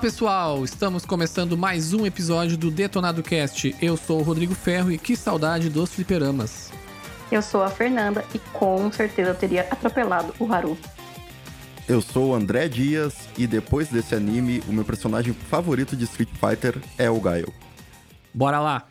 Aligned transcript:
pessoal, 0.00 0.64
estamos 0.64 1.04
começando 1.04 1.58
mais 1.58 1.92
um 1.92 2.06
episódio 2.06 2.56
do 2.56 2.70
Detonado 2.70 3.22
Cast. 3.22 3.76
Eu 3.82 3.98
sou 3.98 4.20
o 4.20 4.22
Rodrigo 4.22 4.54
Ferro 4.54 4.90
e 4.90 4.96
que 4.96 5.14
saudade 5.14 5.68
dos 5.68 5.92
fliperamas. 5.92 6.72
Eu 7.30 7.42
sou 7.42 7.62
a 7.62 7.68
Fernanda 7.68 8.24
e 8.34 8.38
com 8.38 8.90
certeza 8.90 9.30
eu 9.30 9.34
teria 9.34 9.60
atropelado 9.70 10.34
o 10.38 10.50
Haru. 10.50 10.78
Eu 11.86 12.00
sou 12.00 12.30
o 12.30 12.34
André 12.34 12.66
Dias 12.66 13.28
e 13.36 13.46
depois 13.46 13.88
desse 13.88 14.14
anime, 14.14 14.62
o 14.66 14.72
meu 14.72 14.86
personagem 14.86 15.34
favorito 15.34 15.94
de 15.94 16.04
Street 16.04 16.30
Fighter 16.30 16.78
é 16.96 17.10
o 17.10 17.20
Gaio. 17.20 17.52
Bora 18.32 18.58
lá! 18.58 18.86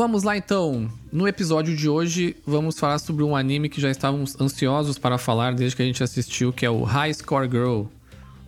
Vamos 0.00 0.22
lá 0.22 0.34
então. 0.34 0.90
No 1.12 1.28
episódio 1.28 1.76
de 1.76 1.86
hoje, 1.86 2.34
vamos 2.46 2.78
falar 2.78 2.98
sobre 2.98 3.22
um 3.22 3.36
anime 3.36 3.68
que 3.68 3.82
já 3.82 3.90
estávamos 3.90 4.34
ansiosos 4.40 4.98
para 4.98 5.18
falar 5.18 5.52
desde 5.52 5.76
que 5.76 5.82
a 5.82 5.84
gente 5.84 6.02
assistiu, 6.02 6.54
que 6.54 6.64
é 6.64 6.70
o 6.70 6.84
High 6.84 7.12
Score 7.12 7.46
Girl. 7.46 7.82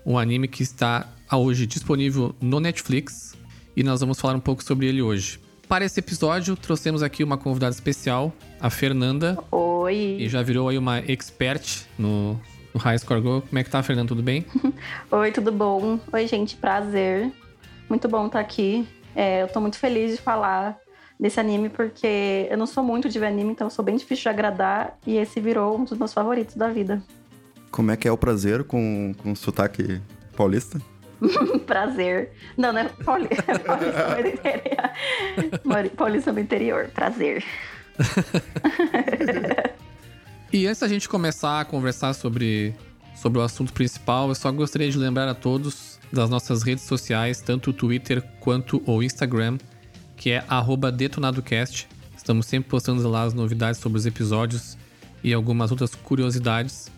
Um 0.07 0.17
anime 0.17 0.49
que 0.49 0.63
está 0.63 1.07
hoje 1.31 1.67
disponível 1.67 2.35
no 2.41 2.59
Netflix 2.59 3.37
e 3.77 3.83
nós 3.83 4.01
vamos 4.01 4.19
falar 4.19 4.35
um 4.35 4.41
pouco 4.41 4.65
sobre 4.65 4.87
ele 4.87 5.03
hoje. 5.03 5.39
Para 5.69 5.85
esse 5.85 6.01
episódio, 6.01 6.57
trouxemos 6.57 7.03
aqui 7.03 7.23
uma 7.23 7.37
convidada 7.37 7.75
especial, 7.75 8.33
a 8.59 8.71
Fernanda. 8.71 9.37
Oi! 9.51 10.17
E 10.21 10.31
já 10.31 10.43
virou 10.43 10.71
aí 10.71 10.79
uma 10.79 11.01
expert 11.01 11.85
no, 11.99 12.41
no 12.73 12.81
High 12.81 12.97
Score 12.97 13.21
Girl. 13.21 13.41
Como 13.41 13.59
é 13.59 13.63
que 13.63 13.69
tá, 13.69 13.83
Fernanda? 13.83 14.09
Tudo 14.09 14.23
bem? 14.23 14.47
Oi, 15.13 15.31
tudo 15.31 15.53
bom? 15.53 16.01
Oi, 16.15 16.27
gente, 16.27 16.57
prazer. 16.57 17.31
Muito 17.91 18.09
bom 18.09 18.29
estar 18.29 18.41
aqui. 18.41 18.89
É, 19.15 19.43
eu 19.43 19.49
tô 19.49 19.61
muito 19.61 19.77
feliz 19.77 20.13
de 20.13 20.23
falar 20.23 20.82
desse 21.23 21.39
anime, 21.39 21.69
porque 21.69 22.49
eu 22.51 22.59
não 22.59 22.67
sou 22.67 22.83
muito 22.83 23.09
de 23.09 23.17
ver 23.17 23.27
anime, 23.27 23.53
então 23.53 23.69
eu 23.69 23.71
sou 23.71 23.85
bem 23.85 23.97
difícil 23.97 24.25
de 24.25 24.29
agradar, 24.29 24.99
e 25.07 25.17
esse 25.17 25.41
virou 25.41 25.79
um 25.79 25.85
dos 25.85 25.97
meus 25.97 26.13
favoritos 26.13 26.57
da 26.57 26.69
vida. 26.69 27.01
Como 27.71 27.93
é 27.93 27.97
que 27.97 28.09
é 28.09 28.13
o 28.13 28.19
prazer 28.19 28.65
com, 28.65 29.15
com 29.23 29.33
sotaque 29.37 30.03
paulista? 30.37 30.83
prazer. 31.65 32.33
Não, 32.57 32.73
não 32.73 32.81
é 32.81 32.89
pauli... 33.05 33.29
paulista 33.65 34.21
do 34.21 34.29
interior. 34.29 35.91
Paulista 35.97 36.33
do 36.33 36.41
interior, 36.41 36.91
prazer. 36.93 37.45
e 40.53 40.67
antes 40.67 40.81
da 40.81 40.89
gente 40.89 41.09
começar 41.09 41.61
a 41.61 41.65
conversar 41.65 42.15
sobre, 42.15 42.75
sobre 43.15 43.39
o 43.39 43.43
assunto 43.43 43.73
principal, 43.73 44.29
eu 44.29 44.35
só 44.35 44.51
gostaria 44.51 44.91
de 44.91 44.99
lembrar 44.99 45.29
a 45.29 45.35
todos 45.35 46.01
das 46.13 46.29
nossas 46.29 46.65
redes 46.65 46.83
sociais, 46.83 47.41
tanto 47.41 47.71
o 47.71 47.73
Twitter 47.73 48.21
quanto 48.41 48.83
o 48.85 49.01
Instagram, 49.05 49.57
que 50.23 50.31
é 50.31 50.45
detonadocast. 50.93 51.89
Estamos 52.17 52.47
sempre 52.47 52.71
postando 52.71 53.09
lá 53.09 53.25
as 53.25 53.35
novidades 53.35 53.81
sobre 53.81 53.99
os 53.99 54.07
episódios 54.07 54.79
e 55.25 55.35
algumas 55.35 55.73
outras 55.73 55.97
curiosidades. 55.97 56.89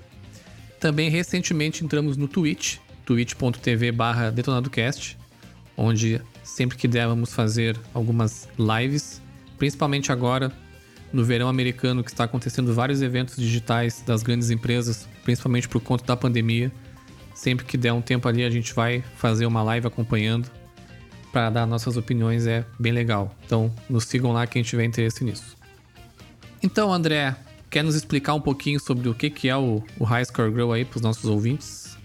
Também 0.78 1.08
recentemente 1.08 1.82
entramos 1.82 2.18
no 2.18 2.28
Twitch, 2.28 2.76
twitch.tv 3.06 3.92
detonadocast, 4.34 5.16
onde 5.74 6.20
sempre 6.42 6.76
que 6.76 6.86
der 6.86 7.08
vamos 7.08 7.32
fazer 7.32 7.80
algumas 7.94 8.46
lives, 8.58 9.22
principalmente 9.56 10.12
agora 10.12 10.52
no 11.10 11.24
verão 11.24 11.48
americano 11.48 12.04
que 12.04 12.10
está 12.10 12.24
acontecendo 12.24 12.74
vários 12.74 13.00
eventos 13.00 13.36
digitais 13.36 14.02
das 14.06 14.22
grandes 14.22 14.50
empresas, 14.50 15.08
principalmente 15.22 15.66
por 15.66 15.80
conta 15.80 16.04
da 16.04 16.14
pandemia. 16.14 16.70
Sempre 17.34 17.64
que 17.64 17.78
der 17.78 17.94
um 17.94 18.02
tempo 18.02 18.28
ali 18.28 18.44
a 18.44 18.50
gente 18.50 18.74
vai 18.74 19.02
fazer 19.16 19.46
uma 19.46 19.62
live 19.62 19.86
acompanhando 19.86 20.50
para 21.34 21.50
dar 21.50 21.66
nossas 21.66 21.96
opiniões 21.96 22.46
é 22.46 22.64
bem 22.78 22.92
legal. 22.92 23.36
Então, 23.44 23.74
nos 23.90 24.04
sigam 24.04 24.30
lá 24.30 24.46
quem 24.46 24.62
tiver 24.62 24.84
interesse 24.84 25.24
nisso. 25.24 25.56
Então, 26.62 26.92
André, 26.92 27.34
quer 27.68 27.82
nos 27.82 27.96
explicar 27.96 28.34
um 28.34 28.40
pouquinho 28.40 28.78
sobre 28.78 29.08
o 29.08 29.14
que, 29.14 29.28
que 29.28 29.48
é 29.48 29.56
o, 29.56 29.82
o 29.98 30.04
High 30.04 30.26
Score 30.26 30.52
Girl 30.52 30.70
aí 30.70 30.84
para 30.84 30.98
os 30.98 31.02
nossos 31.02 31.24
ouvintes? 31.24 31.98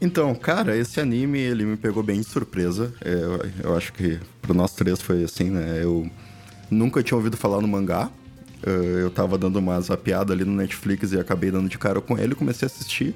Então, 0.00 0.34
cara, 0.34 0.76
esse 0.76 0.98
anime 0.98 1.38
ele 1.38 1.64
me 1.64 1.76
pegou 1.76 2.02
bem 2.02 2.20
de 2.20 2.26
surpresa. 2.26 2.92
É, 3.00 3.12
eu, 3.12 3.50
eu 3.62 3.76
acho 3.76 3.92
que 3.92 4.18
para 4.42 4.52
nós 4.52 4.72
três 4.72 5.00
foi 5.00 5.22
assim, 5.22 5.50
né? 5.50 5.78
Eu 5.80 6.10
nunca 6.68 7.00
tinha 7.00 7.16
ouvido 7.16 7.36
falar 7.36 7.60
no 7.60 7.68
mangá. 7.68 8.10
É, 8.66 9.02
eu 9.02 9.10
tava 9.10 9.38
dando 9.38 9.56
uma 9.56 9.80
zapiada 9.80 10.32
ali 10.32 10.44
no 10.44 10.52
Netflix 10.52 11.12
e 11.12 11.20
acabei 11.20 11.52
dando 11.52 11.68
de 11.68 11.78
cara 11.78 12.00
com 12.00 12.18
ele, 12.18 12.34
comecei 12.34 12.66
a 12.66 12.70
assistir. 12.70 13.14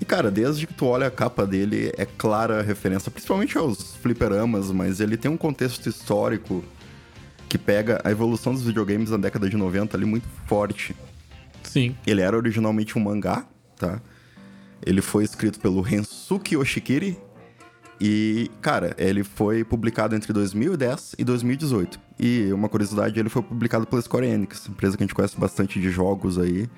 E, 0.00 0.04
cara, 0.04 0.30
desde 0.30 0.66
que 0.66 0.74
tu 0.74 0.86
olha 0.86 1.06
a 1.06 1.10
capa 1.10 1.46
dele, 1.46 1.92
é 1.96 2.04
clara 2.04 2.60
a 2.60 2.62
referência, 2.62 3.10
principalmente 3.10 3.56
aos 3.56 3.94
fliperamas, 3.96 4.70
mas 4.70 5.00
ele 5.00 5.16
tem 5.16 5.30
um 5.30 5.36
contexto 5.36 5.88
histórico 5.88 6.64
que 7.48 7.56
pega 7.56 8.00
a 8.02 8.10
evolução 8.10 8.52
dos 8.52 8.64
videogames 8.64 9.10
na 9.10 9.16
década 9.16 9.48
de 9.48 9.56
90 9.56 9.96
ali 9.96 10.04
muito 10.04 10.26
forte. 10.46 10.94
Sim. 11.62 11.96
Ele 12.06 12.20
era 12.20 12.36
originalmente 12.36 12.98
um 12.98 13.02
mangá, 13.02 13.46
tá? 13.76 14.00
Ele 14.84 15.00
foi 15.00 15.24
escrito 15.24 15.60
pelo 15.60 15.80
Rensuke 15.80 16.56
Oshikiri. 16.56 17.18
E, 18.00 18.50
cara, 18.60 18.94
ele 18.98 19.22
foi 19.22 19.64
publicado 19.64 20.16
entre 20.16 20.32
2010 20.32 21.14
e 21.16 21.24
2018. 21.24 21.98
E 22.18 22.52
uma 22.52 22.68
curiosidade, 22.68 23.18
ele 23.18 23.28
foi 23.28 23.42
publicado 23.42 23.86
pela 23.86 24.02
Square 24.02 24.26
Enix, 24.26 24.68
empresa 24.68 24.96
que 24.96 25.02
a 25.02 25.06
gente 25.06 25.14
conhece 25.14 25.38
bastante 25.38 25.80
de 25.80 25.90
jogos 25.90 26.38
aí. 26.38 26.68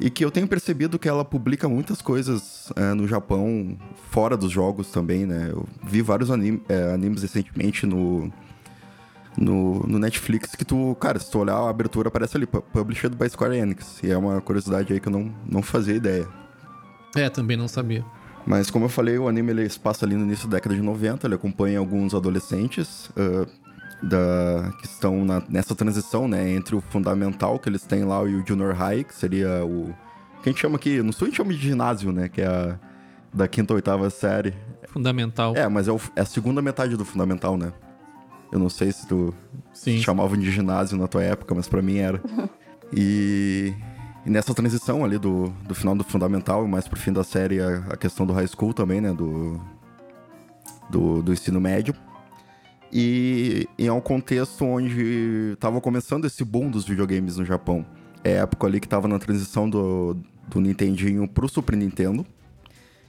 E 0.00 0.08
que 0.08 0.24
eu 0.24 0.30
tenho 0.30 0.48
percebido 0.48 0.98
que 0.98 1.08
ela 1.08 1.24
publica 1.24 1.68
muitas 1.68 2.00
coisas 2.00 2.72
é, 2.74 2.94
no 2.94 3.06
Japão, 3.06 3.76
fora 4.10 4.34
dos 4.34 4.50
jogos 4.50 4.90
também, 4.90 5.26
né? 5.26 5.50
Eu 5.50 5.68
vi 5.84 6.00
vários 6.00 6.30
é, 6.30 6.94
animes 6.94 7.20
recentemente 7.20 7.84
no, 7.84 8.32
no, 9.36 9.80
no, 9.86 9.98
Netflix 9.98 10.54
que 10.54 10.64
tu, 10.64 10.96
cara, 10.98 11.18
se 11.18 11.30
tu 11.30 11.38
olhar 11.38 11.54
a 11.54 11.68
abertura, 11.68 12.08
aparece 12.08 12.34
ali, 12.34 12.46
published 12.46 13.14
by 13.14 13.28
Square 13.28 13.54
Enix. 13.54 14.02
E 14.02 14.10
é 14.10 14.16
uma 14.16 14.40
curiosidade 14.40 14.90
aí 14.90 15.00
que 15.00 15.08
eu 15.08 15.12
não, 15.12 15.34
não 15.46 15.62
fazia 15.62 15.94
ideia. 15.94 16.26
É, 17.14 17.28
também 17.28 17.58
não 17.58 17.68
sabia. 17.68 18.02
Mas 18.46 18.70
como 18.70 18.86
eu 18.86 18.88
falei, 18.88 19.18
o 19.18 19.28
anime 19.28 19.50
ele 19.50 19.68
se 19.68 19.78
passa 19.78 20.06
ali 20.06 20.16
no 20.16 20.24
início 20.24 20.48
da 20.48 20.56
década 20.56 20.74
de 20.74 20.80
90, 20.80 21.26
ele 21.26 21.34
acompanha 21.34 21.78
alguns 21.78 22.14
adolescentes. 22.14 23.10
Uh, 23.10 23.46
da, 24.02 24.72
que 24.78 24.86
estão 24.86 25.24
na, 25.24 25.42
nessa 25.48 25.74
transição, 25.74 26.26
né, 26.26 26.50
entre 26.50 26.74
o 26.74 26.80
fundamental 26.80 27.58
que 27.58 27.68
eles 27.68 27.82
têm 27.82 28.04
lá 28.04 28.22
e 28.24 28.34
o 28.34 28.46
junior 28.46 28.74
high, 28.74 29.04
que 29.04 29.14
seria 29.14 29.64
o 29.64 29.94
que 30.42 30.48
a 30.48 30.52
gente 30.52 30.60
chama 30.60 30.76
aqui, 30.76 31.02
no 31.02 31.12
sul 31.12 31.26
a 31.26 31.28
gente 31.28 31.36
chama 31.36 31.52
de 31.52 31.58
ginásio, 31.58 32.12
né, 32.12 32.28
que 32.28 32.40
é 32.40 32.46
a 32.46 32.78
da 33.32 33.46
quinta 33.46 33.72
ou 33.72 33.76
oitava 33.76 34.10
série. 34.10 34.54
Fundamental. 34.88 35.54
É, 35.56 35.68
mas 35.68 35.88
é, 35.88 35.92
o, 35.92 36.00
é 36.16 36.20
a 36.20 36.26
segunda 36.26 36.60
metade 36.60 36.96
do 36.96 37.04
fundamental, 37.04 37.56
né? 37.56 37.72
Eu 38.50 38.58
não 38.58 38.68
sei 38.68 38.90
se 38.90 39.06
tu 39.06 39.32
Sim. 39.72 39.98
chamavam 39.98 40.36
de 40.36 40.50
ginásio 40.50 40.98
na 40.98 41.06
tua 41.06 41.22
época, 41.22 41.54
mas 41.54 41.68
para 41.68 41.80
mim 41.80 41.98
era. 41.98 42.20
e, 42.92 43.72
e, 44.26 44.30
nessa 44.30 44.52
transição 44.52 45.04
ali 45.04 45.18
do, 45.18 45.48
do 45.66 45.74
final 45.74 45.94
do 45.94 46.02
fundamental 46.02 46.64
e 46.64 46.68
mais 46.68 46.88
pro 46.88 46.98
fim 46.98 47.12
da 47.12 47.22
série 47.22 47.60
a, 47.60 47.84
a 47.90 47.96
questão 47.96 48.26
do 48.26 48.32
high 48.32 48.48
school 48.48 48.74
também, 48.74 49.00
né, 49.00 49.12
do, 49.12 49.60
do, 50.90 51.22
do 51.22 51.32
ensino 51.32 51.60
médio. 51.60 51.94
E, 52.92 53.68
e 53.78 53.86
é 53.86 53.92
um 53.92 54.00
contexto 54.00 54.64
onde 54.64 55.52
estava 55.52 55.80
começando 55.80 56.24
esse 56.24 56.44
boom 56.44 56.70
dos 56.70 56.84
videogames 56.84 57.36
no 57.36 57.44
Japão. 57.44 57.86
É 58.24 58.38
a 58.38 58.42
época 58.42 58.66
ali 58.66 58.80
que 58.80 58.86
estava 58.86 59.06
na 59.06 59.18
transição 59.18 59.70
do, 59.70 60.16
do 60.48 60.60
Nintendinho 60.60 61.28
pro 61.28 61.48
Super 61.48 61.76
Nintendo. 61.76 62.26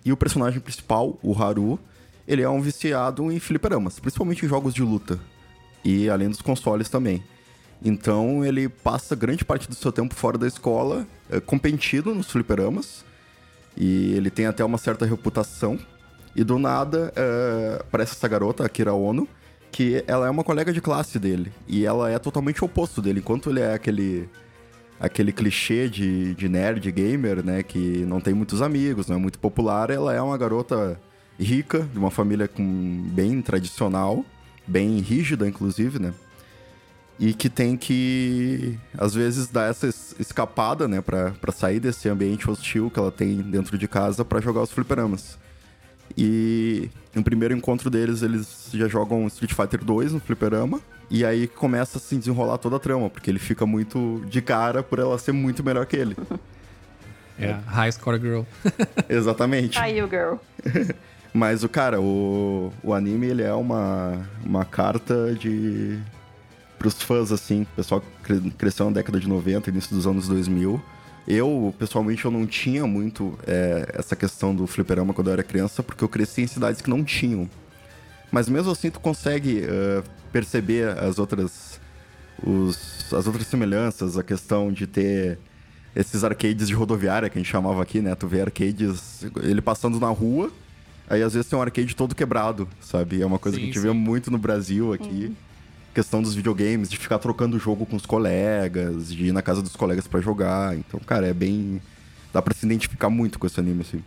E 0.05 0.11
o 0.11 0.17
personagem 0.17 0.59
principal, 0.59 1.17
o 1.21 1.33
Haru, 1.33 1.79
ele 2.27 2.41
é 2.41 2.49
um 2.49 2.61
viciado 2.61 3.31
em 3.31 3.39
fliperamas, 3.39 3.99
principalmente 3.99 4.45
em 4.45 4.49
jogos 4.49 4.73
de 4.73 4.81
luta. 4.81 5.19
E 5.83 6.09
além 6.09 6.29
dos 6.29 6.41
consoles 6.41 6.89
também. 6.89 7.23
Então 7.83 8.45
ele 8.45 8.69
passa 8.69 9.15
grande 9.15 9.43
parte 9.43 9.67
do 9.67 9.73
seu 9.73 9.91
tempo 9.91 10.13
fora 10.13 10.37
da 10.37 10.47
escola, 10.47 11.07
é, 11.29 11.39
competindo 11.39 12.13
nos 12.13 12.29
fliperamas. 12.29 13.03
E 13.75 14.13
ele 14.13 14.29
tem 14.29 14.45
até 14.45 14.63
uma 14.63 14.77
certa 14.77 15.05
reputação. 15.05 15.79
E 16.35 16.43
do 16.43 16.59
nada, 16.59 17.11
é, 17.15 17.77
aparece 17.81 18.13
essa 18.13 18.27
garota, 18.27 18.65
a 18.65 18.69
Kira 18.69 18.93
Ono, 18.93 19.27
que 19.71 20.03
ela 20.07 20.27
é 20.27 20.29
uma 20.29 20.43
colega 20.43 20.73
de 20.73 20.81
classe 20.81 21.17
dele. 21.17 21.51
E 21.67 21.85
ela 21.85 22.09
é 22.09 22.19
totalmente 22.19 22.63
oposto 22.63 23.01
dele. 23.01 23.19
Enquanto 23.19 23.49
ele 23.49 23.61
é 23.61 23.73
aquele 23.73 24.29
aquele 24.99 25.31
clichê 25.31 25.89
de, 25.89 26.35
de 26.35 26.47
nerd 26.47 26.91
gamer, 26.91 27.43
né? 27.43 27.63
Que 27.63 28.05
não 28.05 28.21
tem 28.21 28.33
muitos 28.33 28.61
amigos, 28.61 29.07
não 29.07 29.15
é 29.15 29.19
muito 29.19 29.39
popular. 29.39 29.89
Ela 29.89 30.13
é 30.13 30.21
uma 30.21 30.37
garota 30.37 30.99
rica, 31.39 31.79
de 31.91 31.97
uma 31.97 32.11
família 32.11 32.47
com, 32.47 33.09
bem 33.11 33.41
tradicional, 33.41 34.23
bem 34.67 34.99
rígida, 34.99 35.47
inclusive, 35.47 35.97
né? 35.97 36.13
E 37.19 37.33
que 37.33 37.49
tem 37.49 37.75
que, 37.77 38.77
às 38.97 39.13
vezes, 39.13 39.47
dar 39.47 39.69
essa 39.69 39.87
escapada, 40.19 40.87
né? 40.87 41.01
Pra, 41.01 41.31
pra 41.31 41.51
sair 41.51 41.79
desse 41.79 42.07
ambiente 42.07 42.49
hostil 42.49 42.89
que 42.91 42.99
ela 42.99 43.11
tem 43.11 43.37
dentro 43.41 43.77
de 43.77 43.87
casa 43.87 44.23
para 44.23 44.39
jogar 44.39 44.61
os 44.61 44.71
fliperamas. 44.71 45.37
E 46.17 46.89
no 47.13 47.23
primeiro 47.23 47.53
encontro 47.53 47.89
deles, 47.89 48.21
eles 48.21 48.69
já 48.73 48.87
jogam 48.87 49.27
Street 49.27 49.53
Fighter 49.53 49.83
2 49.83 50.13
no 50.13 50.19
fliperama. 50.19 50.79
E 51.09 51.25
aí 51.25 51.45
começa 51.45 51.97
a 51.97 52.01
se 52.01 52.15
desenrolar 52.15 52.57
toda 52.57 52.77
a 52.77 52.79
trama, 52.79 53.09
porque 53.09 53.29
ele 53.29 53.39
fica 53.39 53.65
muito 53.65 54.23
de 54.27 54.41
cara 54.41 54.81
por 54.81 54.97
ela 54.97 55.17
ser 55.17 55.33
muito 55.33 55.61
melhor 55.61 55.85
que 55.85 55.97
ele. 55.97 56.15
É, 57.37 57.57
High 57.65 57.91
Score 57.91 58.19
Girl. 58.19 58.41
Exatamente. 59.09 59.77
Aí, 59.77 60.01
o 60.01 60.07
girl. 60.07 60.35
Mas 61.33 61.63
o 61.63 61.69
cara, 61.69 61.99
o, 61.99 62.71
o 62.83 62.93
anime 62.93 63.27
ele 63.27 63.41
é 63.41 63.53
uma, 63.53 64.21
uma 64.45 64.63
carta 64.63 65.33
de 65.33 65.97
pros 66.77 67.01
fãs 67.01 67.31
assim, 67.31 67.61
o 67.61 67.75
pessoal 67.75 68.03
cresceu 68.57 68.87
na 68.87 68.93
década 68.93 69.19
de 69.19 69.29
90, 69.29 69.69
início 69.69 69.95
dos 69.95 70.07
anos 70.07 70.27
2000. 70.27 70.81
Eu, 71.27 71.73
pessoalmente, 71.77 72.25
eu 72.25 72.31
não 72.31 72.47
tinha 72.47 72.85
muito 72.87 73.37
é, 73.45 73.93
essa 73.93 74.15
questão 74.15 74.55
do 74.55 74.65
fliperama 74.65 75.13
quando 75.13 75.27
eu 75.27 75.33
era 75.33 75.43
criança, 75.43 75.83
porque 75.83 76.03
eu 76.03 76.09
cresci 76.09 76.41
em 76.41 76.47
cidades 76.47 76.81
que 76.81 76.89
não 76.89 77.03
tinham. 77.03 77.49
Mas 78.31 78.49
mesmo 78.49 78.71
assim, 78.71 78.89
tu 78.89 78.99
consegue 78.99 79.61
uh, 79.61 80.03
perceber 80.31 80.97
as 80.97 81.19
outras, 81.19 81.79
os, 82.41 83.13
as 83.13 83.27
outras 83.27 83.45
semelhanças, 83.45 84.17
a 84.17 84.23
questão 84.23 84.71
de 84.71 84.87
ter 84.87 85.37
esses 85.95 86.23
arcades 86.23 86.67
de 86.67 86.73
rodoviária, 86.73 87.29
que 87.29 87.37
a 87.37 87.41
gente 87.41 87.51
chamava 87.51 87.83
aqui, 87.83 88.01
né? 88.01 88.15
Tu 88.15 88.27
vê 88.27 88.41
arcades, 88.41 89.25
ele 89.43 89.61
passando 89.61 89.99
na 89.99 90.07
rua, 90.07 90.49
aí 91.09 91.21
às 91.21 91.33
vezes 91.33 91.49
tem 91.49 91.59
um 91.59 91.61
arcade 91.61 91.93
todo 91.95 92.15
quebrado, 92.15 92.67
sabe? 92.79 93.21
É 93.21 93.25
uma 93.25 93.37
coisa 93.37 93.57
sim, 93.57 93.63
que 93.63 93.69
a 93.69 93.73
gente 93.73 93.81
sim. 93.81 93.87
vê 93.87 93.93
muito 93.93 94.31
no 94.31 94.37
Brasil 94.37 94.93
aqui. 94.93 95.25
Uhum. 95.25 95.35
Questão 95.93 96.21
dos 96.21 96.33
videogames, 96.33 96.89
de 96.89 96.97
ficar 96.97 97.19
trocando 97.19 97.57
o 97.57 97.59
jogo 97.59 97.85
com 97.85 97.95
os 97.95 98.05
colegas, 98.05 99.13
de 99.13 99.27
ir 99.27 99.31
na 99.31 99.41
casa 99.41 99.61
dos 99.61 99.75
colegas 99.75 100.07
para 100.07 100.21
jogar. 100.21 100.75
Então, 100.77 100.99
cara, 101.01 101.27
é 101.27 101.33
bem. 101.33 101.81
Dá 102.31 102.41
pra 102.41 102.53
se 102.53 102.65
identificar 102.65 103.09
muito 103.09 103.37
com 103.37 103.45
esse 103.45 103.59
anime, 103.59 103.81
assim. 103.81 104.03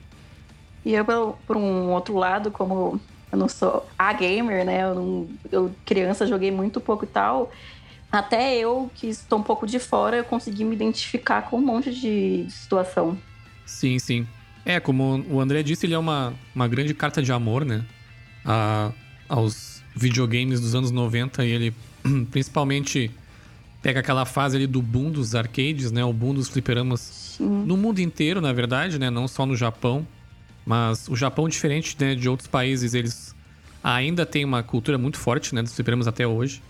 E 0.85 0.95
eu, 0.95 1.05
por 1.47 1.57
um 1.57 1.91
outro 1.91 2.15
lado, 2.17 2.51
como 2.51 3.01
eu 3.31 3.39
não 3.39 3.49
sou 3.49 3.87
a 3.99 4.13
gamer, 4.13 4.65
né? 4.65 4.85
Eu, 4.85 4.95
não, 4.95 5.29
eu 5.51 5.75
criança 5.85 6.27
joguei 6.27 6.51
muito 6.51 6.81
pouco 6.81 7.05
e 7.05 7.09
tal. 7.09 7.51
Até 8.11 8.57
eu, 8.57 8.91
que 8.95 9.09
estou 9.09 9.41
um 9.41 9.43
pouco 9.43 9.67
de 9.67 9.79
fora, 9.79 10.17
eu 10.17 10.25
consegui 10.25 10.65
me 10.65 10.75
identificar 10.75 11.43
com 11.43 11.59
um 11.59 11.61
monte 11.61 11.93
de 11.93 12.47
situação. 12.49 13.19
Sim, 13.67 13.99
sim. 13.99 14.27
É, 14.65 14.79
como 14.79 15.25
o 15.29 15.41
André 15.41 15.63
disse, 15.63 15.85
ele 15.85 15.95
é 15.95 15.99
uma, 15.99 16.33
uma 16.55 16.69
grande 16.69 16.95
carta 16.95 17.21
de 17.21 17.33
amor, 17.33 17.65
né? 17.65 17.85
A, 18.45 18.93
aos 19.29 19.74
videogames 19.95 20.61
dos 20.61 20.75
anos 20.75 20.91
90 20.91 21.45
e 21.45 21.51
ele 21.51 21.75
principalmente 22.31 23.11
pega 23.83 24.01
aquela 24.01 24.25
fase 24.25 24.57
ali 24.57 24.67
do 24.67 24.81
boom 24.81 25.11
dos 25.11 25.35
arcades, 25.35 25.93
né? 25.93 26.05
O 26.05 26.13
boom 26.13 26.35
dos 26.35 26.49
fliperamas 26.49 27.01
Sim. 27.37 27.65
no 27.67 27.77
mundo 27.77 27.99
inteiro, 27.99 28.41
na 28.41 28.53
verdade, 28.53 28.99
né? 28.99 29.11
Não 29.11 29.29
só 29.29 29.45
no 29.45 29.55
Japão. 29.55 30.07
Mas 30.65 31.09
o 31.09 31.15
Japão, 31.15 31.49
diferente 31.49 31.95
né, 32.01 32.15
de 32.15 32.27
outros 32.27 32.49
países, 32.49 32.95
eles 32.95 33.35
ainda 33.83 34.25
tem 34.25 34.45
uma 34.45 34.63
cultura 34.63 34.97
muito 34.97 35.19
forte, 35.19 35.55
né? 35.55 35.63
Dos 35.63 35.75
fliperamas 35.75 36.07
até 36.07 36.27
hoje. 36.27 36.63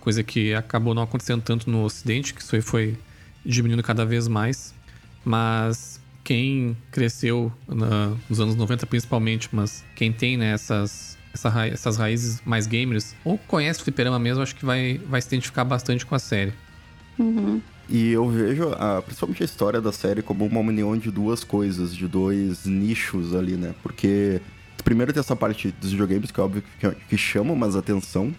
Coisa 0.00 0.22
que 0.22 0.52
acabou 0.52 0.92
não 0.94 1.02
acontecendo 1.02 1.40
tanto 1.40 1.70
no 1.70 1.84
Ocidente, 1.84 2.34
que 2.34 2.42
isso 2.42 2.54
aí 2.54 2.60
foi 2.60 2.98
diminuindo 3.44 3.82
cada 3.82 4.04
vez 4.04 4.28
mais. 4.28 4.74
Mas 5.24 6.00
quem 6.22 6.76
cresceu 6.90 7.52
na, 7.66 8.14
nos 8.28 8.40
anos 8.40 8.54
90 8.54 8.86
principalmente, 8.86 9.48
mas 9.52 9.84
quem 9.96 10.12
tem 10.12 10.36
né, 10.36 10.52
essas, 10.52 11.16
essa 11.32 11.48
ra 11.48 11.66
essas 11.66 11.96
raízes 11.96 12.42
mais 12.44 12.66
gamers, 12.66 13.14
ou 13.24 13.38
conhece 13.38 13.80
o 13.80 13.84
fliperama 13.84 14.18
mesmo, 14.18 14.42
acho 14.42 14.54
que 14.54 14.64
vai, 14.64 15.00
vai 15.06 15.20
se 15.20 15.28
identificar 15.28 15.64
bastante 15.64 16.04
com 16.04 16.14
a 16.14 16.18
série. 16.18 16.52
Uhum. 17.18 17.60
E 17.88 18.12
eu 18.12 18.28
vejo, 18.28 18.70
a, 18.72 19.02
principalmente 19.02 19.42
a 19.42 19.44
história 19.44 19.80
da 19.80 19.92
série, 19.92 20.22
como 20.22 20.46
uma 20.46 20.60
união 20.60 20.96
de 20.96 21.10
duas 21.10 21.44
coisas, 21.44 21.94
de 21.94 22.06
dois 22.06 22.64
nichos 22.64 23.34
ali, 23.34 23.52
né? 23.52 23.74
Porque 23.82 24.40
primeiro 24.82 25.12
tem 25.12 25.20
essa 25.20 25.36
parte 25.36 25.72
dos 25.80 25.90
videogames, 25.90 26.30
que 26.30 26.40
é 26.40 26.42
óbvio 26.42 26.62
que, 26.78 26.90
que 26.90 27.18
chama 27.18 27.54
mais 27.54 27.76
atenção. 27.76 28.34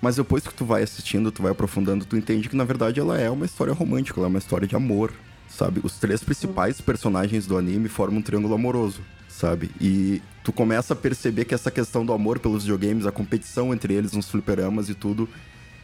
Mas 0.00 0.16
depois 0.16 0.46
que 0.46 0.54
tu 0.54 0.64
vai 0.64 0.82
assistindo, 0.82 1.32
tu 1.32 1.42
vai 1.42 1.50
aprofundando, 1.50 2.04
tu 2.04 2.16
entende 2.16 2.48
que 2.48 2.56
na 2.56 2.64
verdade 2.64 3.00
ela 3.00 3.18
é 3.18 3.28
uma 3.28 3.44
história 3.44 3.72
romântica, 3.72 4.20
ela 4.20 4.28
é 4.28 4.30
uma 4.30 4.38
história 4.38 4.66
de 4.66 4.76
amor, 4.76 5.12
sabe? 5.48 5.80
Os 5.82 5.98
três 5.98 6.22
principais 6.22 6.80
personagens 6.80 7.46
do 7.46 7.58
anime 7.58 7.88
formam 7.88 8.20
um 8.20 8.22
triângulo 8.22 8.54
amoroso, 8.54 9.00
sabe? 9.38 9.70
E 9.80 10.20
tu 10.42 10.52
começa 10.52 10.92
a 10.92 10.96
perceber 10.96 11.44
que 11.44 11.54
essa 11.54 11.70
questão 11.70 12.04
do 12.04 12.12
amor 12.12 12.40
pelos 12.40 12.64
videogames, 12.64 13.06
a 13.06 13.12
competição 13.12 13.72
entre 13.72 13.94
eles 13.94 14.12
nos 14.12 14.28
fliperamas 14.28 14.88
e 14.88 14.94
tudo, 14.94 15.28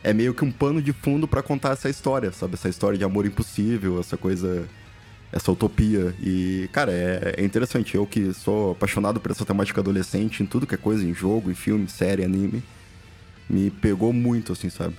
é 0.03 0.13
meio 0.13 0.35
que 0.35 0.45
um 0.45 0.51
pano 0.51 0.83
de 0.83 0.93
fundo 0.93 1.29
para 1.29 1.43
contar 1.43 1.71
essa 1.71 1.89
história, 1.89 2.33
sabe? 2.33 2.55
Essa 2.55 2.69
história 2.69 2.99
de 2.99 3.05
amor 3.05 3.25
impossível, 3.27 4.01
essa 4.01 4.17
coisa. 4.17 4.69
Essa 5.33 5.51
utopia. 5.51 6.15
E, 6.23 6.69
cara, 6.73 6.93
é, 6.93 7.35
é 7.39 7.45
interessante. 7.45 7.97
Eu 7.97 8.07
que 8.07 8.33
sou 8.33 8.73
apaixonado 8.73 9.19
por 9.19 9.33
essa 9.33 9.45
temática 9.45 9.81
adolescente, 9.81 10.43
em 10.43 10.47
tudo 10.47 10.67
que 10.67 10.77
é 10.77 10.79
coisa, 10.79 11.05
em 11.05 11.13
jogo, 11.13 11.51
em 11.51 11.55
filme, 11.55 11.89
série, 11.89 12.23
anime, 12.23 12.63
me 13.51 13.69
pegou 13.71 14.13
muito, 14.13 14.53
assim, 14.53 14.71
sabe? 14.71 14.95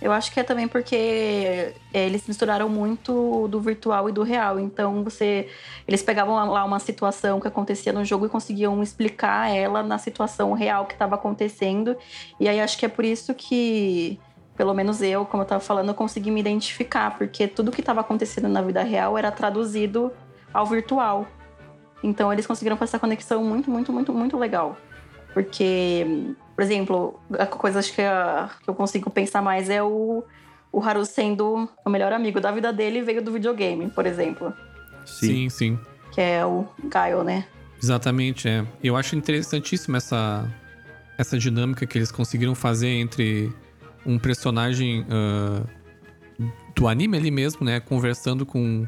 Eu 0.00 0.12
acho 0.12 0.32
que 0.32 0.40
é 0.40 0.42
também 0.42 0.66
porque 0.66 1.74
é, 1.92 2.06
eles 2.06 2.26
misturaram 2.26 2.68
muito 2.68 3.46
do 3.48 3.60
virtual 3.60 4.08
e 4.08 4.12
do 4.12 4.22
real. 4.22 4.58
Então 4.58 5.04
você, 5.04 5.48
eles 5.86 6.02
pegavam 6.02 6.34
lá 6.50 6.64
uma 6.64 6.78
situação 6.78 7.38
que 7.38 7.46
acontecia 7.46 7.92
no 7.92 8.04
jogo 8.04 8.24
e 8.24 8.28
conseguiam 8.28 8.82
explicar 8.82 9.54
ela 9.54 9.82
na 9.82 9.98
situação 9.98 10.52
real 10.52 10.86
que 10.86 10.94
estava 10.94 11.16
acontecendo. 11.16 11.96
E 12.38 12.48
aí 12.48 12.60
acho 12.60 12.78
que 12.78 12.86
é 12.86 12.88
por 12.88 13.04
isso 13.04 13.34
que 13.34 14.18
pelo 14.56 14.74
menos 14.74 15.00
eu, 15.00 15.24
como 15.24 15.42
eu 15.42 15.44
estava 15.44 15.60
falando, 15.60 15.88
eu 15.88 15.94
consegui 15.94 16.30
me 16.30 16.38
identificar, 16.38 17.16
porque 17.16 17.48
tudo 17.48 17.70
que 17.70 17.80
estava 17.80 18.00
acontecendo 18.00 18.46
na 18.46 18.60
vida 18.60 18.82
real 18.82 19.16
era 19.16 19.30
traduzido 19.30 20.12
ao 20.52 20.66
virtual. 20.66 21.26
Então 22.02 22.32
eles 22.32 22.46
conseguiram 22.46 22.76
fazer 22.76 22.90
essa 22.90 22.98
conexão 22.98 23.42
muito, 23.42 23.70
muito, 23.70 23.92
muito, 23.92 24.12
muito 24.12 24.36
legal. 24.36 24.76
Porque, 25.32 26.34
por 26.54 26.62
exemplo, 26.62 27.20
a 27.38 27.46
coisa 27.46 27.78
acho 27.78 27.94
que, 27.94 28.02
a, 28.02 28.50
que 28.62 28.68
eu 28.68 28.74
consigo 28.74 29.10
pensar 29.10 29.40
mais 29.42 29.70
é 29.70 29.82
o, 29.82 30.24
o 30.72 30.82
Haru 30.82 31.04
sendo 31.04 31.68
o 31.84 31.90
melhor 31.90 32.12
amigo 32.12 32.40
da 32.40 32.50
vida 32.50 32.72
dele 32.72 33.02
veio 33.02 33.22
do 33.22 33.32
videogame, 33.32 33.88
por 33.90 34.06
exemplo. 34.06 34.52
Sim, 35.06 35.48
sim. 35.48 35.78
Que 36.12 36.20
é 36.20 36.44
o 36.44 36.66
Gaio, 36.84 37.22
né? 37.22 37.46
Exatamente, 37.82 38.48
é. 38.48 38.64
Eu 38.82 38.96
acho 38.96 39.16
interessantíssima 39.16 39.98
essa, 39.98 40.46
essa 41.16 41.38
dinâmica 41.38 41.86
que 41.86 41.96
eles 41.96 42.10
conseguiram 42.10 42.54
fazer 42.54 42.88
entre 42.88 43.52
um 44.04 44.18
personagem 44.18 45.02
uh, 45.02 45.66
do 46.74 46.88
anime 46.88 47.16
ali 47.16 47.30
mesmo, 47.30 47.64
né? 47.64 47.80
Conversando 47.80 48.44
com 48.44 48.86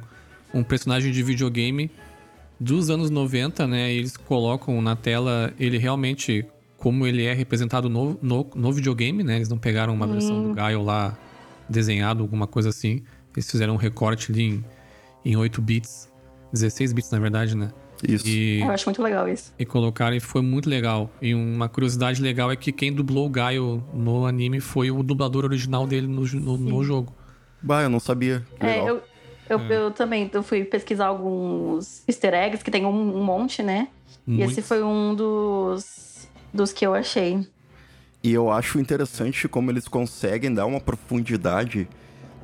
um 0.52 0.62
personagem 0.62 1.12
de 1.12 1.22
videogame 1.22 1.90
dos 2.62 2.90
anos 2.90 3.10
90, 3.10 3.66
né? 3.66 3.92
Eles 3.92 4.16
colocam 4.16 4.80
na 4.80 4.94
tela 4.94 5.52
ele 5.58 5.78
realmente 5.78 6.46
como 6.76 7.06
ele 7.06 7.24
é 7.24 7.32
representado 7.32 7.88
no, 7.88 8.18
no, 8.20 8.46
no 8.54 8.72
videogame, 8.72 9.22
né? 9.22 9.36
Eles 9.36 9.48
não 9.48 9.58
pegaram 9.58 9.94
uma 9.94 10.06
versão 10.06 10.42
do 10.42 10.54
Gaio 10.54 10.82
lá 10.82 11.16
desenhado, 11.68 12.22
alguma 12.22 12.46
coisa 12.46 12.70
assim. 12.70 13.02
Eles 13.34 13.48
fizeram 13.50 13.74
um 13.74 13.76
recorte 13.76 14.32
ali 14.32 14.42
em, 14.42 14.64
em 15.24 15.36
8 15.36 15.62
bits, 15.62 16.10
16 16.52 16.92
bits 16.92 17.10
na 17.10 17.18
verdade, 17.18 17.56
né? 17.56 17.70
Isso. 18.02 18.26
E, 18.26 18.60
eu 18.60 18.70
acho 18.70 18.86
muito 18.86 19.00
legal 19.00 19.28
isso. 19.28 19.54
E 19.56 19.64
colocaram 19.64 20.16
e 20.16 20.20
foi 20.20 20.42
muito 20.42 20.68
legal. 20.68 21.08
E 21.20 21.34
uma 21.34 21.68
curiosidade 21.68 22.20
legal 22.20 22.50
é 22.50 22.56
que 22.56 22.72
quem 22.72 22.92
dublou 22.92 23.26
o 23.26 23.30
Gaio 23.30 23.82
no 23.94 24.26
anime 24.26 24.58
foi 24.58 24.90
o 24.90 25.04
dublador 25.04 25.44
original 25.44 25.86
dele 25.86 26.08
no, 26.08 26.24
no, 26.24 26.58
no 26.58 26.82
jogo. 26.82 27.14
Bah, 27.62 27.82
eu 27.82 27.88
não 27.88 28.00
sabia. 28.00 28.44
É, 28.58 28.80
eu, 28.80 29.00
eu, 29.52 29.60
é. 29.60 29.76
eu, 29.76 29.90
também 29.90 30.30
eu 30.32 30.42
fui 30.42 30.64
pesquisar 30.64 31.06
alguns 31.06 32.02
easter 32.08 32.34
eggs, 32.34 32.64
que 32.64 32.70
tem 32.70 32.84
um, 32.84 33.16
um 33.16 33.22
monte, 33.24 33.62
né? 33.62 33.88
Muito. 34.26 34.40
E 34.40 34.44
esse 34.44 34.62
foi 34.62 34.82
um 34.82 35.14
dos, 35.14 36.28
dos 36.52 36.72
que 36.72 36.86
eu 36.86 36.94
achei. 36.94 37.46
E 38.22 38.32
eu 38.32 38.50
acho 38.50 38.78
interessante 38.78 39.48
como 39.48 39.70
eles 39.70 39.88
conseguem 39.88 40.52
dar 40.52 40.66
uma 40.66 40.80
profundidade 40.80 41.88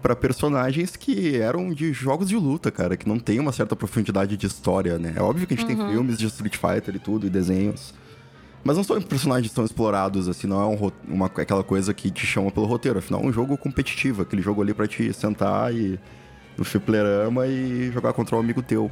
para 0.03 0.15
personagens 0.15 0.97
que 0.97 1.37
eram 1.37 1.73
de 1.73 1.93
jogos 1.93 2.29
de 2.29 2.37
luta, 2.37 2.71
cara, 2.71 2.97
que 2.97 3.09
não 3.09 3.19
tem 3.19 3.39
uma 3.39 3.53
certa 3.53 3.77
profundidade 3.77 4.37
de 4.37 4.47
história, 4.47 4.99
né? 4.99 5.15
É 5.17 5.23
óbvio 5.23 5.47
que 5.47 5.55
a 5.55 5.57
gente 5.57 5.71
uhum. 5.71 5.77
tem 5.77 5.91
filmes 5.91 6.19
de 6.19 6.27
Street 6.27 6.57
Fighter 6.57 6.95
e 6.95 6.99
tudo, 6.99 7.27
e 7.27 7.31
desenhos. 7.31 7.95
Mas 8.65 8.77
não 8.77 8.85
são 8.85 9.01
personagens 9.01 9.53
tão 9.53 9.65
explorados, 9.65 10.29
assim, 10.29 10.47
não 10.47 10.61
é 10.61 10.67
um, 10.67 10.93
uma, 11.09 11.27
aquela 11.27 11.63
coisa 11.63 11.95
que 11.95 12.11
te 12.11 12.27
chama 12.27 12.51
pelo 12.51 12.67
roteiro. 12.67 12.99
Afinal, 12.99 13.23
é 13.23 13.27
um 13.27 13.33
jogo 13.33 13.57
competitivo, 13.57 14.23
aquele 14.23 14.43
jogo 14.43 14.63
ali 14.63 14.75
para 14.75 14.87
te 14.87 15.13
sentar 15.13 15.73
e 15.75 15.99
no 16.59 16.65
fliperama 16.65 17.47
e 17.47 17.91
jogar 17.93 18.13
contra 18.13 18.37
um 18.37 18.41
amigo 18.41 18.61
teu. 18.63 18.91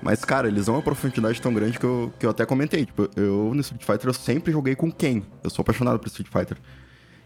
Mas, 0.00 0.24
cara, 0.24 0.48
eles 0.48 0.66
dão 0.66 0.74
uma 0.74 0.82
profundidade 0.82 1.40
tão 1.40 1.52
grande 1.52 1.78
que 1.78 1.84
eu, 1.84 2.12
que 2.18 2.26
eu 2.26 2.30
até 2.30 2.46
comentei. 2.46 2.86
Tipo, 2.86 3.08
eu 3.14 3.52
no 3.54 3.60
Street 3.60 3.84
Fighter 3.84 4.08
eu 4.08 4.14
sempre 4.14 4.52
joguei 4.52 4.74
com 4.74 4.90
quem? 4.90 5.24
Eu 5.44 5.50
sou 5.50 5.62
apaixonado 5.62 5.98
por 5.98 6.08
Street 6.08 6.28
Fighter. 6.28 6.56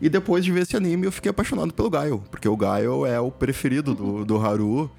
E 0.01 0.09
depois 0.11 0.45
de 0.45 0.53
ver 0.53 0.63
esse 0.63 0.77
anime, 0.77 1.07
eu 1.07 1.13
fiquei 1.13 1.31
apaixonado 1.31 1.73
pelo 1.73 1.89
Gaio, 1.89 2.23
porque 2.31 2.47
o 2.47 2.57
Gaio 2.57 3.07
é 3.07 3.19
o 3.19 3.31
preferido 3.31 3.95
do, 3.95 4.25
do 4.25 4.39
Haru. 4.39 4.91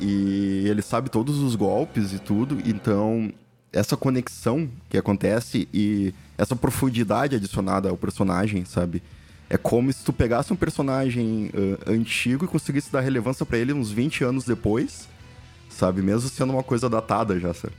E 0.00 0.64
ele 0.66 0.82
sabe 0.82 1.08
todos 1.08 1.38
os 1.38 1.54
golpes 1.54 2.12
e 2.12 2.18
tudo. 2.18 2.58
Então, 2.64 3.32
essa 3.72 3.96
conexão 3.96 4.68
que 4.90 4.98
acontece 4.98 5.68
e 5.72 6.12
essa 6.36 6.54
profundidade 6.54 7.36
adicionada 7.36 7.88
ao 7.88 7.96
personagem, 7.96 8.64
sabe? 8.64 9.02
É 9.48 9.56
como 9.56 9.92
se 9.92 10.04
tu 10.04 10.12
pegasse 10.12 10.52
um 10.52 10.56
personagem 10.56 11.50
uh, 11.54 11.90
antigo 11.90 12.44
e 12.44 12.48
conseguisse 12.48 12.90
dar 12.90 13.00
relevância 13.00 13.44
para 13.44 13.58
ele 13.58 13.72
uns 13.72 13.90
20 13.90 14.24
anos 14.24 14.44
depois, 14.44 15.08
sabe? 15.68 16.02
Mesmo 16.02 16.28
sendo 16.28 16.52
uma 16.52 16.62
coisa 16.62 16.88
datada 16.88 17.38
já, 17.38 17.52
sabe? 17.52 17.74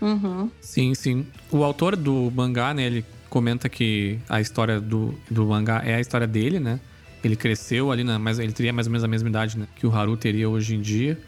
Uhum. 0.00 0.50
Sim, 0.60 0.94
sim. 0.94 1.26
O 1.50 1.62
autor 1.62 1.96
do 1.96 2.30
mangá, 2.34 2.74
né, 2.74 2.84
ele 2.84 3.04
comenta 3.30 3.68
que 3.68 4.18
a 4.28 4.40
história 4.40 4.80
do, 4.80 5.14
do 5.30 5.46
mangá 5.46 5.82
é 5.84 5.94
a 5.94 6.00
história 6.00 6.26
dele, 6.26 6.60
né? 6.60 6.78
Ele 7.22 7.36
cresceu 7.36 7.90
ali, 7.90 8.04
na, 8.04 8.18
mas 8.18 8.38
ele 8.38 8.52
teria 8.52 8.72
mais 8.72 8.86
ou 8.86 8.90
menos 8.92 9.02
a 9.02 9.08
mesma 9.08 9.28
idade 9.28 9.58
né, 9.58 9.66
que 9.76 9.86
o 9.86 9.92
Haru 9.92 10.16
teria 10.16 10.48
hoje 10.48 10.74
em 10.74 10.80
dia. 10.80 11.18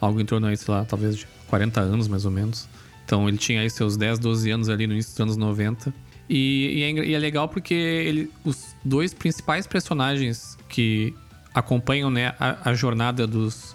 Algo 0.00 0.20
em 0.20 0.24
torno 0.24 0.46
aí, 0.46 0.56
sei 0.56 0.72
lá, 0.72 0.84
talvez 0.84 1.16
de 1.16 1.26
40 1.48 1.80
anos 1.80 2.06
mais 2.06 2.24
ou 2.24 2.30
menos. 2.30 2.68
Então 3.04 3.28
ele 3.28 3.38
tinha 3.38 3.60
aí 3.60 3.68
seus 3.68 3.96
10, 3.96 4.18
12 4.20 4.50
anos 4.50 4.68
ali 4.68 4.86
no 4.86 4.92
início 4.92 5.12
dos 5.12 5.20
anos 5.20 5.36
90. 5.36 5.92
E, 6.28 6.78
e, 6.78 6.82
é, 6.82 7.06
e 7.06 7.14
é, 7.14 7.18
legal 7.18 7.48
porque 7.48 7.74
ele, 7.74 8.30
os 8.44 8.74
dois 8.84 9.12
principais 9.12 9.66
personagens 9.66 10.56
que 10.68 11.14
acompanham 11.54 12.10
né, 12.10 12.34
a, 12.38 12.70
a 12.70 12.74
jornada 12.74 13.26
dos, 13.26 13.74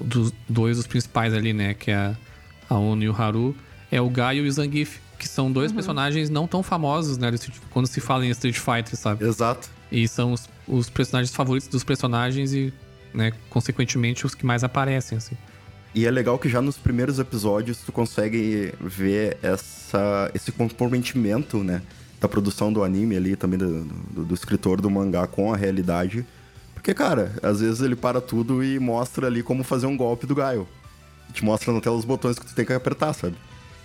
dos 0.00 0.32
dois 0.48 0.76
dos 0.76 0.86
principais 0.86 1.34
ali, 1.34 1.52
né? 1.52 1.74
Que 1.74 1.90
é 1.90 2.16
a 2.68 2.76
Ono 2.76 3.02
e 3.02 3.08
o 3.08 3.14
Haru, 3.14 3.54
é 3.90 4.00
o 4.00 4.08
Gaio 4.08 4.46
e 4.46 4.48
o 4.48 4.52
Zangief, 4.52 4.98
que 5.18 5.28
são 5.28 5.52
dois 5.52 5.70
uhum. 5.70 5.76
personagens 5.76 6.30
não 6.30 6.46
tão 6.46 6.62
famosos, 6.62 7.18
né? 7.18 7.30
Quando 7.70 7.86
se 7.86 8.00
fala 8.00 8.24
em 8.24 8.30
Street 8.30 8.56
Fighter, 8.56 8.96
sabe? 8.96 9.24
Exato. 9.24 9.68
E 9.90 10.08
são 10.08 10.32
os, 10.32 10.48
os 10.66 10.88
personagens 10.88 11.34
favoritos 11.34 11.68
dos 11.68 11.84
personagens 11.84 12.54
e, 12.54 12.72
né, 13.12 13.32
consequentemente, 13.50 14.24
os 14.24 14.34
que 14.34 14.46
mais 14.46 14.64
aparecem, 14.64 15.18
assim. 15.18 15.36
E 15.94 16.06
é 16.06 16.10
legal 16.10 16.38
que 16.38 16.48
já 16.48 16.62
nos 16.62 16.78
primeiros 16.78 17.18
episódios 17.18 17.78
tu 17.78 17.92
consegue 17.92 18.72
ver 18.80 19.36
essa, 19.42 20.30
esse 20.34 20.50
comprometimento, 20.50 21.62
né? 21.62 21.82
Da 22.18 22.28
produção 22.28 22.72
do 22.72 22.82
anime 22.82 23.16
ali, 23.16 23.36
também 23.36 23.58
do, 23.58 23.84
do, 23.84 24.24
do 24.24 24.34
escritor 24.34 24.80
do 24.80 24.90
mangá 24.90 25.26
com 25.26 25.52
a 25.52 25.56
realidade. 25.56 26.24
Porque, 26.72 26.94
cara, 26.94 27.32
às 27.42 27.60
vezes 27.60 27.80
ele 27.80 27.94
para 27.94 28.20
tudo 28.20 28.64
e 28.64 28.78
mostra 28.78 29.26
ali 29.26 29.42
como 29.42 29.62
fazer 29.62 29.86
um 29.86 29.96
golpe 29.96 30.26
do 30.26 30.34
Gaio. 30.34 30.66
Te 31.32 31.44
mostra 31.44 31.72
na 31.72 31.80
tela 31.80 31.96
os 31.96 32.04
botões 32.04 32.38
que 32.38 32.46
tu 32.46 32.54
tem 32.54 32.64
que 32.64 32.72
apertar, 32.72 33.12
sabe? 33.12 33.36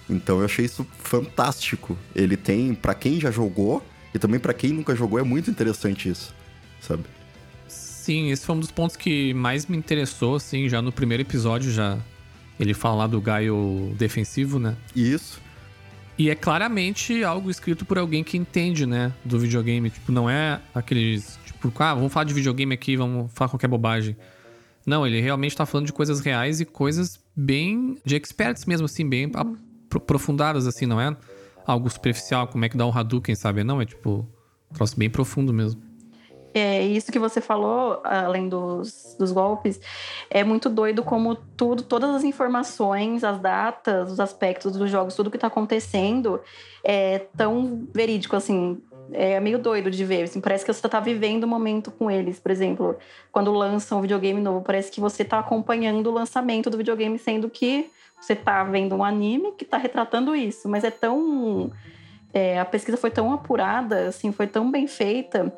Então 0.09 0.39
eu 0.39 0.45
achei 0.45 0.65
isso 0.65 0.87
fantástico. 0.99 1.97
Ele 2.15 2.37
tem, 2.37 2.73
para 2.73 2.93
quem 2.93 3.19
já 3.19 3.31
jogou, 3.31 3.83
e 4.13 4.19
também 4.19 4.39
para 4.39 4.53
quem 4.53 4.71
nunca 4.71 4.95
jogou, 4.95 5.19
é 5.19 5.23
muito 5.23 5.51
interessante 5.51 6.09
isso, 6.09 6.33
sabe? 6.81 7.03
Sim, 8.07 8.31
esse 8.31 8.45
foi 8.45 8.55
um 8.55 8.59
dos 8.61 8.71
pontos 8.71 8.95
que 8.95 9.33
mais 9.33 9.65
me 9.65 9.75
interessou, 9.75 10.35
assim, 10.35 10.69
já 10.69 10.81
no 10.81 10.93
primeiro 10.93 11.23
episódio, 11.23 11.69
já. 11.69 11.97
Ele 12.57 12.73
fala 12.73 12.99
lá 12.99 13.07
do 13.07 13.19
Gaio 13.19 13.93
defensivo, 13.97 14.57
né? 14.59 14.77
Isso. 14.95 15.41
E 16.17 16.29
é 16.29 16.35
claramente 16.35 17.21
algo 17.25 17.51
escrito 17.51 17.83
por 17.83 17.97
alguém 17.97 18.23
que 18.23 18.37
entende, 18.37 18.85
né, 18.85 19.11
do 19.25 19.37
videogame. 19.37 19.89
Tipo, 19.89 20.13
não 20.13 20.29
é 20.29 20.61
aqueles. 20.73 21.37
Tipo, 21.45 21.69
ah, 21.83 21.95
vamos 21.95 22.13
falar 22.13 22.23
de 22.23 22.33
videogame 22.33 22.73
aqui, 22.73 22.95
vamos 22.95 23.29
falar 23.33 23.49
qualquer 23.49 23.67
bobagem. 23.67 24.15
Não, 24.85 25.05
ele 25.05 25.19
realmente 25.19 25.57
tá 25.57 25.65
falando 25.65 25.87
de 25.87 25.91
coisas 25.91 26.21
reais 26.21 26.61
e 26.61 26.65
coisas 26.65 27.19
bem. 27.35 27.97
de 28.05 28.15
experts 28.15 28.63
mesmo, 28.63 28.85
assim, 28.85 29.05
bem 29.09 29.29
aprofundadas, 29.93 30.65
assim, 30.65 30.85
não 30.85 31.01
é 31.01 31.13
algo 31.65 31.89
superficial, 31.89 32.47
como 32.47 32.63
é 32.63 32.69
que 32.69 32.77
dá 32.77 32.85
um 32.87 32.97
Hadouken, 32.97 33.35
sabe? 33.35 33.65
Não, 33.65 33.81
é 33.81 33.85
tipo. 33.85 34.25
Um 34.71 34.75
troço 34.75 34.97
bem 34.97 35.09
profundo 35.09 35.53
mesmo. 35.53 35.86
É, 36.53 36.81
isso 36.81 37.11
que 37.11 37.19
você 37.19 37.39
falou, 37.39 38.01
além 38.03 38.49
dos, 38.49 39.15
dos 39.19 39.31
golpes, 39.31 39.79
é 40.29 40.43
muito 40.43 40.69
doido 40.69 41.03
como 41.03 41.35
tudo, 41.35 41.83
todas 41.83 42.09
as 42.15 42.23
informações, 42.23 43.23
as 43.23 43.39
datas, 43.39 44.11
os 44.11 44.19
aspectos 44.19 44.73
dos 44.73 44.89
jogos, 44.89 45.15
tudo 45.15 45.29
que 45.29 45.37
tá 45.37 45.47
acontecendo 45.47 46.41
é 46.83 47.19
tão 47.35 47.87
verídico, 47.93 48.35
assim. 48.35 48.81
É 49.13 49.39
meio 49.39 49.57
doido 49.57 49.89
de 49.89 50.03
ver, 50.03 50.23
assim, 50.23 50.41
parece 50.41 50.65
que 50.65 50.73
você 50.73 50.87
tá 50.89 50.99
vivendo 50.99 51.45
o 51.45 51.47
momento 51.47 51.91
com 51.91 52.11
eles. 52.11 52.39
Por 52.39 52.51
exemplo, 52.51 52.97
quando 53.31 53.53
lançam 53.53 53.99
um 53.99 54.01
videogame 54.01 54.41
novo, 54.41 54.61
parece 54.61 54.91
que 54.91 54.99
você 54.99 55.23
tá 55.23 55.39
acompanhando 55.39 56.07
o 56.07 56.13
lançamento 56.13 56.69
do 56.69 56.77
videogame, 56.77 57.17
sendo 57.17 57.49
que 57.49 57.89
você 58.19 58.35
tá 58.35 58.63
vendo 58.65 58.95
um 58.95 59.03
anime 59.03 59.53
que 59.53 59.63
tá 59.63 59.77
retratando 59.77 60.35
isso. 60.35 60.67
Mas 60.67 60.83
é 60.83 60.91
tão... 60.91 61.71
É, 62.33 62.59
a 62.59 62.65
pesquisa 62.65 62.97
foi 62.97 63.09
tão 63.09 63.31
apurada, 63.33 64.09
assim, 64.09 64.33
foi 64.33 64.45
tão 64.45 64.69
bem 64.69 64.85
feita 64.85 65.53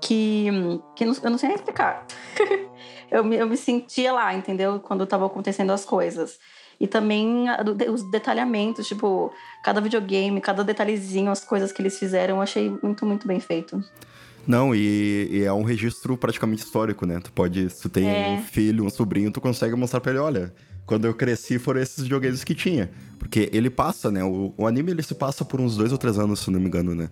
que, 0.00 0.48
que 0.96 1.04
não, 1.04 1.14
eu 1.22 1.30
não 1.30 1.38
sei 1.38 1.48
nem 1.48 1.56
explicar. 1.56 2.06
eu, 3.10 3.24
me, 3.24 3.36
eu 3.36 3.48
me 3.48 3.56
sentia 3.56 4.12
lá, 4.12 4.34
entendeu? 4.34 4.80
Quando 4.80 5.04
estavam 5.04 5.26
acontecendo 5.26 5.70
as 5.70 5.84
coisas. 5.84 6.38
E 6.80 6.86
também 6.86 7.44
os 7.92 8.10
detalhamentos, 8.10 8.88
tipo, 8.88 9.30
cada 9.62 9.82
videogame, 9.82 10.40
cada 10.40 10.64
detalhezinho, 10.64 11.30
as 11.30 11.44
coisas 11.44 11.70
que 11.72 11.82
eles 11.82 11.98
fizeram, 11.98 12.36
eu 12.36 12.42
achei 12.42 12.74
muito, 12.82 13.04
muito 13.04 13.28
bem 13.28 13.38
feito. 13.38 13.84
Não, 14.46 14.74
e, 14.74 15.28
e, 15.30 15.44
é 15.44 15.52
um 15.52 15.62
registro 15.62 16.16
praticamente 16.16 16.64
histórico, 16.64 17.04
né? 17.04 17.20
Tu 17.22 17.30
pode, 17.32 17.68
se 17.68 17.82
tu 17.82 17.90
tem 17.90 18.08
é. 18.08 18.30
um 18.30 18.42
filho, 18.42 18.84
um 18.84 18.88
sobrinho, 18.88 19.30
tu 19.30 19.42
consegue 19.42 19.76
mostrar 19.76 20.00
pra 20.00 20.12
ele, 20.12 20.20
olha, 20.20 20.54
quando 20.86 21.04
eu 21.04 21.12
cresci 21.12 21.58
foram 21.58 21.80
esses 21.80 22.02
videogames 22.02 22.42
que 22.42 22.54
tinha. 22.54 22.90
Porque 23.18 23.50
ele 23.52 23.68
passa, 23.68 24.10
né? 24.10 24.24
O, 24.24 24.54
o 24.56 24.66
anime 24.66 24.92
ele 24.92 25.02
se 25.02 25.14
passa 25.14 25.44
por 25.44 25.60
uns 25.60 25.76
dois 25.76 25.92
ou 25.92 25.98
três 25.98 26.18
anos, 26.18 26.40
se 26.40 26.50
não 26.50 26.58
me 26.58 26.66
engano, 26.66 26.94
né? 26.94 27.10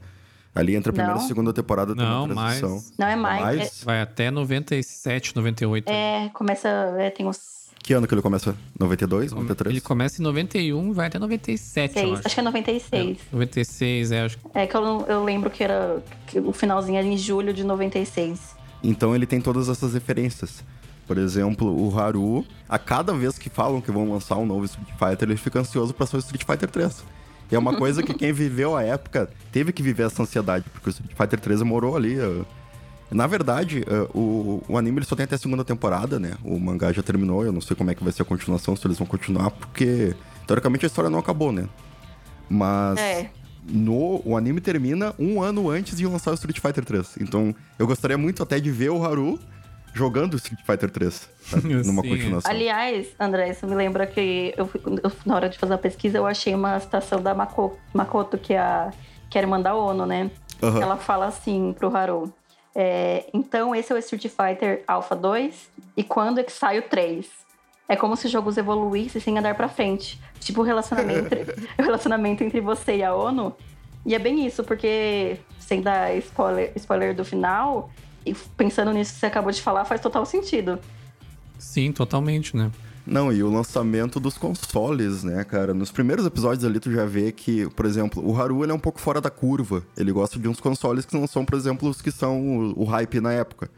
Ali 0.58 0.74
entre 0.74 0.90
a 0.90 0.92
primeira 0.92 1.16
não. 1.16 1.24
e 1.24 1.28
segunda 1.28 1.52
temporada 1.52 1.94
tem 1.94 2.04
não, 2.04 2.24
uma 2.24 2.34
transição. 2.34 2.70
Mais. 2.70 2.92
Não, 2.98 3.06
é 3.06 3.14
mais. 3.14 3.42
mais? 3.42 3.82
É... 3.82 3.84
Vai 3.84 4.00
até 4.00 4.28
97, 4.28 5.36
98. 5.36 5.88
É, 5.88 6.30
começa. 6.34 6.68
É, 6.98 7.10
tem 7.10 7.26
uns. 7.26 7.38
Que 7.80 7.92
ano 7.92 8.08
que 8.08 8.12
ele 8.12 8.20
começa? 8.20 8.56
92, 8.78 9.32
93? 9.32 9.72
Ele 9.72 9.80
começa 9.80 10.20
em 10.20 10.24
91 10.24 10.90
e 10.90 10.92
vai 10.92 11.06
até 11.06 11.16
97. 11.16 11.94
Seis. 11.94 12.12
Acho. 12.12 12.22
acho. 12.26 12.34
que 12.34 12.40
é 12.40 12.42
96. 12.42 13.18
É, 13.18 13.20
96, 13.30 14.10
é. 14.10 14.24
Acho... 14.24 14.38
É 14.52 14.66
que 14.66 14.76
eu, 14.76 15.06
eu 15.08 15.22
lembro 15.22 15.48
que 15.48 15.62
era. 15.62 16.02
Que 16.26 16.40
o 16.40 16.52
finalzinho 16.52 16.98
era 16.98 17.06
em 17.06 17.16
julho 17.16 17.54
de 17.54 17.62
96. 17.62 18.56
Então 18.82 19.14
ele 19.14 19.26
tem 19.26 19.40
todas 19.40 19.68
essas 19.68 19.94
referências. 19.94 20.64
Por 21.06 21.18
exemplo, 21.18 21.68
o 21.68 21.96
Haru, 21.96 22.44
a 22.68 22.80
cada 22.80 23.12
vez 23.12 23.38
que 23.38 23.48
falam 23.48 23.80
que 23.80 23.92
vão 23.92 24.10
lançar 24.10 24.36
um 24.36 24.44
novo 24.44 24.64
Street 24.64 24.88
Fighter, 24.98 25.28
ele 25.28 25.38
fica 25.38 25.60
ansioso 25.60 25.94
para 25.94 26.04
ser 26.04 26.16
o 26.16 26.18
Street 26.18 26.44
Fighter 26.44 26.68
3. 26.68 27.04
E 27.50 27.54
é 27.54 27.58
uma 27.58 27.76
coisa 27.76 28.02
que 28.02 28.12
quem 28.12 28.32
viveu 28.32 28.76
a 28.76 28.82
época 28.82 29.28
teve 29.50 29.72
que 29.72 29.82
viver 29.82 30.04
essa 30.04 30.22
ansiedade, 30.22 30.64
porque 30.70 30.88
o 30.88 30.90
Street 30.90 31.12
Fighter 31.16 31.40
3 31.40 31.62
morou 31.62 31.96
ali. 31.96 32.16
Na 33.10 33.26
verdade, 33.26 33.84
o, 34.14 34.62
o 34.68 34.76
anime 34.76 34.98
ele 34.98 35.06
só 35.06 35.16
tem 35.16 35.24
até 35.24 35.34
a 35.34 35.38
segunda 35.38 35.64
temporada, 35.64 36.18
né? 36.18 36.34
O 36.44 36.58
mangá 36.58 36.92
já 36.92 37.02
terminou, 37.02 37.44
eu 37.44 37.52
não 37.52 37.60
sei 37.60 37.74
como 37.74 37.90
é 37.90 37.94
que 37.94 38.04
vai 38.04 38.12
ser 38.12 38.22
a 38.22 38.24
continuação, 38.24 38.76
se 38.76 38.86
eles 38.86 38.98
vão 38.98 39.06
continuar, 39.06 39.50
porque 39.50 40.14
teoricamente 40.46 40.84
a 40.84 40.88
história 40.88 41.08
não 41.08 41.18
acabou, 41.18 41.50
né? 41.50 41.66
Mas 42.50 42.98
é. 42.98 43.30
no, 43.66 44.20
o 44.26 44.36
anime 44.36 44.60
termina 44.60 45.14
um 45.18 45.40
ano 45.42 45.70
antes 45.70 45.96
de 45.96 46.06
lançar 46.06 46.32
o 46.32 46.34
Street 46.34 46.60
Fighter 46.60 46.84
3. 46.84 47.16
Então 47.20 47.54
eu 47.78 47.86
gostaria 47.86 48.18
muito 48.18 48.42
até 48.42 48.60
de 48.60 48.70
ver 48.70 48.90
o 48.90 49.02
Haru 49.02 49.38
jogando 49.98 50.36
Street 50.36 50.60
Fighter 50.64 50.88
3, 50.88 51.28
numa 51.84 52.02
Sim. 52.02 52.08
continuação. 52.08 52.50
Aliás, 52.50 53.08
André, 53.18 53.50
isso 53.50 53.66
me 53.66 53.74
lembra 53.74 54.06
que 54.06 54.54
eu, 54.56 54.70
eu, 55.02 55.12
na 55.26 55.34
hora 55.34 55.48
de 55.48 55.58
fazer 55.58 55.74
a 55.74 55.78
pesquisa 55.78 56.18
eu 56.18 56.26
achei 56.26 56.54
uma 56.54 56.78
citação 56.78 57.20
da 57.20 57.34
Mako, 57.34 57.76
Makoto, 57.92 58.38
que 58.38 58.54
é 58.54 58.58
a, 58.58 58.92
que 59.28 59.36
é 59.36 59.40
a 59.40 59.44
irmã 59.44 59.60
da 59.60 59.74
ONU, 59.74 60.06
né? 60.06 60.30
Uhum. 60.62 60.80
Ela 60.80 60.96
fala 60.96 61.26
assim 61.26 61.74
pro 61.76 61.94
Haru. 61.94 62.32
É, 62.74 63.26
então, 63.34 63.74
esse 63.74 63.92
é 63.92 63.96
o 63.96 63.98
Street 63.98 64.28
Fighter 64.28 64.84
Alpha 64.86 65.16
2, 65.16 65.68
e 65.96 66.04
quando 66.04 66.38
é 66.38 66.44
que 66.44 66.52
sai 66.52 66.78
o 66.78 66.82
3? 66.82 67.26
É 67.88 67.96
como 67.96 68.14
se 68.16 68.26
os 68.26 68.32
jogos 68.32 68.56
evoluíssem 68.56 69.20
sem 69.20 69.36
andar 69.36 69.56
pra 69.56 69.68
frente. 69.68 70.20
Tipo 70.38 70.60
o 70.60 70.64
relacionamento, 70.64 71.34
o 71.76 71.82
relacionamento 71.82 72.44
entre 72.44 72.60
você 72.60 72.98
e 72.98 73.02
a 73.02 73.14
ONU. 73.14 73.52
E 74.06 74.14
é 74.14 74.18
bem 74.18 74.46
isso, 74.46 74.62
porque, 74.62 75.38
sem 75.58 75.82
dar 75.82 76.14
spoiler, 76.16 76.72
spoiler 76.76 77.16
do 77.16 77.24
final, 77.24 77.90
e 78.24 78.34
pensando 78.56 78.92
nisso 78.92 79.14
que 79.14 79.20
você 79.20 79.26
acabou 79.26 79.52
de 79.52 79.62
falar, 79.62 79.84
faz 79.84 80.00
total 80.00 80.24
sentido. 80.26 80.78
Sim, 81.58 81.92
totalmente, 81.92 82.56
né? 82.56 82.70
Não, 83.06 83.32
e 83.32 83.42
o 83.42 83.50
lançamento 83.50 84.20
dos 84.20 84.36
consoles, 84.36 85.24
né, 85.24 85.42
cara? 85.42 85.72
Nos 85.72 85.90
primeiros 85.90 86.26
episódios 86.26 86.62
ali 86.64 86.78
tu 86.78 86.92
já 86.92 87.06
vê 87.06 87.32
que, 87.32 87.66
por 87.70 87.86
exemplo, 87.86 88.22
o 88.22 88.38
Haru 88.38 88.62
ele 88.62 88.70
é 88.70 88.74
um 88.74 88.78
pouco 88.78 89.00
fora 89.00 89.18
da 89.18 89.30
curva. 89.30 89.82
Ele 89.96 90.12
gosta 90.12 90.38
de 90.38 90.46
uns 90.46 90.60
consoles 90.60 91.06
que 91.06 91.16
não 91.16 91.26
são, 91.26 91.42
por 91.42 91.56
exemplo, 91.56 91.88
os 91.88 92.02
que 92.02 92.10
são 92.10 92.40
o, 92.40 92.82
o 92.82 92.84
hype 92.84 93.18
na 93.20 93.32
época. 93.32 93.70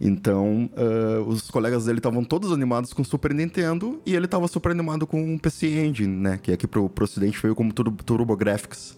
Então, 0.00 0.68
uh, 0.72 1.28
os 1.28 1.48
colegas 1.48 1.84
dele 1.84 1.98
estavam 1.98 2.24
todos 2.24 2.50
animados 2.50 2.92
com 2.92 3.02
o 3.02 3.04
Super 3.04 3.32
Nintendo 3.32 4.00
e 4.04 4.16
ele 4.16 4.24
estava 4.24 4.48
super 4.48 4.72
animado 4.72 5.06
com 5.06 5.34
o 5.34 5.38
PC 5.38 5.68
Engine, 5.68 6.16
né? 6.16 6.40
Que 6.42 6.52
aqui 6.52 6.66
pro, 6.66 6.88
pro 6.88 7.04
ocidente 7.04 7.40
veio 7.40 7.54
como 7.54 7.72
Turbo 7.72 8.36
Graphics. 8.36 8.96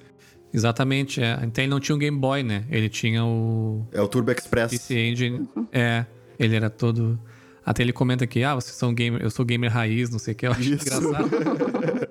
Exatamente, 0.53 1.23
é. 1.23 1.39
Então 1.43 1.65
ele 1.65 1.71
não 1.71 1.81
tinha 1.81 1.97
um 1.97 1.99
Game 1.99 2.19
Boy, 2.19 2.43
né? 2.43 2.65
Ele 2.71 2.89
tinha 2.89 3.25
o. 3.25 3.87
É 3.93 4.01
o 4.01 4.09
Turbo 4.09 4.31
Express. 4.31 4.71
PC 4.71 4.99
Engine. 4.99 5.49
É. 5.73 6.05
Ele 6.39 6.57
era 6.57 6.69
todo. 6.69 7.19
Até 7.65 7.83
ele 7.83 7.93
comenta 7.93 8.25
aqui, 8.25 8.43
ah, 8.43 8.57
vocês 8.57 8.75
são 8.75 8.93
gamer, 8.93 9.23
eu 9.23 9.31
sou 9.31 9.45
gamer 9.45 9.71
raiz, 9.71 10.11
não 10.11 10.19
sei 10.19 10.35
o 10.35 10.37
que. 10.37 10.47
Eu 10.47 10.51
acho 10.51 10.63
Isso. 10.63 10.89
engraçado. 10.89 11.31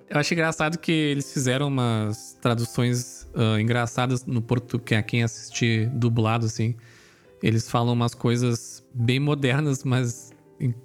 eu 0.09 0.19
acho 0.19 0.33
engraçado 0.33 0.77
que 0.77 0.91
eles 0.91 1.31
fizeram 1.33 1.67
umas 1.67 2.37
traduções 2.41 3.27
uh, 3.35 3.59
engraçadas 3.59 4.25
no 4.25 4.41
português, 4.41 4.99
é 4.99 5.01
quem 5.01 5.23
assistir 5.23 5.89
dublado, 5.89 6.45
assim. 6.45 6.75
Eles 7.43 7.69
falam 7.69 7.93
umas 7.93 8.15
coisas 8.15 8.81
bem 8.93 9.19
modernas, 9.19 9.83
mas 9.83 10.31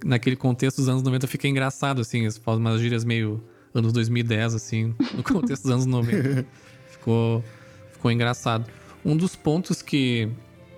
naquele 0.04 0.34
contexto 0.34 0.78
dos 0.78 0.88
anos 0.88 1.02
90 1.02 1.28
fica 1.28 1.46
engraçado, 1.46 2.00
assim. 2.00 2.22
Eles 2.22 2.36
falam 2.36 2.58
umas 2.58 2.80
gírias 2.80 3.04
meio 3.04 3.40
anos 3.72 3.92
2010, 3.92 4.54
assim, 4.54 4.94
no 5.14 5.22
contexto 5.22 5.62
dos 5.62 5.70
anos 5.70 5.86
90. 5.86 6.44
ficou, 7.06 7.44
ficou 7.92 8.10
engraçado. 8.10 8.66
Um 9.04 9.16
dos 9.16 9.36
pontos 9.36 9.80
que 9.80 10.28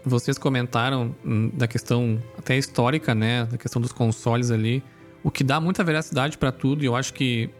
vocês 0.04 0.36
comentaram 0.36 1.14
hum, 1.24 1.50
da 1.54 1.66
questão 1.66 2.22
até 2.36 2.56
histórica, 2.56 3.14
né, 3.14 3.46
da 3.46 3.56
questão 3.56 3.80
dos 3.80 3.92
consoles 3.92 4.50
ali, 4.50 4.82
o 5.24 5.30
que 5.30 5.42
dá 5.42 5.60
muita 5.60 5.82
veracidade 5.82 6.36
para 6.36 6.52
tudo, 6.52 6.82
e 6.82 6.86
eu 6.86 6.94
acho 6.94 7.14
que 7.14 7.50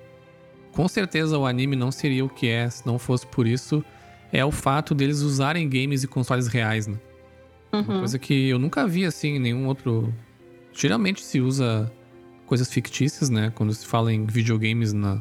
com 0.73 0.87
certeza 0.87 1.39
o 1.39 1.47
anime 1.47 1.75
não 1.75 1.91
seria 1.91 2.25
o 2.25 2.29
que 2.29 2.47
é 2.49 2.69
se 2.69 2.87
não 2.87 2.99
fosse 2.99 3.27
por 3.27 3.47
isso, 3.47 3.85
é 4.31 4.45
o 4.45 4.53
fato 4.53 4.95
deles 4.95 5.21
usarem 5.21 5.69
games 5.69 6.05
e 6.05 6.07
consoles 6.07 6.47
reais, 6.47 6.87
né? 6.87 6.99
Uhum. 7.73 7.81
Uma 7.81 7.99
coisa 8.01 8.19
que 8.19 8.49
eu 8.49 8.59
nunca 8.59 8.87
vi 8.87 9.05
assim 9.05 9.37
em 9.37 9.39
nenhum 9.39 9.67
outro. 9.67 10.13
Geralmente 10.73 11.23
se 11.23 11.41
usa 11.41 11.91
coisas 12.47 12.71
fictícias, 12.71 13.29
né? 13.29 13.51
Quando 13.55 13.75
se 13.75 13.87
fala 13.87 14.13
em 14.13 14.25
videogames 14.25 14.93
na, 14.93 15.21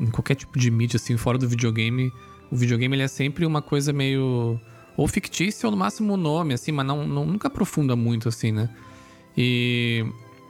em 0.00 0.06
qualquer 0.06 0.34
tipo 0.34 0.58
de 0.58 0.70
mídia, 0.70 0.96
assim, 0.96 1.16
fora 1.16 1.38
do 1.38 1.48
videogame, 1.48 2.10
o 2.50 2.56
videogame 2.56 2.96
ele 2.96 3.02
é 3.02 3.08
sempre 3.08 3.44
uma 3.44 3.62
coisa 3.62 3.92
meio. 3.92 4.60
Ou 4.96 5.06
fictícia, 5.06 5.66
ou 5.66 5.70
no 5.70 5.76
máximo 5.76 6.14
um 6.14 6.16
nome, 6.16 6.54
assim, 6.54 6.72
mas 6.72 6.86
não, 6.86 7.06
não, 7.06 7.26
nunca 7.26 7.48
aprofunda 7.48 7.94
muito, 7.94 8.28
assim, 8.28 8.50
né? 8.50 8.70
E, 9.36 10.06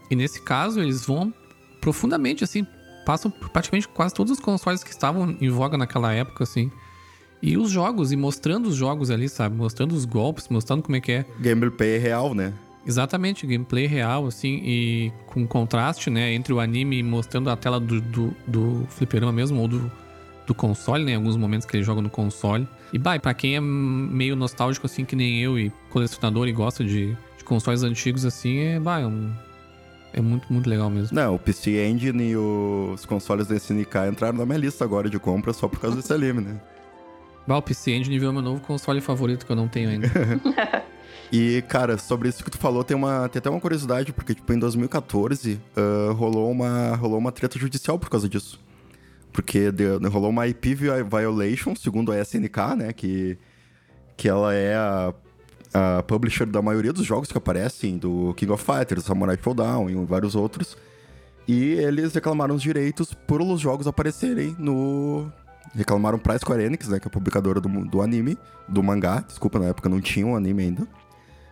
e 0.09 0.15
nesse 0.15 0.41
caso, 0.41 0.81
eles 0.81 1.05
vão 1.05 1.35
profundamente, 1.81 2.45
assim, 2.45 2.65
passam 3.05 3.29
por 3.31 3.49
praticamente 3.49 3.88
quase 3.88 4.15
todos 4.15 4.33
os 4.33 4.38
consoles 4.38 4.85
que 4.85 4.91
estavam 4.91 5.37
em 5.41 5.50
voga 5.50 5.76
naquela 5.76 6.12
época, 6.12 6.45
assim. 6.45 6.71
E 7.43 7.57
os 7.57 7.71
jogos, 7.71 8.12
e 8.12 8.17
mostrando 8.17 8.69
os 8.69 8.76
jogos 8.76 9.11
ali, 9.11 9.29
sabe? 9.29 9.57
Mostrando 9.57 9.93
os 9.93 10.05
golpes, 10.05 10.49
mostrando 10.49 10.83
como 10.83 10.97
é 10.97 11.00
que 11.00 11.12
é. 11.12 11.26
Gameplay 11.41 11.99
real, 11.99 12.35
né? 12.35 12.53
Exatamente, 12.87 13.47
gameplay 13.47 13.87
real, 13.87 14.26
assim, 14.26 14.61
e 14.65 15.12
com 15.26 15.45
contraste, 15.45 16.09
né, 16.09 16.33
entre 16.33 16.53
o 16.53 16.61
anime 16.61 17.03
mostrando 17.03 17.50
a 17.50 17.57
tela 17.57 17.81
do, 17.81 18.00
do, 18.00 18.37
do 18.47 18.87
fliperama 18.91 19.33
mesmo, 19.33 19.61
ou 19.61 19.67
do, 19.67 19.91
do 20.47 20.55
console, 20.55 21.05
né, 21.05 21.12
em 21.12 21.17
alguns 21.17 21.37
momentos 21.37 21.67
que 21.67 21.76
ele 21.76 21.83
joga 21.83 22.00
no 22.00 22.11
console. 22.11 22.67
E, 22.93 22.99
bah, 22.99 23.19
pra 23.19 23.35
quem 23.35 23.57
é 23.57 23.61
meio 23.61 24.37
nostálgico, 24.37 24.87
assim, 24.87 25.05
que 25.05 25.17
nem 25.17 25.43
eu, 25.43 25.59
e 25.59 25.73
colecionador 25.91 26.47
e 26.49 26.53
gosta 26.53 26.85
de, 26.85 27.17
de 27.37 27.45
consoles 27.45 27.83
antigos, 27.83 28.25
assim, 28.25 28.59
é, 28.59 28.81
bah, 28.81 29.00
é, 29.00 29.07
um, 29.07 29.33
é 30.12 30.21
muito, 30.21 30.53
muito 30.53 30.69
legal 30.69 30.88
mesmo. 30.88 31.15
Não, 31.15 31.35
o 31.35 31.38
PC 31.38 31.87
Engine 31.87 32.31
e 32.31 32.37
os 32.37 33.05
consoles 33.05 33.47
da 33.47 33.57
SNK 33.57 34.09
entraram 34.11 34.38
na 34.38 34.47
minha 34.47 34.59
lista 34.59 34.85
agora 34.85 35.11
de 35.11 35.19
compra 35.19 35.53
só 35.53 35.69
por 35.69 35.81
causa 35.81 35.97
desse 35.97 36.12
anime, 36.12 36.41
né? 36.41 36.61
Bah, 37.47 37.59
o 37.59 37.62
PC 37.62 37.93
Engine 37.93 38.19
virou 38.19 38.33
meu 38.33 38.43
novo 38.43 38.61
console 38.61 39.00
favorito 39.00 39.45
que 39.45 39.53
eu 39.53 39.57
não 39.57 39.69
tenho 39.69 39.91
ainda. 39.91 40.11
E, 41.33 41.62
cara, 41.62 41.99
sobre 41.99 42.29
isso 42.29 42.45
que 42.45 42.50
tu 42.50 42.59
falou, 42.59 42.85
tem, 42.85 42.97
uma, 42.97 43.29
tem 43.29 43.41
até 43.41 43.50
uma 43.50 43.61
curiosidade, 43.61 44.12
porque, 44.12 44.35
tipo, 44.35 44.53
em 44.53 44.59
2014 44.59 45.61
uh, 45.76 46.12
rolou, 46.12 46.50
uma, 46.50 46.95
rolou 46.95 47.19
uma 47.19 47.33
treta 47.33 47.59
judicial 47.59 47.99
por 47.99 48.09
causa 48.09 48.29
disso. 48.29 48.61
Porque 49.37 49.71
de, 49.71 49.85
rolou 50.09 50.31
uma 50.31 50.47
IP 50.47 50.75
violation, 50.75 51.76
segundo 51.76 52.11
a 52.11 52.19
SNK, 52.19 52.57
né? 52.75 52.90
Que, 52.95 53.37
que 54.16 54.31
ela 54.31 54.55
é 54.55 54.75
a, 54.75 55.12
a 55.75 56.02
publisher 56.05 56.47
da 56.47 56.62
maioria 56.62 56.90
dos 56.90 57.05
jogos 57.05 57.31
que 57.31 57.37
aparecem, 57.37 57.99
do 57.99 58.33
King 58.33 58.50
of 58.50 58.64
Fighters, 58.64 59.05
Samurai 59.05 59.38
Showdown 59.38 59.90
e 59.90 59.95
vários 60.07 60.35
outros. 60.35 60.75
E 61.47 61.73
eles 61.73 62.14
reclamaram 62.14 62.55
os 62.55 62.62
direitos 62.62 63.12
por 63.12 63.43
os 63.43 63.61
jogos 63.61 63.87
aparecerem 63.87 64.57
no. 64.59 65.31
Reclamaram 65.75 66.19
pra 66.19 66.38
Square 66.38 66.64
Enix, 66.64 66.88
né? 66.88 66.99
Que 66.99 67.07
é 67.07 67.11
a 67.11 67.12
publicadora 67.12 67.61
do, 67.61 67.69
do 67.69 68.00
anime, 68.00 68.38
do 68.66 68.83
mangá. 68.83 69.21
Desculpa, 69.21 69.59
na 69.59 69.66
época 69.66 69.90
não 69.90 70.00
tinha 70.00 70.26
um 70.26 70.35
anime 70.35 70.62
ainda 70.62 70.88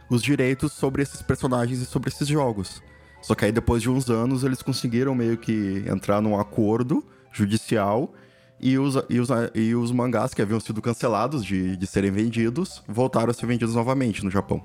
os 0.08 0.22
direitos 0.22 0.72
sobre 0.72 1.02
esses 1.02 1.20
personagens 1.20 1.80
e 1.80 1.84
sobre 1.84 2.08
esses 2.08 2.26
jogos. 2.26 2.82
Só 3.20 3.34
que 3.34 3.44
aí 3.44 3.52
depois 3.52 3.82
de 3.82 3.90
uns 3.90 4.08
anos 4.08 4.42
eles 4.42 4.62
conseguiram 4.62 5.14
meio 5.14 5.36
que 5.36 5.84
entrar 5.86 6.22
num 6.22 6.40
acordo 6.40 7.04
judicial 7.34 8.14
e 8.60 8.78
os, 8.78 8.94
e 9.10 9.20
os, 9.20 9.28
e 9.54 9.74
os 9.74 9.90
mangás 9.90 10.32
que 10.32 10.40
haviam 10.40 10.60
sido 10.60 10.80
cancelados 10.80 11.44
de, 11.44 11.76
de 11.76 11.86
serem 11.86 12.10
vendidos 12.10 12.82
voltaram 12.88 13.30
a 13.30 13.34
ser 13.34 13.46
vendidos 13.46 13.74
novamente 13.74 14.24
no 14.24 14.30
Japão. 14.30 14.64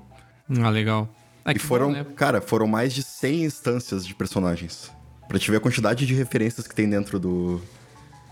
Ah, 0.62 0.70
legal. 0.70 1.08
Ah, 1.44 1.52
e 1.52 1.58
foram, 1.58 1.88
bom, 1.88 1.92
né? 1.92 2.06
cara, 2.16 2.40
foram 2.40 2.66
mais 2.66 2.94
de 2.94 3.02
100 3.02 3.44
instâncias 3.44 4.06
de 4.06 4.14
personagens. 4.14 4.90
Pra 5.28 5.38
te 5.38 5.50
ver 5.50 5.58
a 5.58 5.60
quantidade 5.60 6.06
de 6.06 6.14
referências 6.14 6.66
que 6.66 6.74
tem 6.74 6.88
dentro 6.88 7.18
do, 7.18 7.60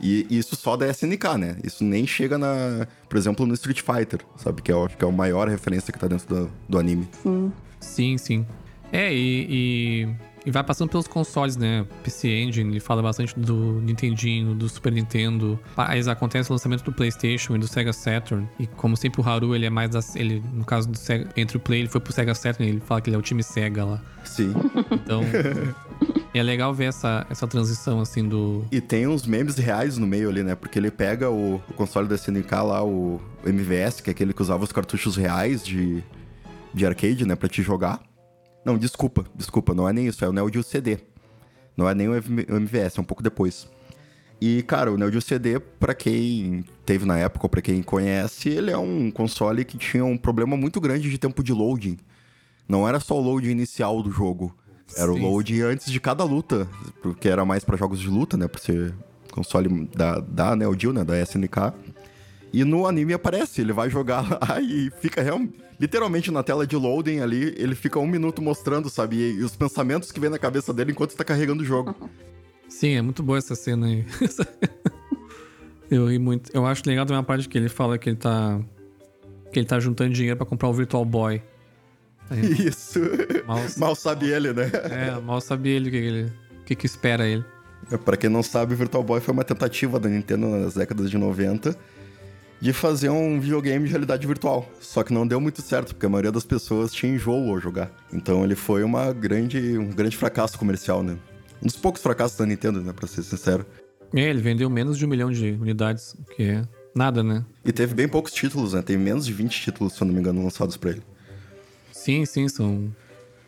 e 0.00 0.26
isso 0.30 0.54
só 0.56 0.76
da 0.76 0.88
SNK, 0.88 1.36
né? 1.38 1.56
Isso 1.64 1.82
nem 1.82 2.06
chega 2.06 2.38
na. 2.38 2.86
Por 3.08 3.18
exemplo, 3.18 3.44
no 3.46 3.54
Street 3.54 3.80
Fighter, 3.80 4.20
sabe? 4.36 4.62
Que 4.62 4.70
é, 4.70 4.74
acho 4.74 4.96
que 4.96 5.04
é 5.04 5.08
a 5.08 5.12
maior 5.12 5.48
referência 5.48 5.92
que 5.92 5.98
tá 5.98 6.06
dentro 6.06 6.26
do, 6.28 6.50
do 6.68 6.78
anime. 6.78 7.08
Sim. 7.22 7.52
Sim, 7.80 8.18
sim. 8.18 8.46
É, 8.92 9.12
e, 9.12 9.46
e, 9.50 10.08
e, 10.44 10.50
vai 10.50 10.62
passando 10.62 10.88
pelos 10.88 11.06
consoles, 11.06 11.56
né? 11.56 11.86
PC 12.02 12.28
Engine, 12.28 12.70
ele 12.70 12.80
fala 12.80 13.02
bastante 13.02 13.38
do 13.38 13.80
Nintendinho, 13.80 14.54
do 14.54 14.68
Super 14.68 14.92
Nintendo. 14.92 15.58
Aí 15.76 16.00
acontece 16.08 16.50
o 16.50 16.52
lançamento 16.54 16.84
do 16.84 16.92
PlayStation 16.92 17.56
e 17.56 17.58
do 17.58 17.66
Sega 17.66 17.92
Saturn. 17.92 18.48
E 18.58 18.66
como 18.66 18.96
sempre 18.96 19.20
o 19.20 19.28
Haru, 19.28 19.54
ele 19.54 19.66
é 19.66 19.70
mais. 19.70 19.90
Da, 19.90 20.00
ele, 20.14 20.42
no 20.52 20.64
caso 20.64 20.88
do 20.88 20.96
Sega, 20.96 21.28
entre 21.36 21.56
o 21.56 21.60
Play, 21.60 21.80
ele 21.80 21.88
foi 21.88 22.00
pro 22.00 22.12
Sega 22.12 22.34
Saturn, 22.34 22.68
ele 22.70 22.80
fala 22.80 23.00
que 23.00 23.10
ele 23.10 23.16
é 23.16 23.18
o 23.18 23.22
time 23.22 23.42
Sega 23.42 23.84
lá. 23.84 24.00
Sim. 24.24 24.54
Então. 24.92 25.22
É 26.34 26.42
legal 26.42 26.72
ver 26.72 26.84
essa, 26.84 27.26
essa 27.28 27.48
transição, 27.48 28.00
assim, 28.00 28.28
do. 28.28 28.64
E 28.70 28.80
tem 28.80 29.06
uns 29.06 29.26
memes 29.26 29.56
reais 29.56 29.98
no 29.98 30.06
meio 30.06 30.28
ali, 30.28 30.44
né? 30.44 30.54
Porque 30.54 30.78
ele 30.78 30.90
pega 30.90 31.30
o, 31.30 31.56
o 31.56 31.72
console 31.74 32.06
da 32.06 32.14
SNK 32.14 32.52
lá, 32.52 32.84
o, 32.84 33.20
o 33.44 33.48
MVS, 33.48 34.00
que 34.00 34.10
é 34.10 34.12
aquele 34.12 34.32
que 34.32 34.42
usava 34.42 34.62
os 34.62 34.70
cartuchos 34.70 35.16
reais 35.16 35.64
de, 35.64 36.02
de 36.72 36.86
arcade, 36.86 37.26
né? 37.26 37.34
Pra 37.34 37.48
te 37.48 37.62
jogar. 37.62 38.00
Não, 38.68 38.76
desculpa, 38.76 39.24
desculpa, 39.34 39.72
não 39.72 39.88
é 39.88 39.94
nem 39.94 40.08
isso, 40.08 40.22
é 40.22 40.28
o 40.28 40.32
Neo 40.32 40.52
Geo 40.52 40.62
CD. 40.62 40.98
Não 41.74 41.88
é 41.88 41.94
nem 41.94 42.06
o 42.06 42.14
MVS, 42.14 42.98
é 42.98 43.00
um 43.00 43.04
pouco 43.04 43.22
depois. 43.22 43.66
E, 44.38 44.62
cara, 44.64 44.92
o 44.92 44.98
Neo 44.98 45.10
Geo 45.10 45.22
CD, 45.22 45.58
pra 45.58 45.94
quem 45.94 46.62
teve 46.84 47.06
na 47.06 47.16
época 47.16 47.46
ou 47.46 47.48
pra 47.48 47.62
quem 47.62 47.82
conhece, 47.82 48.50
ele 48.50 48.70
é 48.70 48.76
um 48.76 49.10
console 49.10 49.64
que 49.64 49.78
tinha 49.78 50.04
um 50.04 50.18
problema 50.18 50.54
muito 50.54 50.82
grande 50.82 51.08
de 51.08 51.16
tempo 51.16 51.42
de 51.42 51.50
loading. 51.50 51.96
Não 52.68 52.86
era 52.86 53.00
só 53.00 53.18
o 53.18 53.22
loading 53.22 53.52
inicial 53.52 54.02
do 54.02 54.10
jogo. 54.10 54.54
Era 54.94 55.14
sim, 55.14 55.18
o 55.18 55.30
load 55.30 55.56
sim. 55.56 55.62
antes 55.62 55.90
de 55.90 55.98
cada 55.98 56.22
luta, 56.24 56.68
porque 57.02 57.26
era 57.26 57.46
mais 57.46 57.64
para 57.64 57.74
jogos 57.74 57.98
de 57.98 58.08
luta, 58.08 58.36
né? 58.36 58.48
Por 58.48 58.60
ser 58.60 58.94
console 59.32 59.88
da, 59.96 60.20
da 60.20 60.54
Neo 60.54 60.78
Geo, 60.78 60.92
né? 60.92 61.04
Da 61.04 61.18
SNK. 61.22 61.72
E 62.52 62.64
no 62.64 62.86
anime 62.86 63.12
aparece, 63.12 63.60
ele 63.60 63.72
vai 63.72 63.90
jogar 63.90 64.22
lá 64.30 64.60
e 64.60 64.90
fica 65.00 65.22
real, 65.22 65.40
literalmente 65.78 66.30
na 66.30 66.42
tela 66.42 66.66
de 66.66 66.76
loading 66.76 67.20
ali, 67.20 67.54
ele 67.56 67.74
fica 67.74 67.98
um 67.98 68.06
minuto 68.06 68.40
mostrando, 68.42 68.88
sabe? 68.88 69.16
E, 69.16 69.42
os 69.42 69.54
pensamentos 69.56 70.10
que 70.10 70.20
vem 70.20 70.30
na 70.30 70.38
cabeça 70.38 70.72
dele 70.72 70.92
enquanto 70.92 71.10
está 71.10 71.24
carregando 71.24 71.62
o 71.62 71.66
jogo. 71.66 71.94
Sim, 72.68 72.96
é 72.96 73.02
muito 73.02 73.22
boa 73.22 73.38
essa 73.38 73.54
cena 73.54 73.86
aí. 73.86 74.04
eu 75.90 76.06
ri 76.06 76.18
muito. 76.18 76.50
Eu 76.54 76.66
acho 76.66 76.82
legal 76.86 77.06
também 77.06 77.20
a 77.20 77.22
parte 77.22 77.48
que 77.48 77.56
ele 77.56 77.68
fala 77.68 77.98
que 77.98 78.10
ele 78.10 78.16
tá. 78.16 78.60
Que 79.52 79.60
ele 79.60 79.66
tá 79.66 79.80
juntando 79.80 80.12
dinheiro 80.12 80.36
para 80.36 80.46
comprar 80.46 80.68
o 80.68 80.74
Virtual 80.74 81.04
Boy. 81.04 81.42
Isso. 82.58 83.00
Mal, 83.46 83.60
mal 83.78 83.94
sabe 83.94 84.28
ele, 84.28 84.52
né? 84.52 84.70
É, 84.84 85.18
mal 85.18 85.40
sabe 85.40 85.70
ele 85.70 85.88
o 85.88 85.90
que, 85.90 85.96
ele, 85.96 86.32
o 86.60 86.64
que, 86.64 86.74
que 86.74 86.84
espera 86.84 87.26
ele. 87.26 87.42
É, 87.90 87.96
pra 87.96 88.18
quem 88.18 88.28
não 88.28 88.42
sabe, 88.42 88.74
Virtual 88.74 89.02
Boy 89.02 89.20
foi 89.20 89.32
uma 89.32 89.44
tentativa 89.44 89.98
da 89.98 90.10
Nintendo 90.10 90.46
nas 90.46 90.74
décadas 90.74 91.10
de 91.10 91.16
90 91.16 91.74
de 92.60 92.72
fazer 92.72 93.08
um 93.10 93.38
videogame 93.38 93.84
de 93.84 93.90
realidade 93.90 94.26
virtual. 94.26 94.68
Só 94.80 95.02
que 95.02 95.12
não 95.12 95.26
deu 95.26 95.40
muito 95.40 95.62
certo, 95.62 95.94
porque 95.94 96.06
a 96.06 96.08
maioria 96.08 96.32
das 96.32 96.44
pessoas 96.44 96.92
tinha 96.92 97.12
enjoo 97.12 97.50
ao 97.50 97.60
jogar. 97.60 97.90
Então 98.12 98.44
ele 98.44 98.54
foi 98.54 98.82
uma 98.82 99.12
grande, 99.12 99.78
um 99.78 99.90
grande 99.90 100.16
fracasso 100.16 100.58
comercial, 100.58 101.02
né? 101.02 101.16
Um 101.62 101.66
dos 101.66 101.76
poucos 101.76 102.02
fracassos 102.02 102.36
da 102.36 102.46
Nintendo, 102.46 102.80
né? 102.80 102.92
Pra 102.92 103.06
ser 103.06 103.22
sincero. 103.22 103.64
É, 104.14 104.22
ele 104.22 104.40
vendeu 104.40 104.70
menos 104.70 104.96
de 104.96 105.04
um 105.04 105.08
milhão 105.08 105.30
de 105.30 105.50
unidades, 105.60 106.14
o 106.14 106.24
que 106.34 106.42
é 106.42 106.62
nada, 106.94 107.22
né? 107.22 107.44
E 107.64 107.72
teve 107.72 107.94
bem 107.94 108.08
poucos 108.08 108.32
títulos, 108.32 108.72
né? 108.72 108.82
Tem 108.82 108.96
menos 108.96 109.26
de 109.26 109.32
20 109.32 109.60
títulos, 109.60 109.92
se 109.92 110.02
eu 110.02 110.06
não 110.06 110.14
me 110.14 110.20
engano, 110.20 110.42
lançados 110.42 110.76
pra 110.76 110.90
ele. 110.90 111.02
Sim, 111.92 112.24
sim, 112.24 112.48
são, 112.48 112.90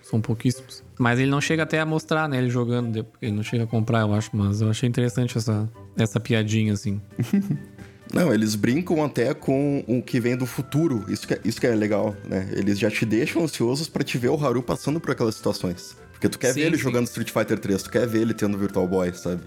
são 0.02 0.20
pouquíssimos. 0.20 0.84
Mas 0.98 1.18
ele 1.18 1.30
não 1.30 1.40
chega 1.40 1.62
até 1.62 1.80
a 1.80 1.86
mostrar, 1.86 2.28
né? 2.28 2.36
Ele 2.36 2.50
jogando, 2.50 3.06
ele 3.22 3.32
não 3.32 3.42
chega 3.42 3.64
a 3.64 3.66
comprar, 3.66 4.00
eu 4.00 4.12
acho. 4.12 4.30
Mas 4.34 4.60
eu 4.60 4.68
achei 4.68 4.88
interessante 4.88 5.38
essa, 5.38 5.68
essa 5.96 6.20
piadinha, 6.20 6.74
assim. 6.74 7.00
Não, 8.12 8.34
eles 8.34 8.54
brincam 8.54 9.04
até 9.04 9.32
com 9.32 9.84
o 9.86 10.02
que 10.02 10.18
vem 10.18 10.36
do 10.36 10.46
futuro. 10.46 11.04
Isso 11.08 11.26
que 11.26 11.34
é, 11.34 11.40
isso 11.44 11.60
que 11.60 11.66
é 11.66 11.74
legal, 11.74 12.16
né? 12.24 12.48
Eles 12.52 12.78
já 12.78 12.90
te 12.90 13.04
deixam 13.04 13.42
ansiosos 13.42 13.88
para 13.88 14.02
te 14.02 14.18
ver 14.18 14.28
o 14.28 14.44
Haru 14.44 14.62
passando 14.62 15.00
por 15.00 15.12
aquelas 15.12 15.36
situações. 15.36 15.96
Porque 16.12 16.28
tu 16.28 16.38
quer 16.38 16.52
sim, 16.52 16.60
ver 16.60 16.66
ele 16.66 16.76
sim. 16.76 16.82
jogando 16.82 17.06
Street 17.06 17.30
Fighter 17.30 17.58
3, 17.58 17.82
tu 17.82 17.90
quer 17.90 18.06
ver 18.06 18.22
ele 18.22 18.34
tendo 18.34 18.58
Virtual 18.58 18.86
Boy, 18.86 19.12
sabe? 19.14 19.42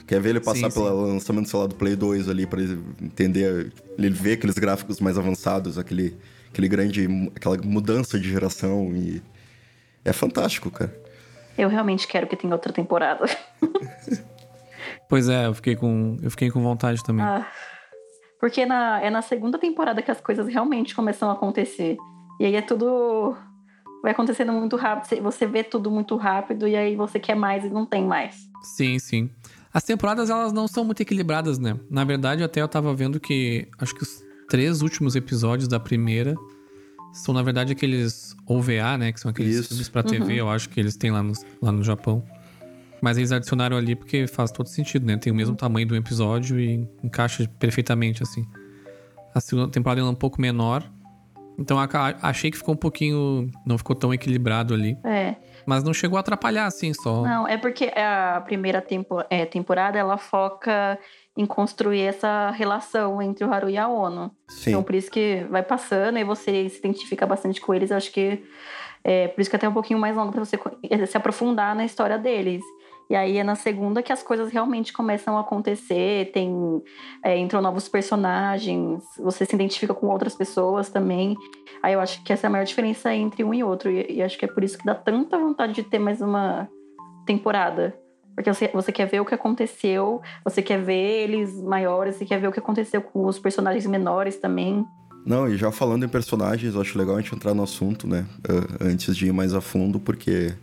Tu 0.00 0.04
quer 0.04 0.20
ver 0.20 0.30
ele 0.30 0.40
passar 0.40 0.70
sim, 0.70 0.74
pelo 0.74 1.06
lançamento, 1.06 1.48
sei 1.48 1.58
lá, 1.58 1.66
do 1.66 1.74
Play 1.74 1.94
2 1.94 2.28
ali 2.28 2.46
para 2.46 2.60
entender, 3.00 3.72
ele 3.96 4.10
ver 4.10 4.32
aqueles 4.32 4.56
gráficos 4.56 5.00
mais 5.00 5.16
avançados, 5.16 5.78
aquele 5.78 6.16
aquele 6.50 6.68
grande, 6.68 7.30
aquela 7.36 7.56
mudança 7.58 8.18
de 8.18 8.28
geração 8.28 8.92
e 8.94 9.22
é 10.04 10.12
fantástico, 10.12 10.70
cara. 10.70 10.94
Eu 11.56 11.68
realmente 11.68 12.06
quero 12.06 12.26
que 12.26 12.36
tenha 12.36 12.52
outra 12.52 12.72
temporada. 12.72 13.24
pois 15.08 15.28
é, 15.28 15.46
eu 15.46 15.54
fiquei 15.54 15.76
com, 15.76 16.16
eu 16.22 16.30
fiquei 16.30 16.50
com 16.50 16.62
vontade 16.62 17.02
também. 17.02 17.24
Ah, 17.24 17.46
porque 18.40 18.64
na, 18.64 19.00
é 19.00 19.10
na 19.10 19.22
segunda 19.22 19.58
temporada 19.58 20.02
que 20.02 20.10
as 20.10 20.20
coisas 20.20 20.46
realmente 20.46 20.94
começam 20.94 21.28
a 21.30 21.32
acontecer. 21.32 21.96
E 22.40 22.44
aí 22.44 22.54
é 22.54 22.62
tudo. 22.62 23.36
Vai 24.02 24.12
acontecendo 24.12 24.52
muito 24.52 24.76
rápido, 24.76 25.20
você 25.22 25.44
vê 25.44 25.64
tudo 25.64 25.90
muito 25.90 26.14
rápido 26.16 26.68
e 26.68 26.76
aí 26.76 26.94
você 26.94 27.18
quer 27.18 27.34
mais 27.34 27.64
e 27.64 27.68
não 27.68 27.84
tem 27.84 28.06
mais. 28.06 28.48
Sim, 28.62 28.96
sim. 29.00 29.28
As 29.74 29.82
temporadas 29.82 30.30
elas 30.30 30.52
não 30.52 30.68
são 30.68 30.84
muito 30.84 31.00
equilibradas, 31.00 31.58
né? 31.58 31.78
Na 31.90 32.04
verdade, 32.04 32.44
até 32.44 32.62
eu 32.62 32.68
tava 32.68 32.94
vendo 32.94 33.18
que 33.18 33.68
acho 33.76 33.92
que 33.94 34.02
os 34.04 34.22
três 34.48 34.82
últimos 34.82 35.16
episódios 35.16 35.66
da 35.66 35.80
primeira 35.80 36.36
são, 37.12 37.34
na 37.34 37.42
verdade, 37.42 37.72
aqueles 37.72 38.36
OVA, 38.46 38.96
né? 38.96 39.12
Que 39.12 39.20
são 39.20 39.30
aqueles 39.30 39.56
Isso. 39.56 39.68
filmes 39.68 39.88
pra 39.88 40.02
TV, 40.02 40.24
uhum. 40.24 40.30
eu 40.30 40.48
acho 40.48 40.68
que 40.68 40.78
eles 40.78 40.96
têm 40.96 41.10
lá 41.10 41.22
no, 41.22 41.32
lá 41.60 41.72
no 41.72 41.82
Japão. 41.82 42.24
Mas 43.00 43.16
eles 43.16 43.32
adicionaram 43.32 43.76
ali 43.76 43.94
porque 43.94 44.26
faz 44.26 44.50
todo 44.50 44.68
sentido, 44.68 45.06
né? 45.06 45.16
Tem 45.16 45.32
o 45.32 45.36
mesmo 45.36 45.56
tamanho 45.56 45.86
do 45.86 45.96
episódio 45.96 46.58
e 46.58 46.88
encaixa 47.02 47.48
perfeitamente, 47.58 48.22
assim. 48.22 48.44
A 49.34 49.40
segunda 49.40 49.70
temporada 49.70 50.00
é 50.00 50.04
um 50.04 50.14
pouco 50.14 50.40
menor. 50.40 50.82
Então 51.58 51.76
achei 52.22 52.50
que 52.50 52.56
ficou 52.56 52.74
um 52.74 52.78
pouquinho. 52.78 53.50
Não 53.66 53.76
ficou 53.76 53.94
tão 53.96 54.14
equilibrado 54.14 54.74
ali. 54.74 54.96
É. 55.04 55.34
Mas 55.66 55.82
não 55.82 55.92
chegou 55.92 56.16
a 56.16 56.20
atrapalhar, 56.20 56.66
assim, 56.66 56.94
só. 56.94 57.22
Não, 57.22 57.46
é 57.46 57.56
porque 57.56 57.92
a 57.94 58.40
primeira 58.44 58.80
tempo, 58.80 59.22
é, 59.28 59.44
temporada 59.44 59.98
ela 59.98 60.16
foca 60.16 60.98
em 61.36 61.44
construir 61.44 62.02
essa 62.02 62.50
relação 62.50 63.20
entre 63.20 63.44
o 63.44 63.52
Haru 63.52 63.68
e 63.68 63.76
a 63.76 63.86
Ono. 63.86 64.30
Sim. 64.48 64.70
Então, 64.70 64.82
por 64.82 64.94
isso 64.94 65.10
que 65.10 65.46
vai 65.50 65.62
passando 65.62 66.18
e 66.18 66.24
você 66.24 66.68
se 66.68 66.78
identifica 66.78 67.26
bastante 67.26 67.60
com 67.60 67.74
eles. 67.74 67.90
Eu 67.90 67.96
acho 67.96 68.10
que 68.12 68.42
é 69.04 69.28
por 69.28 69.40
isso 69.40 69.50
que 69.50 69.56
é 69.56 69.58
até 69.58 69.68
um 69.68 69.72
pouquinho 69.72 69.98
mais 69.98 70.16
longo 70.16 70.32
para 70.32 70.44
você 70.44 70.58
se 71.06 71.16
aprofundar 71.16 71.74
na 71.74 71.84
história 71.84 72.18
deles. 72.18 72.62
E 73.10 73.16
aí 73.16 73.38
é 73.38 73.44
na 73.44 73.54
segunda 73.54 74.02
que 74.02 74.12
as 74.12 74.22
coisas 74.22 74.50
realmente 74.50 74.92
começam 74.92 75.38
a 75.38 75.40
acontecer, 75.40 76.30
tem 76.30 76.82
é, 77.24 77.38
entram 77.38 77.62
novos 77.62 77.88
personagens, 77.88 79.02
você 79.18 79.46
se 79.46 79.54
identifica 79.54 79.94
com 79.94 80.08
outras 80.08 80.34
pessoas 80.34 80.90
também. 80.90 81.34
Aí 81.82 81.94
eu 81.94 82.00
acho 82.00 82.22
que 82.22 82.32
essa 82.32 82.46
é 82.46 82.48
a 82.48 82.50
maior 82.50 82.64
diferença 82.64 83.14
entre 83.14 83.42
um 83.42 83.54
e 83.54 83.64
outro. 83.64 83.90
E, 83.90 84.16
e 84.16 84.22
acho 84.22 84.38
que 84.38 84.44
é 84.44 84.48
por 84.48 84.62
isso 84.62 84.76
que 84.76 84.84
dá 84.84 84.94
tanta 84.94 85.38
vontade 85.38 85.72
de 85.72 85.82
ter 85.82 85.98
mais 85.98 86.20
uma 86.20 86.68
temporada. 87.24 87.98
Porque 88.34 88.52
você, 88.52 88.68
você 88.72 88.92
quer 88.92 89.06
ver 89.06 89.20
o 89.20 89.24
que 89.24 89.34
aconteceu, 89.34 90.20
você 90.44 90.62
quer 90.62 90.80
ver 90.80 91.24
eles 91.24 91.60
maiores, 91.62 92.16
você 92.16 92.24
quer 92.24 92.38
ver 92.38 92.48
o 92.48 92.52
que 92.52 92.60
aconteceu 92.60 93.00
com 93.00 93.26
os 93.26 93.38
personagens 93.38 93.86
menores 93.86 94.36
também. 94.36 94.84
Não, 95.26 95.48
e 95.48 95.56
já 95.56 95.72
falando 95.72 96.04
em 96.04 96.08
personagens, 96.08 96.74
eu 96.74 96.80
acho 96.80 96.96
legal 96.96 97.16
a 97.16 97.20
gente 97.20 97.34
entrar 97.34 97.52
no 97.52 97.62
assunto, 97.62 98.06
né? 98.06 98.26
Antes 98.80 99.16
de 99.16 99.26
ir 99.26 99.32
mais 99.32 99.54
a 99.54 99.60
fundo, 99.60 99.98
porque 99.98 100.54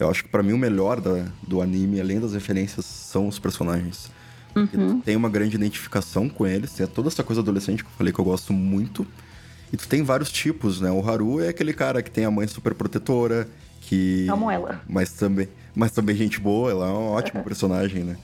eu 0.00 0.10
acho 0.10 0.24
que 0.24 0.28
para 0.30 0.42
mim 0.42 0.52
o 0.52 0.58
melhor 0.58 1.00
da, 1.00 1.26
do 1.46 1.60
anime, 1.60 2.00
além 2.00 2.18
das 2.18 2.32
referências, 2.32 2.84
são 2.84 3.28
os 3.28 3.38
personagens. 3.38 4.10
Uhum. 4.56 5.00
Tem 5.00 5.14
uma 5.14 5.28
grande 5.28 5.56
identificação 5.56 6.28
com 6.28 6.46
eles, 6.46 6.72
tem 6.72 6.86
toda 6.86 7.08
essa 7.08 7.22
coisa 7.22 7.40
adolescente 7.40 7.84
que 7.84 7.90
eu 7.90 7.94
falei 7.96 8.12
que 8.12 8.18
eu 8.18 8.24
gosto 8.24 8.52
muito. 8.52 9.06
E 9.72 9.76
tu 9.76 9.86
tem 9.86 10.02
vários 10.02 10.32
tipos, 10.32 10.80
né? 10.80 10.90
O 10.90 11.08
Haru 11.08 11.40
é 11.40 11.48
aquele 11.48 11.72
cara 11.72 12.02
que 12.02 12.10
tem 12.10 12.24
a 12.24 12.30
mãe 12.30 12.46
super 12.48 12.74
protetora, 12.74 13.46
que. 13.82 14.26
Amo 14.28 14.50
ela. 14.50 14.80
Mas 14.88 15.12
também, 15.12 15.48
mas 15.74 15.92
também 15.92 16.16
gente 16.16 16.40
boa, 16.40 16.70
ela 16.70 16.88
é 16.88 16.92
um 16.92 17.08
ótimo 17.10 17.42
personagem, 17.44 18.02
né? 18.02 18.16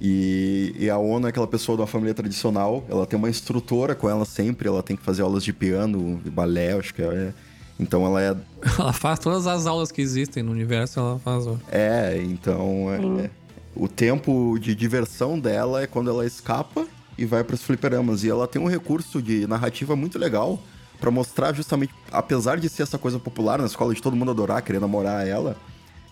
E, 0.00 0.74
e, 0.78 0.90
a 0.90 0.98
Ono 0.98 1.26
é 1.26 1.30
aquela 1.30 1.46
pessoa 1.46 1.76
de 1.76 1.82
uma 1.82 1.86
família 1.86 2.12
tradicional, 2.12 2.84
ela 2.90 3.06
tem 3.06 3.16
uma 3.16 3.30
instrutora 3.30 3.94
com 3.94 4.10
ela 4.10 4.24
sempre, 4.24 4.68
ela 4.68 4.82
tem 4.82 4.96
que 4.96 5.02
fazer 5.02 5.22
aulas 5.22 5.44
de 5.44 5.52
piano, 5.52 6.20
de 6.22 6.30
balé, 6.30 6.72
acho 6.72 6.92
que 6.92 7.00
é. 7.00 7.32
Então 7.78 8.06
ela 8.06 8.22
é. 8.22 8.36
Ela 8.78 8.92
faz 8.92 9.18
todas 9.18 9.46
as 9.46 9.66
aulas 9.66 9.90
que 9.90 10.00
existem 10.00 10.42
no 10.42 10.52
universo, 10.52 11.00
ela 11.00 11.18
faz. 11.18 11.44
É, 11.70 12.16
então. 12.22 13.20
É, 13.20 13.24
é, 13.24 13.30
o 13.76 13.88
tempo 13.88 14.56
de 14.60 14.74
diversão 14.74 15.38
dela 15.38 15.82
é 15.82 15.86
quando 15.86 16.08
ela 16.08 16.24
escapa 16.24 16.86
e 17.18 17.24
vai 17.24 17.42
para 17.42 17.54
os 17.54 17.62
fliperamas. 17.62 18.22
E 18.22 18.30
ela 18.30 18.46
tem 18.46 18.62
um 18.62 18.68
recurso 18.68 19.20
de 19.20 19.46
narrativa 19.46 19.96
muito 19.96 20.18
legal 20.18 20.60
para 21.00 21.10
mostrar 21.10 21.52
justamente, 21.52 21.92
apesar 22.10 22.58
de 22.58 22.68
ser 22.68 22.84
essa 22.84 22.98
coisa 22.98 23.18
popular 23.18 23.58
na 23.58 23.66
escola 23.66 23.92
de 23.92 24.00
todo 24.00 24.16
mundo 24.16 24.30
adorar, 24.30 24.62
querer 24.62 24.80
namorar 24.80 25.26
ela, 25.26 25.56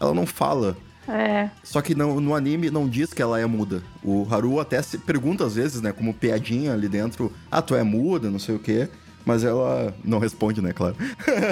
ela 0.00 0.12
não 0.12 0.26
fala. 0.26 0.76
É. 1.08 1.50
Só 1.62 1.80
que 1.80 1.94
no, 1.94 2.20
no 2.20 2.34
anime 2.34 2.70
não 2.70 2.88
diz 2.88 3.12
que 3.12 3.22
ela 3.22 3.40
é 3.40 3.46
muda. 3.46 3.82
O 4.02 4.26
Haru 4.30 4.60
até 4.60 4.80
se 4.82 4.98
pergunta 4.98 5.44
às 5.44 5.54
vezes, 5.54 5.80
né, 5.80 5.92
como 5.92 6.14
piadinha 6.14 6.72
ali 6.72 6.88
dentro, 6.88 7.32
ah, 7.50 7.62
tu 7.62 7.74
é 7.74 7.82
muda, 7.82 8.30
não 8.30 8.38
sei 8.38 8.54
o 8.54 8.58
quê. 8.58 8.88
Mas 9.24 9.44
ela 9.44 9.94
não 10.04 10.18
responde, 10.18 10.60
né, 10.60 10.72
claro. 10.72 10.96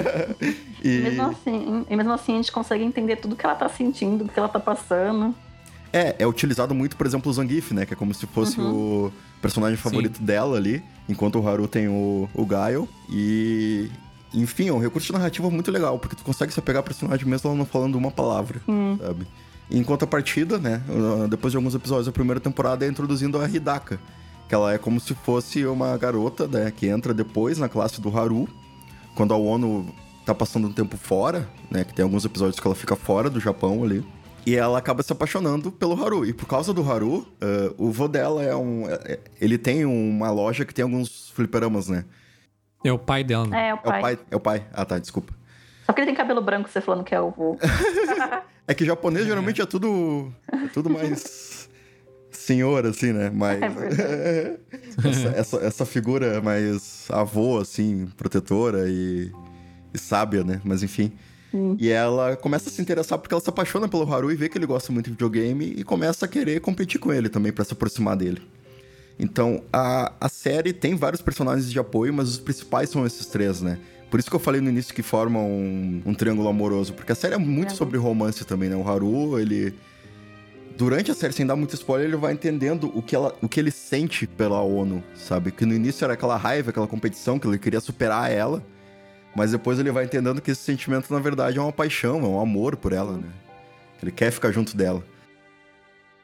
e... 0.83 0.99
Mesmo 0.99 1.23
assim, 1.23 1.85
e 1.89 1.95
mesmo 1.95 2.11
assim 2.11 2.33
a 2.33 2.35
gente 2.37 2.51
consegue 2.51 2.83
entender 2.83 3.15
tudo 3.15 3.35
que 3.35 3.45
ela 3.45 3.55
tá 3.55 3.69
sentindo, 3.69 4.25
o 4.25 4.27
que 4.27 4.37
ela 4.37 4.49
tá 4.49 4.59
passando. 4.59 5.33
É, 5.93 6.15
é 6.19 6.27
utilizado 6.27 6.73
muito, 6.73 6.95
por 6.95 7.05
exemplo, 7.05 7.29
o 7.29 7.33
Zangief, 7.33 7.73
né? 7.73 7.85
Que 7.85 7.93
é 7.93 7.95
como 7.95 8.13
se 8.13 8.25
fosse 8.25 8.59
uhum. 8.59 9.07
o 9.07 9.13
personagem 9.41 9.77
favorito 9.77 10.19
Sim. 10.19 10.25
dela 10.25 10.57
ali, 10.57 10.81
enquanto 11.07 11.39
o 11.39 11.47
Haru 11.47 11.67
tem 11.67 11.87
o, 11.87 12.29
o 12.33 12.45
Gaio. 12.45 12.87
E. 13.09 13.89
Enfim, 14.33 14.69
é 14.69 14.73
um 14.73 14.79
recurso 14.79 15.11
narrativo 15.11 15.51
muito 15.51 15.69
legal, 15.69 15.99
porque 15.99 16.15
tu 16.15 16.23
consegue 16.23 16.53
se 16.53 16.59
apegar 16.59 16.79
ao 16.79 16.83
personagem 16.83 17.27
mesmo 17.27 17.49
ela 17.49 17.57
não 17.57 17.65
falando 17.65 17.95
uma 17.95 18.11
palavra, 18.11 18.61
hum. 18.65 18.97
sabe? 18.97 19.27
Enquanto 19.69 20.03
a 20.03 20.07
partida, 20.07 20.57
né? 20.57 20.81
Depois 21.29 21.51
de 21.51 21.57
alguns 21.57 21.75
episódios 21.75 22.05
da 22.05 22.13
primeira 22.13 22.39
temporada, 22.39 22.85
é 22.85 22.89
introduzindo 22.89 23.37
a 23.39 23.47
Hidaka, 23.47 23.99
que 24.51 24.55
ela 24.55 24.73
é 24.73 24.77
como 24.77 24.99
se 24.99 25.15
fosse 25.15 25.65
uma 25.65 25.97
garota, 25.97 26.45
né, 26.45 26.73
que 26.75 26.85
entra 26.85 27.13
depois 27.13 27.57
na 27.57 27.69
classe 27.69 28.01
do 28.01 28.09
Haru, 28.09 28.49
quando 29.15 29.33
a 29.33 29.37
Ono 29.37 29.95
tá 30.25 30.35
passando 30.35 30.67
um 30.67 30.73
tempo 30.73 30.97
fora, 30.97 31.47
né, 31.69 31.85
que 31.85 31.93
tem 31.93 32.03
alguns 32.03 32.25
episódios 32.25 32.59
que 32.59 32.67
ela 32.67 32.75
fica 32.75 32.93
fora 32.97 33.29
do 33.29 33.39
Japão 33.39 33.81
ali. 33.81 34.05
E 34.45 34.53
ela 34.53 34.77
acaba 34.77 35.03
se 35.03 35.13
apaixonando 35.13 35.71
pelo 35.71 35.93
Haru. 35.93 36.25
E 36.25 36.33
por 36.33 36.47
causa 36.47 36.73
do 36.73 36.81
Haru, 36.81 37.19
uh, 37.19 37.25
o 37.77 37.91
vô 37.91 38.09
dela 38.09 38.43
é 38.43 38.53
um. 38.53 38.89
É, 38.89 39.19
ele 39.39 39.57
tem 39.57 39.85
uma 39.85 40.29
loja 40.31 40.65
que 40.65 40.73
tem 40.73 40.83
alguns 40.83 41.29
fliperamas, 41.29 41.87
né? 41.87 42.03
É 42.83 42.91
o 42.91 42.99
pai 42.99 43.23
dela, 43.23 43.47
né? 43.47 43.69
É, 43.69 43.73
o 43.73 43.77
pai. 43.77 43.93
É 43.93 43.99
o 43.99 44.01
pai. 44.01 44.19
É 44.31 44.35
o 44.35 44.39
pai. 44.39 44.67
Ah, 44.73 44.83
tá, 44.83 44.99
desculpa. 44.99 45.31
Só 45.85 45.93
porque 45.93 46.01
ele 46.01 46.07
tem 46.07 46.15
cabelo 46.15 46.41
branco, 46.41 46.67
você 46.67 46.81
falando 46.81 47.05
que 47.05 47.15
é 47.15 47.21
o 47.21 47.31
vô. 47.31 47.57
é 48.67 48.73
que 48.73 48.83
japonês 48.83 49.25
geralmente 49.25 49.61
é 49.61 49.65
tudo. 49.65 50.33
É 50.51 50.67
tudo 50.73 50.89
mais 50.89 51.51
senhor, 52.51 52.85
assim, 52.85 53.13
né? 53.13 53.31
Mas. 53.33 53.61
É 53.61 54.57
essa, 55.03 55.27
essa, 55.29 55.57
essa, 55.57 55.85
figura 55.85 56.41
mais 56.41 57.07
avô, 57.09 57.59
assim, 57.59 58.07
protetora 58.17 58.89
e, 58.89 59.31
e 59.93 59.97
sábia, 59.97 60.43
né? 60.43 60.61
Mas 60.63 60.83
enfim. 60.83 61.11
Hum. 61.53 61.75
E 61.79 61.89
ela 61.89 62.35
começa 62.37 62.69
a 62.69 62.71
se 62.71 62.81
interessar 62.81 63.17
porque 63.17 63.33
ela 63.33 63.41
se 63.41 63.49
apaixona 63.49 63.87
pelo 63.87 64.11
Haru 64.11 64.31
e 64.31 64.35
vê 64.35 64.47
que 64.47 64.57
ele 64.57 64.65
gosta 64.65 64.91
muito 64.91 65.05
de 65.05 65.11
videogame 65.11 65.73
e 65.77 65.83
começa 65.83 66.25
a 66.25 66.27
querer 66.27 66.61
competir 66.61 66.99
com 66.99 67.11
ele 67.11 67.27
também 67.27 67.51
para 67.51 67.65
se 67.65 67.73
aproximar 67.73 68.15
dele. 68.15 68.41
Então, 69.19 69.61
a, 69.71 70.13
a 70.19 70.29
série 70.29 70.71
tem 70.71 70.95
vários 70.95 71.21
personagens 71.21 71.69
de 71.69 71.77
apoio, 71.77 72.13
mas 72.13 72.29
os 72.29 72.37
principais 72.37 72.89
são 72.89 73.05
esses 73.05 73.25
três, 73.25 73.61
né? 73.61 73.77
Por 74.09 74.19
isso 74.19 74.29
que 74.29 74.35
eu 74.35 74.39
falei 74.39 74.59
no 74.59 74.69
início 74.69 74.93
que 74.93 75.03
formam 75.03 75.45
um, 75.49 76.01
um 76.05 76.13
triângulo 76.13 76.49
amoroso, 76.49 76.93
porque 76.93 77.11
a 77.11 77.15
série 77.15 77.35
é 77.35 77.37
muito 77.37 77.73
é. 77.73 77.75
sobre 77.75 77.97
romance 77.97 78.43
também, 78.45 78.69
né? 78.69 78.75
O 78.75 78.87
Haru, 78.87 79.39
ele 79.39 79.73
durante 80.77 81.11
a 81.11 81.13
série, 81.13 81.33
sem 81.33 81.45
dar 81.45 81.55
muito 81.55 81.73
spoiler, 81.75 82.07
ele 82.07 82.17
vai 82.17 82.33
entendendo 82.33 82.91
o 82.95 83.01
que, 83.01 83.15
ela, 83.15 83.35
o 83.41 83.47
que 83.47 83.59
ele 83.59 83.71
sente 83.71 84.25
pela 84.27 84.61
ONU, 84.61 85.03
sabe? 85.15 85.51
Que 85.51 85.65
no 85.65 85.73
início 85.73 86.03
era 86.03 86.13
aquela 86.13 86.37
raiva, 86.37 86.69
aquela 86.69 86.87
competição, 86.87 87.39
que 87.39 87.47
ele 87.47 87.57
queria 87.57 87.79
superar 87.79 88.31
ela. 88.31 88.63
Mas 89.35 89.51
depois 89.51 89.79
ele 89.79 89.91
vai 89.91 90.05
entendendo 90.05 90.41
que 90.41 90.51
esse 90.51 90.61
sentimento, 90.61 91.11
na 91.13 91.19
verdade, 91.19 91.57
é 91.57 91.61
uma 91.61 91.71
paixão, 91.71 92.19
é 92.19 92.27
um 92.27 92.39
amor 92.39 92.75
por 92.75 92.91
ela, 92.91 93.17
né? 93.17 93.29
Ele 94.01 94.11
quer 94.11 94.31
ficar 94.31 94.51
junto 94.51 94.75
dela. 94.75 95.03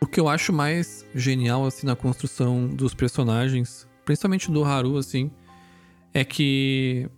O 0.01 0.05
que 0.05 0.19
eu 0.19 0.27
acho 0.27 0.51
mais 0.51 1.05
genial, 1.15 1.65
assim, 1.65 1.87
na 1.87 1.95
construção 1.95 2.67
dos 2.67 2.93
personagens, 2.93 3.87
principalmente 4.03 4.51
do 4.51 4.63
Haru, 4.63 4.97
assim, 4.97 5.31
é 6.13 6.23
que 6.23 7.09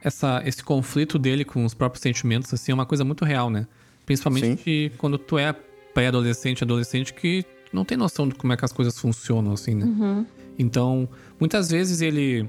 essa, 0.00 0.42
esse 0.44 0.62
conflito 0.62 1.18
dele 1.18 1.44
com 1.44 1.64
os 1.64 1.74
próprios 1.74 2.02
sentimentos, 2.02 2.52
assim, 2.52 2.72
é 2.72 2.74
uma 2.74 2.86
coisa 2.86 3.04
muito 3.04 3.24
real, 3.24 3.50
né? 3.50 3.66
Principalmente 4.04 4.62
Sim. 4.62 4.90
quando 4.96 5.18
tu 5.18 5.38
é 5.38 5.54
pré-adolescente, 5.94 6.64
adolescente 6.64 7.12
que 7.14 7.44
não 7.72 7.84
tem 7.84 7.96
noção 7.96 8.28
de 8.28 8.34
como 8.34 8.52
é 8.52 8.56
que 8.56 8.64
as 8.64 8.72
coisas 8.72 8.98
funcionam, 8.98 9.52
assim, 9.52 9.74
né? 9.74 9.84
Uhum. 9.84 10.26
Então, 10.58 11.08
muitas 11.38 11.70
vezes 11.70 12.00
ele, 12.00 12.42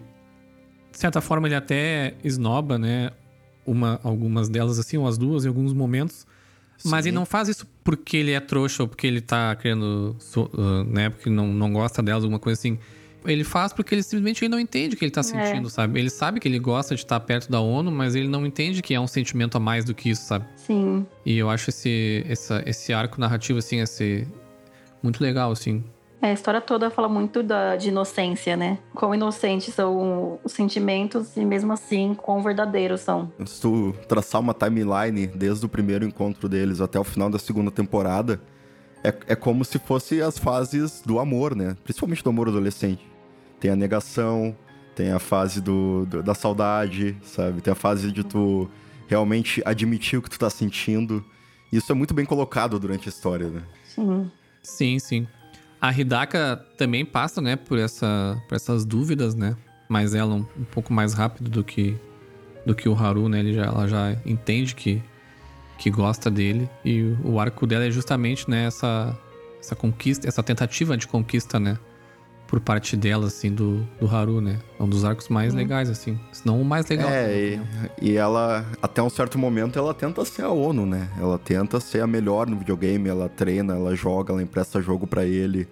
de 0.92 0.98
certa 0.98 1.22
forma, 1.22 1.48
ele 1.48 1.56
até 1.56 2.16
esnoba, 2.24 2.78
né? 2.78 3.12
Uma, 3.66 4.00
algumas 4.04 4.50
delas, 4.50 4.80
assim, 4.80 4.98
ou 4.98 5.08
as 5.08 5.18
duas, 5.18 5.46
em 5.46 5.48
alguns 5.48 5.74
momentos. 5.74 6.26
Sim. 6.78 6.90
Mas 6.90 7.06
ele 7.06 7.16
não 7.16 7.26
faz 7.26 7.50
isso 7.50 7.68
porque 7.84 8.18
ele 8.18 8.32
é 8.32 8.40
trouxa 8.40 8.84
ou 8.84 8.90
porque 8.90 9.06
ele 9.06 9.22
tá 9.22 9.56
querendo, 9.56 10.16
uh, 10.36 10.84
né? 10.86 11.10
Porque 11.10 11.30
não, 11.30 11.48
não 11.48 11.72
gosta 11.74 12.02
delas, 12.02 12.24
alguma 12.24 12.40
coisa 12.40 12.60
assim. 12.60 12.80
Ele 13.26 13.44
faz 13.44 13.74
porque 13.74 13.96
ele 13.96 14.04
simplesmente 14.04 14.44
ele 14.44 14.50
não 14.50 14.60
entende 14.60 14.96
o 14.96 14.98
que 14.98 15.04
ele 15.04 15.12
tá 15.12 15.22
é. 15.22 15.24
sentindo, 15.24 15.68
é. 15.68 15.72
sabe? 15.72 16.00
Ele 16.00 16.10
sabe 16.10 16.40
que 16.40 16.48
ele 16.48 16.60
gosta 16.60 16.96
de 16.96 17.02
estar 17.02 17.20
perto 17.20 17.52
da 17.52 17.60
ONU, 17.60 17.92
mas 17.92 18.16
ele 18.16 18.28
não 18.28 18.46
entende 18.46 18.82
que 18.82 18.94
é 18.94 19.00
um 19.00 19.08
sentimento 19.08 19.58
a 19.58 19.60
mais 19.60 19.86
do 19.86 19.94
que 19.94 20.10
isso, 20.10 20.24
sabe? 20.24 20.46
Sim. 20.56 21.06
E 21.26 21.38
eu 21.38 21.50
acho 21.50 21.70
esse, 21.70 22.26
essa, 22.28 22.64
esse 22.66 22.94
arco 22.94 23.20
narrativo, 23.20 23.60
assim, 23.60 23.80
esse, 23.82 24.28
muito 25.04 25.22
legal, 25.22 25.52
assim. 25.52 25.84
É, 26.22 26.32
a 26.32 26.34
história 26.34 26.60
toda 26.60 26.90
fala 26.90 27.08
muito 27.08 27.42
da, 27.42 27.78
de 27.78 27.90
inocência, 27.90 28.58
né? 28.58 28.78
Quão 28.94 29.16
inocentes 29.16 29.74
são 29.74 30.38
os 30.44 30.52
sentimentos 30.52 31.38
e 31.38 31.46
mesmo 31.46 31.72
assim 31.72 32.14
quão 32.14 32.42
verdadeiros 32.42 33.02
são. 33.02 33.32
Se 33.46 33.62
tu 33.62 33.96
traçar 34.08 34.42
uma 34.42 34.54
timeline 34.54 35.28
desde 35.28 35.66
o 35.66 35.70
primeiro 35.70 36.06
encontro 36.06 36.50
deles 36.50 36.82
até 36.82 37.00
o 37.00 37.06
final 37.06 37.30
da 37.30 37.40
segunda 37.40 37.72
temporada, 37.72 38.42
é, 39.02 39.14
é 39.28 39.36
como 39.36 39.64
se 39.64 39.80
fosse 39.80 40.22
as 40.22 40.38
fases 40.38 41.02
do 41.06 41.20
amor, 41.20 41.56
né? 41.56 41.78
Principalmente 41.86 42.22
do 42.22 42.30
amor 42.30 42.50
adolescente. 42.50 43.09
Tem 43.60 43.72
a 43.72 43.76
negação, 43.76 44.56
tem 44.96 45.12
a 45.12 45.20
fase 45.20 45.62
do, 45.62 46.06
do, 46.06 46.24
da 46.24 46.34
saudade, 46.34 47.16
sabe? 47.24 47.62
Tem 47.62 47.72
a 47.72 47.76
fase 47.76 48.12
de 48.12 48.24
tu 48.24 48.70
realmente 49.08 49.62
admitir 49.66 50.20
o 50.20 50.22
que 50.22 50.30
tu 50.30 50.38
tá 50.38 50.50
sentindo. 50.50 51.24
Isso 51.72 51.92
é 51.92 51.96
muito 51.96 52.14
bem 52.14 52.26
colocado 52.26 52.80
durante 52.80 53.08
a 53.08 53.10
história, 53.10 53.50
né? 53.50 53.62
Sim. 53.84 54.32
Sim, 54.62 55.00
sim. 55.00 55.28
A 55.82 55.92
Hidaka 55.94 56.58
também 56.78 57.06
passa, 57.06 57.42
né, 57.42 57.56
por, 57.56 57.78
essa, 57.78 58.42
por 58.48 58.56
essas 58.56 58.86
dúvidas, 58.86 59.36
né? 59.36 59.56
Mas 59.88 60.14
ela 60.14 60.36
um, 60.36 60.46
um 60.58 60.66
pouco 60.66 60.92
mais 60.94 61.14
rápido 61.14 61.50
do 61.50 61.64
que, 61.64 61.98
do 62.66 62.76
que 62.76 62.90
o 62.90 62.94
Haru, 62.94 63.30
né? 63.30 63.40
Ele 63.40 63.54
já, 63.54 63.64
ela 63.64 63.88
já 63.88 64.18
entende 64.26 64.76
que, 64.76 65.02
que 65.78 65.90
gosta 65.90 66.30
dele. 66.30 66.70
E 66.84 67.16
o 67.24 67.40
arco 67.40 67.66
dela 67.66 67.86
é 67.86 67.92
justamente, 67.92 68.50
né, 68.50 68.66
essa, 68.66 69.18
essa 69.60 69.76
conquista, 69.76 70.28
essa 70.28 70.44
tentativa 70.44 70.98
de 70.98 71.08
conquista, 71.08 71.60
né? 71.60 71.80
Por 72.50 72.60
parte 72.60 72.98
dela, 72.98 73.28
assim, 73.28 73.54
do, 73.54 73.88
do 74.00 74.08
Haru, 74.08 74.42
né? 74.42 74.58
É 74.80 74.82
um 74.82 74.90
dos 74.90 75.06
arcos 75.06 75.30
mais 75.30 75.54
uhum. 75.54 75.60
legais, 75.60 75.88
assim. 75.88 76.20
Se 76.32 76.46
não 76.48 76.60
o 76.60 76.66
mais 76.66 76.88
legal. 76.88 77.08
É, 77.08 77.32
e, 77.32 77.62
e, 78.02 78.18
ela, 78.18 78.66
até 78.82 79.04
um 79.04 79.10
certo 79.10 79.38
momento, 79.38 79.78
ela 79.78 79.94
tenta 79.94 80.26
ser 80.26 80.42
a 80.42 80.50
ONU, 80.50 80.84
né? 80.84 81.10
Ela 81.20 81.38
tenta 81.38 81.80
ser 81.80 82.02
a 82.02 82.08
melhor 82.08 82.48
no 82.48 82.58
videogame, 82.58 83.08
ela 83.08 83.30
treina, 83.30 83.76
ela 83.76 83.96
joga, 83.96 84.34
ela 84.34 84.42
empresta 84.42 84.82
jogo 84.82 85.06
para 85.06 85.26
ele. 85.26 85.68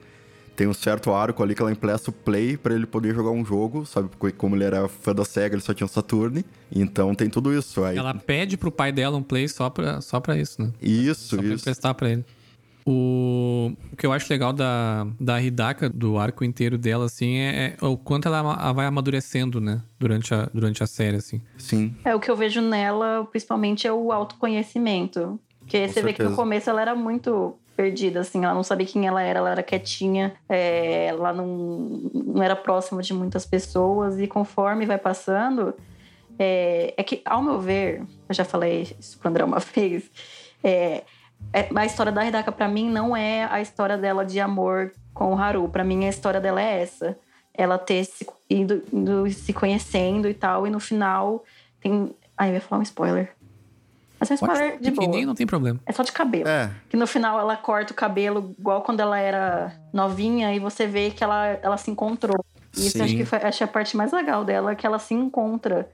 tem 0.55 0.67
um 0.67 0.73
certo 0.73 1.11
arco 1.11 1.41
ali 1.41 1.55
que 1.55 1.63
ela 1.63 1.71
empresta 1.71 2.11
o 2.11 2.13
Play 2.13 2.55
para 2.55 2.75
ele 2.75 2.85
poder 2.85 3.15
jogar 3.15 3.31
um 3.31 3.43
jogo, 3.43 3.83
sabe? 3.83 4.09
Porque 4.09 4.37
como 4.37 4.55
ele 4.55 4.63
era 4.63 4.87
fã 4.87 5.15
da 5.15 5.25
SEGA, 5.25 5.55
ele 5.55 5.63
só 5.63 5.73
tinha 5.73 5.85
o 5.85 5.89
Saturn. 5.89 6.45
Então 6.71 7.15
tem 7.15 7.27
tudo 7.27 7.51
isso. 7.51 7.83
Aí... 7.83 7.97
Ela 7.97 8.13
pede 8.13 8.55
pro 8.55 8.71
pai 8.71 8.91
dela 8.91 9.17
um 9.17 9.23
Play 9.23 9.47
só 9.47 9.67
pra, 9.67 9.99
só 9.99 10.19
pra 10.19 10.37
isso, 10.37 10.61
né? 10.61 10.71
Isso, 10.79 11.29
só 11.29 11.35
isso. 11.37 11.43
Pra 11.43 11.53
emprestar 11.55 11.95
pra 11.95 12.09
ele. 12.11 12.23
O, 12.89 13.73
o 13.91 13.97
que 13.97 14.05
eu 14.05 14.13
acho 14.13 14.31
legal 14.31 14.53
da, 14.53 15.05
da 15.19 15.41
Hidaka, 15.41 15.89
do 15.89 16.17
arco 16.17 16.45
inteiro 16.45 16.77
dela, 16.77 17.03
assim, 17.03 17.35
é, 17.35 17.75
é 17.81 17.85
o 17.85 17.97
quanto 17.97 18.29
ela, 18.29 18.37
ela, 18.37 18.71
vai 18.71 18.85
amadurecendo, 18.85 19.59
né? 19.59 19.81
Durante 19.99 20.33
a, 20.33 20.49
durante 20.53 20.81
a 20.81 20.87
série, 20.87 21.17
assim. 21.17 21.41
Sim. 21.57 21.93
É, 22.05 22.15
o 22.15 22.19
que 22.19 22.31
eu 22.31 22.35
vejo 22.37 22.61
nela, 22.61 23.27
principalmente, 23.29 23.85
é 23.85 23.91
o 23.91 24.13
autoconhecimento. 24.13 25.37
Porque 25.59 25.81
Com 25.81 25.87
você 25.87 25.93
certeza. 25.95 26.05
vê 26.05 26.13
que 26.13 26.23
no 26.23 26.33
começo 26.33 26.69
ela 26.69 26.81
era 26.81 26.95
muito 26.95 27.57
perdida, 27.75 28.21
assim, 28.21 28.43
ela 28.43 28.53
não 28.53 28.63
sabia 28.63 28.87
quem 28.87 29.05
ela 29.05 29.21
era, 29.21 29.39
ela 29.39 29.51
era 29.51 29.61
quietinha, 29.61 30.33
é, 30.47 31.07
ela 31.07 31.33
não, 31.33 32.09
não 32.13 32.41
era 32.41 32.55
próxima 32.55 33.03
de 33.03 33.13
muitas 33.13 33.45
pessoas, 33.45 34.17
e 34.17 34.27
conforme 34.27 34.85
vai 34.85 34.97
passando, 34.97 35.75
é, 36.39 36.93
é 36.95 37.03
que, 37.03 37.21
ao 37.25 37.43
meu 37.43 37.59
ver, 37.59 38.01
eu 38.27 38.33
já 38.33 38.45
falei 38.45 38.95
isso 38.97 39.19
pro 39.19 39.29
André 39.29 39.43
uma 39.43 39.59
vez, 39.75 40.09
é, 40.63 41.03
é, 41.53 41.69
a 41.73 41.85
história 41.85 42.11
da 42.11 42.25
Hidaka 42.25 42.51
para 42.51 42.67
mim 42.67 42.89
não 42.89 43.15
é 43.15 43.45
a 43.45 43.61
história 43.61 43.97
dela 43.97 44.25
de 44.25 44.39
amor 44.39 44.91
com 45.13 45.33
o 45.33 45.37
Haru. 45.37 45.67
Para 45.69 45.83
mim 45.83 46.05
a 46.05 46.09
história 46.09 46.39
dela 46.39 46.61
é 46.61 46.81
essa. 46.81 47.17
Ela 47.53 47.77
ter 47.77 48.05
se, 48.05 48.27
indo, 48.49 48.83
indo, 48.93 49.29
se 49.31 49.51
conhecendo 49.51 50.27
e 50.29 50.33
tal, 50.33 50.67
e 50.67 50.69
no 50.69 50.79
final 50.79 51.43
tem. 51.79 52.15
Ai, 52.37 52.49
eu 52.49 52.53
ia 52.55 52.61
falar 52.61 52.79
um 52.79 52.83
spoiler. 52.83 53.31
Mas 54.19 54.29
é 54.29 54.33
um 54.33 54.35
spoiler 54.35 54.71
Pode, 54.73 54.83
de 54.83 54.91
boa. 54.91 55.25
não 55.25 55.35
tem 55.35 55.47
problema. 55.47 55.79
É 55.85 55.91
só 55.91 56.03
de 56.03 56.11
cabelo. 56.11 56.47
É. 56.47 56.71
Que 56.89 56.97
no 56.97 57.07
final 57.07 57.39
ela 57.39 57.55
corta 57.55 57.93
o 57.93 57.95
cabelo 57.95 58.53
igual 58.57 58.81
quando 58.81 58.99
ela 58.99 59.17
era 59.17 59.75
novinha 59.91 60.53
e 60.53 60.59
você 60.59 60.85
vê 60.85 61.09
que 61.11 61.23
ela, 61.23 61.47
ela 61.61 61.77
se 61.77 61.89
encontrou. 61.89 62.43
E 62.75 62.87
isso 62.87 63.01
acho 63.01 63.15
que 63.15 63.25
foi, 63.25 63.39
acho 63.39 63.63
a 63.63 63.67
parte 63.67 63.97
mais 63.97 64.11
legal 64.11 64.45
dela, 64.45 64.75
que 64.75 64.85
ela 64.85 64.99
se 64.99 65.13
encontra 65.15 65.89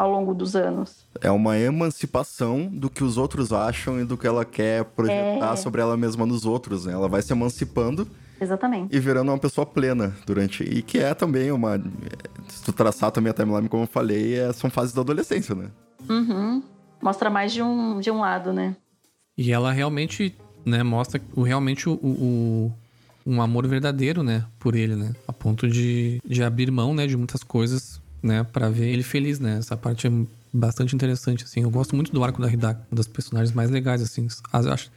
ao 0.00 0.10
longo 0.10 0.32
dos 0.32 0.56
anos. 0.56 1.06
É 1.20 1.30
uma 1.30 1.58
emancipação 1.58 2.66
do 2.66 2.88
que 2.88 3.04
os 3.04 3.18
outros 3.18 3.52
acham 3.52 4.00
e 4.00 4.04
do 4.04 4.16
que 4.16 4.26
ela 4.26 4.46
quer 4.46 4.82
projetar 4.82 5.52
é... 5.52 5.56
sobre 5.56 5.82
ela 5.82 5.94
mesma 5.94 6.24
nos 6.24 6.46
outros. 6.46 6.86
Né? 6.86 6.94
Ela 6.94 7.06
vai 7.06 7.20
se 7.20 7.30
emancipando. 7.34 8.08
Exatamente. 8.40 8.96
E 8.96 8.98
virando 8.98 9.30
uma 9.30 9.38
pessoa 9.38 9.66
plena 9.66 10.16
durante. 10.26 10.64
E 10.64 10.80
que 10.80 10.98
é 10.98 11.12
também 11.12 11.52
uma. 11.52 11.78
Se 12.48 12.62
tu 12.62 12.72
traçar 12.72 13.10
também 13.10 13.30
a 13.30 13.34
timeline, 13.34 13.68
como 13.68 13.82
eu 13.82 13.86
falei, 13.86 14.38
é... 14.38 14.50
são 14.54 14.70
fases 14.70 14.94
da 14.94 15.02
adolescência, 15.02 15.54
né? 15.54 15.70
Uhum. 16.08 16.62
Mostra 17.02 17.28
mais 17.28 17.52
de 17.52 17.60
um, 17.60 18.00
de 18.00 18.10
um 18.10 18.20
lado, 18.20 18.54
né? 18.54 18.74
E 19.36 19.52
ela 19.52 19.70
realmente, 19.70 20.34
né, 20.64 20.82
mostra 20.82 21.20
o, 21.34 21.42
realmente 21.42 21.88
o, 21.88 21.92
o, 21.92 22.72
um 23.26 23.40
amor 23.40 23.66
verdadeiro, 23.66 24.22
né, 24.22 24.44
por 24.58 24.74
ele, 24.74 24.96
né? 24.96 25.14
A 25.26 25.32
ponto 25.32 25.68
de, 25.68 26.20
de 26.24 26.42
abrir 26.42 26.70
mão, 26.70 26.94
né, 26.94 27.06
de 27.06 27.16
muitas 27.16 27.42
coisas 27.42 27.99
né, 28.22 28.44
para 28.44 28.68
ver 28.68 28.88
ele 28.88 29.02
feliz, 29.02 29.38
né? 29.38 29.58
Essa 29.58 29.76
parte 29.76 30.06
é 30.06 30.10
bastante 30.52 30.94
interessante, 30.94 31.44
assim. 31.44 31.62
Eu 31.62 31.70
gosto 31.70 31.94
muito 31.94 32.12
do 32.12 32.22
arco 32.22 32.40
da 32.40 32.50
Hidaka, 32.50 32.86
uma 32.90 32.96
das 32.96 33.06
personagens 33.06 33.52
mais 33.52 33.70
legais, 33.70 34.02
assim. 34.02 34.26
Eu, 34.52 34.72
acho, 34.72 34.90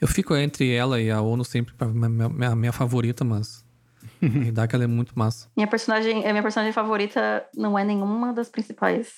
eu 0.00 0.08
fico 0.08 0.34
entre 0.34 0.72
ela 0.72 1.00
e 1.00 1.10
a 1.10 1.20
Ono 1.20 1.44
sempre 1.44 1.74
pra 1.74 1.88
minha, 1.88 2.28
minha, 2.28 2.56
minha 2.56 2.72
favorita, 2.72 3.24
mas 3.24 3.64
a 4.22 4.26
Hidaka 4.26 4.76
ela 4.76 4.84
é 4.84 4.86
muito 4.86 5.18
massa. 5.18 5.48
Minha 5.56 5.66
personagem, 5.66 6.26
a 6.26 6.30
minha 6.30 6.42
personagem 6.42 6.72
favorita 6.72 7.44
não 7.56 7.78
é 7.78 7.84
nenhuma 7.84 8.32
das 8.32 8.48
principais. 8.48 9.12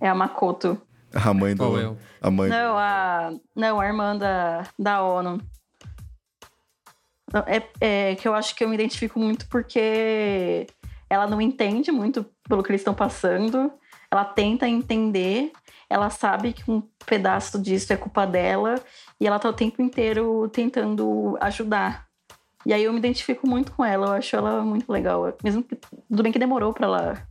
É 0.00 0.08
a 0.08 0.14
Makoto. 0.14 0.80
A 1.14 1.32
mãe 1.32 1.54
do. 1.54 1.64
Qual 1.64 1.80
é? 1.80 1.96
A 2.20 2.30
mãe. 2.30 2.50
Não, 2.50 2.76
a. 2.76 3.32
Não, 3.54 3.80
a 3.80 3.86
irmã 3.86 4.16
da, 4.16 4.68
da 4.78 5.02
ONU. 5.02 5.40
É, 7.46 8.10
é 8.10 8.14
que 8.14 8.28
eu 8.28 8.34
acho 8.34 8.54
que 8.54 8.62
eu 8.62 8.68
me 8.68 8.74
identifico 8.74 9.18
muito 9.18 9.48
porque 9.48 10.66
ela 11.08 11.26
não 11.26 11.40
entende 11.40 11.90
muito 11.90 12.24
pelo 12.48 12.62
que 12.62 12.70
eles 12.70 12.80
estão 12.80 12.94
passando, 12.94 13.72
ela 14.10 14.24
tenta 14.24 14.68
entender, 14.68 15.52
ela 15.88 16.10
sabe 16.10 16.52
que 16.52 16.70
um 16.70 16.82
pedaço 17.04 17.60
disso 17.60 17.92
é 17.92 17.96
culpa 17.96 18.26
dela 18.26 18.76
e 19.20 19.26
ela 19.26 19.38
tá 19.38 19.48
o 19.48 19.52
tempo 19.52 19.82
inteiro 19.82 20.48
tentando 20.48 21.36
ajudar. 21.40 22.06
E 22.64 22.72
aí 22.72 22.82
eu 22.82 22.92
me 22.92 22.98
identifico 22.98 23.48
muito 23.48 23.72
com 23.72 23.84
ela, 23.84 24.06
eu 24.06 24.12
acho 24.14 24.34
ela 24.34 24.62
muito 24.62 24.90
legal. 24.90 25.32
Mesmo 25.42 25.62
que 25.62 25.76
tudo 25.76 26.22
bem 26.22 26.32
que 26.32 26.38
demorou 26.38 26.72
para 26.72 26.86
ela 26.86 27.28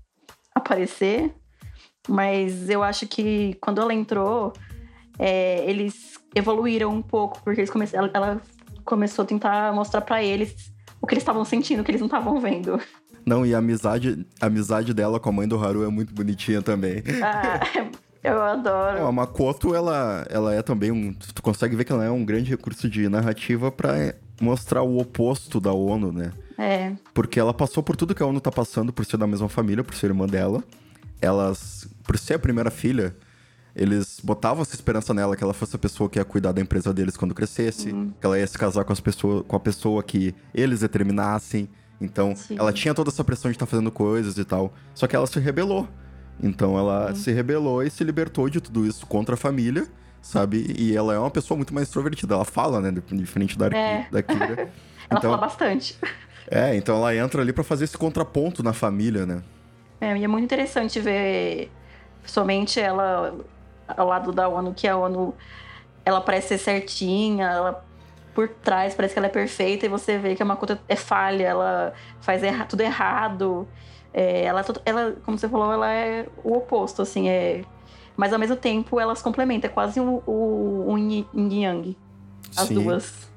aparecer, 0.54 1.34
mas 2.08 2.70
eu 2.70 2.82
acho 2.82 3.08
que 3.08 3.56
quando 3.56 3.82
ela 3.82 3.94
entrou, 3.94 4.54
é, 5.20 5.70
eles 5.70 6.20
evoluíram 6.34 6.90
um 6.92 7.02
pouco, 7.02 7.42
porque 7.44 7.62
eles 7.62 7.70
come 7.70 7.86
ela, 7.92 8.10
ela 8.14 8.42
começou 8.86 9.24
a 9.24 9.28
tentar 9.28 9.74
mostrar 9.74 10.02
para 10.02 10.24
eles 10.24 10.74
o 11.06 11.08
que 11.08 11.14
eles 11.14 11.22
estavam 11.22 11.46
sentindo, 11.46 11.82
o 11.82 11.84
que 11.84 11.92
eles 11.92 12.02
não 12.02 12.08
estavam 12.08 12.40
vendo. 12.40 12.80
Não, 13.24 13.46
e 13.46 13.54
a 13.54 13.60
amizade, 13.60 14.26
a 14.42 14.48
amizade 14.48 14.92
dela 14.92 15.20
com 15.20 15.30
a 15.30 15.32
mãe 15.32 15.48
do 15.48 15.64
Haru 15.64 15.84
é 15.84 15.88
muito 15.88 16.14
bonitinha 16.14 16.64
também. 16.64 17.04
Ah, 17.24 17.60
eu 18.24 18.42
adoro. 18.42 19.06
a 19.06 19.12
Makoto, 19.12 19.76
ela, 19.76 20.26
ela 20.30 20.54
é 20.54 20.64
também 20.64 20.92
um. 20.92 21.14
Tu 21.14 21.44
consegue 21.44 21.76
ver 21.76 21.86
que 21.86 21.92
ela 21.92 22.04
é 22.04 22.10
um 22.10 22.26
grande 22.26 22.50
recurso 22.50 22.90
de 22.90 23.08
narrativa 23.08 23.72
para 23.72 24.16
mostrar 24.42 24.82
o 24.82 24.98
oposto 24.98 25.60
da 25.60 25.72
ONU, 25.72 26.12
né? 26.12 26.32
É. 26.58 26.94
Porque 27.14 27.40
ela 27.40 27.54
passou 27.54 27.84
por 27.84 27.96
tudo 27.96 28.16
que 28.16 28.24
a 28.24 28.26
ONU 28.26 28.42
tá 28.42 28.52
passando 28.52 28.92
por 28.92 29.06
ser 29.06 29.18
da 29.18 29.28
mesma 29.28 29.48
família, 29.48 29.84
por 29.84 29.94
ser 29.94 30.08
irmã 30.08 30.26
dela. 30.26 30.64
Elas, 31.22 31.88
por 32.04 32.18
ser 32.18 32.34
a 32.34 32.40
primeira 32.40 32.72
filha, 32.72 33.16
eles 33.76 34.22
botavam 34.24 34.62
essa 34.62 34.74
esperança 34.74 35.14
nela 35.14 35.36
que 35.36 35.44
ela 35.44 35.54
fosse 35.54 35.76
a 35.76 35.80
pessoa 35.80 36.10
que 36.10 36.18
ia 36.18 36.24
cuidar 36.24 36.54
da 36.54 36.62
empresa 36.62 36.94
deles 36.94 37.18
quando 37.18 37.36
crescesse, 37.36 37.92
uhum. 37.92 38.14
que 38.20 38.26
ela 38.26 38.40
ia 38.40 38.48
se 38.48 38.58
casar 38.58 38.86
com, 38.86 38.94
as 38.94 39.02
pessoas, 39.02 39.44
com 39.46 39.56
a 39.56 39.60
pessoa 39.60 40.02
que 40.02 40.34
eles 40.54 40.80
determinassem. 40.80 41.68
Então, 42.00 42.36
Sim. 42.36 42.58
ela 42.58 42.72
tinha 42.72 42.94
toda 42.94 43.10
essa 43.10 43.24
pressão 43.24 43.52
de 43.52 43.56
estar 43.56 43.66
tá 43.66 43.70
fazendo 43.70 43.92
coisas 43.92 44.38
e 44.38 44.46
tal. 44.46 44.74
Só 44.94 45.08
que 45.08 45.16
ela 45.16 45.28
se 45.28 45.40
rebelou. 45.40 45.88
Então, 46.42 46.78
ela 46.78 47.14
Sim. 47.14 47.22
se 47.22 47.32
rebelou 47.34 47.84
e 47.84 47.90
se 47.90 48.04
libertou 48.04 48.50
de 48.50 48.62
tudo 48.62 48.86
isso 48.86 49.06
contra 49.06 49.36
a 49.36 49.38
família, 49.38 49.86
sabe? 50.22 50.74
E 50.78 50.96
ela 50.96 51.14
é 51.14 51.20
uma 51.20 51.32
pessoa 51.32 51.58
muito 51.58 51.74
mais 51.74 51.88
extrovertida. 51.88 52.34
Ela 52.36 52.46
fala, 52.46 52.80
né? 52.80 52.94
Diferente 53.12 53.58
da, 53.58 53.68
é. 53.68 54.08
da 54.10 54.24
Kira. 54.24 54.54
ela 55.10 55.20
então, 55.20 55.32
fala 55.32 55.38
bastante. 55.38 55.98
É, 56.50 56.76
então 56.76 56.96
ela 56.96 57.14
entra 57.16 57.42
ali 57.42 57.52
para 57.52 57.64
fazer 57.64 57.86
esse 57.86 57.98
contraponto 57.98 58.64
na 58.64 58.72
família, 58.72 59.26
né? 59.26 59.42
É, 60.00 60.16
e 60.16 60.24
é 60.24 60.28
muito 60.28 60.46
interessante 60.46 61.00
ver 61.00 61.72
somente 62.26 62.80
ela 62.80 63.36
ao 63.88 64.08
lado 64.08 64.32
da 64.32 64.48
ONU, 64.48 64.74
que 64.74 64.88
a 64.88 64.98
ONU 64.98 65.34
ela 66.04 66.22
parece 66.22 66.50
ser 66.50 66.58
certinha, 66.58 67.48
ela 67.48 67.86
por 68.34 68.50
trás 68.50 68.94
parece 68.94 69.14
que 69.14 69.20
ela 69.20 69.28
é 69.28 69.32
perfeita 69.32 69.86
e 69.86 69.90
você 69.90 70.18
vê 70.18 70.36
que 70.36 70.44
a 70.44 70.46
Makoto 70.46 70.78
é 70.90 70.96
falha, 70.96 71.48
ela 71.48 71.94
faz 72.20 72.44
erra 72.44 72.66
tudo 72.66 72.82
errado. 72.82 73.68
É, 74.14 74.44
ela, 74.44 74.64
ela, 74.86 75.16
como 75.26 75.38
você 75.38 75.48
falou, 75.48 75.72
ela 75.72 75.92
é 75.92 76.28
o 76.44 76.58
oposto, 76.58 77.02
assim, 77.02 77.30
é... 77.30 77.64
Mas 78.16 78.32
ao 78.32 78.40
mesmo 78.40 78.56
tempo 78.56 79.00
elas 79.00 79.22
complementam, 79.22 79.70
é 79.70 79.74
quase 79.74 80.00
um, 80.00 80.22
um, 80.28 80.92
um 80.92 80.98
yin 80.98 81.28
yang, 81.36 81.98
as 82.56 82.68
Sim. 82.68 82.76
duas. 82.76 83.30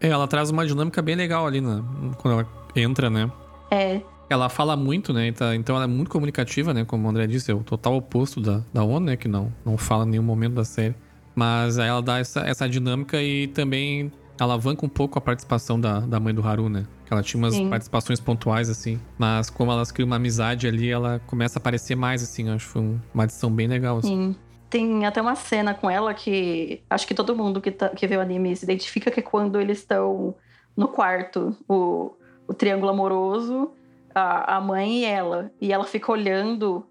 É, 0.00 0.08
ela 0.08 0.26
traz 0.26 0.50
uma 0.50 0.66
dinâmica 0.66 1.02
bem 1.02 1.14
legal 1.14 1.46
ali, 1.46 1.60
né? 1.60 1.82
Quando 2.18 2.40
ela 2.40 2.48
entra, 2.74 3.10
né? 3.10 3.30
É. 3.70 4.00
Ela 4.30 4.48
fala 4.48 4.76
muito, 4.76 5.12
né? 5.12 5.26
Então, 5.26 5.52
então 5.52 5.74
ela 5.74 5.84
é 5.84 5.88
muito 5.88 6.08
comunicativa, 6.08 6.72
né? 6.72 6.84
Como 6.84 7.04
o 7.04 7.10
André 7.10 7.26
disse, 7.26 7.50
é 7.50 7.54
o 7.54 7.64
total 7.64 7.96
oposto 7.96 8.40
da, 8.40 8.62
da 8.72 8.84
ONU, 8.84 9.06
né? 9.06 9.16
Que 9.16 9.26
não, 9.26 9.52
não 9.64 9.76
fala 9.76 10.04
em 10.06 10.10
nenhum 10.10 10.22
momento 10.22 10.54
da 10.54 10.64
série. 10.64 10.94
Mas 11.34 11.78
ela 11.78 12.00
dá 12.00 12.18
essa, 12.18 12.40
essa 12.40 12.68
dinâmica 12.68 13.20
e 13.20 13.48
também 13.48 14.12
alavanca 14.38 14.86
um 14.86 14.88
pouco 14.88 15.18
a 15.18 15.20
participação 15.20 15.80
da, 15.80 16.00
da 16.00 16.20
mãe 16.20 16.32
do 16.32 16.46
Haru, 16.46 16.68
né? 16.68 16.86
Ela 17.10 17.24
tinha 17.24 17.42
umas 17.42 17.54
Sim. 17.54 17.68
participações 17.68 18.20
pontuais, 18.20 18.70
assim. 18.70 19.00
Mas 19.18 19.50
como 19.50 19.72
elas 19.72 19.90
criam 19.90 20.06
uma 20.06 20.16
amizade 20.16 20.68
ali, 20.68 20.88
ela 20.88 21.20
começa 21.26 21.58
a 21.58 21.60
aparecer 21.60 21.96
mais, 21.96 22.22
assim. 22.22 22.48
Acho 22.48 22.66
que 22.66 22.72
foi 22.72 22.82
uma 23.12 23.24
adição 23.24 23.50
bem 23.50 23.66
legal, 23.66 23.98
assim. 23.98 24.08
Sim. 24.08 24.36
Tem 24.70 25.04
até 25.04 25.20
uma 25.20 25.34
cena 25.34 25.74
com 25.74 25.90
ela 25.90 26.14
que 26.14 26.82
acho 26.88 27.04
que 27.04 27.12
todo 27.14 27.34
mundo 27.34 27.60
que, 27.60 27.72
tá, 27.72 27.88
que 27.88 28.06
vê 28.06 28.16
o 28.16 28.20
anime 28.20 28.54
se 28.54 28.64
identifica 28.64 29.10
que 29.10 29.18
é 29.18 29.22
quando 29.22 29.60
eles 29.60 29.78
estão 29.78 30.36
no 30.76 30.86
quarto, 30.86 31.56
o, 31.68 32.12
o 32.46 32.54
triângulo 32.54 32.90
amoroso, 32.92 33.72
a, 34.14 34.56
a 34.56 34.60
mãe 34.60 35.00
e 35.00 35.04
ela. 35.04 35.50
E 35.60 35.72
ela 35.72 35.84
fica 35.84 36.10
olhando 36.12 36.86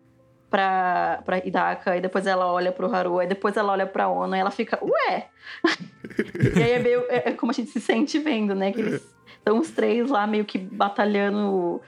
pra, 0.50 1.22
pra 1.24 1.38
Hidaka, 1.38 1.96
e 1.96 2.02
depois 2.02 2.26
ela 2.26 2.52
olha 2.52 2.72
pro 2.72 2.94
Haru, 2.94 3.22
e 3.22 3.28
depois 3.28 3.56
ela 3.56 3.72
olha 3.72 3.86
pra 3.86 4.10
Ono, 4.10 4.36
e 4.36 4.40
ela 4.40 4.52
fica, 4.52 4.80
ué! 4.84 5.28
e 6.58 6.64
aí 6.64 6.72
é 6.72 6.80
meio 6.80 7.06
é, 7.10 7.30
é 7.30 7.34
como 7.34 7.52
a 7.52 7.54
gente 7.54 7.70
se 7.70 7.80
sente 7.80 8.18
vendo, 8.18 8.56
né? 8.56 8.72
Que 8.72 8.82
eles 8.82 9.08
estão 9.38 9.60
os 9.60 9.70
três 9.70 10.10
lá 10.10 10.26
meio 10.26 10.46
que 10.46 10.58
batalhando 10.58 11.82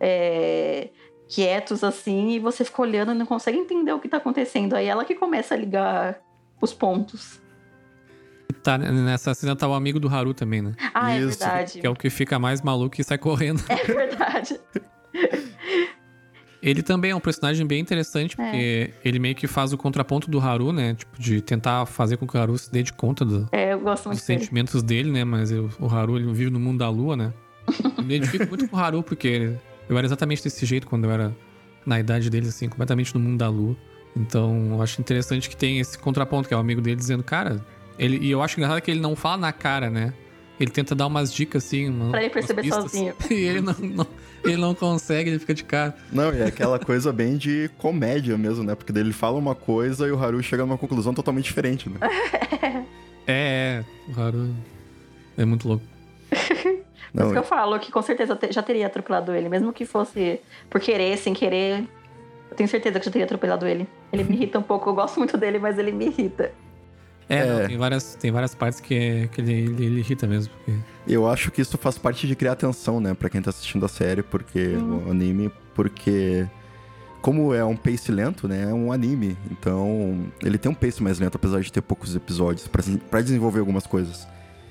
é, 0.00 0.88
quietos 1.28 1.84
assim, 1.84 2.30
e 2.30 2.38
você 2.38 2.64
fica 2.64 2.82
olhando 2.82 3.12
e 3.12 3.14
não 3.14 3.26
consegue 3.26 3.58
entender 3.58 3.92
o 3.92 4.00
que 4.00 4.08
tá 4.08 4.16
acontecendo. 4.16 4.74
Aí 4.74 4.86
ela 4.86 5.04
que 5.04 5.14
começa 5.14 5.54
a 5.54 5.58
ligar 5.58 6.18
os 6.60 6.72
pontos. 6.72 7.40
Tá, 8.66 8.76
nessa 8.76 9.32
cena 9.32 9.54
tá 9.54 9.68
o 9.68 9.74
amigo 9.74 10.00
do 10.00 10.08
Haru 10.08 10.34
também, 10.34 10.60
né? 10.60 10.72
Ah, 10.92 11.12
é 11.12 11.20
Isso. 11.20 11.38
verdade. 11.38 11.80
Que 11.80 11.86
é 11.86 11.90
o 11.90 11.94
que 11.94 12.10
fica 12.10 12.36
mais 12.36 12.60
maluco 12.62 13.00
e 13.00 13.04
sai 13.04 13.16
correndo. 13.16 13.62
É 13.68 13.76
verdade. 13.76 14.58
Ele 16.60 16.82
também 16.82 17.12
é 17.12 17.14
um 17.14 17.20
personagem 17.20 17.64
bem 17.64 17.78
interessante, 17.78 18.32
é. 18.32 18.42
porque 18.42 18.92
é. 18.92 19.08
ele 19.08 19.20
meio 19.20 19.36
que 19.36 19.46
faz 19.46 19.72
o 19.72 19.78
contraponto 19.78 20.28
do 20.28 20.40
Haru, 20.40 20.72
né? 20.72 20.94
Tipo, 20.94 21.16
de 21.16 21.40
tentar 21.40 21.86
fazer 21.86 22.16
com 22.16 22.26
que 22.26 22.36
o 22.36 22.40
Haru 22.40 22.58
se 22.58 22.72
dê 22.72 22.82
de 22.82 22.92
conta 22.92 23.24
do, 23.24 23.48
é, 23.52 23.72
eu 23.72 23.78
gosto 23.78 24.06
muito 24.06 24.18
dos 24.18 24.26
dele. 24.26 24.40
sentimentos 24.40 24.82
dele, 24.82 25.12
né? 25.12 25.22
Mas 25.22 25.52
eu, 25.52 25.70
o 25.78 25.86
Haru, 25.86 26.16
ele 26.16 26.32
vive 26.32 26.50
no 26.50 26.58
mundo 26.58 26.78
da 26.78 26.88
lua, 26.88 27.16
né? 27.16 27.32
Eu 27.96 28.02
me 28.02 28.16
identifico 28.16 28.48
muito 28.48 28.66
com 28.66 28.76
o 28.76 28.80
Haru, 28.80 29.00
porque 29.00 29.52
eu 29.88 29.96
era 29.96 30.06
exatamente 30.06 30.42
desse 30.42 30.66
jeito 30.66 30.88
quando 30.88 31.04
eu 31.04 31.10
era 31.12 31.36
na 31.84 32.00
idade 32.00 32.28
deles, 32.28 32.48
assim, 32.48 32.68
completamente 32.68 33.14
no 33.14 33.20
mundo 33.20 33.38
da 33.38 33.48
lua. 33.48 33.76
Então, 34.16 34.70
eu 34.70 34.82
acho 34.82 35.00
interessante 35.00 35.48
que 35.48 35.56
tem 35.56 35.78
esse 35.78 35.96
contraponto, 35.96 36.48
que 36.48 36.54
é 36.54 36.56
o 36.56 36.60
amigo 36.60 36.80
dele 36.80 36.96
dizendo, 36.96 37.22
cara, 37.22 37.64
ele, 37.98 38.18
e 38.18 38.30
eu 38.30 38.42
acho 38.42 38.58
engraçado 38.58 38.80
que 38.80 38.90
ele 38.90 39.00
não 39.00 39.16
fala 39.16 39.36
na 39.36 39.52
cara, 39.52 39.90
né? 39.90 40.12
Ele 40.58 40.70
tenta 40.70 40.94
dar 40.94 41.06
umas 41.06 41.32
dicas 41.32 41.64
assim. 41.66 41.88
Uma, 41.88 42.10
pra 42.10 42.20
ele 42.22 42.30
perceber 42.30 42.68
sozinho. 42.68 43.14
E 43.30 43.34
ele 43.34 43.60
não, 43.60 43.74
não, 43.78 44.06
ele 44.44 44.56
não 44.56 44.74
consegue, 44.74 45.30
ele 45.30 45.38
fica 45.38 45.54
de 45.54 45.64
cara. 45.64 45.94
Não, 46.10 46.32
e 46.32 46.40
é 46.40 46.46
aquela 46.46 46.78
coisa 46.78 47.12
bem 47.12 47.36
de 47.36 47.70
comédia 47.76 48.38
mesmo, 48.38 48.64
né? 48.64 48.74
Porque 48.74 48.96
ele 48.98 49.12
fala 49.12 49.38
uma 49.38 49.54
coisa 49.54 50.06
e 50.06 50.10
o 50.10 50.22
Haru 50.22 50.42
chega 50.42 50.64
numa 50.64 50.78
conclusão 50.78 51.12
totalmente 51.12 51.44
diferente, 51.44 51.88
né? 51.88 51.98
é, 53.26 53.82
é, 53.82 53.84
o 54.08 54.20
Haru 54.20 54.54
é 55.36 55.44
muito 55.44 55.68
louco. 55.68 55.84
Por 57.12 57.22
isso 57.22 57.32
que 57.32 57.38
eu 57.38 57.44
falo 57.44 57.78
que 57.78 57.90
com 57.90 58.02
certeza 58.02 58.38
já 58.50 58.62
teria 58.62 58.86
atropelado 58.86 59.32
ele, 59.34 59.48
mesmo 59.48 59.72
que 59.72 59.86
fosse 59.86 60.38
por 60.68 60.78
querer, 60.80 61.16
sem 61.16 61.32
querer. 61.32 61.82
Eu 62.50 62.56
tenho 62.56 62.68
certeza 62.68 62.98
que 62.98 63.06
já 63.06 63.10
teria 63.10 63.24
atropelado 63.24 63.66
ele. 63.66 63.88
Ele 64.12 64.22
me 64.22 64.34
irrita 64.36 64.58
um 64.58 64.62
pouco, 64.62 64.90
eu 64.90 64.94
gosto 64.94 65.18
muito 65.18 65.34
dele, 65.38 65.58
mas 65.58 65.78
ele 65.78 65.92
me 65.92 66.06
irrita. 66.06 66.52
É, 67.28 67.38
é. 67.38 67.60
Não, 67.60 67.68
tem, 67.68 67.76
várias, 67.76 68.14
tem 68.14 68.30
várias 68.30 68.54
partes 68.54 68.80
que, 68.80 69.28
que 69.32 69.40
ele, 69.40 69.52
ele, 69.52 69.84
ele, 69.84 69.98
irrita 70.00 70.26
mesmo. 70.26 70.52
Porque... 70.54 70.80
Eu 71.06 71.28
acho 71.28 71.50
que 71.50 71.60
isso 71.60 71.76
faz 71.76 71.98
parte 71.98 72.26
de 72.26 72.36
criar 72.36 72.52
atenção, 72.52 73.00
né, 73.00 73.14
pra 73.14 73.28
quem 73.28 73.42
tá 73.42 73.50
assistindo 73.50 73.84
a 73.84 73.88
série, 73.88 74.22
porque 74.22 74.76
o 74.76 75.10
anime, 75.10 75.50
porque 75.74 76.46
como 77.20 77.52
é 77.52 77.64
um 77.64 77.76
pace 77.76 78.12
lento, 78.12 78.46
né, 78.46 78.70
é 78.70 78.74
um 78.74 78.92
anime, 78.92 79.36
então 79.50 80.26
ele 80.42 80.58
tem 80.58 80.70
um 80.70 80.74
pace 80.74 81.02
mais 81.02 81.18
lento, 81.18 81.36
apesar 81.36 81.60
de 81.60 81.72
ter 81.72 81.80
poucos 81.80 82.14
episódios 82.14 82.68
para 82.68 83.20
desenvolver 83.20 83.60
algumas 83.60 83.86
coisas. 83.86 84.26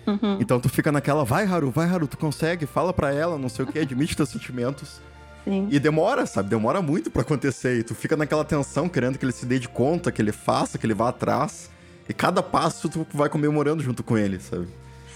Uhum. 0.08 0.38
Então 0.40 0.60
tu 0.60 0.70
fica 0.70 0.92
naquela, 0.92 1.26
vai 1.26 1.46
Haru, 1.46 1.72
vai 1.72 1.88
Haru, 1.88 2.08
tu 2.08 2.18
consegue, 2.18 2.66
fala 2.66 2.94
pra 2.94 3.14
ela, 3.14 3.38
não 3.38 3.50
sei 3.50 3.66
o 3.66 3.68
que, 3.68 3.80
admite 3.80 4.16
teus 4.16 4.30
sentimentos. 4.30 5.02
Sim. 5.44 5.68
E 5.70 5.80
demora, 5.80 6.26
sabe? 6.26 6.50
Demora 6.50 6.82
muito 6.82 7.12
para 7.12 7.22
acontecer. 7.22 7.78
E 7.78 7.84
tu 7.84 7.94
fica 7.94 8.18
naquela 8.18 8.44
tensão, 8.44 8.90
querendo 8.90 9.20
que 9.20 9.24
ele 9.24 9.32
se 9.32 9.46
dê 9.46 9.60
de 9.60 9.70
conta, 9.70 10.12
que 10.12 10.20
ele 10.20 10.32
faça, 10.32 10.78
que 10.80 10.86
ele 10.88 10.96
vá 10.96 11.10
atrás. 11.10 11.70
E 12.08 12.14
cada 12.14 12.44
passo 12.44 12.88
tu 12.88 13.06
vai 13.14 13.30
comemorando 13.30 13.82
junto 13.82 14.04
com 14.04 14.18
ele, 14.18 14.40
sabe? 14.40 14.68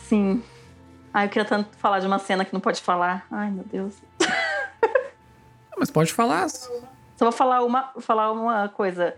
Sim. 0.08 0.41
Ai, 1.13 1.25
eu 1.25 1.30
queria 1.30 1.45
tanto 1.45 1.75
falar 1.78 1.99
de 1.99 2.08
uma 2.08 2.19
cena 2.19 2.45
que 2.45 2.54
não 2.54 2.60
pode 2.60 2.82
falar. 2.82 3.25
Ai, 3.32 3.49
meu 3.52 3.63
Deus. 3.63 3.95
Mas 5.78 5.89
pode 5.89 6.13
falar. 6.13 6.49
Só 6.49 6.80
vou 7.19 7.32
falar 7.32 7.63
uma, 7.63 7.91
falar 7.99 8.32
uma 8.32 8.69
coisa. 8.69 9.15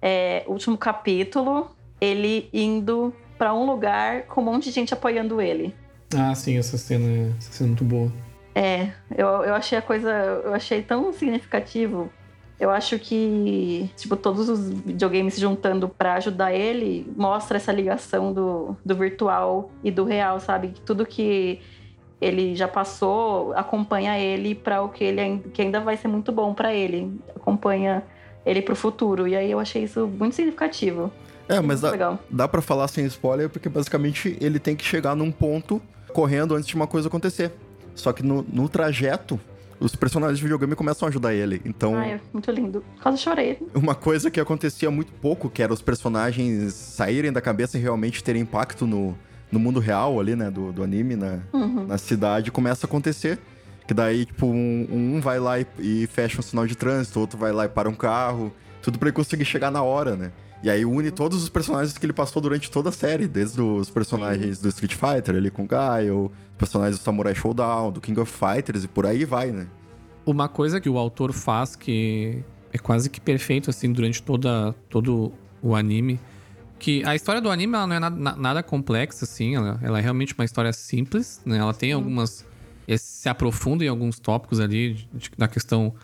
É, 0.00 0.44
último 0.46 0.76
capítulo, 0.76 1.74
ele 2.00 2.48
indo 2.52 3.14
para 3.38 3.54
um 3.54 3.66
lugar 3.66 4.22
com 4.24 4.40
um 4.40 4.44
monte 4.44 4.64
de 4.64 4.70
gente 4.70 4.92
apoiando 4.92 5.40
ele. 5.40 5.74
Ah, 6.16 6.34
sim, 6.34 6.58
essa 6.58 6.78
cena, 6.78 7.34
essa 7.38 7.52
cena 7.52 7.68
é 7.68 7.70
muito 7.70 7.84
boa. 7.84 8.12
É, 8.54 8.92
eu, 9.16 9.26
eu 9.26 9.54
achei 9.54 9.76
a 9.76 9.82
coisa. 9.82 10.10
Eu 10.10 10.54
achei 10.54 10.82
tão 10.82 11.12
significativo 11.12 12.12
eu 12.58 12.70
acho 12.70 12.98
que, 12.98 13.90
tipo, 13.96 14.16
todos 14.16 14.48
os 14.48 14.70
videogames 14.70 15.34
se 15.34 15.40
juntando 15.40 15.88
para 15.88 16.14
ajudar 16.14 16.52
ele 16.52 17.10
mostra 17.16 17.56
essa 17.56 17.72
ligação 17.72 18.32
do, 18.32 18.76
do 18.84 18.94
virtual 18.94 19.70
e 19.82 19.90
do 19.90 20.04
real, 20.04 20.38
sabe? 20.38 20.72
Tudo 20.84 21.04
que 21.04 21.60
ele 22.20 22.54
já 22.54 22.68
passou 22.68 23.52
acompanha 23.54 24.18
ele 24.18 24.54
para 24.54 24.82
o 24.82 24.88
que 24.88 25.04
ele 25.04 25.40
que 25.52 25.62
ainda 25.62 25.80
vai 25.80 25.96
ser 25.96 26.08
muito 26.08 26.30
bom 26.30 26.54
para 26.54 26.72
ele, 26.72 27.12
acompanha 27.34 28.04
ele 28.46 28.62
para 28.62 28.72
o 28.72 28.76
futuro. 28.76 29.26
E 29.26 29.34
aí 29.34 29.50
eu 29.50 29.58
achei 29.58 29.82
isso 29.82 30.06
muito 30.06 30.34
significativo. 30.34 31.12
É, 31.48 31.60
mas 31.60 31.80
dá, 31.80 31.90
legal. 31.90 32.18
dá 32.30 32.48
para 32.48 32.62
falar 32.62 32.88
sem 32.88 33.04
spoiler 33.06 33.50
porque 33.50 33.68
basicamente 33.68 34.38
ele 34.40 34.58
tem 34.58 34.74
que 34.74 34.84
chegar 34.84 35.14
num 35.14 35.30
ponto 35.30 35.82
correndo 36.12 36.54
antes 36.54 36.68
de 36.68 36.76
uma 36.76 36.86
coisa 36.86 37.08
acontecer. 37.08 37.52
Só 37.94 38.12
que 38.12 38.22
no, 38.22 38.42
no 38.42 38.68
trajeto 38.68 39.38
os 39.84 39.94
personagens 39.94 40.38
de 40.38 40.42
videogame 40.42 40.74
começam 40.74 41.06
a 41.06 41.10
ajudar 41.10 41.34
ele. 41.34 41.60
Então. 41.64 41.96
Ai, 41.96 42.20
muito 42.32 42.50
lindo. 42.50 42.82
Quase 43.02 43.18
chorei. 43.18 43.58
Uma 43.74 43.94
coisa 43.94 44.30
que 44.30 44.40
acontecia 44.40 44.90
muito 44.90 45.12
pouco, 45.12 45.50
que 45.50 45.62
era 45.62 45.72
os 45.72 45.82
personagens 45.82 46.72
saírem 46.72 47.30
da 47.30 47.40
cabeça 47.40 47.76
e 47.76 47.80
realmente 47.80 48.24
terem 48.24 48.42
impacto 48.42 48.86
no, 48.86 49.16
no 49.52 49.58
mundo 49.58 49.80
real 49.80 50.18
ali, 50.18 50.34
né? 50.34 50.50
Do, 50.50 50.72
do 50.72 50.82
anime, 50.82 51.16
na, 51.16 51.40
uhum. 51.52 51.86
na 51.86 51.98
cidade, 51.98 52.50
começa 52.50 52.86
a 52.86 52.88
acontecer. 52.88 53.38
Que 53.86 53.92
daí, 53.92 54.24
tipo, 54.24 54.46
um, 54.46 54.88
um 54.90 55.20
vai 55.20 55.38
lá 55.38 55.60
e, 55.60 55.66
e, 55.78 56.06
fecha 56.06 56.38
um 56.38 56.42
sinal 56.42 56.66
de 56.66 56.74
trânsito, 56.74 57.20
outro 57.20 57.38
vai 57.38 57.52
lá 57.52 57.66
e 57.66 57.68
para 57.68 57.88
um 57.88 57.94
carro. 57.94 58.50
Tudo 58.80 58.98
pra 58.98 59.08
ele 59.08 59.16
conseguir 59.16 59.44
chegar 59.44 59.70
na 59.70 59.82
hora, 59.82 60.16
né? 60.16 60.32
E 60.64 60.70
aí 60.70 60.82
une 60.82 61.10
todos 61.10 61.42
os 61.42 61.50
personagens 61.50 61.98
que 61.98 62.06
ele 62.06 62.14
passou 62.14 62.40
durante 62.40 62.70
toda 62.70 62.88
a 62.88 62.92
série, 62.92 63.28
desde 63.28 63.60
os 63.60 63.90
personagens 63.90 64.58
do 64.62 64.68
Street 64.70 64.94
Fighter 64.94 65.36
ali 65.36 65.50
com 65.50 65.64
o 65.64 65.66
Gaio, 65.66 66.32
personagens 66.56 66.98
do 66.98 67.02
Samurai 67.02 67.34
Showdown, 67.34 67.92
do 67.92 68.00
King 68.00 68.18
of 68.18 68.32
Fighters 68.32 68.82
e 68.82 68.88
por 68.88 69.04
aí 69.04 69.26
vai, 69.26 69.52
né? 69.52 69.66
Uma 70.24 70.48
coisa 70.48 70.80
que 70.80 70.88
o 70.88 70.96
autor 70.96 71.34
faz 71.34 71.76
que 71.76 72.42
é 72.72 72.78
quase 72.78 73.10
que 73.10 73.20
perfeito, 73.20 73.68
assim, 73.68 73.92
durante 73.92 74.22
toda, 74.22 74.74
todo 74.88 75.34
o 75.60 75.76
anime, 75.76 76.18
que 76.78 77.04
a 77.04 77.14
história 77.14 77.42
do 77.42 77.50
anime 77.50 77.74
ela 77.74 77.86
não 77.86 77.96
é 77.96 78.00
nada, 78.00 78.36
nada 78.36 78.62
complexa, 78.62 79.26
assim, 79.26 79.56
ela, 79.56 79.78
ela, 79.82 79.98
é 79.98 80.00
realmente 80.00 80.32
uma 80.32 80.46
história 80.46 80.72
simples, 80.72 81.42
né? 81.44 81.58
Ela 81.58 81.74
tem 81.74 81.92
algumas... 81.92 82.42
se 82.96 83.28
aprofunda 83.28 83.84
em 83.84 83.88
alguns 83.88 84.18
tópicos 84.18 84.60
ali 84.60 84.94
de, 84.94 85.08
de, 85.12 85.30
na 85.36 85.46
questão 85.46 85.94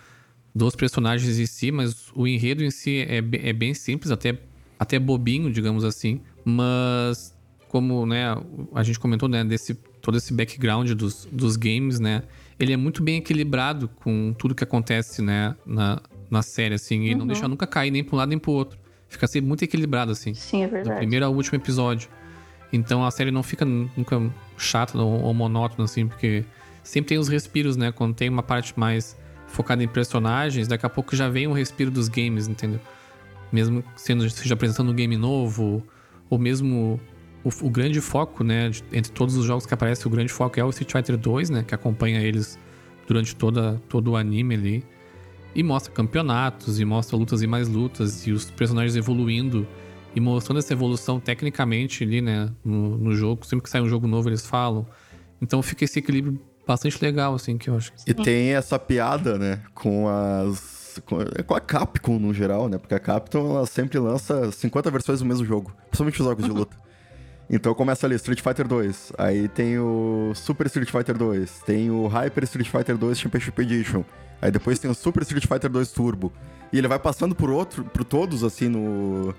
dos 0.55 0.77
personagens 0.77 1.39
em 1.39 1.47
si, 1.47 1.73
mas 1.73 2.11
o 2.15 2.27
enredo 2.27 2.63
em 2.63 2.71
si 2.71 3.07
é, 3.09 3.19
é 3.49 3.53
bem 3.55 3.73
simples, 3.73 4.11
até, 4.11 4.39
até 4.81 4.99
bobinho, 4.99 5.53
digamos 5.53 5.85
assim. 5.85 6.23
Mas, 6.43 7.37
como 7.69 8.07
né, 8.07 8.35
a 8.75 8.83
gente 8.83 8.99
comentou, 8.99 9.29
né, 9.29 9.45
desse 9.45 9.75
todo 10.01 10.17
esse 10.17 10.33
background 10.33 10.93
dos, 10.93 11.29
dos 11.31 11.57
games, 11.57 12.01
né? 12.01 12.23
Ele 12.59 12.73
é 12.73 12.77
muito 12.77 13.03
bem 13.03 13.19
equilibrado 13.19 13.89
com 14.03 14.35
tudo 14.39 14.55
que 14.55 14.65
acontece, 14.65 15.21
né? 15.21 15.55
Na, 15.67 16.01
na 16.31 16.41
série, 16.41 16.75
assim. 16.75 17.03
E 17.03 17.13
uhum. 17.13 17.19
não 17.19 17.27
deixa 17.27 17.47
nunca 17.47 17.67
cair 17.67 17.91
nem 17.91 18.03
para 18.03 18.15
um 18.15 18.19
lado 18.19 18.31
nem 18.31 18.39
para 18.39 18.51
o 18.51 18.55
outro. 18.55 18.79
Fica 19.07 19.27
sempre 19.27 19.47
muito 19.47 19.63
equilibrado, 19.63 20.11
assim. 20.11 20.33
Sim, 20.33 20.63
é 20.63 20.69
verdade. 20.69 20.97
Do 20.97 20.99
primeiro 20.99 21.27
ao 21.27 21.35
último 21.35 21.59
episódio. 21.59 22.09
Então 22.73 23.05
a 23.05 23.11
série 23.11 23.31
não 23.31 23.43
fica 23.43 23.67
nunca 23.67 24.33
chata 24.57 24.97
ou, 24.97 25.23
ou 25.23 25.35
monótona, 25.35 25.85
assim, 25.85 26.07
porque 26.07 26.45
sempre 26.83 27.11
tem 27.11 27.19
os 27.19 27.29
respiros, 27.29 27.77
né? 27.77 27.93
Quando 27.93 28.15
tem 28.15 28.31
uma 28.31 28.43
parte 28.43 28.79
mais 28.79 29.19
focada 29.47 29.83
em 29.83 29.89
personagens, 29.89 30.67
daqui 30.67 30.87
a 30.87 30.89
pouco 30.89 31.15
já 31.15 31.29
vem 31.29 31.47
o 31.47 31.53
respiro 31.53 31.91
dos 31.91 32.09
games, 32.09 32.49
entendeu? 32.49 32.81
Mesmo 33.53 33.83
sendo 33.97 34.29
seja 34.31 34.55
apresentando 34.55 34.93
um 34.93 34.95
game 34.95 35.17
novo, 35.17 35.83
ou 36.29 36.39
mesmo 36.39 37.01
o, 37.45 37.49
o, 37.67 37.71
grande 37.71 38.01
foco, 38.01 38.45
né, 38.45 38.71
de, 38.71 38.85
entre 38.93 39.11
todos 39.11 39.37
os 39.37 39.45
jogos 39.45 39.67
que 39.67 39.75
aparecem, 39.75 40.07
o 40.07 40.11
grande 40.11 40.33
foco 40.33 40.59
é 40.61 40.65
o 40.65 40.71
Street 40.71 40.91
Fighter 40.93 41.17
2, 41.17 41.51
né, 41.51 41.65
que 41.67 41.75
acompanha 41.75 42.21
eles 42.21 42.59
durante 43.07 43.35
toda, 43.35 43.81
todo 43.89 44.13
o 44.13 44.17
anime 44.17 44.55
ali. 44.55 44.85
E 45.55 45.63
mostra 45.63 45.93
campeonatos, 45.93 46.79
e 46.79 46.85
mostra 46.85 47.17
lutas 47.17 47.43
e 47.43 47.47
mais 47.47 47.69
lutas, 47.69 48.27
e 48.27 48.33
os 48.33 48.49
personagens 48.51 48.95
evoluindo 48.95 49.67
e 50.15 50.21
mostrando 50.21 50.59
essa 50.59 50.73
evolução 50.73 51.19
tecnicamente 51.19 52.05
ali, 52.05 52.21
né, 52.21 52.51
no, 52.65 52.97
no 52.97 53.15
jogo. 53.15 53.45
Sempre 53.45 53.65
que 53.65 53.71
sai 53.71 53.81
um 53.81 53.89
jogo 53.89 54.07
novo, 54.07 54.29
eles 54.29 54.47
falam. 54.47 54.87
Então 55.43 55.63
fica 55.63 55.85
esse 55.85 55.99
equilíbrio 55.99 56.39
bastante 56.67 57.03
legal, 57.03 57.35
assim, 57.35 57.59
que 57.59 57.69
eu 57.69 57.77
acho. 57.77 57.93
E 58.07 58.15
tem 58.15 58.51
essa 58.51 58.79
piada, 58.79 59.39
né, 59.39 59.63
com 59.75 60.07
as 60.09 60.80
com 61.47 61.55
a 61.55 61.61
Capcom 61.61 62.19
no 62.19 62.33
geral, 62.33 62.69
né? 62.69 62.79
Porque 62.79 62.95
a 62.95 62.99
Capcom 62.99 63.57
ela 63.57 63.67
sempre 63.67 63.99
lança 63.99 64.51
50 64.51 64.91
versões 64.91 65.21
do 65.21 65.27
mesmo 65.27 65.45
jogo, 65.45 65.73
principalmente 65.89 66.21
os 66.21 66.27
jogos 66.27 66.45
de 66.45 66.51
luta. 66.51 66.77
Então 67.53 67.75
começa 67.75 68.07
ali 68.07 68.15
Street 68.15 68.41
Fighter 68.41 68.69
2, 68.69 69.15
aí 69.19 69.49
tem 69.49 69.77
o 69.77 70.31
Super 70.37 70.69
Street 70.69 70.89
Fighter 70.89 71.19
2, 71.19 71.63
tem 71.67 71.91
o 71.91 72.07
Hyper 72.07 72.45
Street 72.45 72.69
Fighter 72.69 72.97
2 72.97 73.19
Championship 73.19 73.61
Edition, 73.61 74.05
aí 74.41 74.53
depois 74.53 74.79
tem 74.79 74.89
o 74.89 74.95
Super 74.95 75.25
Street 75.25 75.45
Fighter 75.49 75.69
2 75.69 75.91
Turbo. 75.91 76.33
E 76.73 76.79
ele 76.79 76.87
vai 76.87 77.01
passando 77.01 77.35
por 77.35 77.51
outro, 77.51 77.83
por 77.83 78.05
todos 78.05 78.45
assim 78.45 78.69
no 78.69 79.35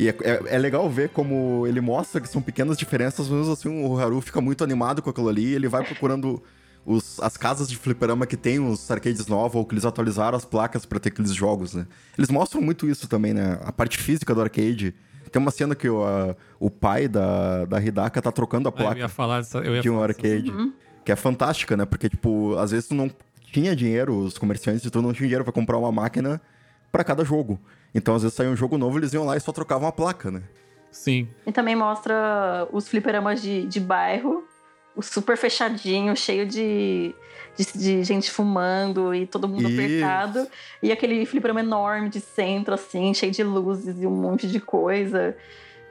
e 0.00 0.08
é, 0.08 0.16
é, 0.22 0.42
é, 0.54 0.58
legal 0.58 0.88
ver 0.88 1.10
como 1.10 1.66
ele 1.66 1.78
mostra 1.78 2.22
que 2.22 2.28
são 2.30 2.40
pequenas 2.40 2.78
diferenças, 2.78 3.28
mas 3.28 3.46
assim 3.46 3.84
o 3.84 3.98
Haru 3.98 4.22
fica 4.22 4.40
muito 4.40 4.64
animado 4.64 5.02
com 5.02 5.10
aquilo 5.10 5.28
ali, 5.28 5.48
e 5.48 5.54
ele 5.54 5.68
vai 5.68 5.84
procurando 5.84 6.42
os, 6.90 7.20
as 7.20 7.36
casas 7.36 7.68
de 7.68 7.76
fliperama 7.76 8.26
que 8.26 8.36
tem 8.36 8.58
os 8.58 8.90
arcades 8.90 9.26
novos 9.26 9.54
ou 9.54 9.64
que 9.64 9.74
eles 9.74 9.84
atualizaram 9.84 10.36
as 10.36 10.44
placas 10.44 10.84
para 10.84 10.98
ter 10.98 11.10
aqueles 11.10 11.32
jogos, 11.32 11.74
né? 11.74 11.86
Eles 12.18 12.30
mostram 12.30 12.60
muito 12.60 12.88
isso 12.88 13.08
também, 13.08 13.32
né? 13.32 13.58
A 13.62 13.70
parte 13.70 13.98
física 13.98 14.34
do 14.34 14.40
arcade 14.40 14.94
tem 15.30 15.40
uma 15.40 15.52
cena 15.52 15.76
que 15.76 15.88
o, 15.88 16.04
a, 16.04 16.34
o 16.58 16.68
pai 16.68 17.06
da, 17.06 17.64
da 17.64 17.80
Hidaka 17.80 18.20
tá 18.20 18.32
trocando 18.32 18.68
a 18.68 18.72
placa 18.72 18.96
eu 18.96 19.02
ia 19.02 19.08
falar, 19.08 19.42
eu 19.54 19.76
ia 19.76 19.80
de 19.80 19.88
um 19.88 20.02
arcade. 20.02 20.50
Uhum. 20.50 20.72
Que 21.04 21.12
é 21.12 21.16
fantástica, 21.16 21.76
né? 21.76 21.86
Porque, 21.86 22.08
tipo, 22.08 22.56
às 22.56 22.72
vezes 22.72 22.88
tu 22.88 22.94
não 22.94 23.10
tinha 23.52 23.74
dinheiro, 23.74 24.18
os 24.18 24.36
comerciantes 24.36 24.90
tu 24.90 25.00
não 25.00 25.12
tinha 25.12 25.26
dinheiro 25.26 25.44
pra 25.44 25.52
comprar 25.52 25.78
uma 25.78 25.92
máquina 25.92 26.40
para 26.90 27.04
cada 27.04 27.24
jogo. 27.24 27.58
Então, 27.94 28.14
às 28.14 28.22
vezes 28.22 28.36
saía 28.36 28.50
um 28.50 28.56
jogo 28.56 28.76
novo, 28.76 28.98
eles 28.98 29.12
iam 29.14 29.24
lá 29.24 29.36
e 29.36 29.40
só 29.40 29.52
trocavam 29.52 29.88
a 29.88 29.92
placa, 29.92 30.30
né? 30.30 30.42
Sim. 30.90 31.28
E 31.46 31.52
também 31.52 31.76
mostra 31.76 32.68
os 32.72 32.88
fliperamas 32.88 33.40
de, 33.40 33.66
de 33.66 33.78
bairro, 33.78 34.44
super 35.00 35.36
fechadinho, 35.36 36.16
cheio 36.16 36.46
de, 36.46 37.14
de, 37.56 37.78
de, 37.78 38.04
gente 38.04 38.30
fumando 38.30 39.14
e 39.14 39.26
todo 39.26 39.48
mundo 39.48 39.68
Isso. 39.68 39.80
apertado. 39.80 40.48
E 40.82 40.92
aquele 40.92 41.24
fliperama 41.26 41.60
enorme 41.60 42.08
de 42.08 42.20
centro, 42.20 42.74
assim, 42.74 43.14
cheio 43.14 43.32
de 43.32 43.42
luzes 43.42 44.00
e 44.00 44.06
um 44.06 44.10
monte 44.10 44.46
de 44.48 44.60
coisa. 44.60 45.36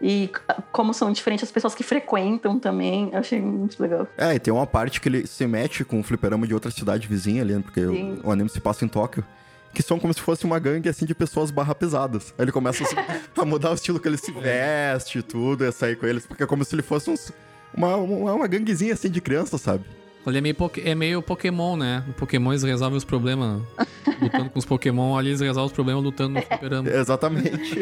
E 0.02 0.30
como 0.72 0.94
são 0.94 1.12
diferentes 1.12 1.44
as 1.44 1.52
pessoas 1.52 1.76
que 1.76 1.84
frequentam 1.84 2.58
também. 2.60 3.10
Eu 3.12 3.20
achei 3.20 3.42
muito 3.42 3.82
legal. 3.82 4.08
É, 4.18 4.34
e 4.34 4.40
tem 4.40 4.54
uma 4.54 4.66
parte 4.66 5.02
que 5.02 5.10
ele 5.10 5.28
se 5.28 5.46
mete 5.46 5.84
com 5.84 6.00
o 6.00 6.04
fliperama 6.04 6.48
de 6.48 6.54
outra 6.54 6.72
cidade 6.72 7.08
vizinha 7.08 7.42
ali, 7.42 7.54
né? 7.54 7.62
porque 7.62 7.82
o, 7.82 8.28
o, 8.28 8.32
anime 8.32 8.50
se 8.50 8.62
passa 8.62 8.86
em 8.86 8.88
Tóquio. 8.88 9.26
Que 9.72 9.84
são 9.84 10.00
como 10.00 10.12
se 10.12 10.20
fosse 10.20 10.46
uma 10.46 10.58
gangue, 10.58 10.90
assim, 10.90 11.06
de 11.06 11.14
pessoas 11.14 11.52
barra 11.52 11.76
pesadas. 11.76 12.34
Aí 12.40 12.46
ele 12.46 12.52
começa 12.52 12.84
a, 12.84 13.20
a 13.42 13.46
mudar 13.46 13.70
o 13.70 13.76
estilo 13.76 14.00
que 14.00 14.08
ele 14.08 14.18
se 14.18 14.32
veste 14.32 15.20
e 15.20 15.22
tudo, 15.22 15.64
e 15.64 15.72
sair 15.72 15.96
com 15.96 16.08
eles. 16.08 16.26
Porque 16.26 16.42
é 16.42 16.48
como 16.48 16.66
se 16.66 16.74
ele 16.74 16.82
fosse 16.82 17.12
uns, 17.12 17.32
uma, 17.74 17.96
uma, 17.96 18.34
uma 18.34 18.48
ganguezinha, 18.48 18.94
assim, 18.94 19.10
de 19.10 19.22
criança, 19.22 19.58
sabe? 19.58 19.86
Ele 20.28 20.38
é 20.38 20.42
meio, 20.42 20.56
é 20.84 20.96
meio 20.96 21.22
Pokémon, 21.22 21.78
né? 21.78 22.04
O 22.10 22.14
Pokémon 22.14 22.52
eles 22.52 22.64
resolvem 22.64 22.98
os 22.98 23.06
problemas 23.06 23.62
lutando 24.22 24.50
com 24.50 24.60
os 24.60 24.66
Pokémon, 24.66 25.18
ali 25.18 25.30
eles 25.30 25.40
resolvem 25.40 25.68
os 25.68 25.72
problemas 25.72 26.04
lutando 26.04 26.36
no 26.36 26.42
fliperama. 26.42 26.90
Exatamente. 26.92 27.80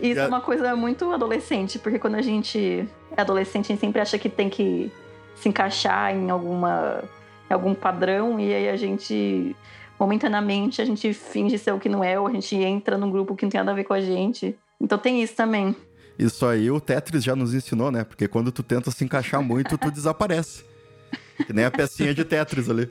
Isso 0.00 0.20
é 0.20 0.28
uma 0.28 0.40
coisa 0.40 0.76
muito 0.76 1.10
adolescente, 1.10 1.78
porque 1.78 1.98
quando 1.98 2.16
a 2.16 2.22
gente 2.22 2.86
é 3.16 3.20
adolescente, 3.20 3.66
a 3.66 3.68
gente 3.68 3.80
sempre 3.80 4.00
acha 4.00 4.18
que 4.18 4.28
tem 4.28 4.48
que 4.48 4.92
se 5.36 5.48
encaixar 5.48 6.14
em 6.14 6.30
alguma 6.30 7.02
em 7.50 7.52
algum 7.52 7.74
padrão 7.74 8.40
e 8.40 8.54
aí 8.54 8.68
a 8.68 8.76
gente 8.76 9.54
momentaneamente 9.98 10.80
a 10.80 10.84
gente 10.84 11.12
finge 11.12 11.58
ser 11.58 11.72
o 11.72 11.78
que 11.78 11.88
não 11.88 12.02
é 12.02 12.18
ou 12.18 12.26
a 12.26 12.32
gente 12.32 12.56
entra 12.56 12.96
num 12.96 13.10
grupo 13.10 13.34
que 13.34 13.44
não 13.44 13.50
tem 13.50 13.60
nada 13.60 13.72
a 13.72 13.74
ver 13.74 13.84
com 13.84 13.94
a 13.94 14.00
gente. 14.00 14.56
Então 14.80 14.98
tem 14.98 15.22
isso 15.22 15.34
também. 15.34 15.74
Isso 16.18 16.46
aí 16.46 16.70
o 16.70 16.80
Tetris 16.80 17.24
já 17.24 17.34
nos 17.34 17.54
ensinou, 17.54 17.90
né? 17.90 18.04
Porque 18.04 18.28
quando 18.28 18.52
tu 18.52 18.62
tenta 18.62 18.90
se 18.90 19.04
encaixar 19.04 19.42
muito, 19.42 19.76
tu 19.76 19.90
desaparece. 19.90 20.64
Que 21.46 21.52
nem 21.52 21.64
a 21.64 21.70
pecinha 21.70 22.14
de 22.14 22.24
Tetris 22.24 22.70
ali. 22.70 22.88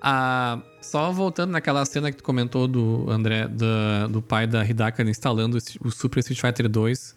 Ah, 0.00 0.58
só 0.80 1.12
voltando 1.12 1.52
naquela 1.52 1.84
cena 1.84 2.10
que 2.10 2.16
tu 2.16 2.24
comentou 2.24 2.66
do 2.66 3.08
André, 3.08 3.46
do, 3.46 4.08
do 4.10 4.22
pai 4.22 4.46
da 4.46 4.64
Hidaka 4.64 5.02
instalando 5.02 5.58
o 5.80 5.90
Super 5.90 6.20
Street 6.20 6.40
Fighter 6.40 6.68
2. 6.68 7.10
Uh, 7.10 7.14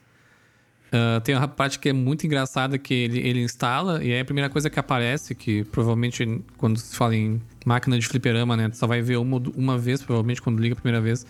ah, 0.94 1.22
tem 1.22 1.36
uma 1.36 1.48
parte 1.48 1.80
que 1.80 1.90
é 1.90 1.94
muito 1.94 2.28
engraçada 2.28 2.78
que 2.78 2.94
ele, 2.94 3.20
ele 3.20 3.42
instala 3.42 4.04
e 4.04 4.14
aí 4.14 4.20
a 4.20 4.26
primeira 4.26 4.50
coisa 4.50 4.70
que 4.70 4.80
aparece, 4.80 5.34
que 5.34 5.64
provavelmente 5.64 6.44
quando 6.58 6.78
se 6.78 6.96
fala 6.96 7.16
em 7.16 7.42
máquina 7.66 7.98
de 7.98 8.08
fliperama, 8.08 8.56
né? 8.56 8.70
Tu 8.70 8.78
só 8.78 8.86
vai 8.86 9.02
ver 9.02 9.18
uma, 9.18 9.42
uma 9.56 9.78
vez, 9.80 10.04
provavelmente, 10.04 10.42
quando 10.42 10.62
liga 10.62 10.74
a 10.74 10.76
primeira 10.76 11.02
vez, 11.02 11.26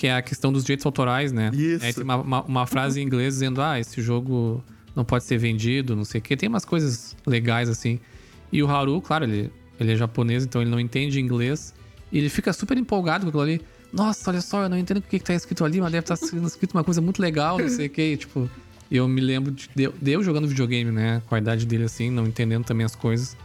que 0.00 0.06
é 0.06 0.16
a 0.16 0.22
questão 0.22 0.50
dos 0.50 0.64
direitos 0.64 0.86
autorais, 0.86 1.30
né? 1.30 1.50
Isso. 1.52 1.84
Aí 1.84 1.92
tem 1.92 2.02
uma, 2.02 2.16
uma, 2.16 2.42
uma 2.44 2.66
frase 2.66 3.02
em 3.02 3.04
inglês 3.04 3.34
dizendo, 3.34 3.60
ah, 3.60 3.78
esse 3.78 4.00
jogo 4.00 4.64
não 4.96 5.04
pode 5.04 5.24
ser 5.24 5.36
vendido, 5.36 5.94
não 5.94 6.06
sei 6.06 6.20
o 6.20 6.22
quê. 6.22 6.34
Tem 6.38 6.48
umas 6.48 6.64
coisas 6.64 7.14
legais 7.26 7.68
assim. 7.68 8.00
E 8.50 8.62
o 8.62 8.70
Haru, 8.70 8.98
claro, 9.02 9.26
ele, 9.26 9.52
ele 9.78 9.92
é 9.92 9.96
japonês, 9.96 10.42
então 10.42 10.62
ele 10.62 10.70
não 10.70 10.80
entende 10.80 11.20
inglês. 11.20 11.74
E 12.10 12.16
ele 12.16 12.30
fica 12.30 12.50
super 12.54 12.78
empolgado 12.78 13.24
com 13.24 13.28
aquilo 13.28 13.42
ali. 13.42 13.60
Nossa, 13.92 14.30
olha 14.30 14.40
só, 14.40 14.62
eu 14.62 14.70
não 14.70 14.78
entendo 14.78 15.00
o 15.00 15.02
que, 15.02 15.18
que 15.18 15.24
tá 15.24 15.34
escrito 15.34 15.66
ali, 15.66 15.82
mas 15.82 15.92
deve 15.92 16.02
estar 16.02 16.16
tá 16.16 16.26
sendo 16.26 16.46
escrito 16.46 16.72
uma 16.72 16.82
coisa 16.82 17.02
muito 17.02 17.20
legal, 17.20 17.58
não 17.58 17.68
sei 17.68 17.88
o 17.88 17.90
quê. 17.90 18.16
tipo, 18.16 18.48
eu 18.90 19.06
me 19.06 19.20
lembro 19.20 19.52
de, 19.52 19.68
de, 19.76 19.86
de 19.86 20.10
eu 20.10 20.22
jogando 20.22 20.48
videogame, 20.48 20.90
né? 20.90 21.20
Com 21.28 21.34
a 21.34 21.38
idade 21.38 21.66
dele 21.66 21.84
assim, 21.84 22.10
não 22.10 22.26
entendendo 22.26 22.64
também 22.64 22.86
as 22.86 22.96
coisas. 22.96 23.36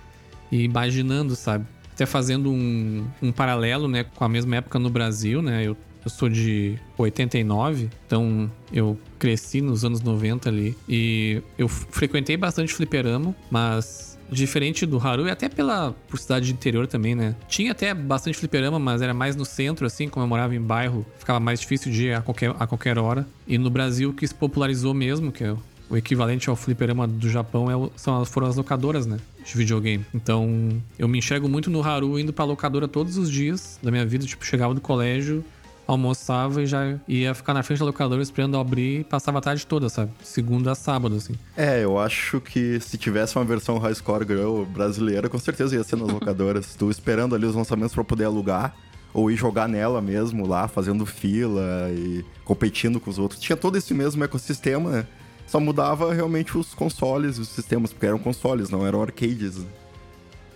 E 0.50 0.64
imaginando, 0.64 1.36
sabe? 1.36 1.66
Até 1.92 2.06
fazendo 2.06 2.50
um, 2.50 3.06
um 3.22 3.34
paralelo, 3.34 3.90
né, 3.90 4.06
com 4.06 4.24
a 4.24 4.30
mesma 4.30 4.56
época 4.56 4.80
no 4.80 4.90
Brasil, 4.90 5.42
né? 5.42 5.62
Eu 5.62 5.76
eu 6.06 6.12
sou 6.12 6.30
de 6.30 6.78
89, 6.98 7.90
então 8.06 8.50
eu 8.72 8.98
cresci 9.18 9.60
nos 9.60 9.84
anos 9.84 10.02
90 10.02 10.48
ali. 10.48 10.78
E 10.88 11.42
eu 11.58 11.68
frequentei 11.68 12.38
bastante 12.38 12.74
fliperama, 12.74 13.36
mas 13.50 14.16
diferente 14.30 14.86
do 14.86 15.00
Haru, 15.00 15.28
e 15.28 15.32
até 15.32 15.50
pela 15.50 15.96
por 16.08 16.18
cidade 16.18 16.48
de 16.48 16.54
interior 16.54 16.88
também, 16.88 17.16
né? 17.16 17.36
Tinha 17.48 17.72
até 17.72 17.94
bastante 17.94 18.38
fliperama, 18.38 18.80
mas 18.80 19.02
era 19.02 19.14
mais 19.14 19.36
no 19.36 19.46
centro, 19.46 19.86
assim, 19.86 20.08
como 20.08 20.24
eu 20.24 20.28
morava 20.28 20.56
em 20.56 20.62
bairro, 20.62 21.06
ficava 21.18 21.40
mais 21.40 21.60
difícil 21.60 21.92
de 21.92 22.06
ir 22.08 22.14
a 22.14 22.22
qualquer, 22.22 22.54
a 22.58 22.68
qualquer 22.68 22.98
hora. 22.98 23.28
E 23.48 23.58
no 23.58 23.70
Brasil, 23.70 24.14
que 24.14 24.28
se 24.28 24.34
popularizou 24.34 24.94
mesmo, 24.94 25.32
que 25.32 25.44
é 25.44 25.56
o 25.90 25.96
equivalente 25.96 26.50
ao 26.50 26.56
fliperama 26.56 27.08
do 27.08 27.30
Japão 27.30 27.70
é, 27.70 27.90
são, 27.96 28.26
foram 28.26 28.48
as 28.48 28.56
locadoras, 28.56 29.06
né? 29.06 29.18
De 29.44 29.56
videogame. 29.56 30.06
Então, 30.14 30.82
eu 30.98 31.08
me 31.08 31.20
enxergo 31.20 31.48
muito 31.48 31.70
no 31.70 31.84
Haru 31.84 32.18
indo 32.20 32.34
pra 32.34 32.44
locadora 32.44 32.88
todos 32.88 33.18
os 33.18 33.30
dias 33.30 33.80
da 33.82 33.92
minha 33.92 34.06
vida. 34.06 34.26
Tipo, 34.26 34.44
chegava 34.44 34.74
do 34.74 34.82
colégio, 34.82 35.46
almoçava 35.88 36.64
e 36.64 36.66
já 36.66 36.98
ia 37.08 37.34
ficar 37.34 37.54
na 37.54 37.64
frente 37.64 37.80
da 37.80 37.86
locadora 37.86 38.22
esperando 38.22 38.58
abrir 38.58 39.02
e 39.02 39.04
passava 39.04 39.38
a 39.38 39.42
tarde 39.42 39.66
toda, 39.66 39.90
sabe? 39.90 40.12
Segunda 40.24 40.72
a 40.72 40.76
sábado, 40.76 41.16
assim. 41.16 41.34
É, 41.56 41.84
eu 41.84 42.00
acho 42.00 42.42
que 42.42 42.80
se 42.80 42.98
tivesse 42.98 43.36
uma 43.36 43.46
versão 43.46 43.78
High 43.78 43.96
Score 43.96 44.26
Girl 44.26 44.64
brasileira, 44.64 45.30
com 45.30 45.38
certeza 45.38 45.76
ia 45.76 45.84
ser 45.84 45.96
nas 45.96 46.10
locadoras. 46.10 46.76
tu 46.76 46.90
esperando 46.90 47.36
ali 47.36 47.46
os 47.46 47.56
lançamentos 47.56 47.94
para 47.94 48.04
poder 48.04 48.26
alugar. 48.26 48.76
Ou 49.14 49.32
ir 49.32 49.38
jogar 49.38 49.70
nela 49.70 50.02
mesmo 50.02 50.46
lá, 50.46 50.68
fazendo 50.68 51.06
fila 51.06 51.90
e 51.90 52.26
competindo 52.44 53.00
com 53.00 53.10
os 53.10 53.18
outros. 53.18 53.40
Tinha 53.40 53.56
todo 53.56 53.78
esse 53.78 53.94
mesmo 53.94 54.22
ecossistema, 54.22 54.90
né? 54.90 55.08
Só 55.48 55.58
mudava 55.58 56.14
realmente 56.14 56.58
os 56.58 56.74
consoles, 56.74 57.38
os 57.38 57.48
sistemas, 57.48 57.94
porque 57.94 58.06
eram 58.06 58.20
consoles, 58.20 58.70
não 58.70 58.86
eram 58.86 59.02
arcades. 59.02 59.66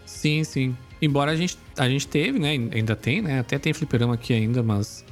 Sim, 0.06 0.44
sim. 0.44 0.76
Embora 1.02 1.32
a 1.32 1.36
gente, 1.38 1.58
a 1.78 1.88
gente 1.88 2.06
teve, 2.06 2.38
né? 2.38 2.50
Ainda 2.50 2.96
tem, 2.96 3.22
né? 3.22 3.40
Até 3.40 3.58
tem 3.58 3.72
fliperama 3.72 4.16
aqui 4.16 4.34
ainda, 4.34 4.62
mas 4.62 5.06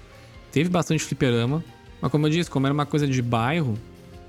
teve 0.51 0.69
bastante 0.69 1.03
fliperama. 1.03 1.63
Mas 2.01 2.11
como 2.11 2.27
eu 2.27 2.29
disse, 2.29 2.49
como 2.49 2.67
era 2.67 2.73
uma 2.73 2.85
coisa 2.85 3.07
de 3.07 3.21
bairro, 3.21 3.77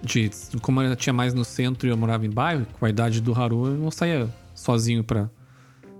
de, 0.02 0.30
como 0.62 0.82
eu 0.82 0.96
tinha 0.96 1.12
mais 1.12 1.34
no 1.34 1.44
centro 1.44 1.86
e 1.86 1.90
eu 1.90 1.96
morava 1.96 2.24
em 2.24 2.30
bairro, 2.30 2.66
com 2.78 2.86
a 2.86 2.90
idade 2.90 3.20
do 3.20 3.32
Haru, 3.34 3.66
eu 3.66 3.74
não 3.74 3.90
saía 3.90 4.28
sozinho 4.54 5.04
para 5.04 5.30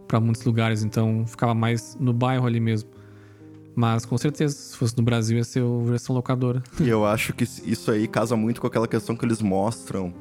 para 0.08 0.18
muitos 0.18 0.42
lugares, 0.42 0.82
então 0.82 1.26
ficava 1.26 1.54
mais 1.54 1.94
no 2.00 2.14
bairro 2.14 2.46
ali 2.46 2.58
mesmo. 2.58 2.88
Mas 3.76 4.06
com 4.06 4.16
certeza, 4.16 4.56
se 4.56 4.76
fosse 4.76 4.96
no 4.96 5.02
Brasil, 5.02 5.36
ia 5.36 5.44
ser 5.44 5.62
a 5.62 5.84
versão 5.84 6.16
locadora. 6.16 6.62
E 6.80 6.88
eu 6.88 7.04
acho 7.04 7.34
que 7.34 7.44
isso 7.44 7.90
aí 7.90 8.08
casa 8.08 8.34
muito 8.34 8.60
com 8.60 8.66
aquela 8.66 8.88
questão 8.88 9.14
que 9.14 9.24
eles 9.24 9.42
mostram 9.42 10.12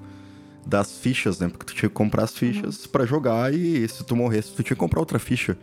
das 0.66 1.00
fichas, 1.00 1.40
né? 1.40 1.48
Porque 1.48 1.66
tu 1.66 1.74
tinha 1.74 1.90
que 1.90 1.96
comprar 1.96 2.26
as 2.26 2.38
fichas 2.38 2.86
para 2.86 3.06
jogar 3.06 3.54
e 3.54 3.88
se 3.88 4.04
tu 4.04 4.16
morresse, 4.16 4.52
tu 4.52 4.62
tinha 4.62 4.76
que 4.76 4.80
comprar 4.80 5.00
outra 5.00 5.18
ficha. 5.18 5.58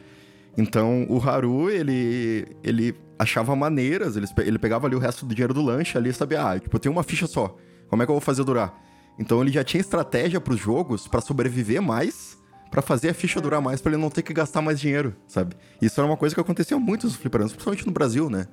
Então, 0.56 1.06
o 1.08 1.20
Haru, 1.20 1.68
ele, 1.68 2.46
ele 2.62 2.94
achava 3.18 3.54
maneiras, 3.54 4.16
ele, 4.16 4.26
ele 4.38 4.58
pegava 4.58 4.86
ali 4.86 4.96
o 4.96 4.98
resto 4.98 5.24
do 5.24 5.34
dinheiro 5.34 5.54
do 5.54 5.62
lanche 5.62 5.96
ali 5.96 6.10
e 6.10 6.12
sabia, 6.12 6.50
ah, 6.50 6.58
tipo, 6.58 6.74
eu 6.74 6.80
tenho 6.80 6.92
uma 6.92 7.02
ficha 7.02 7.26
só, 7.26 7.56
como 7.88 8.02
é 8.02 8.06
que 8.06 8.10
eu 8.10 8.14
vou 8.14 8.20
fazer 8.20 8.44
durar? 8.44 8.74
Então, 9.18 9.40
ele 9.40 9.52
já 9.52 9.62
tinha 9.62 9.80
estratégia 9.80 10.40
para 10.40 10.54
os 10.54 10.60
jogos 10.60 11.06
para 11.06 11.20
sobreviver 11.20 11.80
mais, 11.80 12.36
para 12.70 12.82
fazer 12.82 13.10
a 13.10 13.14
ficha 13.14 13.40
durar 13.40 13.60
mais, 13.60 13.80
para 13.80 13.92
ele 13.92 14.02
não 14.02 14.10
ter 14.10 14.22
que 14.22 14.32
gastar 14.32 14.60
mais 14.60 14.80
dinheiro, 14.80 15.14
sabe? 15.28 15.54
Isso 15.80 16.00
era 16.00 16.08
uma 16.08 16.16
coisa 16.16 16.34
que 16.34 16.40
acontecia 16.40 16.76
muito 16.78 17.06
nos 17.06 17.14
fliperamas, 17.14 17.52
principalmente 17.52 17.86
no 17.86 17.92
Brasil, 17.92 18.28
né? 18.28 18.48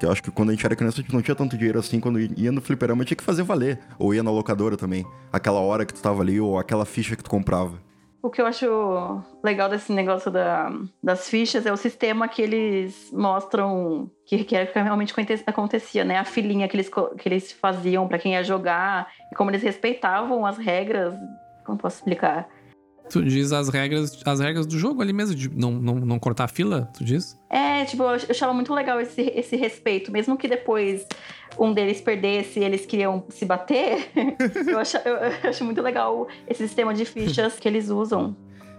Que 0.00 0.06
eu 0.06 0.10
acho 0.10 0.22
que 0.22 0.30
quando 0.30 0.48
a 0.48 0.52
gente 0.52 0.64
era 0.64 0.74
criança, 0.74 0.98
a 0.98 1.02
gente 1.02 1.12
não 1.12 1.20
tinha 1.20 1.34
tanto 1.34 1.58
dinheiro 1.58 1.78
assim. 1.78 2.00
Quando 2.00 2.18
ia 2.18 2.50
no 2.50 2.62
fliperama, 2.62 3.04
tinha 3.04 3.16
que 3.16 3.22
fazer 3.22 3.42
valer. 3.42 3.78
Ou 3.98 4.14
ia 4.14 4.22
na 4.22 4.30
locadora 4.30 4.74
também. 4.74 5.04
Aquela 5.30 5.60
hora 5.60 5.84
que 5.84 5.92
tu 5.92 6.00
tava 6.00 6.22
ali, 6.22 6.40
ou 6.40 6.58
aquela 6.58 6.86
ficha 6.86 7.14
que 7.14 7.22
tu 7.22 7.28
comprava. 7.28 7.78
O 8.22 8.28
que 8.28 8.40
eu 8.40 8.46
acho 8.46 9.22
legal 9.42 9.68
desse 9.68 9.92
negócio 9.92 10.30
da, 10.30 10.70
das 11.02 11.28
fichas 11.28 11.64
é 11.64 11.72
o 11.72 11.76
sistema 11.76 12.28
que 12.28 12.42
eles 12.42 13.10
mostram 13.12 14.10
que, 14.26 14.44
que 14.44 14.54
realmente 14.74 15.14
acontecia, 15.46 16.04
né? 16.04 16.18
A 16.18 16.24
filinha 16.24 16.68
que 16.68 16.76
eles, 16.76 16.90
que 17.18 17.28
eles 17.28 17.50
faziam 17.50 18.06
para 18.06 18.18
quem 18.18 18.32
ia 18.32 18.44
jogar 18.44 19.10
e 19.32 19.34
como 19.34 19.50
eles 19.50 19.62
respeitavam 19.62 20.44
as 20.44 20.58
regras. 20.58 21.14
Como 21.64 21.78
posso 21.78 21.96
explicar? 21.96 22.46
Tu 23.10 23.22
diz 23.24 23.52
as 23.52 23.68
regras, 23.68 24.22
as 24.24 24.40
regras 24.40 24.66
do 24.66 24.78
jogo 24.78 25.02
ali 25.02 25.12
mesmo, 25.12 25.34
de 25.34 25.50
não, 25.50 25.72
não, 25.72 25.94
não 25.96 26.18
cortar 26.18 26.44
a 26.44 26.48
fila, 26.48 26.88
tu 26.96 27.04
diz? 27.04 27.38
É, 27.48 27.84
tipo, 27.84 28.02
eu 28.04 28.08
achava 28.08 28.54
muito 28.54 28.72
legal 28.72 29.00
esse, 29.00 29.22
esse 29.34 29.56
respeito. 29.56 30.12
Mesmo 30.12 30.36
que 30.36 30.46
depois 30.46 31.06
um 31.58 31.72
deles 31.72 32.00
perdesse 32.00 32.60
e 32.60 32.64
eles 32.64 32.86
queriam 32.86 33.24
se 33.28 33.44
bater, 33.44 34.10
eu, 34.68 34.78
acho, 34.78 34.96
eu, 34.98 35.14
eu 35.14 35.50
acho 35.50 35.64
muito 35.64 35.82
legal 35.82 36.28
esse 36.46 36.66
sistema 36.66 36.94
de 36.94 37.04
fichas 37.04 37.58
que 37.58 37.66
eles 37.66 37.88
usam. 37.88 38.36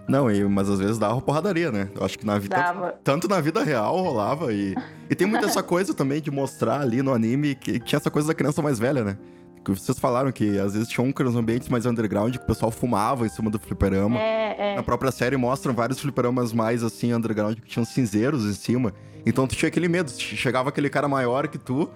Não, 0.08 0.26
mas 0.50 0.68
às 0.68 0.80
vezes 0.80 0.98
dava 0.98 1.20
porradaria, 1.20 1.70
né? 1.70 1.88
Eu 1.94 2.04
acho 2.04 2.18
que 2.18 2.26
na 2.26 2.38
vida. 2.38 2.56
Dava. 2.56 2.94
Tanto 3.04 3.28
na 3.28 3.40
vida 3.40 3.62
real 3.62 3.96
rolava. 4.02 4.52
E, 4.52 4.74
e 5.08 5.14
tem 5.14 5.26
muita 5.26 5.46
essa 5.46 5.62
coisa 5.62 5.94
também 5.94 6.20
de 6.20 6.30
mostrar 6.30 6.80
ali 6.80 7.02
no 7.02 7.12
anime 7.12 7.54
que 7.54 7.78
tinha 7.78 7.98
essa 7.98 8.10
coisa 8.10 8.28
da 8.28 8.34
criança 8.34 8.60
mais 8.60 8.78
velha, 8.78 9.04
né? 9.04 9.16
Vocês 9.64 9.98
falaram 9.98 10.32
que 10.32 10.58
às 10.58 10.74
vezes 10.74 10.88
tinham 10.88 11.08
uns 11.08 11.36
ambientes 11.36 11.68
mais 11.68 11.86
underground 11.86 12.36
que 12.36 12.42
o 12.42 12.46
pessoal 12.46 12.70
fumava 12.70 13.24
em 13.24 13.28
cima 13.28 13.50
do 13.50 13.58
fliperama. 13.58 14.18
É, 14.18 14.72
é. 14.72 14.76
Na 14.76 14.82
própria 14.82 15.12
série 15.12 15.36
mostram 15.36 15.72
vários 15.72 16.00
fliperamas 16.00 16.52
mais 16.52 16.82
assim, 16.82 17.12
underground, 17.14 17.58
que 17.60 17.68
tinham 17.68 17.84
cinzeiros 17.84 18.44
em 18.44 18.54
cima. 18.54 18.92
Então 19.24 19.46
tu 19.46 19.54
tinha 19.54 19.68
aquele 19.68 19.88
medo. 19.88 20.10
Chegava 20.10 20.70
aquele 20.70 20.90
cara 20.90 21.06
maior 21.06 21.46
que 21.46 21.58
tu, 21.58 21.88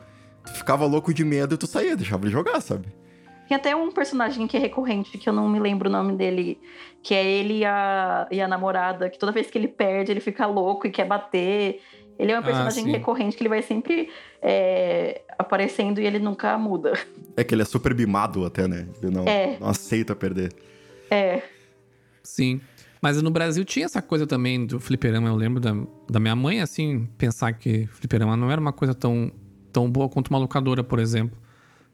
tu 0.44 0.52
ficava 0.52 0.86
louco 0.86 1.12
de 1.12 1.24
medo 1.24 1.54
e 1.54 1.58
tu 1.58 1.66
saía, 1.66 1.96
deixava 1.96 2.24
ele 2.24 2.32
jogar, 2.32 2.60
sabe? 2.60 2.86
Tem 3.48 3.56
até 3.56 3.76
um 3.76 3.92
personagem 3.92 4.46
que 4.46 4.56
é 4.56 4.60
recorrente, 4.60 5.16
que 5.18 5.28
eu 5.28 5.32
não 5.32 5.48
me 5.48 5.60
lembro 5.60 5.88
o 5.88 5.92
nome 5.92 6.14
dele, 6.14 6.60
que 7.00 7.14
é 7.14 7.24
ele 7.24 7.58
e 7.58 7.64
a, 7.64 8.26
e 8.30 8.40
a 8.40 8.48
namorada, 8.48 9.08
que 9.08 9.18
toda 9.18 9.30
vez 9.30 9.48
que 9.48 9.56
ele 9.56 9.68
perde, 9.68 10.10
ele 10.10 10.20
fica 10.20 10.46
louco 10.46 10.86
e 10.86 10.90
quer 10.90 11.06
bater. 11.06 11.80
Ele 12.18 12.32
é 12.32 12.36
um 12.36 12.40
ah, 12.40 12.42
personagem 12.42 12.84
ah, 12.86 12.92
recorrente 12.92 13.36
que 13.36 13.42
ele 13.42 13.48
vai 13.48 13.62
sempre 13.62 14.10
é, 14.40 15.22
aparecendo 15.38 16.00
e 16.00 16.06
ele 16.06 16.18
nunca 16.18 16.56
muda. 16.56 16.92
É 17.36 17.44
que 17.44 17.54
ele 17.54 17.62
é 17.62 17.64
super 17.64 17.92
bimado 17.92 18.44
até, 18.44 18.66
né? 18.66 18.88
Ele 19.02 19.12
não, 19.12 19.24
é. 19.26 19.58
não 19.60 19.68
aceita 19.68 20.14
perder. 20.16 20.52
É. 21.10 21.42
Sim. 22.22 22.60
Mas 23.00 23.20
no 23.20 23.30
Brasil 23.30 23.64
tinha 23.64 23.84
essa 23.84 24.00
coisa 24.00 24.26
também 24.26 24.66
do 24.66 24.80
fliperama. 24.80 25.28
Eu 25.28 25.36
lembro 25.36 25.60
da, 25.60 25.72
da 26.08 26.18
minha 26.18 26.34
mãe, 26.34 26.60
assim, 26.60 27.08
pensar 27.18 27.52
que 27.52 27.86
fliperama 27.88 28.36
não 28.36 28.50
era 28.50 28.60
uma 28.60 28.72
coisa 28.72 28.94
tão, 28.94 29.30
tão 29.72 29.90
boa 29.90 30.08
quanto 30.08 30.28
uma 30.28 30.38
locadora, 30.38 30.82
por 30.82 30.98
exemplo. 30.98 31.36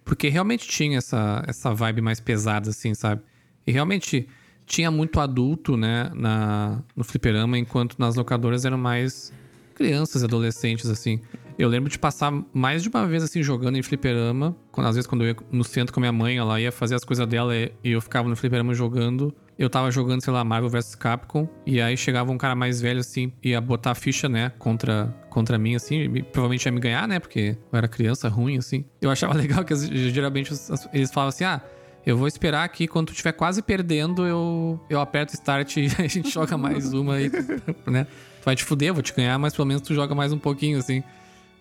Porque 0.05 0.29
realmente 0.29 0.67
tinha 0.67 0.99
essa, 0.99 1.43
essa 1.47 1.75
vibe 1.75 2.01
mais 2.01 2.21
pesada, 2.21 2.71
assim, 2.71 2.95
sabe? 2.95 3.23
E 3.67 3.73
realmente 3.73 4.29
tinha 4.67 4.91
muito 4.91 5.21
adulto, 5.21 5.77
né, 5.77 6.11
na, 6.15 6.83
no 6.97 7.05
fliperama, 7.05 7.59
enquanto 7.59 7.99
nas 7.99 8.15
locadoras 8.15 8.65
eram 8.65 8.79
mais 8.79 9.33
crianças 9.73 10.23
adolescentes, 10.23 10.89
assim. 10.89 11.21
Eu 11.59 11.69
lembro 11.69 11.91
de 11.91 11.99
passar 11.99 12.33
mais 12.53 12.83
de 12.83 12.89
uma 12.89 13.07
vez, 13.07 13.23
assim, 13.23 13.43
jogando 13.43 13.77
em 13.77 13.83
fliperama. 13.83 14.57
Quando, 14.71 14.87
às 14.87 14.95
vezes, 14.95 15.07
quando 15.07 15.23
eu 15.23 15.29
ia 15.29 15.37
no 15.51 15.65
centro 15.65 15.93
com 15.93 16.01
a 16.01 16.03
minha 16.03 16.13
mãe, 16.13 16.39
ela 16.39 16.61
ia 16.61 16.73
fazer 16.73 16.95
as 16.95 17.05
coisas 17.05 17.27
dela 17.27 17.55
e 17.55 17.71
eu 17.85 18.01
ficava 18.01 18.29
no 18.29 18.37
fliperama 18.37 18.75
jogando. 18.75 19.35
Eu 19.59 19.69
tava 19.69 19.91
jogando, 19.91 20.23
sei 20.23 20.33
lá, 20.33 20.43
Marvel 20.43 20.71
vs 20.71 20.95
Capcom. 20.95 21.49
E 21.67 21.81
aí 21.81 21.97
chegava 21.97 22.33
um 22.33 22.39
cara 22.39 22.55
mais 22.55 22.81
velho, 22.81 23.01
assim, 23.01 23.33
ia 23.43 23.61
botar 23.61 23.93
a 23.93 23.95
ficha, 23.95 24.29
né, 24.29 24.51
contra, 24.59 25.15
contra 25.29 25.59
mim, 25.59 25.75
assim. 25.75 26.01
E 26.01 26.23
provavelmente 26.23 26.65
ia 26.65 26.73
me 26.73 26.81
ganhar, 26.81 27.07
né, 27.07 27.21
porque 27.21 27.57
eu 27.71 27.77
era 27.79 27.87
criança 27.87 28.29
ruim, 28.29 28.57
assim. 28.57 28.85
Eu 29.01 29.11
achava 29.11 29.35
legal 29.37 29.65
que 29.65 29.75
geralmente 30.11 30.53
eles 30.93 31.13
falavam 31.13 31.29
assim, 31.29 31.45
ah 31.45 31.63
eu 32.05 32.17
vou 32.17 32.27
esperar 32.27 32.65
aqui, 32.65 32.89
quando 32.89 33.09
tu 33.09 33.13
estiver 33.13 33.33
quase 33.33 33.63
perdendo, 33.63 34.27
eu, 34.27 34.81
eu 34.91 35.01
aperto 35.01 35.35
start 35.35 35.77
e 35.77 35.87
a 35.99 36.07
gente 36.07 36.31
joga 36.31 36.59
mais 36.59 36.93
uma 36.93 37.15
aí, 37.15 37.31
né? 37.87 38.07
Tu 38.43 38.45
vai 38.45 38.57
te 38.57 38.65
fuder, 38.65 38.93
vou 38.93 39.03
te 39.03 39.15
ganhar, 39.15 39.39
mas 39.39 39.55
pelo 39.55 39.67
menos 39.67 39.83
tu 39.83 39.95
joga 39.95 40.17
mais 40.17 40.33
um 40.33 40.39
pouquinho, 40.39 40.79
assim. 40.79 41.01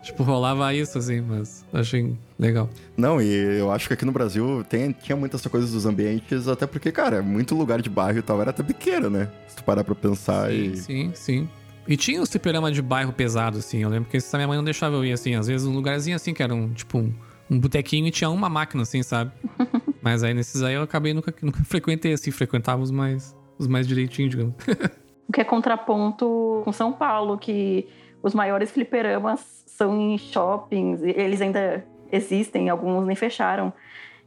Tipo, 0.01 0.23
rolava 0.23 0.73
isso, 0.73 0.97
assim, 0.97 1.21
mas 1.21 1.63
achei 1.71 2.17
legal. 2.39 2.67
Não, 2.97 3.21
e 3.21 3.32
eu 3.59 3.71
acho 3.71 3.88
que 3.88 3.93
aqui 3.93 4.03
no 4.03 4.11
Brasil 4.11 4.65
tem, 4.67 4.91
tinha 4.91 5.15
muitas 5.15 5.45
coisas 5.45 5.73
dos 5.73 5.86
ambientes, 5.86 6.47
até 6.47 6.65
porque, 6.65 6.91
cara, 6.91 7.21
muito 7.21 7.53
lugar 7.53 7.84
de 7.84 7.89
bairro 7.89 8.17
e 8.17 8.21
tal 8.23 8.41
era 8.41 8.49
até 8.49 8.63
pequeno, 8.63 9.11
né? 9.11 9.29
Se 9.47 9.57
tu 9.57 9.63
parar 9.63 9.84
pra 9.84 9.93
pensar 9.93 10.49
sim, 10.49 10.55
e... 10.55 10.77
Sim, 10.77 11.11
sim. 11.13 11.49
E 11.88 11.95
tinha 11.95 12.19
os 12.19 12.29
fliperama 12.29 12.71
de 12.71 12.82
bairro 12.82 13.13
pesado, 13.13 13.59
assim. 13.59 13.84
Eu 13.84 13.89
lembro 13.89 14.09
que 14.09 14.17
essa 14.17 14.38
minha 14.38 14.47
mãe 14.47 14.57
não 14.57 14.63
deixava 14.63 14.95
eu 14.95 15.05
ir, 15.05 15.11
assim. 15.11 15.36
Às 15.36 15.45
vezes 15.45 15.67
um 15.67 15.73
lugarzinho 15.73 16.15
assim, 16.15 16.34
que 16.34 16.41
era 16.41 16.53
um, 16.53 16.73
tipo, 16.73 16.97
um, 16.97 17.13
um 17.47 17.59
botequinho 17.59 18.07
e 18.07 18.11
tinha 18.11 18.29
uma 18.29 18.49
máquina, 18.49 18.82
assim, 18.82 19.03
sabe? 19.03 19.32
Mas 20.01 20.23
aí 20.23 20.34
nesses 20.34 20.63
aí 20.63 20.73
eu 20.73 20.82
acabei 20.82 21.13
nunca, 21.13 21.32
nunca 21.43 21.63
frequentei 21.63 22.13
assim, 22.13 22.32
frequentava 22.32 22.82
os 22.82 22.89
mais, 22.89 23.36
os 23.59 23.67
mais 23.67 23.88
direitinho, 23.88 24.29
digamos. 24.29 24.55
o 25.32 25.34
que 25.34 25.39
é 25.39 25.45
contraponto 25.45 26.61
com 26.65 26.73
São 26.73 26.91
Paulo, 26.91 27.38
que 27.38 27.88
os 28.21 28.34
maiores 28.34 28.69
fliperamas 28.69 29.63
são 29.65 29.97
em 29.97 30.17
shoppings, 30.17 31.01
eles 31.01 31.41
ainda 31.41 31.86
existem, 32.11 32.69
alguns 32.69 33.07
nem 33.07 33.15
fecharam. 33.15 33.71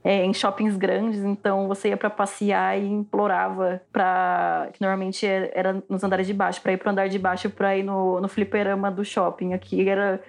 É, 0.03 0.25
em 0.25 0.35
shoppings 0.35 0.77
grandes, 0.77 1.23
então 1.25 1.69
você 1.69 1.89
ia 1.89 1.97
para 1.97 2.11
passear 2.11 2.79
e 2.79 2.87
implorava 2.87 3.81
para 3.91 4.69
que 4.73 4.81
normalmente 4.81 5.27
é, 5.27 5.51
era 5.55 5.83
nos 5.89 6.05
andares 6.05 6.27
de 6.27 6.35
baixo, 6.35 6.61
para 6.61 6.73
ir 6.73 6.77
pro 6.79 6.91
andar 6.91 7.09
de 7.09 7.19
baixo 7.19 7.49
para 7.49 7.77
ir 7.77 7.83
no, 7.83 8.21
no 8.21 8.29
fliperama 8.29 8.91
do 8.91 9.05
shopping. 9.05 9.55
Aqui 9.55 9.87
era 9.89 10.23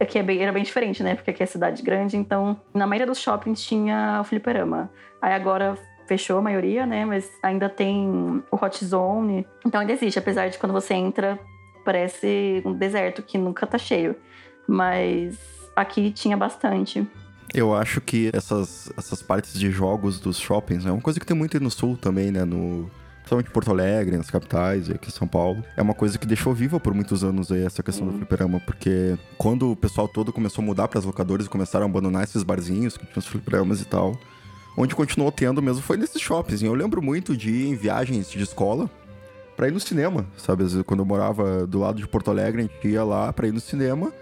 Aqui 0.00 0.18
é 0.18 0.22
bem, 0.22 0.42
era 0.42 0.50
bem 0.50 0.64
diferente, 0.64 1.02
né? 1.02 1.14
Porque 1.14 1.30
aqui 1.30 1.42
é 1.42 1.46
cidade 1.46 1.82
grande, 1.82 2.16
então 2.16 2.60
na 2.74 2.86
maioria 2.86 3.06
dos 3.06 3.18
shoppings 3.18 3.64
tinha 3.64 4.18
o 4.20 4.24
fliperama. 4.24 4.90
Aí 5.20 5.32
agora 5.32 5.76
fechou 6.12 6.36
a 6.36 6.42
maioria, 6.42 6.84
né? 6.84 7.06
Mas 7.06 7.30
ainda 7.42 7.70
tem 7.70 8.42
o 8.50 8.56
Hot 8.56 8.84
Zone. 8.84 9.46
Então 9.64 9.80
ainda 9.80 9.94
existe, 9.94 10.18
apesar 10.18 10.48
de 10.48 10.58
quando 10.58 10.72
você 10.72 10.92
entra, 10.92 11.38
parece 11.86 12.62
um 12.66 12.74
deserto 12.74 13.22
que 13.22 13.38
nunca 13.38 13.66
tá 13.66 13.78
cheio. 13.78 14.14
Mas 14.68 15.38
aqui 15.74 16.10
tinha 16.10 16.36
bastante. 16.36 17.06
Eu 17.54 17.74
acho 17.74 18.00
que 18.02 18.30
essas, 18.34 18.92
essas 18.96 19.22
partes 19.22 19.58
de 19.58 19.70
jogos 19.70 20.20
dos 20.20 20.38
shoppings 20.38 20.84
é 20.84 20.92
uma 20.92 21.00
coisa 21.00 21.18
que 21.18 21.24
tem 21.24 21.36
muito 21.36 21.56
aí 21.56 21.62
no 21.62 21.70
sul 21.70 21.96
também, 21.96 22.30
né? 22.30 22.44
No, 22.44 22.90
principalmente 23.20 23.50
Porto 23.50 23.70
Alegre, 23.70 24.16
nas 24.18 24.30
capitais, 24.30 24.90
aqui 24.90 25.08
em 25.08 25.12
São 25.12 25.26
Paulo, 25.26 25.64
é 25.76 25.82
uma 25.82 25.94
coisa 25.94 26.18
que 26.18 26.26
deixou 26.26 26.52
viva 26.52 26.78
por 26.78 26.92
muitos 26.92 27.24
anos 27.24 27.50
aí 27.50 27.64
essa 27.64 27.82
questão 27.82 28.06
uhum. 28.06 28.12
do 28.12 28.18
fliperama, 28.18 28.60
porque 28.60 29.18
quando 29.38 29.72
o 29.72 29.76
pessoal 29.76 30.06
todo 30.06 30.32
começou 30.32 30.62
a 30.62 30.66
mudar 30.66 30.88
para 30.88 30.98
as 30.98 31.04
locadoras 31.04 31.46
e 31.46 31.48
começaram 31.48 31.86
a 31.86 31.88
abandonar 31.88 32.22
esses 32.24 32.42
barzinhos 32.42 32.96
que 32.96 33.06
tinham 33.06 33.18
os 33.18 33.26
fliperamas 33.26 33.80
e 33.80 33.84
tal, 33.86 34.18
onde 34.76 34.94
continuou 34.94 35.30
tendo 35.30 35.62
mesmo 35.62 35.82
foi 35.82 35.96
nesses 35.96 36.20
shoppings. 36.20 36.62
Eu 36.62 36.74
lembro 36.74 37.02
muito 37.02 37.36
de 37.36 37.50
ir 37.50 37.68
em 37.68 37.74
viagens 37.74 38.30
de 38.30 38.42
escola 38.42 38.90
para 39.56 39.68
ir 39.68 39.70
no 39.70 39.80
cinema, 39.80 40.26
sabe? 40.36 40.64
Quando 40.84 41.00
eu 41.00 41.06
morava 41.06 41.66
do 41.66 41.78
lado 41.78 41.98
de 41.98 42.08
Porto 42.08 42.30
Alegre, 42.30 42.62
a 42.62 42.64
gente 42.64 42.88
ia 42.88 43.04
lá 43.04 43.32
para 43.32 43.46
ir 43.46 43.52
no 43.52 43.60
cinema. 43.60 44.12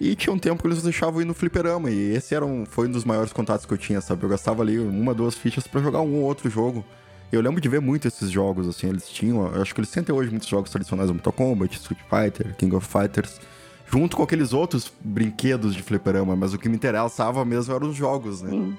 E 0.00 0.16
tinha 0.16 0.32
um 0.32 0.38
tempo 0.38 0.60
que 0.60 0.68
eles 0.68 0.82
deixavam 0.82 1.22
ir 1.22 1.24
no 1.24 1.32
fliperama. 1.32 1.88
E 1.88 2.14
esse 2.14 2.34
era 2.34 2.44
um, 2.44 2.66
foi 2.66 2.88
um 2.88 2.90
dos 2.90 3.04
maiores 3.04 3.32
contatos 3.32 3.64
que 3.64 3.72
eu 3.72 3.78
tinha, 3.78 4.00
sabe? 4.00 4.24
Eu 4.24 4.28
gastava 4.28 4.60
ali 4.60 4.78
uma, 4.78 5.14
duas 5.14 5.36
fichas 5.36 5.66
para 5.66 5.80
jogar 5.80 6.00
um 6.00 6.16
ou 6.16 6.22
outro 6.22 6.50
jogo. 6.50 6.84
Eu 7.30 7.40
lembro 7.40 7.60
de 7.60 7.68
ver 7.68 7.80
muito 7.80 8.06
esses 8.06 8.28
jogos, 8.30 8.68
assim, 8.68 8.88
eles 8.88 9.08
tinham, 9.08 9.46
acho 9.58 9.74
que 9.74 9.80
eles 9.80 9.96
até 9.96 10.12
hoje 10.12 10.28
muitos 10.28 10.46
jogos 10.46 10.70
tradicionais, 10.70 11.10
Mortal 11.10 11.32
Kombat, 11.32 11.74
Street 11.76 12.00
Fighter, 12.10 12.54
King 12.56 12.76
of 12.76 12.86
Fighters, 12.86 13.40
junto 13.90 14.18
com 14.18 14.22
aqueles 14.22 14.52
outros 14.52 14.92
brinquedos 15.00 15.74
de 15.74 15.82
fliperama, 15.82 16.36
mas 16.36 16.52
o 16.52 16.58
que 16.58 16.68
me 16.68 16.76
interessava 16.76 17.42
mesmo 17.42 17.74
eram 17.74 17.88
os 17.88 17.96
jogos, 17.96 18.42
né? 18.42 18.50
Sim. 18.50 18.76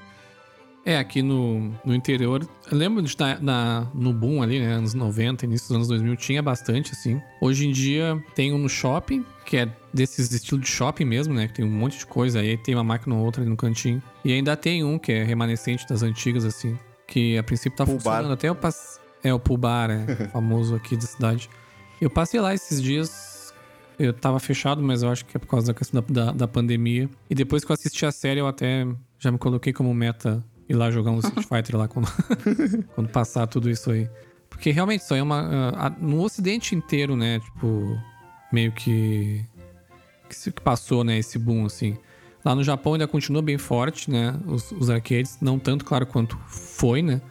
É, 0.86 0.98
aqui 0.98 1.22
no, 1.22 1.74
no 1.86 1.96
interior, 1.96 2.46
eu 2.70 2.78
lembro 2.78 3.02
de 3.02 3.18
na, 3.18 3.40
na, 3.40 3.88
no 3.94 4.12
boom 4.12 4.42
ali, 4.42 4.60
né, 4.60 4.74
anos 4.74 4.94
90, 4.94 5.46
início 5.46 5.70
dos 5.70 5.76
anos 5.76 5.88
2000, 5.88 6.16
tinha 6.18 6.42
bastante, 6.42 6.92
assim. 6.92 7.22
Hoje 7.40 7.68
em 7.68 7.72
dia 7.72 8.22
tem 8.36 8.52
um 8.52 8.58
no 8.58 8.68
shopping, 8.68 9.26
que 9.46 9.58
é 9.58 9.70
desses 9.94 10.30
estilos 10.32 10.66
de 10.66 10.70
shopping 10.70 11.06
mesmo, 11.06 11.34
né, 11.34 11.48
que 11.48 11.54
tem 11.54 11.66
um 11.66 11.72
monte 11.72 12.00
de 12.00 12.06
coisa, 12.06 12.40
aí 12.40 12.58
tem 12.58 12.76
uma 12.76 12.84
máquina 12.84 13.16
ou 13.16 13.24
outra 13.24 13.42
ali 13.42 13.50
no 13.50 13.56
cantinho. 13.56 14.04
E 14.26 14.34
ainda 14.34 14.58
tem 14.58 14.84
um 14.84 15.00
que 15.00 15.14
é 15.14 15.24
remanescente 15.24 15.88
das 15.88 16.04
antigas, 16.04 16.44
assim, 16.44 16.78
que 17.08 17.38
a 17.38 17.44
princípio 17.44 17.78
tá 17.78 17.86
funcionando. 17.86 18.34
Até 18.34 18.50
eu 18.50 18.56
passei. 18.56 19.02
É, 19.24 19.34
o 19.34 19.40
pool 19.40 19.56
bar, 19.56 19.90
é 19.90 20.06
famoso 20.34 20.76
aqui 20.76 20.98
da 20.98 21.04
cidade. 21.04 21.50
Eu 22.02 22.10
passei 22.10 22.42
lá 22.42 22.54
esses 22.54 22.82
dias. 22.82 23.54
Eu 23.98 24.12
tava 24.12 24.38
fechado, 24.38 24.84
mas 24.84 25.02
eu 25.02 25.10
acho 25.10 25.24
que 25.24 25.38
é 25.38 25.40
por 25.40 25.48
causa 25.48 25.68
da 25.68 25.74
questão 25.74 26.04
da, 26.10 26.26
da, 26.26 26.32
da 26.34 26.48
pandemia. 26.48 27.10
E 27.30 27.36
depois 27.36 27.64
que 27.64 27.72
eu 27.72 27.74
assisti 27.74 28.06
a 28.06 28.12
série, 28.12 28.42
eu 28.42 28.48
até 28.48 28.86
já 29.18 29.32
me 29.32 29.38
coloquei 29.38 29.72
como 29.72 29.94
meta 29.94 30.44
ir 30.74 30.78
lá 30.78 30.92
jogar 30.92 31.12
um 31.12 31.20
Street 31.20 31.46
Fighter 31.48 31.78
lá 31.78 31.88
quando, 31.88 32.08
quando 32.96 33.10
passar 33.10 33.48
tudo 33.48 33.70
isso 33.70 33.92
aí. 33.92 34.10
Porque 34.50 34.72
realmente 34.72 35.02
isso 35.02 35.14
aí 35.14 35.20
é 35.20 35.24
uma. 35.24 35.72
A, 35.76 35.90
no 35.90 36.22
ocidente 36.22 36.76
inteiro, 36.76 37.16
né? 37.16 37.40
Tipo, 37.40 38.00
meio 38.52 38.72
que. 38.72 39.46
Que, 40.30 40.52
que 40.52 40.62
passou, 40.62 41.04
né? 41.04 41.18
Esse 41.18 41.38
boom, 41.38 41.66
assim. 41.66 41.98
Lá 42.46 42.54
no 42.54 42.64
Japão 42.64 42.94
ainda 42.94 43.08
continua 43.08 43.42
bem 43.42 43.58
forte, 43.58 44.12
né? 44.12 44.38
Os, 44.46 44.72
os 44.72 44.90
arcades, 44.90 45.38
não 45.42 45.58
tanto, 45.58 45.86
claro, 45.86 46.06
quanto 46.06 46.38
foi, 46.48 47.02
né? 47.02 47.22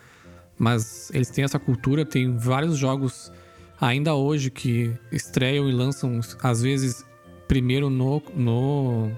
Mas 0.59 1.11
eles 1.12 1.28
têm 1.28 1.45
essa 1.45 1.59
cultura, 1.59 2.05
tem 2.05 2.36
vários 2.36 2.78
jogos 2.78 3.32
ainda 3.80 4.14
hoje 4.14 4.51
que 4.51 4.97
estreiam 5.11 5.68
e 5.68 5.72
lançam, 5.72 6.20
às 6.43 6.62
vezes, 6.62 7.05
primeiro 7.49 7.90
no, 7.90 8.22
no, 8.34 9.11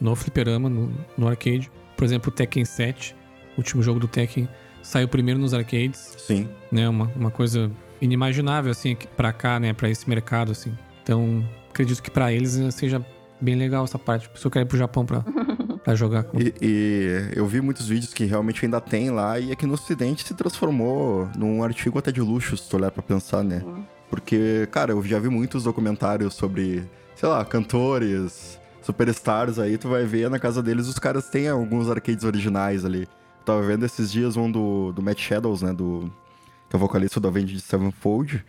no 0.00 0.14
fliperama, 0.14 0.68
no, 0.68 0.92
no 1.16 1.28
arcade. 1.28 1.70
Por 1.96 2.04
exemplo, 2.04 2.30
o 2.30 2.32
Tekken 2.32 2.64
7, 2.64 3.14
o 3.14 3.17
último 3.58 3.82
jogo 3.82 4.00
do 4.00 4.08
Tekken, 4.08 4.48
saiu 4.82 5.08
primeiro 5.08 5.38
nos 5.38 5.52
arcades. 5.52 6.14
Sim. 6.18 6.48
Né? 6.72 6.88
Uma, 6.88 7.10
uma 7.14 7.30
coisa 7.30 7.70
inimaginável, 8.00 8.70
assim, 8.70 8.96
para 9.16 9.32
cá, 9.32 9.60
né? 9.60 9.72
Para 9.72 9.90
esse 9.90 10.08
mercado, 10.08 10.52
assim. 10.52 10.72
Então, 11.02 11.44
acredito 11.70 12.02
que 12.02 12.10
para 12.10 12.32
eles 12.32 12.58
seja 12.74 13.04
bem 13.40 13.54
legal 13.54 13.84
essa 13.84 13.98
parte. 13.98 14.30
Se 14.34 14.46
eu 14.46 14.50
quero 14.50 14.64
ir 14.64 14.68
pro 14.68 14.78
Japão 14.78 15.04
pra, 15.04 15.24
pra 15.84 15.94
jogar. 15.94 16.24
Com... 16.24 16.38
E, 16.38 16.54
e, 16.60 17.30
eu 17.34 17.46
vi 17.46 17.60
muitos 17.60 17.88
vídeos 17.88 18.12
que 18.12 18.24
realmente 18.24 18.64
ainda 18.64 18.80
tem 18.80 19.10
lá 19.10 19.38
e 19.38 19.52
aqui 19.52 19.66
no 19.66 19.74
ocidente 19.74 20.26
se 20.26 20.34
transformou 20.34 21.28
num 21.36 21.62
artigo 21.62 21.98
até 21.98 22.10
de 22.10 22.20
luxo, 22.20 22.56
se 22.56 22.68
tu 22.68 22.76
olhar 22.76 22.90
pra 22.90 23.02
pensar, 23.02 23.42
né? 23.42 23.62
Uhum. 23.64 23.84
Porque, 24.10 24.66
cara, 24.70 24.92
eu 24.92 25.02
já 25.02 25.18
vi 25.18 25.28
muitos 25.28 25.64
documentários 25.64 26.34
sobre, 26.34 26.88
sei 27.14 27.28
lá, 27.28 27.44
cantores, 27.44 28.58
superstars 28.80 29.58
aí, 29.58 29.76
tu 29.76 29.88
vai 29.88 30.04
ver 30.04 30.30
na 30.30 30.38
casa 30.38 30.62
deles 30.62 30.88
os 30.88 30.98
caras 30.98 31.28
têm 31.28 31.48
alguns 31.48 31.90
arcades 31.90 32.24
originais 32.24 32.84
ali. 32.84 33.06
Tava 33.48 33.62
vendo 33.62 33.86
esses 33.86 34.12
dias 34.12 34.36
um 34.36 34.52
do, 34.52 34.92
do 34.92 35.00
Matt 35.00 35.18
Shadows, 35.18 35.62
né, 35.62 35.72
do... 35.72 36.12
Que 36.68 36.76
é 36.76 36.78
o 36.78 36.78
vocalista 36.78 37.18
do 37.18 37.28
Avenged 37.28 37.58
Sevenfold. 37.60 38.44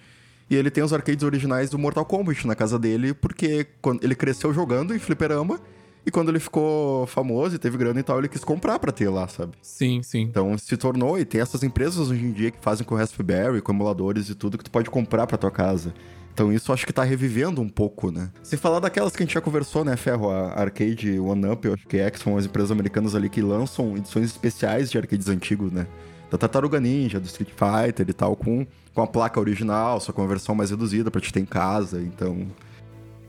E 0.50 0.56
ele 0.58 0.70
tem 0.70 0.84
os 0.84 0.92
arcades 0.92 1.24
originais 1.24 1.70
do 1.70 1.80
Mortal 1.80 2.04
Kombat 2.04 2.46
na 2.46 2.54
casa 2.54 2.78
dele, 2.78 3.14
porque 3.14 3.66
quando 3.82 4.04
ele 4.04 4.14
cresceu 4.14 4.54
jogando 4.54 4.94
em 4.94 5.00
fliperama. 5.00 5.58
E 6.06 6.12
quando 6.12 6.28
ele 6.28 6.40
ficou 6.40 7.08
famoso 7.08 7.56
e 7.56 7.58
teve 7.58 7.78
grana 7.78 8.02
e 8.02 8.04
tal, 8.04 8.20
ele 8.20 8.28
quis 8.28 8.44
comprar 8.44 8.78
pra 8.78 8.92
ter 8.92 9.08
lá, 9.08 9.26
sabe? 9.30 9.54
Sim, 9.62 10.04
sim. 10.04 10.24
Então 10.24 10.58
se 10.58 10.76
tornou, 10.76 11.18
e 11.18 11.24
tem 11.24 11.40
essas 11.40 11.64
empresas 11.64 12.10
hoje 12.10 12.26
em 12.26 12.34
dia 12.34 12.52
que 12.52 12.60
fazem 12.60 12.86
com 12.86 12.96
Raspberry, 12.96 13.62
com 13.62 13.72
emuladores 13.72 14.28
e 14.28 14.36
tudo, 14.36 14.58
que 14.58 14.66
tu 14.66 14.72
pode 14.72 14.90
comprar 14.90 15.26
pra 15.28 15.38
tua 15.38 15.52
casa. 15.52 15.94
Então 16.40 16.54
isso 16.54 16.72
acho 16.72 16.86
que 16.86 16.94
tá 16.94 17.04
revivendo 17.04 17.62
um 17.62 17.68
pouco, 17.68 18.14
né? 18.14 18.30
Se 18.42 18.56
falar 18.56 18.80
daquelas 18.80 19.14
que 19.14 19.22
a 19.22 19.26
gente 19.26 19.34
já 19.34 19.42
conversou, 19.42 19.84
né, 19.84 19.98
Ferro? 19.98 20.30
A 20.30 20.54
Arcade 20.54 21.20
One 21.20 21.46
Up, 21.48 21.68
eu 21.68 21.74
acho 21.74 21.86
que 21.86 21.98
é, 21.98 22.10
que 22.10 22.18
são 22.18 22.38
as 22.38 22.46
empresas 22.46 22.72
americanas 22.72 23.14
ali 23.14 23.28
que 23.28 23.42
lançam 23.42 23.98
edições 23.98 24.28
especiais 24.28 24.90
de 24.90 24.98
arcades 24.98 25.28
antigos, 25.28 25.70
né? 25.70 25.86
Da 26.32 26.38
Tartaruga 26.38 26.80
Ninja, 26.80 27.20
do 27.20 27.26
Street 27.26 27.50
Fighter 27.50 28.10
e 28.10 28.14
tal, 28.14 28.38
com 28.38 28.66
com 28.96 29.02
a 29.02 29.08
placa 29.08 29.38
original, 29.38 30.00
só 30.00 30.14
com 30.14 30.24
a 30.24 30.28
versão 30.28 30.56
mais 30.56 30.72
reduzida 30.72 31.12
para 31.12 31.20
te 31.20 31.34
ter 31.34 31.42
em 31.42 31.46
casa, 31.46 32.00
então. 32.00 32.48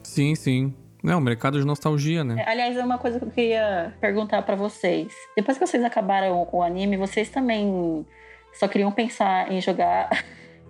Sim, 0.04 0.36
sim. 0.36 0.72
Não, 1.02 1.18
o 1.18 1.20
mercado 1.20 1.58
de 1.58 1.66
nostalgia, 1.66 2.22
né? 2.22 2.44
É, 2.46 2.48
aliás, 2.48 2.76
é 2.76 2.84
uma 2.84 2.98
coisa 2.98 3.18
que 3.18 3.24
eu 3.24 3.30
queria 3.30 3.92
perguntar 4.00 4.42
para 4.42 4.54
vocês. 4.54 5.12
Depois 5.36 5.58
que 5.58 5.66
vocês 5.66 5.82
acabaram 5.82 6.46
o 6.52 6.62
anime, 6.62 6.96
vocês 6.96 7.28
também 7.28 8.06
só 8.52 8.68
queriam 8.68 8.92
pensar 8.92 9.50
em 9.50 9.60
jogar 9.60 10.08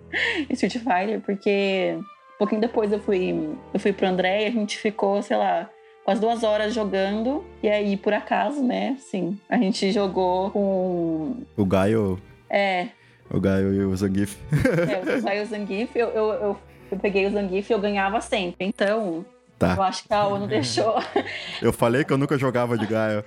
Street 0.49 0.77
Fighter, 0.79 1.21
porque 1.21 1.99
pouquinho 2.41 2.59
depois 2.59 2.91
eu 2.91 2.99
fui, 2.99 3.55
eu 3.71 3.79
fui 3.79 3.93
pro 3.93 4.07
André 4.07 4.43
e 4.43 4.47
a 4.47 4.51
gente 4.51 4.75
ficou, 4.79 5.21
sei 5.21 5.37
lá, 5.37 5.69
quase 6.03 6.19
duas 6.19 6.41
horas 6.43 6.73
jogando. 6.73 7.45
E 7.61 7.69
aí, 7.69 7.95
por 7.95 8.13
acaso, 8.13 8.63
né? 8.63 8.97
Sim, 8.99 9.39
a 9.47 9.57
gente 9.59 9.91
jogou 9.91 10.49
com. 10.49 11.35
O 11.55 11.63
Gaio. 11.63 12.19
É. 12.49 12.87
O 13.29 13.39
Gaio 13.39 13.71
e 13.71 13.85
o 13.85 13.95
Zangief. 13.95 14.37
é, 14.51 15.17
o 15.19 15.21
Gaio 15.21 15.41
e 15.41 15.43
o 15.43 15.45
Zangief. 15.45 15.95
Eu, 15.95 16.07
eu, 16.09 16.33
eu, 16.33 16.57
eu 16.91 16.97
peguei 16.97 17.27
o 17.27 17.31
Zangief 17.31 17.69
e 17.69 17.73
eu 17.73 17.79
ganhava 17.79 18.19
sempre. 18.21 18.65
Então, 18.65 19.23
Tá. 19.59 19.75
Eu 19.77 19.83
acho 19.83 20.07
que 20.07 20.11
a 20.11 20.25
ONU 20.25 20.47
deixou. 20.47 20.95
eu 21.61 21.71
falei 21.71 22.03
que 22.03 22.11
eu 22.11 22.17
nunca 22.17 22.35
jogava 22.35 22.75
de 22.75 22.87
Gaia. 22.87 23.23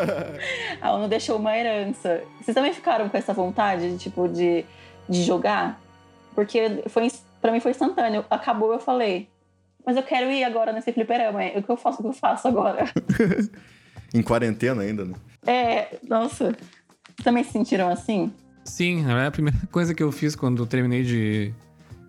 a 0.80 0.92
ONU 0.94 1.06
deixou 1.06 1.36
uma 1.36 1.54
herança. 1.54 2.22
Vocês 2.40 2.54
também 2.54 2.72
ficaram 2.72 3.10
com 3.10 3.16
essa 3.18 3.34
vontade, 3.34 3.98
tipo, 3.98 4.26
de, 4.26 4.64
de 5.06 5.22
jogar? 5.22 5.78
Porque 6.34 6.82
foi, 6.88 7.10
pra 7.40 7.52
mim 7.52 7.60
foi 7.60 7.70
instantâneo. 7.70 8.24
Acabou, 8.30 8.72
eu 8.72 8.80
falei. 8.80 9.28
Mas 9.84 9.96
eu 9.96 10.02
quero 10.02 10.30
ir 10.30 10.44
agora 10.44 10.72
nesse 10.72 10.92
fliperama. 10.92 11.40
O 11.56 11.62
que 11.62 11.70
eu 11.70 11.76
faço? 11.76 12.00
O 12.00 12.02
que 12.02 12.08
eu 12.08 12.12
faço 12.12 12.48
agora? 12.48 12.84
em 14.12 14.22
quarentena 14.22 14.82
ainda, 14.82 15.04
né? 15.04 15.14
É, 15.46 15.98
nossa. 16.08 16.54
Também 17.24 17.44
se 17.44 17.52
sentiram 17.52 17.88
assim? 17.88 18.32
Sim, 18.64 19.04
a 19.10 19.30
primeira 19.30 19.58
coisa 19.72 19.94
que 19.94 20.02
eu 20.02 20.12
fiz 20.12 20.36
quando 20.36 20.66
terminei 20.66 21.02
de, 21.02 21.54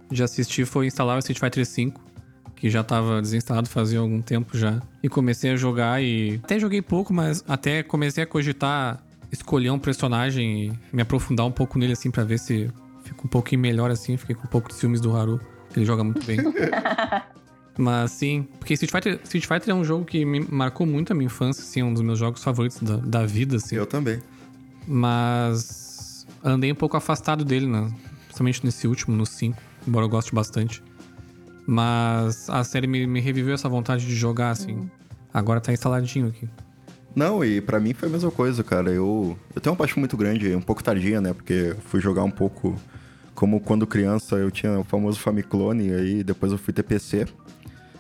de 0.10 0.24
assistir 0.24 0.66
foi 0.66 0.88
instalar 0.88 1.16
o 1.16 1.20
Street 1.20 1.40
Fighter 1.40 1.66
V 1.66 1.94
que 2.62 2.70
já 2.70 2.82
estava 2.82 3.20
desinstalado 3.20 3.68
fazia 3.68 3.98
algum 3.98 4.22
tempo 4.22 4.56
já. 4.56 4.80
E 5.02 5.10
comecei 5.10 5.50
a 5.50 5.56
jogar 5.56 6.00
e 6.04 6.40
até 6.44 6.60
joguei 6.60 6.80
pouco, 6.80 7.12
mas 7.12 7.44
até 7.48 7.82
comecei 7.82 8.24
a 8.24 8.28
cogitar 8.28 9.04
escolher 9.32 9.72
um 9.72 9.80
personagem 9.80 10.66
e 10.68 10.96
me 10.96 11.02
aprofundar 11.02 11.44
um 11.48 11.52
pouco 11.52 11.80
nele 11.80 11.94
assim 11.94 12.12
para 12.12 12.24
ver 12.24 12.38
se 12.38 12.70
um 13.24 13.28
pouquinho 13.28 13.62
melhor 13.62 13.92
assim, 13.92 14.18
fiquei 14.18 14.36
com 14.36 14.44
um 14.44 14.50
pouco 14.50 14.70
de 14.70 14.76
ciúmes 14.76 15.02
do 15.02 15.16
Haru, 15.16 15.40
ele 15.76 15.86
joga 15.86 16.04
muito 16.04 16.26
bem. 16.26 16.38
Mas 17.78 18.12
sim, 18.12 18.48
porque 18.60 18.74
Street 18.74 18.92
Fighter, 18.92 19.20
Street 19.24 19.46
Fighter 19.46 19.70
é 19.70 19.74
um 19.74 19.84
jogo 19.84 20.06
que 20.06 20.26
me 20.26 20.42
marcou 20.50 20.86
muito 20.86 21.14
a 21.14 21.16
minha 21.16 21.28
infância, 21.28 21.64
assim, 21.64 21.80
é 21.80 21.84
um 21.84 21.94
dos 21.94 22.04
meus 22.04 22.20
jogos 22.20 22.44
favoritos 22.44 22.82
da, 22.82 22.98
da 22.98 23.26
vida, 23.26 23.56
assim. 23.56 23.76
Eu 23.76 23.86
também. 23.86 24.20
Mas 24.86 26.28
andei 26.44 26.72
um 26.72 26.76
pouco 26.76 26.98
afastado 26.98 27.46
dele, 27.46 27.68
né? 27.68 27.92
principalmente 28.32 28.66
nesse 28.66 28.88
último, 28.88 29.16
no 29.16 29.26
5, 29.26 29.58
embora 29.88 30.06
eu 30.06 30.10
goste 30.10 30.34
bastante. 30.34 30.84
Mas 31.68 32.50
a 32.50 32.64
série 32.64 32.88
me, 32.88 33.06
me 33.06 33.20
reviveu 33.20 33.54
essa 33.54 33.70
vontade 33.70 34.06
de 34.06 34.16
jogar, 34.16 34.52
assim. 34.52 34.74
Uhum. 34.74 34.90
Agora 35.34 35.62
tá 35.62 35.72
instaladinho 35.72 36.28
aqui. 36.28 36.50
Não, 37.16 37.44
e 37.44 37.62
para 37.62 37.80
mim 37.80 37.94
foi 37.94 38.08
a 38.08 38.12
mesma 38.12 38.32
coisa, 38.32 38.64
cara. 38.64 38.90
Eu, 38.90 39.38
eu 39.54 39.62
tenho 39.62 39.74
uma 39.74 39.78
paixão 39.78 40.00
muito 40.00 40.18
grande, 40.18 40.56
um 40.56 40.62
pouco 40.62 40.84
tardia, 40.84 41.22
né? 41.22 41.34
Porque 41.34 41.76
fui 41.88 42.00
jogar 42.00 42.24
um 42.24 42.32
pouco 42.32 42.76
como 43.42 43.60
quando 43.60 43.88
criança 43.88 44.36
eu 44.36 44.52
tinha 44.52 44.80
o 44.80 44.84
famoso 44.84 45.20
Famiclone, 45.20 45.92
aí 45.92 46.24
depois 46.24 46.52
eu 46.52 46.60
fui 46.60 46.72
ter 46.72 46.84
PC. 46.84 47.26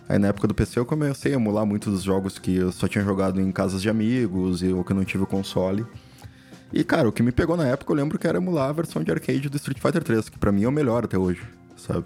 Aí 0.08 0.20
na 0.20 0.28
época 0.28 0.48
do 0.48 0.54
PC 0.54 0.80
eu 0.80 0.86
comecei 0.86 1.32
a 1.32 1.36
emular 1.36 1.66
muitos 1.66 1.92
dos 1.92 2.04
jogos 2.04 2.38
que 2.38 2.58
eu 2.58 2.72
só 2.72 2.88
tinha 2.88 3.04
jogado 3.04 3.42
em 3.42 3.52
casas 3.52 3.82
de 3.82 3.89
amigos 3.89 4.62
e, 4.62 4.68
ou 4.68 4.84
que 4.84 4.94
não 4.94 5.04
tive 5.04 5.24
o 5.24 5.26
console. 5.26 5.84
E, 6.72 6.84
cara, 6.84 7.10
o 7.10 7.12
que 7.12 7.24
me 7.24 7.32
pegou 7.32 7.58
na 7.58 7.66
época 7.66 7.92
eu 7.92 7.96
lembro 7.96 8.20
que 8.20 8.28
era 8.28 8.38
emular 8.38 8.70
a 8.70 8.72
versão 8.72 9.04
de 9.04 9.10
arcade 9.10 9.50
do 9.50 9.58
Street 9.58 9.80
Fighter 9.80 10.04
3, 10.04 10.30
que 10.30 10.38
para 10.38 10.52
mim 10.52 10.62
é 10.62 10.68
o 10.68 10.72
melhor 10.72 11.06
até 11.06 11.18
hoje, 11.18 11.42
sabe? 11.76 12.06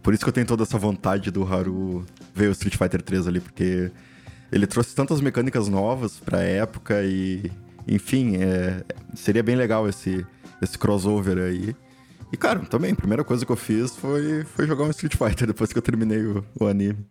Por 0.00 0.14
isso 0.14 0.22
que 0.22 0.28
eu 0.28 0.32
tenho 0.32 0.46
toda 0.46 0.62
essa 0.62 0.78
vontade 0.78 1.32
do 1.32 1.42
Haru 1.42 2.06
ver 2.32 2.50
o 2.50 2.52
Street 2.52 2.76
Fighter 2.76 3.02
3 3.02 3.26
ali, 3.26 3.40
porque 3.40 3.90
ele 4.52 4.64
trouxe 4.64 4.94
tantas 4.94 5.20
mecânicas 5.20 5.66
novas 5.66 6.20
pra 6.20 6.40
época 6.40 7.02
e, 7.02 7.50
enfim, 7.88 8.36
é, 8.36 8.84
seria 9.16 9.42
bem 9.42 9.56
legal 9.56 9.88
esse, 9.88 10.24
esse 10.62 10.78
crossover 10.78 11.38
aí. 11.38 11.74
E, 12.32 12.36
cara, 12.36 12.60
também, 12.60 12.92
a 12.92 12.96
primeira 12.96 13.24
coisa 13.24 13.46
que 13.46 13.52
eu 13.52 13.56
fiz 13.56 13.96
foi, 13.96 14.44
foi 14.44 14.66
jogar 14.66 14.84
um 14.84 14.90
Street 14.90 15.16
Fighter 15.16 15.46
depois 15.46 15.72
que 15.72 15.78
eu 15.78 15.82
terminei 15.82 16.24
o, 16.24 16.44
o 16.60 16.66
anime. 16.66 17.06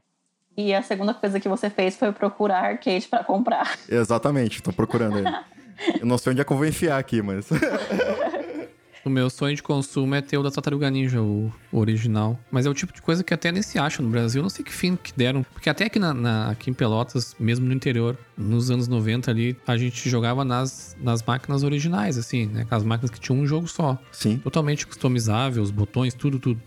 E 0.57 0.74
a 0.74 0.82
segunda 0.82 1.13
coisa 1.13 1.39
que 1.39 1.49
você 1.49 1.70
fez 1.70 1.97
foi 1.97 2.11
procurar 2.11 2.63
arcade 2.63 3.07
para 3.07 3.24
comprar. 3.24 3.78
Exatamente, 3.89 4.63
tô 4.63 4.72
procurando 4.72 5.18
ele. 5.18 5.30
eu 5.99 6.05
não 6.05 6.18
sei 6.18 6.32
onde 6.32 6.41
é 6.41 6.43
que 6.43 6.51
eu 6.51 6.57
vou 6.57 6.66
enfiar 6.66 6.97
aqui, 6.97 7.22
mas. 7.22 7.49
O 9.05 9.09
meu 9.09 9.29
sonho 9.29 9.55
de 9.55 9.61
consumo 9.61 10.15
é 10.15 10.21
ter 10.21 10.35
o 10.35 10.41
da 10.41 10.49
Tartaruga 10.49 10.89
Ninja, 10.89 11.21
o, 11.21 11.53
original. 11.71 12.39
Mas 12.49 12.65
é 12.65 12.69
o 12.71 12.73
tipo 12.73 12.91
de 12.91 13.03
coisa 13.03 13.23
que 13.23 13.35
até 13.35 13.51
nem 13.51 13.61
se 13.61 13.77
acha 13.77 14.01
no 14.01 14.09
Brasil. 14.09 14.41
Não 14.41 14.49
sei 14.49 14.65
que 14.65 14.73
fim 14.73 14.95
que 14.95 15.13
deram. 15.15 15.43
Porque 15.43 15.69
até 15.69 15.85
aqui, 15.85 15.99
na, 15.99 16.11
na, 16.11 16.49
aqui 16.49 16.71
em 16.71 16.73
Pelotas, 16.73 17.35
mesmo 17.39 17.67
no 17.67 17.73
interior, 17.73 18.17
nos 18.35 18.71
anos 18.71 18.87
90 18.87 19.29
ali, 19.29 19.55
a 19.67 19.77
gente 19.77 20.09
jogava 20.09 20.43
nas, 20.43 20.97
nas 20.99 21.21
máquinas 21.21 21.61
originais, 21.61 22.17
assim, 22.17 22.47
né? 22.47 22.63
Aquelas 22.63 22.83
máquinas 22.83 23.11
que 23.11 23.19
tinham 23.19 23.39
um 23.39 23.45
jogo 23.45 23.67
só. 23.67 23.95
Sim. 24.11 24.39
Totalmente 24.39 24.87
customizável, 24.87 25.61
os 25.61 25.69
botões, 25.69 26.15
tudo, 26.15 26.39
tudo. 26.39 26.59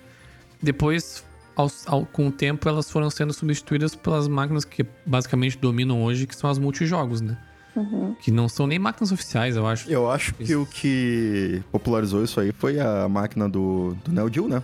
Depois, 0.63 1.25
ao, 1.57 1.69
ao, 1.87 2.07
com 2.07 2.29
o 2.29 2.31
tempo, 2.31 2.69
elas 2.69 2.89
foram 2.89 3.11
sendo 3.11 3.33
substituídas 3.33 3.97
pelas 3.97 4.29
máquinas 4.29 4.65
que 4.65 4.87
basicamente 5.05 5.59
dominam 5.59 6.05
hoje, 6.05 6.25
que 6.25 6.37
são 6.37 6.49
as 6.49 6.57
multijogos, 6.57 7.21
né? 7.21 7.37
Uhum. 7.79 8.17
Que 8.19 8.33
não 8.33 8.49
são 8.49 8.67
nem 8.67 8.79
máquinas 8.79 9.13
oficiais, 9.13 9.55
eu 9.57 9.67
acho. 9.67 9.89
Eu 9.89 10.11
acho 10.11 10.35
que 10.35 10.55
o 10.57 10.67
que 10.67 11.63
popularizou 11.71 12.25
isso 12.25 12.41
aí 12.41 12.53
foi 12.53 12.81
a 12.81 13.09
máquina 13.09 13.49
do, 13.49 13.97
do 14.05 14.11
Neo 14.11 14.33
Geo, 14.33 14.49
né? 14.49 14.63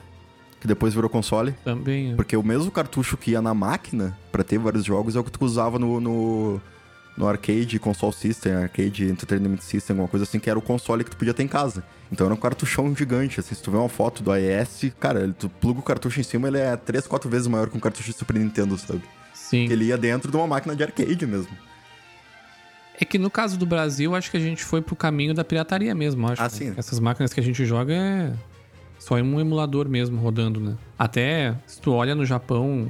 Que 0.61 0.67
depois 0.67 0.93
virou 0.95 1.09
console. 1.09 1.53
Também. 1.65 2.13
É. 2.13 2.17
Porque 2.17 2.37
o 2.37 2.43
mesmo 2.43 2.71
cartucho 2.71 3.17
que 3.17 3.33
ia 3.33 3.41
na 3.41 3.55
máquina 3.55 4.19
para 4.33 4.43
ter 4.43 4.59
vários 4.59 4.85
jogos 4.85 5.15
é 5.15 5.21
o 5.21 5.25
que 5.25 5.31
tu 5.31 5.45
usava 5.45 5.79
no, 5.79 6.01
no, 6.01 6.61
no 7.17 7.29
arcade 7.29 7.79
console 7.79 8.13
system, 8.13 8.55
arcade 8.55 9.05
entertainment 9.05 9.59
system, 9.59 9.95
alguma 9.95 10.09
coisa 10.09 10.25
assim, 10.25 10.41
que 10.41 10.51
era 10.51 10.59
o 10.59 10.63
console 10.63 11.05
que 11.05 11.11
tu 11.11 11.17
podia 11.17 11.35
ter 11.35 11.45
em 11.45 11.49
casa. 11.49 11.85
Então 12.11 12.27
era 12.27 12.35
um 12.35 12.39
cartuchão 12.39 12.95
gigante, 12.97 13.39
assim, 13.39 13.55
se 13.55 13.63
tu 13.63 13.71
vê 13.71 13.77
uma 13.77 13.89
foto 13.89 14.23
do 14.23 14.33
AES, 14.33 14.93
cara, 14.99 15.33
tu 15.39 15.49
pluga 15.49 15.81
o 15.81 15.83
cartucho 15.83 16.19
em 16.19 16.25
cima, 16.25 16.49
ele 16.49 16.59
é 16.59 16.77
3, 16.77 17.07
4 17.07 17.31
vezes 17.31 17.47
maior 17.47 17.69
que 17.69 17.77
um 17.77 17.81
cartucho 17.81 18.11
de 18.11 18.17
Super 18.17 18.37
Nintendo, 18.37 18.77
sabe? 18.77 19.03
Sim. 19.33 19.71
Ele 19.71 19.87
ia 19.87 19.99
dentro 19.99 20.31
de 20.31 20.37
uma 20.37 20.47
máquina 20.47 20.75
de 20.75 20.83
arcade 20.83 21.27
mesmo. 21.27 21.55
É 23.01 23.05
que 23.05 23.19
no 23.19 23.31
caso 23.31 23.59
do 23.59 23.67
Brasil, 23.67 24.15
acho 24.15 24.31
que 24.31 24.37
a 24.37 24.41
gente 24.41 24.65
foi 24.65 24.81
pro 24.81 24.95
caminho 24.95 25.35
da 25.35 25.45
pirataria 25.45 25.95
mesmo, 25.95 26.29
acho. 26.29 26.43
Ah, 26.43 26.49
sim. 26.49 26.73
Essas 26.77 27.01
máquinas 27.01 27.33
que 27.33 27.41
a 27.41 27.43
gente 27.43 27.65
joga 27.65 27.93
é 27.93 28.33
só 28.99 29.17
um 29.17 29.41
emulador 29.41 29.89
mesmo 29.89 30.21
rodando, 30.21 30.61
né? 30.61 30.77
Até 30.99 31.55
se 31.67 31.81
tu 31.81 31.93
olha 31.93 32.15
no 32.15 32.25
Japão, 32.25 32.89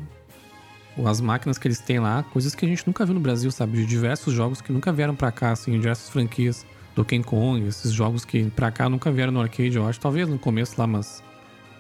as 1.05 1.21
máquinas 1.21 1.59
que 1.59 1.67
eles 1.67 1.81
têm 1.81 1.99
lá, 1.99 2.23
coisas 2.23 2.55
que 2.55 2.65
a 2.65 2.69
gente 2.69 2.87
nunca 2.87 3.05
viu 3.05 3.15
no 3.15 3.21
Brasil, 3.21 3.51
sabe? 3.51 3.79
De 3.79 3.87
diversos 3.87 4.33
jogos 4.33 4.61
que 4.61 4.73
nunca 4.73 4.93
vieram 4.93 5.15
para 5.17 5.33
cá, 5.33 5.53
assim, 5.53 5.73
diversas 5.73 6.09
franquias. 6.11 6.67
do 6.95 7.05
King 7.05 7.27
Kong, 7.27 7.67
esses 7.67 7.91
jogos 7.91 8.25
que 8.25 8.45
pra 8.51 8.71
cá 8.71 8.89
nunca 8.89 9.11
vieram 9.11 9.33
no 9.33 9.41
arcade, 9.41 9.77
eu 9.77 9.85
acho. 9.85 9.99
Talvez 9.99 10.29
no 10.29 10.39
começo 10.39 10.75
lá, 10.79 10.87
mas 10.87 11.25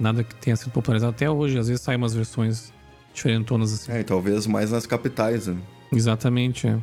nada 0.00 0.24
que 0.24 0.34
tenha 0.34 0.56
sido 0.56 0.72
popularizado 0.72 1.12
até 1.12 1.30
hoje. 1.30 1.56
Às 1.56 1.68
vezes 1.68 1.82
saem 1.82 1.96
umas 1.96 2.14
versões 2.14 2.72
diferentonas 3.14 3.72
assim. 3.72 3.92
É, 3.92 4.00
e 4.00 4.04
talvez 4.04 4.44
mais 4.48 4.72
nas 4.72 4.86
capitais, 4.86 5.46
né? 5.46 5.56
Exatamente, 5.92 6.66
é. 6.66 6.78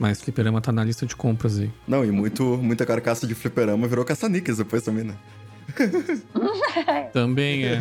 Mas 0.00 0.22
fliperama 0.22 0.62
tá 0.62 0.72
na 0.72 0.82
lista 0.82 1.04
de 1.04 1.14
compras 1.14 1.58
aí. 1.58 1.70
Não, 1.86 2.02
e 2.02 2.10
muito, 2.10 2.42
muita 2.56 2.86
carcaça 2.86 3.26
de 3.26 3.34
fliperama 3.34 3.86
virou 3.86 4.02
caça-níqueis 4.02 4.56
depois 4.56 4.82
também, 4.82 5.04
né? 5.04 5.14
também 7.12 7.66
é. 7.66 7.78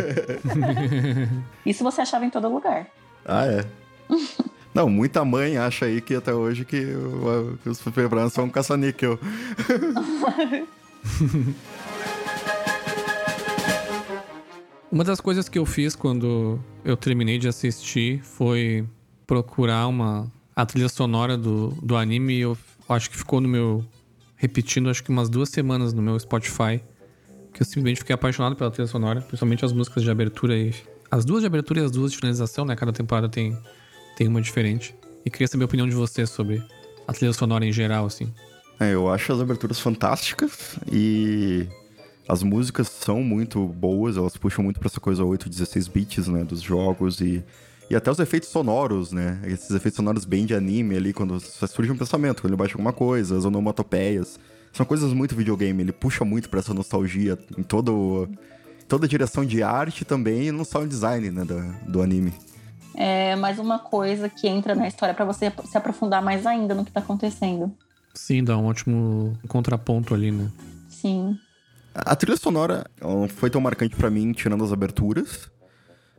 Isso 1.65 1.81
você 1.81 2.01
achava 2.01 2.25
em 2.25 2.29
todo 2.29 2.49
lugar. 2.49 2.87
Ah, 3.23 3.45
é. 3.45 3.65
Não, 4.75 4.89
muita 4.89 5.23
mãe 5.23 5.57
acha 5.57 5.85
aí 5.85 6.01
que 6.01 6.13
até 6.13 6.33
hoje 6.33 6.65
que, 6.65 6.87
que 7.63 7.69
os 7.69 7.79
fliperamas 7.79 8.33
são 8.33 8.43
um 8.43 8.49
caça-níquel. 8.49 9.17
Uma 14.91 15.05
das 15.05 15.21
coisas 15.21 15.47
que 15.47 15.57
eu 15.57 15.65
fiz 15.65 15.95
quando 15.95 16.59
eu 16.83 16.97
terminei 16.97 17.37
de 17.37 17.47
assistir 17.47 18.21
foi 18.23 18.85
procurar 19.25 19.87
uma 19.87 20.29
a 20.61 20.65
trilha 20.65 20.89
sonora 20.89 21.37
do, 21.37 21.69
do 21.81 21.95
anime, 21.95 22.39
eu 22.39 22.57
acho 22.89 23.09
que 23.09 23.15
ficou 23.15 23.39
no 23.39 23.47
meu. 23.47 23.85
repetindo, 24.35 24.89
acho 24.89 25.01
que 25.01 25.09
umas 25.09 25.29
duas 25.29 25.47
semanas 25.49 25.93
no 25.93 26.01
meu 26.01 26.19
Spotify. 26.19 26.81
Que 27.53 27.61
eu 27.61 27.65
simplesmente 27.65 27.99
fiquei 27.99 28.13
apaixonado 28.13 28.55
pela 28.57 28.69
trilha 28.69 28.87
sonora, 28.87 29.21
principalmente 29.21 29.63
as 29.63 29.71
músicas 29.71 30.03
de 30.03 30.11
abertura 30.11 30.57
e. 30.57 30.73
As 31.09 31.23
duas 31.23 31.41
de 31.41 31.47
abertura 31.47 31.79
e 31.79 31.83
as 31.85 31.91
duas 31.91 32.11
de 32.11 32.17
finalização, 32.17 32.65
né? 32.65 32.75
Cada 32.75 32.91
temporada 32.91 33.29
tem, 33.29 33.57
tem 34.17 34.27
uma 34.27 34.41
diferente. 34.41 34.93
E 35.25 35.29
queria 35.29 35.47
saber 35.47 35.63
a 35.63 35.65
opinião 35.65 35.87
de 35.87 35.95
você 35.95 36.25
sobre 36.27 36.61
a 37.07 37.13
trilha 37.13 37.33
sonora 37.33 37.65
em 37.65 37.71
geral, 37.71 38.05
assim. 38.05 38.31
É, 38.79 38.93
eu 38.93 39.09
acho 39.09 39.31
as 39.31 39.39
aberturas 39.39 39.79
fantásticas 39.79 40.77
e 40.91 41.67
as 42.27 42.43
músicas 42.43 42.89
são 42.89 43.23
muito 43.23 43.65
boas, 43.65 44.17
elas 44.17 44.35
puxam 44.35 44.63
muito 44.63 44.79
pra 44.79 44.87
essa 44.87 44.99
coisa 44.99 45.23
8, 45.23 45.49
16 45.49 45.87
bits, 45.87 46.27
né, 46.27 46.43
dos 46.43 46.61
jogos 46.61 47.21
e 47.21 47.43
e 47.89 47.95
até 47.95 48.11
os 48.11 48.19
efeitos 48.19 48.49
sonoros, 48.49 49.11
né? 49.11 49.39
Esses 49.45 49.71
efeitos 49.71 49.95
sonoros 49.95 50.25
bem 50.25 50.45
de 50.45 50.53
anime 50.53 50.95
ali, 50.95 51.11
quando 51.11 51.39
surge 51.39 51.91
um 51.91 51.97
pensamento, 51.97 52.41
quando 52.41 52.51
ele 52.51 52.57
baixa 52.57 52.73
alguma 52.73 52.93
coisa, 52.93 53.37
as 53.37 53.45
onomatopeias. 53.45 54.39
São 54.71 54.85
coisas 54.85 55.11
muito 55.13 55.35
videogame, 55.35 55.81
ele 55.81 55.91
puxa 55.91 56.23
muito 56.23 56.49
para 56.49 56.59
essa 56.59 56.73
nostalgia 56.73 57.37
em 57.57 57.63
todo, 57.63 58.29
toda 58.87 59.05
a 59.05 59.09
direção 59.09 59.43
de 59.43 59.63
arte 59.63 60.05
também 60.05 60.47
e 60.47 60.51
no 60.51 60.63
sound 60.63 60.87
design 60.87 61.31
né, 61.31 61.43
do, 61.43 61.91
do 61.91 62.01
anime. 62.01 62.33
É 62.95 63.35
mais 63.35 63.57
uma 63.57 63.79
coisa 63.79 64.29
que 64.29 64.47
entra 64.47 64.75
na 64.75 64.87
história 64.87 65.15
para 65.15 65.25
você 65.25 65.51
se 65.65 65.77
aprofundar 65.77 66.21
mais 66.21 66.45
ainda 66.45 66.75
no 66.75 66.85
que 66.85 66.91
tá 66.91 66.99
acontecendo. 66.99 67.73
Sim, 68.13 68.43
dá 68.43 68.57
um 68.57 68.65
ótimo 68.65 69.37
contraponto 69.47 70.13
ali, 70.13 70.31
né? 70.31 70.51
Sim. 70.89 71.37
A 71.93 72.15
trilha 72.15 72.37
sonora 72.37 72.85
não 73.01 73.27
foi 73.27 73.49
tão 73.49 73.61
marcante 73.61 73.95
para 73.95 74.09
mim, 74.09 74.31
tirando 74.33 74.63
as 74.63 74.71
aberturas. 74.71 75.49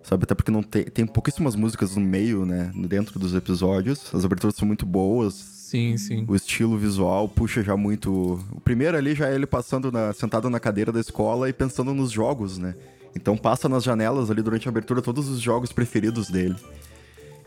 Sabe? 0.02 0.24
Até 0.24 0.34
porque 0.34 0.50
não 0.50 0.62
tem, 0.62 0.84
tem 0.84 1.06
pouquíssimas 1.06 1.54
músicas 1.54 1.96
no 1.96 2.02
meio, 2.02 2.44
né? 2.44 2.70
Dentro 2.74 3.18
dos 3.18 3.34
episódios. 3.34 4.12
As 4.14 4.24
aberturas 4.24 4.56
são 4.56 4.66
muito 4.66 4.84
boas. 4.86 5.34
Sim, 5.34 5.96
sim. 5.96 6.24
O 6.26 6.34
estilo 6.34 6.76
visual 6.76 7.28
puxa 7.28 7.62
já 7.62 7.76
muito. 7.76 8.40
O 8.52 8.60
primeiro 8.60 8.96
ali 8.96 9.14
já 9.14 9.28
é 9.28 9.34
ele 9.34 9.46
passando 9.46 9.92
na, 9.92 10.12
sentado 10.12 10.50
na 10.50 10.58
cadeira 10.58 10.90
da 10.90 10.98
escola 10.98 11.48
e 11.48 11.52
pensando 11.52 11.94
nos 11.94 12.10
jogos, 12.10 12.58
né? 12.58 12.74
Então 13.14 13.36
passa 13.36 13.68
nas 13.68 13.84
janelas 13.84 14.30
ali 14.30 14.42
durante 14.42 14.68
a 14.68 14.70
abertura 14.70 15.02
todos 15.02 15.28
os 15.28 15.40
jogos 15.40 15.72
preferidos 15.72 16.28
dele. 16.28 16.56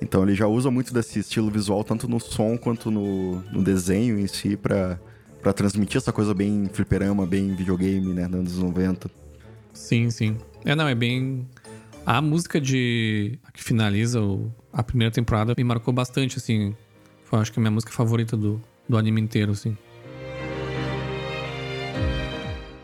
Então 0.01 0.23
ele 0.23 0.35
já 0.35 0.47
usa 0.47 0.69
muito 0.69 0.93
desse 0.93 1.19
estilo 1.19 1.49
visual, 1.49 1.83
tanto 1.83 2.07
no 2.07 2.19
som 2.19 2.57
quanto 2.57 2.91
no, 2.91 3.41
no 3.51 3.63
desenho 3.63 4.19
em 4.19 4.27
si, 4.27 4.57
pra, 4.57 4.99
pra 5.41 5.53
transmitir 5.53 5.97
essa 5.97 6.11
coisa 6.11 6.33
bem 6.33 6.69
fliperama, 6.71 7.25
bem 7.25 7.55
videogame, 7.55 8.13
né, 8.13 8.27
nos 8.27 8.39
anos 8.39 8.57
90. 8.57 9.09
Sim, 9.71 10.09
sim. 10.09 10.37
É, 10.65 10.75
não, 10.75 10.87
é 10.87 10.95
bem. 10.95 11.47
A 12.05 12.21
música 12.21 12.59
de. 12.59 13.39
A 13.45 13.51
que 13.51 13.63
finaliza 13.63 14.21
o... 14.21 14.51
a 14.73 14.83
primeira 14.83 15.11
temporada 15.11 15.53
me 15.57 15.63
marcou 15.63 15.93
bastante, 15.93 16.37
assim. 16.37 16.75
Foi, 17.23 17.39
acho 17.39 17.51
que 17.51 17.59
a 17.59 17.61
minha 17.61 17.71
música 17.71 17.93
favorita 17.93 18.35
do, 18.35 18.61
do 18.87 18.97
anime 18.97 19.21
inteiro, 19.21 19.53
assim. 19.53 19.77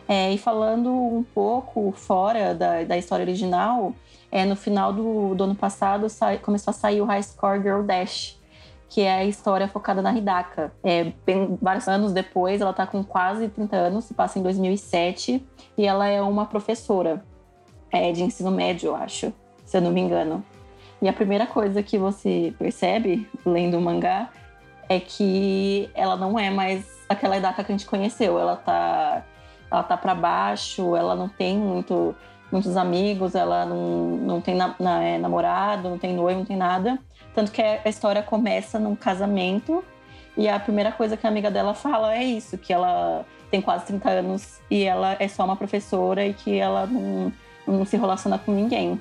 É, 0.07 0.33
e 0.33 0.37
falando 0.37 0.89
um 0.89 1.21
pouco 1.21 1.91
fora 1.91 2.55
da, 2.55 2.83
da 2.83 2.97
história 2.97 3.23
original, 3.23 3.93
é, 4.31 4.45
no 4.45 4.55
final 4.55 4.93
do, 4.93 5.35
do 5.35 5.43
ano 5.43 5.55
passado 5.55 6.07
começou 6.41 6.71
a 6.71 6.73
sair 6.73 7.01
o 7.01 7.05
High 7.05 7.21
Score 7.21 7.61
Girl 7.61 7.83
Dash, 7.83 8.39
que 8.87 9.01
é 9.01 9.17
a 9.17 9.25
história 9.25 9.67
focada 9.67 10.01
na 10.01 10.17
Hidaka. 10.17 10.71
É, 10.81 11.11
bem, 11.25 11.59
vários 11.61 11.89
anos 11.89 12.13
depois, 12.13 12.61
ela 12.61 12.71
está 12.71 12.87
com 12.87 13.03
quase 13.03 13.49
30 13.49 13.75
anos, 13.75 14.05
se 14.05 14.13
passa 14.13 14.39
em 14.39 14.41
2007, 14.41 15.45
e 15.77 15.85
ela 15.85 16.07
é 16.07 16.21
uma 16.21 16.45
professora 16.45 17.23
é, 17.91 18.11
de 18.11 18.23
ensino 18.23 18.51
médio, 18.51 18.87
eu 18.87 18.95
acho, 18.95 19.33
se 19.65 19.77
eu 19.77 19.81
não 19.81 19.91
me 19.91 20.01
engano. 20.01 20.43
E 21.01 21.07
a 21.07 21.13
primeira 21.13 21.47
coisa 21.47 21.81
que 21.81 21.97
você 21.97 22.53
percebe, 22.57 23.29
lendo 23.45 23.77
o 23.77 23.81
mangá, 23.81 24.29
é 24.89 24.99
que 24.99 25.89
ela 25.93 26.15
não 26.15 26.37
é 26.37 26.49
mais 26.49 26.85
aquela 27.07 27.37
Hidaka 27.37 27.63
que 27.63 27.71
a 27.71 27.77
gente 27.77 27.87
conheceu. 27.87 28.37
Ela 28.37 28.55
tá, 28.55 29.23
ela 29.71 29.83
tá 29.83 29.95
para 29.95 30.13
baixo, 30.15 30.95
ela 30.95 31.15
não 31.15 31.29
tem 31.29 31.57
muito 31.57 32.15
muitos 32.51 32.75
amigos, 32.75 33.35
ela 33.35 33.63
não, 33.63 34.17
não 34.17 34.41
tem 34.41 34.55
na, 34.55 34.75
na, 34.79 35.03
é, 35.03 35.19
namorado, 35.19 35.87
não 35.87 35.99
tem 35.99 36.13
noivo, 36.13 36.39
não 36.39 36.45
tem 36.45 36.57
nada. 36.57 36.97
Tanto 37.33 37.51
que 37.51 37.61
a 37.61 37.87
história 37.87 38.23
começa 38.23 38.79
num 38.79 38.95
casamento 38.95 39.83
e 40.35 40.49
a 40.49 40.59
primeira 40.59 40.91
coisa 40.91 41.15
que 41.15 41.27
a 41.27 41.29
amiga 41.29 41.51
dela 41.51 41.73
fala 41.73 42.15
é 42.15 42.23
isso, 42.23 42.57
que 42.57 42.73
ela 42.73 43.23
tem 43.51 43.61
quase 43.61 43.85
30 43.85 44.09
anos 44.09 44.59
e 44.69 44.83
ela 44.83 45.15
é 45.19 45.27
só 45.27 45.45
uma 45.45 45.55
professora 45.55 46.25
e 46.25 46.33
que 46.33 46.57
ela 46.57 46.87
não, 46.87 47.31
não 47.71 47.85
se 47.85 47.97
relaciona 47.97 48.37
com 48.37 48.51
ninguém. 48.51 48.99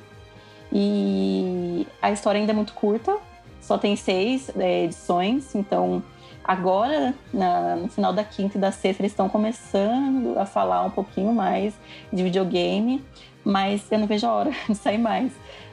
E 0.72 1.86
a 2.00 2.10
história 2.10 2.38
ainda 2.38 2.52
é 2.52 2.54
muito 2.54 2.74
curta, 2.74 3.16
só 3.60 3.78
tem 3.78 3.96
seis 3.96 4.50
é, 4.58 4.84
edições, 4.84 5.54
então 5.54 6.02
agora, 6.44 7.14
na, 7.32 7.76
no 7.76 7.88
final 7.88 8.12
da 8.12 8.22
quinta 8.22 8.58
e 8.58 8.60
da 8.60 8.70
sexta, 8.70 9.02
eles 9.02 9.12
estão 9.12 9.28
começando 9.28 10.38
a 10.38 10.44
falar 10.44 10.84
um 10.84 10.90
pouquinho 10.90 11.32
mais 11.32 11.74
de 12.12 12.22
videogame 12.22 13.02
mas 13.48 13.90
eu 13.90 13.98
não 13.98 14.06
vejo 14.06 14.26
a 14.26 14.32
hora 14.32 14.50
de 14.68 14.74
sair 14.74 14.98
mais. 14.98 15.32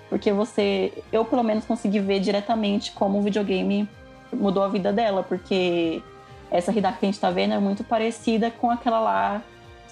Porque 0.09 0.31
você, 0.31 0.93
eu 1.11 1.25
pelo 1.25 1.43
menos 1.43 1.65
consegui 1.65 1.99
ver 1.99 2.19
diretamente 2.19 2.91
como 2.91 3.19
o 3.19 3.21
videogame 3.21 3.87
mudou 4.31 4.63
a 4.63 4.69
vida 4.69 4.93
dela, 4.93 5.23
porque 5.23 6.01
essa 6.49 6.71
Hidaka 6.71 6.99
que 6.99 7.05
a 7.05 7.09
gente 7.09 7.19
tá 7.19 7.29
vendo 7.29 7.53
é 7.53 7.59
muito 7.59 7.83
parecida 7.83 8.49
com 8.49 8.69
aquela 8.69 8.99
lá 8.99 9.41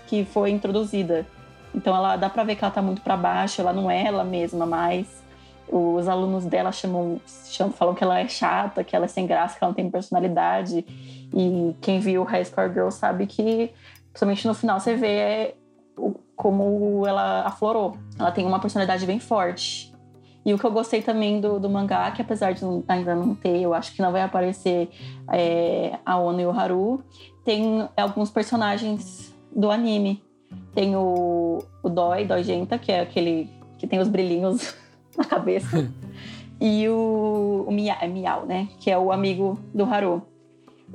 que 0.07 0.23
foi 0.23 0.51
introduzida. 0.51 1.25
Então 1.73 1.95
ela 1.95 2.15
dá 2.15 2.29
pra 2.29 2.43
ver 2.43 2.55
que 2.55 2.63
ela 2.63 2.73
tá 2.73 2.81
muito 2.81 3.01
para 3.01 3.17
baixo, 3.17 3.61
ela 3.61 3.73
não 3.73 3.89
é 3.89 4.05
ela 4.05 4.23
mesma 4.23 4.65
mais. 4.65 5.23
Os 5.67 6.07
alunos 6.07 6.45
dela 6.45 6.71
chamam, 6.71 7.19
chamam, 7.45 7.73
falam 7.73 7.95
que 7.95 8.03
ela 8.03 8.19
é 8.19 8.27
chata, 8.27 8.83
que 8.83 8.95
ela 8.95 9.05
é 9.05 9.07
sem 9.07 9.25
graça, 9.25 9.57
que 9.57 9.63
ela 9.63 9.69
não 9.69 9.75
tem 9.75 9.89
personalidade. 9.89 10.85
E 11.33 11.75
quem 11.81 11.99
viu 11.99 12.23
High 12.23 12.45
Score 12.45 12.71
Girl 12.71 12.89
sabe 12.89 13.25
que, 13.25 13.71
principalmente 14.11 14.47
no 14.47 14.53
final, 14.53 14.79
você 14.79 14.95
vê 14.95 15.55
como 16.35 17.07
ela 17.07 17.41
aflorou. 17.47 17.97
Ela 18.19 18.31
tem 18.31 18.45
uma 18.45 18.59
personalidade 18.59 19.05
bem 19.05 19.19
forte. 19.19 19.93
E 20.45 20.53
o 20.53 20.59
que 20.59 20.65
eu 20.65 20.71
gostei 20.71 21.01
também 21.01 21.39
do, 21.39 21.59
do 21.59 21.69
mangá, 21.69 22.11
que 22.11 22.21
apesar 22.21 22.53
de 22.53 22.65
ainda 22.87 23.15
não 23.15 23.33
ter, 23.33 23.61
eu 23.61 23.73
acho 23.73 23.95
que 23.95 24.01
não 24.01 24.11
vai 24.11 24.21
aparecer 24.21 24.89
é, 25.31 25.97
a 26.05 26.17
Ono 26.17 26.41
e 26.41 26.45
o 26.45 26.51
Haru, 26.51 27.03
tem 27.45 27.87
alguns 27.95 28.29
personagens 28.29 29.33
do 29.55 29.71
anime. 29.71 30.21
Tem 30.73 30.95
o, 30.95 31.63
o 31.81 31.89
Doi 31.89 32.27
Genta, 32.43 32.77
que 32.77 32.91
é 32.91 33.01
aquele 33.01 33.49
que 33.77 33.87
tem 33.87 33.99
os 33.99 34.07
brilhinhos 34.07 34.75
na 35.17 35.23
cabeça. 35.23 35.89
e 36.59 36.87
o, 36.87 37.65
o 37.67 37.71
Mia, 37.71 37.97
é 38.01 38.07
Miau, 38.07 38.45
né? 38.45 38.67
Que 38.79 38.89
é 38.89 38.97
o 38.97 39.11
amigo 39.11 39.59
do 39.73 39.83
Haru. 39.83 40.21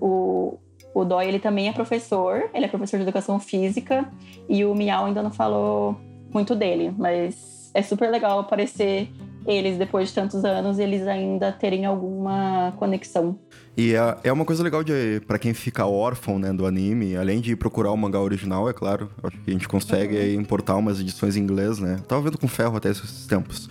O, 0.01 0.59
o 0.95 1.05
Dói, 1.05 1.29
ele 1.29 1.39
também 1.39 1.69
é 1.69 1.73
professor, 1.73 2.51
ele 2.55 2.65
é 2.65 2.69
professor 2.69 2.97
de 2.97 3.03
educação 3.03 3.39
física 3.39 4.11
e 4.49 4.65
o 4.65 4.75
Miau 4.75 5.07
ainda 5.07 5.23
não 5.23 5.31
falou 5.31 5.97
muito 6.33 6.55
dele, 6.55 6.93
mas 6.97 7.71
é 7.75 7.83
super 7.83 8.11
legal 8.11 8.39
aparecer 8.39 9.09
eles 9.49 9.79
depois 9.79 10.09
de 10.09 10.15
tantos 10.15 10.45
anos 10.45 10.79
eles 10.79 11.07
ainda 11.07 11.51
terem 11.51 11.87
alguma 11.87 12.73
conexão. 12.77 13.39
E 13.77 13.95
é, 13.95 14.19
é 14.25 14.33
uma 14.33 14.45
coisa 14.45 14.63
legal 14.63 14.85
de 14.85 15.21
para 15.27 15.39
quem 15.39 15.55
fica 15.55 15.87
órfão, 15.87 16.39
né, 16.39 16.53
do 16.53 16.67
anime, 16.67 17.17
além 17.17 17.41
de 17.41 17.57
procurar 17.57 17.91
o 17.91 17.97
mangá 17.97 18.21
original, 18.21 18.69
é 18.69 18.73
claro, 18.73 19.11
acho 19.23 19.39
que 19.39 19.51
a 19.51 19.53
gente 19.53 19.67
consegue 19.67 20.17
uhum. 20.17 20.41
importar 20.41 20.77
umas 20.77 21.01
edições 21.01 21.37
em 21.37 21.41
inglês, 21.41 21.79
né? 21.79 21.99
tava 22.07 22.21
vendo 22.21 22.39
com 22.39 22.47
ferro 22.47 22.77
até 22.77 22.91
esses 22.91 23.27
tempos. 23.27 23.71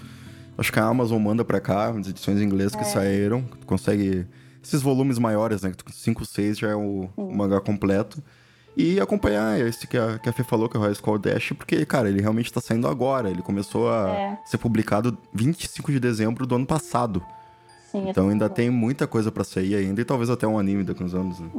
Acho 0.58 0.74
que 0.74 0.80
a 0.80 0.84
Amazon 0.86 1.22
manda 1.22 1.46
para 1.46 1.60
cá 1.60 1.90
as 1.90 2.08
edições 2.08 2.42
em 2.42 2.46
inglês 2.46 2.74
é. 2.74 2.78
que 2.78 2.86
saíram, 2.86 3.44
consegue 3.66 4.26
esses 4.64 4.82
volumes 4.82 5.20
maiores, 5.20 5.62
né? 5.62 5.72
5, 5.90 6.26
6 6.26 6.58
já 6.58 6.70
é 6.70 6.76
o, 6.76 7.10
o, 7.16 7.36
mangá 7.36 7.62
completo. 7.62 8.22
E 8.78 9.02
acompanhar 9.02 9.60
esse 9.60 9.88
que 9.88 9.98
a, 9.98 10.20
que 10.20 10.30
a 10.30 10.32
Fê 10.32 10.44
falou, 10.44 10.70
que 10.70 10.78
é 10.78 10.80
o 10.80 10.84
High 10.84 10.94
School 10.94 11.18
Dash, 11.18 11.52
porque, 11.58 11.84
cara, 11.84 12.08
ele 12.08 12.22
realmente 12.22 12.54
tá 12.54 12.62
saindo 12.62 12.88
agora. 12.88 13.28
Ele 13.28 13.42
começou 13.42 13.90
a 13.92 14.10
é. 14.10 14.38
ser 14.46 14.60
publicado 14.60 15.18
25 15.34 15.92
de 15.92 16.00
dezembro 16.00 16.46
do 16.46 16.54
ano 16.54 16.66
passado. 16.66 17.26
Sim, 17.92 18.08
então 18.08 18.30
ainda 18.30 18.48
tem 18.48 18.70
muita 18.70 19.08
coisa 19.08 19.32
para 19.32 19.44
sair 19.44 19.74
ainda, 19.74 20.00
e 20.00 20.06
talvez 20.06 20.30
até 20.30 20.46
um 20.46 20.60
anime 20.60 20.84
daqui 20.84 21.04
uns 21.04 21.16
anos. 21.16 21.40
Né? 21.40 21.50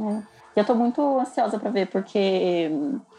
É. 0.55 0.61
Eu 0.61 0.63
tô 0.63 0.73
muito 0.73 1.19
ansiosa 1.19 1.59
para 1.59 1.69
ver, 1.69 1.87
porque, 1.87 2.71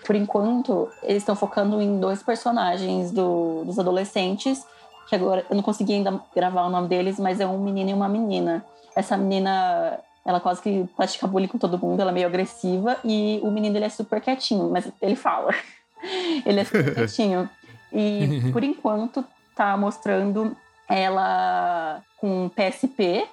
por 0.06 0.16
enquanto, 0.16 0.88
eles 1.02 1.22
estão 1.22 1.36
focando 1.36 1.78
em 1.82 2.00
dois 2.00 2.22
personagens 2.22 3.10
do, 3.10 3.64
dos 3.64 3.78
adolescentes, 3.78 4.64
que 5.10 5.14
agora 5.14 5.44
eu 5.50 5.54
não 5.54 5.62
consegui 5.62 5.92
ainda 5.92 6.18
gravar 6.34 6.64
o 6.64 6.70
nome 6.70 6.88
deles, 6.88 7.18
mas 7.18 7.38
é 7.38 7.46
um 7.46 7.62
menino 7.62 7.90
e 7.90 7.92
uma 7.92 8.08
menina 8.08 8.64
essa 8.94 9.16
menina 9.16 9.98
ela 10.24 10.40
quase 10.40 10.60
que 10.62 10.86
pratica 10.96 11.26
bullying 11.26 11.48
com 11.48 11.58
todo 11.58 11.78
mundo, 11.78 12.00
ela 12.00 12.10
é 12.10 12.14
meio 12.14 12.26
agressiva 12.26 12.98
e 13.04 13.40
o 13.42 13.50
menino 13.50 13.76
ele 13.76 13.84
é 13.84 13.88
super 13.88 14.20
quietinho, 14.20 14.70
mas 14.70 14.90
ele 15.00 15.16
fala. 15.16 15.54
ele 16.44 16.60
é 16.60 16.64
super 16.64 16.92
quietinho. 16.94 17.48
E 17.92 18.50
por 18.52 18.62
enquanto 18.62 19.24
tá 19.54 19.76
mostrando 19.76 20.56
ela 20.88 22.02
com 22.18 22.50
PSP, 22.50 23.26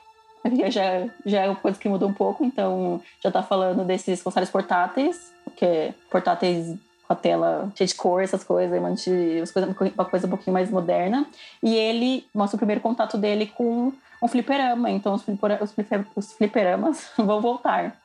já, 0.70 1.08
já 1.26 1.42
é 1.42 1.48
uma 1.48 1.56
coisa 1.56 1.78
que 1.78 1.90
mudou 1.90 2.08
um 2.08 2.14
pouco, 2.14 2.46
então 2.46 3.02
já 3.22 3.32
tá 3.32 3.44
falando 3.44 3.84
desses 3.84 4.22
consoles 4.22 4.50
portáteis, 4.50 5.34
que 5.56 5.66
é 5.66 5.94
portáteis 6.10 6.76
com 7.08 7.14
a 7.14 7.16
tela 7.16 7.72
cheia 7.74 7.88
de 7.88 7.95
cor, 7.95 8.22
essas 8.22 8.43
coisas, 8.43 8.80
coisa, 9.51 9.76
uma 9.95 10.05
coisa 10.05 10.28
um 10.28 10.30
pouquinho 10.30 10.53
mais 10.53 10.70
moderna. 10.70 11.26
E 11.64 11.74
ele 11.76 12.28
mostra 12.34 12.55
o 12.55 12.60
primeiro 12.60 12.82
contato 12.82 13.18
dele 13.18 13.47
com 13.47 13.93
um 14.22 14.28
fliperama. 14.28 14.91
Então 14.91 15.14
os, 15.14 15.24
flipera, 15.24 15.64
os, 15.64 15.72
fliper, 15.72 16.05
os 16.16 16.34
fliperamas 16.34 17.10
vão 17.18 17.39
voltar 17.39 17.95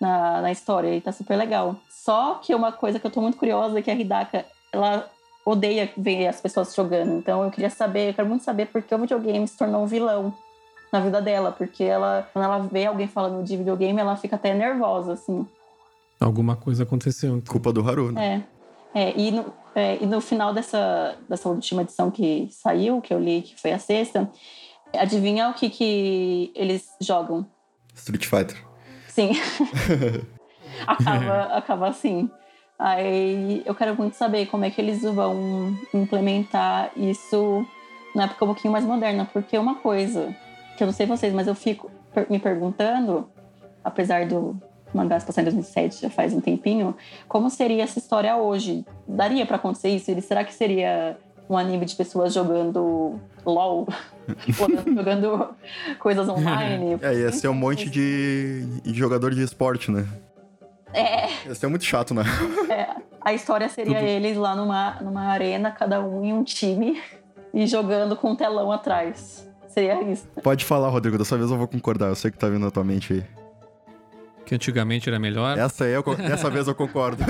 na, 0.00 0.42
na 0.42 0.52
história 0.52 0.94
e 0.94 1.00
tá 1.00 1.12
super 1.12 1.36
legal. 1.36 1.76
Só 1.88 2.34
que 2.42 2.54
uma 2.54 2.72
coisa 2.72 2.98
que 2.98 3.06
eu 3.06 3.10
tô 3.10 3.20
muito 3.20 3.38
curiosa 3.38 3.78
é 3.78 3.82
que 3.82 3.90
a 3.90 3.94
Hidaka, 3.94 4.44
ela 4.70 5.08
odeia 5.44 5.90
ver 5.96 6.26
as 6.26 6.40
pessoas 6.40 6.74
jogando. 6.74 7.12
Então 7.12 7.42
eu 7.42 7.50
queria 7.50 7.70
saber, 7.70 8.10
eu 8.10 8.14
quero 8.14 8.28
muito 8.28 8.44
saber 8.44 8.66
por 8.66 8.82
que 8.82 8.94
o 8.94 8.98
videogame 8.98 9.48
se 9.48 9.56
tornou 9.56 9.82
um 9.82 9.86
vilão 9.86 10.34
na 10.92 11.00
vida 11.00 11.22
dela, 11.22 11.50
porque 11.52 11.82
ela, 11.84 12.28
quando 12.32 12.44
ela 12.44 12.58
vê 12.58 12.84
alguém 12.84 13.08
falando 13.08 13.42
de 13.42 13.56
videogame, 13.56 13.98
ela 13.98 14.14
fica 14.14 14.36
até 14.36 14.52
nervosa, 14.52 15.14
assim. 15.14 15.46
Alguma 16.22 16.56
coisa 16.56 16.82
aconteceu. 16.82 17.36
Então. 17.36 17.52
Culpa 17.52 17.72
do 17.72 17.86
Haru, 17.88 18.12
né? 18.12 18.44
É. 18.94 19.08
é, 19.08 19.14
e, 19.16 19.30
no, 19.30 19.52
é, 19.74 20.02
e 20.02 20.06
no 20.06 20.20
final 20.20 20.52
dessa, 20.52 21.16
dessa 21.28 21.48
última 21.48 21.82
edição 21.82 22.10
que 22.10 22.48
saiu, 22.50 23.00
que 23.00 23.12
eu 23.12 23.18
li, 23.18 23.42
que 23.42 23.60
foi 23.60 23.72
a 23.72 23.78
sexta, 23.78 24.30
Adivinha 24.98 25.48
o 25.48 25.54
que, 25.54 25.70
que 25.70 26.52
eles 26.54 26.86
jogam? 27.00 27.46
Street 27.94 28.26
Fighter. 28.26 28.56
Sim. 29.08 29.32
acaba, 30.86 31.42
acaba 31.56 31.88
assim. 31.88 32.30
Aí 32.78 33.62
eu 33.64 33.74
quero 33.74 33.96
muito 33.96 34.14
saber 34.14 34.46
como 34.46 34.64
é 34.64 34.70
que 34.70 34.80
eles 34.80 35.02
vão 35.02 35.76
implementar 35.94 36.92
isso 36.96 37.66
na 38.14 38.24
época 38.24 38.44
um 38.44 38.48
pouquinho 38.48 38.72
mais 38.72 38.84
moderna, 38.84 39.28
porque 39.32 39.56
uma 39.56 39.76
coisa 39.76 40.34
que 40.76 40.82
eu 40.82 40.86
não 40.86 40.92
sei 40.92 41.06
vocês, 41.06 41.32
mas 41.32 41.46
eu 41.46 41.54
fico 41.54 41.90
me 42.28 42.38
perguntando, 42.38 43.30
apesar 43.82 44.26
do 44.26 44.60
mangá 44.94 45.18
se 45.18 45.26
passar 45.26 45.42
em 45.42 45.44
2007, 45.44 46.02
já 46.02 46.10
faz 46.10 46.32
um 46.32 46.40
tempinho, 46.40 46.94
como 47.28 47.48
seria 47.50 47.82
essa 47.82 47.98
história 47.98 48.36
hoje? 48.36 48.84
Daria 49.06 49.46
para 49.46 49.56
acontecer 49.56 49.88
isso? 49.88 50.20
Será 50.22 50.44
que 50.44 50.54
seria 50.54 51.16
um 51.48 51.56
anime 51.56 51.84
de 51.84 51.94
pessoas 51.94 52.32
jogando 52.32 53.20
LOL, 53.44 53.86
jogando 54.94 55.50
coisas 55.98 56.28
online. 56.28 56.98
É, 57.02 57.14
ia 57.14 57.32
ser 57.32 57.48
um 57.48 57.54
monte 57.54 57.90
de, 57.90 58.64
de 58.82 58.94
jogador 58.94 59.34
de 59.34 59.42
esporte, 59.42 59.90
né? 59.90 60.06
É. 60.94 61.46
Ia 61.46 61.54
ser 61.54 61.66
muito 61.66 61.84
chato, 61.84 62.14
né? 62.14 62.22
É. 62.70 63.02
A 63.20 63.32
história 63.32 63.68
seria 63.68 63.98
Tudo. 63.98 64.08
eles 64.08 64.36
lá 64.36 64.54
numa, 64.54 64.98
numa 65.00 65.26
arena, 65.26 65.70
cada 65.70 66.00
um 66.00 66.24
em 66.24 66.32
um 66.32 66.42
time, 66.42 67.00
e 67.54 67.66
jogando 67.66 68.16
com 68.16 68.32
um 68.32 68.36
telão 68.36 68.72
atrás. 68.72 69.48
Seria 69.68 70.02
isso. 70.02 70.26
Pode 70.42 70.64
falar, 70.64 70.88
Rodrigo, 70.88 71.16
dessa 71.16 71.36
vez 71.36 71.50
eu 71.50 71.56
vou 71.56 71.68
concordar. 71.68 72.08
Eu 72.08 72.14
sei 72.14 72.30
que 72.30 72.38
tá 72.38 72.48
vindo 72.48 72.60
na 72.60 72.70
tua 72.70 72.84
mente 72.84 73.12
aí. 73.12 73.41
Que 74.44 74.54
antigamente 74.54 75.08
era 75.08 75.18
melhor. 75.18 75.56
Essa, 75.58 75.84
aí 75.84 75.92
eu, 75.92 76.02
dessa 76.02 76.50
vez 76.50 76.66
eu 76.68 76.74
concordo. 76.74 77.24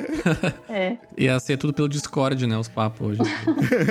é. 0.68 0.96
Ia 1.16 1.38
ser 1.40 1.56
tudo 1.56 1.72
pelo 1.72 1.88
Discord, 1.88 2.46
né? 2.46 2.56
Os 2.56 2.68
papos 2.68 3.18
hoje. 3.20 3.20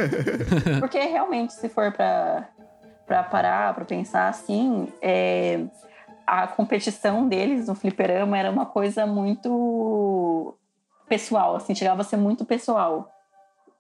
Porque 0.80 0.99
realmente, 0.99 1.53
se 1.53 1.70
for 1.70 1.91
pra, 1.91 2.49
pra 3.05 3.24
parar, 3.24 3.74
pra 3.74 3.86
pensar 3.86 4.30
assim, 4.30 4.88
é, 5.01 5.66
a 6.26 6.47
competição 6.47 7.28
deles 7.28 7.68
no 7.68 7.76
fliperama 7.76 8.38
era 8.38 8.49
uma 8.49 8.66
coisa 8.66 9.05
muito 9.05 10.57
pessoal, 11.07 11.55
assim, 11.55 11.76
chegava 11.76 12.01
a 12.01 12.05
ser 12.05 12.18
muito 12.18 12.45
pessoal. 12.45 13.09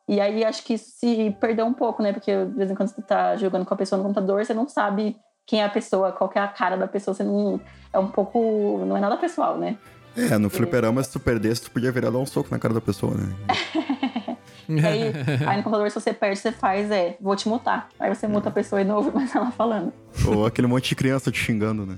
E 0.07 0.19
aí 0.19 0.43
acho 0.43 0.63
que 0.63 0.73
isso 0.73 0.91
se 0.97 1.35
perdeu 1.39 1.65
um 1.65 1.73
pouco, 1.73 2.03
né? 2.03 2.11
Porque 2.11 2.45
de 2.45 2.53
vez 2.53 2.69
em 2.69 2.75
quando 2.75 2.89
você 2.89 3.01
tá 3.01 3.37
jogando 3.37 3.65
com 3.65 3.73
a 3.73 3.77
pessoa 3.77 3.97
no 3.97 4.03
computador, 4.03 4.45
você 4.45 4.53
não 4.53 4.67
sabe 4.67 5.17
quem 5.45 5.61
é 5.61 5.65
a 5.65 5.69
pessoa, 5.69 6.11
qual 6.11 6.31
é 6.35 6.39
a 6.39 6.47
cara 6.47 6.75
da 6.75 6.87
pessoa, 6.87 7.13
você 7.13 7.23
não. 7.23 7.59
É 7.91 7.99
um 7.99 8.07
pouco. 8.07 8.83
Não 8.85 8.97
é 8.97 8.99
nada 8.99 9.17
pessoal, 9.17 9.57
né? 9.57 9.77
É, 10.15 10.37
no 10.37 10.49
fliperama, 10.49 11.03
se 11.03 11.11
tu 11.11 11.19
perdesse, 11.19 11.63
tu 11.63 11.71
podia 11.71 11.91
virar 11.91 12.11
dar 12.11 12.19
um 12.19 12.25
soco 12.25 12.49
na 12.51 12.59
cara 12.59 12.73
da 12.73 12.81
pessoa, 12.81 13.15
né? 13.15 13.33
aí, 14.69 15.11
aí 15.47 15.57
no 15.57 15.63
computador, 15.63 15.89
se 15.89 15.99
você 15.99 16.13
perde, 16.13 16.39
você 16.39 16.51
faz, 16.51 16.91
é, 16.91 17.17
vou 17.19 17.35
te 17.35 17.49
mutar. 17.49 17.89
Aí 17.99 18.13
você 18.13 18.27
muta 18.27 18.49
a 18.49 18.51
pessoa 18.51 18.81
e 18.81 18.85
não 18.85 18.97
ouve 18.97 19.09
mais 19.15 19.33
ela 19.35 19.51
falando. 19.51 19.91
Ou 20.27 20.45
aquele 20.45 20.67
monte 20.67 20.89
de 20.89 20.95
criança 20.95 21.31
te 21.31 21.39
xingando, 21.39 21.85
né? 21.85 21.97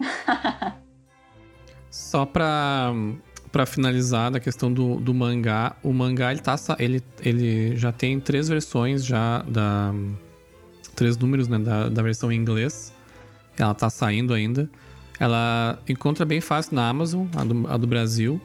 Só 1.90 2.24
pra, 2.24 2.90
pra 3.52 3.66
finalizar 3.66 4.30
da 4.30 4.40
questão 4.40 4.72
do, 4.72 4.96
do 4.96 5.12
mangá, 5.14 5.76
o 5.82 5.92
mangá 5.92 6.32
ele, 6.32 6.40
tá, 6.40 6.56
ele, 6.78 7.02
ele 7.20 7.76
já 7.76 7.92
tem 7.92 8.18
três 8.18 8.48
versões 8.48 9.04
já 9.04 9.42
da. 9.42 9.92
Três 10.94 11.16
números 11.16 11.48
né, 11.48 11.58
da, 11.58 11.88
da 11.88 12.02
versão 12.02 12.30
em 12.30 12.36
inglês. 12.36 12.92
Ela 13.58 13.74
tá 13.74 13.88
saindo 13.90 14.32
ainda. 14.32 14.68
Ela 15.18 15.78
encontra 15.88 16.24
bem 16.24 16.40
fácil 16.40 16.74
na 16.74 16.88
Amazon, 16.88 17.26
a 17.36 17.44
do, 17.44 17.68
a 17.68 17.76
do 17.76 17.86
Brasil. 17.86 18.40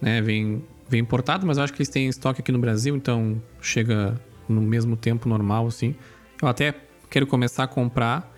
Né, 0.00 0.20
vem, 0.20 0.64
vem 0.88 1.00
importado, 1.00 1.46
mas 1.46 1.58
eu 1.58 1.64
acho 1.64 1.72
que 1.72 1.78
eles 1.78 1.88
têm 1.88 2.08
estoque 2.08 2.40
aqui 2.40 2.52
no 2.52 2.58
Brasil, 2.58 2.94
então 2.94 3.40
chega 3.60 4.20
no 4.48 4.60
mesmo 4.60 4.96
tempo 4.96 5.28
normal, 5.28 5.66
assim. 5.66 5.94
Eu 6.40 6.48
até 6.48 6.74
quero 7.10 7.26
começar 7.26 7.64
a 7.64 7.68
comprar 7.68 8.36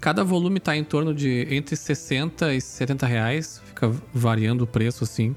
Cada 0.00 0.24
volume 0.24 0.56
está 0.56 0.74
em 0.74 0.82
torno 0.82 1.14
de 1.14 1.46
entre 1.50 1.76
60 1.76 2.54
e 2.54 2.60
70 2.60 3.06
reais, 3.06 3.60
fica 3.66 3.94
variando 4.14 4.62
o 4.62 4.66
preço 4.66 5.04
assim. 5.04 5.36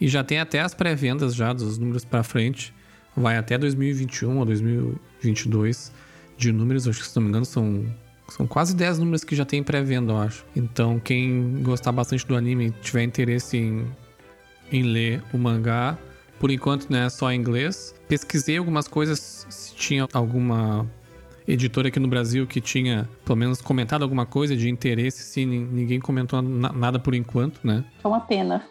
E 0.00 0.08
já 0.08 0.24
tem 0.24 0.38
até 0.38 0.60
as 0.60 0.72
pré-vendas 0.72 1.34
já 1.34 1.52
dos 1.52 1.76
números 1.76 2.02
para 2.02 2.22
frente. 2.22 2.72
Vai 3.14 3.36
até 3.36 3.58
2021 3.58 4.38
ou 4.38 4.46
2022 4.46 5.92
de 6.42 6.52
números, 6.52 6.88
acho 6.88 7.00
que 7.00 7.08
se 7.08 7.16
não 7.16 7.22
me 7.22 7.28
engano 7.28 7.44
são 7.44 7.86
são 8.28 8.46
quase 8.46 8.74
10 8.74 8.98
números 8.98 9.24
que 9.24 9.36
já 9.36 9.44
tem 9.44 9.62
pré-venda, 9.62 10.12
eu 10.12 10.18
acho. 10.18 10.44
Então, 10.56 10.98
quem 10.98 11.62
gostar 11.62 11.92
bastante 11.92 12.26
do 12.26 12.34
anime 12.34 12.68
e 12.68 12.70
tiver 12.70 13.02
interesse 13.02 13.58
em, 13.58 13.86
em 14.70 14.82
ler 14.82 15.22
o 15.34 15.38
mangá, 15.38 15.98
por 16.38 16.50
enquanto 16.50 16.90
né, 16.90 17.10
só 17.10 17.30
em 17.30 17.38
inglês. 17.38 17.94
Pesquisei 18.08 18.56
algumas 18.56 18.88
coisas, 18.88 19.46
se 19.50 19.74
tinha 19.74 20.08
alguma 20.12 20.86
editora 21.46 21.88
aqui 21.88 22.00
no 22.00 22.08
Brasil 22.08 22.46
que 22.46 22.60
tinha, 22.60 23.08
pelo 23.24 23.36
menos, 23.36 23.60
comentado 23.60 24.02
alguma 24.02 24.24
coisa 24.24 24.56
de 24.56 24.70
interesse, 24.70 25.22
sim, 25.24 25.44
ninguém 25.44 26.00
comentou 26.00 26.40
nada 26.40 26.98
por 26.98 27.14
enquanto, 27.14 27.60
né? 27.62 27.84
É 28.02 28.08
uma 28.08 28.20
pena. 28.20 28.64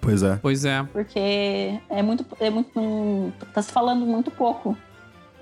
Pois 0.00 0.22
é. 0.22 0.36
Pois 0.36 0.64
é. 0.64 0.82
Porque 0.92 1.78
é 1.88 2.02
muito. 2.02 2.24
É 2.40 2.50
muito 2.50 3.32
tá 3.52 3.60
se 3.60 3.70
falando 3.70 4.04
muito 4.06 4.30
pouco. 4.30 4.76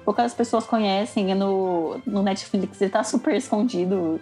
Poucas 0.08 0.32
pessoas 0.32 0.64
conhecem. 0.64 1.34
No, 1.34 2.00
no 2.06 2.22
Netflix 2.22 2.80
ele 2.80 2.90
tá 2.90 3.04
super 3.04 3.34
escondido. 3.34 4.18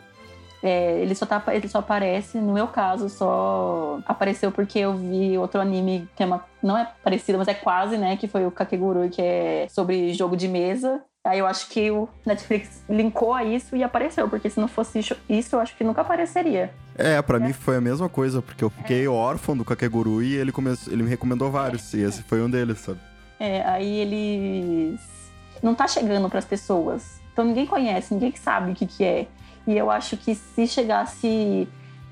É, 0.61 1.01
ele, 1.01 1.15
só 1.15 1.25
tá, 1.25 1.41
ele 1.55 1.69
só 1.69 1.79
aparece, 1.79 2.39
no 2.39 2.55
meu 2.55 2.67
caso, 2.67 3.09
só 3.09 4.01
apareceu 4.05 4.51
porque 4.51 4.81
eu 4.81 4.97
vi 4.97 5.39
outro 5.39 5.61
anime 5.61 6.09
que 6.17 6.25
é 6.25 6.27
uma, 6.27 6.45
não 6.61 6.77
é 6.77 6.91
parecido, 7.05 7.39
mas 7.39 7.47
é 7.47 7.55
quase, 7.55 7.97
né? 7.97 8.17
Que 8.17 8.27
foi 8.27 8.45
o 8.45 8.51
Kakegurui, 8.51 9.11
que 9.11 9.23
é 9.23 9.69
sobre 9.71 10.13
jogo 10.13 10.37
de 10.37 10.49
mesa. 10.49 11.05
Aí 11.25 11.39
eu 11.39 11.47
acho 11.47 11.69
que 11.69 11.89
o 11.89 12.09
Netflix 12.27 12.83
linkou 12.91 13.33
a 13.33 13.45
isso 13.45 13.77
e 13.77 13.85
apareceu, 13.85 14.29
porque 14.29 14.51
se 14.51 14.59
não 14.59 14.67
fosse 14.67 14.99
isso, 15.29 15.55
eu 15.55 15.61
acho 15.61 15.77
que 15.77 15.85
nunca 15.85 16.01
apareceria. 16.01 16.75
É, 16.99 17.23
para 17.23 17.37
é. 17.37 17.41
mim 17.41 17.53
foi 17.53 17.77
a 17.77 17.81
mesma 17.81 18.09
coisa, 18.09 18.43
porque 18.43 18.65
eu 18.65 18.71
fiquei 18.71 19.05
é. 19.05 19.09
órfão 19.09 19.57
do 19.57 19.65
Kakeguru 19.65 20.21
e 20.21 20.35
ele, 20.35 20.51
come... 20.51 20.77
ele 20.89 21.05
me 21.05 21.09
recomendou 21.09 21.49
vários, 21.49 21.95
é. 21.95 21.99
e 21.99 22.03
esse 22.03 22.25
foi 22.25 22.43
um 22.43 22.51
deles, 22.51 22.81
sabe? 22.81 22.99
É, 23.39 23.63
aí 23.63 24.01
eles. 24.01 25.16
Não 25.63 25.75
tá 25.75 25.87
chegando 25.89 26.29
para 26.29 26.39
as 26.39 26.45
pessoas. 26.45 27.21
Então 27.33 27.45
ninguém 27.45 27.67
conhece, 27.67 28.15
ninguém 28.15 28.35
sabe 28.37 28.73
o 28.73 28.75
que, 28.75 28.87
que 28.87 29.05
é. 29.05 29.27
E 29.67 29.77
eu 29.77 29.91
acho 29.91 30.17
que 30.17 30.35
se 30.35 30.67
chegasse 30.67 31.69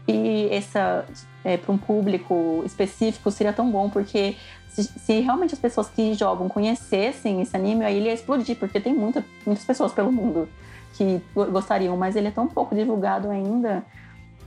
e 0.07 0.49
essa 0.51 1.07
é, 1.45 1.57
para 1.57 1.73
um 1.73 1.79
público 1.79 2.63
específico 2.65 3.31
seria 3.31 3.53
tão 3.53 3.71
bom, 3.71 3.89
porque 3.89 4.37
se, 4.69 4.83
se, 4.83 5.21
realmente 5.21 5.55
as 5.55 5.61
pessoas 5.61 5.89
que 5.89 6.15
jogam 6.15 6.49
conhecessem 6.49 7.41
esse 7.41 7.57
anime, 7.57 7.85
aí 7.85 7.97
ele 7.97 8.07
ia 8.07 8.15
explodir, 8.15 8.57
porque 8.57 8.81
tem 8.81 8.95
muita, 8.95 9.25
muitas 9.47 9.65
pessoas 9.65 9.93
pelo 9.93 10.13
mundo 10.13 10.49
que 10.95 11.21
gostariam, 11.35 11.97
mas 11.97 12.17
ele 12.17 12.29
é 12.29 12.31
tão 12.31 12.47
pouco 12.47 12.75
divulgado 12.75 13.31
ainda 13.31 13.85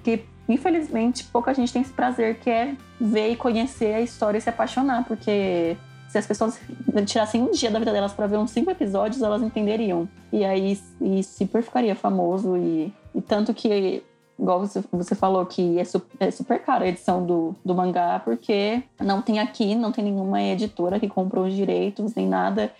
que, 0.03 0.23
infelizmente, 0.47 1.23
pouca 1.25 1.53
gente 1.53 1.73
tem 1.73 1.81
esse 1.81 1.91
prazer 1.91 2.39
que 2.39 2.49
é 2.49 2.75
ver 2.99 3.31
e 3.31 3.35
conhecer 3.35 3.93
a 3.93 4.01
história 4.01 4.37
e 4.37 4.41
se 4.41 4.49
apaixonar, 4.49 5.03
porque 5.05 5.75
se 6.07 6.17
as 6.17 6.25
pessoas 6.25 6.59
tirassem 7.05 7.41
um 7.41 7.51
dia 7.51 7.69
da 7.69 7.79
vida 7.79 7.91
delas 7.91 8.13
para 8.13 8.27
ver 8.27 8.37
uns 8.37 8.51
cinco 8.51 8.71
episódios, 8.71 9.21
elas 9.21 9.41
entenderiam. 9.41 10.07
E 10.31 10.45
aí 10.45 10.79
e 11.01 11.23
super 11.23 11.61
ficaria 11.61 11.95
famoso 11.95 12.55
e, 12.57 12.93
e 13.13 13.21
tanto 13.21 13.53
que 13.53 14.03
igual 14.39 14.59
você, 14.59 14.83
você 14.91 15.15
falou 15.15 15.45
que 15.45 15.79
é, 15.79 15.83
su, 15.83 16.01
é 16.19 16.29
super 16.29 16.59
cara 16.59 16.85
a 16.85 16.87
edição 16.87 17.25
do, 17.25 17.55
do 17.65 17.73
mangá, 17.73 18.21
porque 18.23 18.83
não 18.99 19.21
tem 19.21 19.39
aqui, 19.39 19.75
não 19.75 19.91
tem 19.91 20.03
nenhuma 20.03 20.41
editora 20.41 20.99
que 20.99 21.07
comprou 21.09 21.45
os 21.45 21.53
direitos, 21.53 22.13
nem 22.15 22.27
nada. 22.27 22.71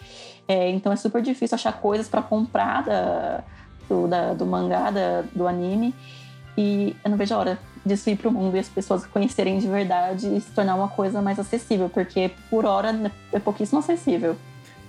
É, 0.47 0.69
então 0.69 0.91
é 0.91 0.95
super 0.95 1.21
difícil 1.21 1.55
achar 1.55 1.73
coisas 1.81 2.07
para 2.07 2.21
comprar 2.21 2.83
da, 2.83 3.43
do, 3.89 4.07
da, 4.07 4.33
do 4.33 4.45
mangá, 4.45 4.91
da, 4.91 5.23
do 5.33 5.47
anime. 5.47 5.93
E 6.57 6.95
eu 7.03 7.11
não 7.11 7.17
vejo 7.17 7.35
a 7.35 7.37
hora 7.37 7.59
disso 7.87 8.09
ir 8.09 8.17
pro 8.17 8.31
mundo 8.31 8.55
e 8.55 8.59
as 8.59 8.67
pessoas 8.67 9.05
conhecerem 9.05 9.59
de 9.59 9.67
verdade 9.67 10.27
e 10.27 10.41
se 10.41 10.51
tornar 10.51 10.75
uma 10.75 10.89
coisa 10.89 11.21
mais 11.21 11.39
acessível, 11.39 11.89
porque 11.89 12.31
por 12.49 12.65
hora 12.65 13.11
é 13.31 13.39
pouquíssimo 13.39 13.79
acessível. 13.79 14.35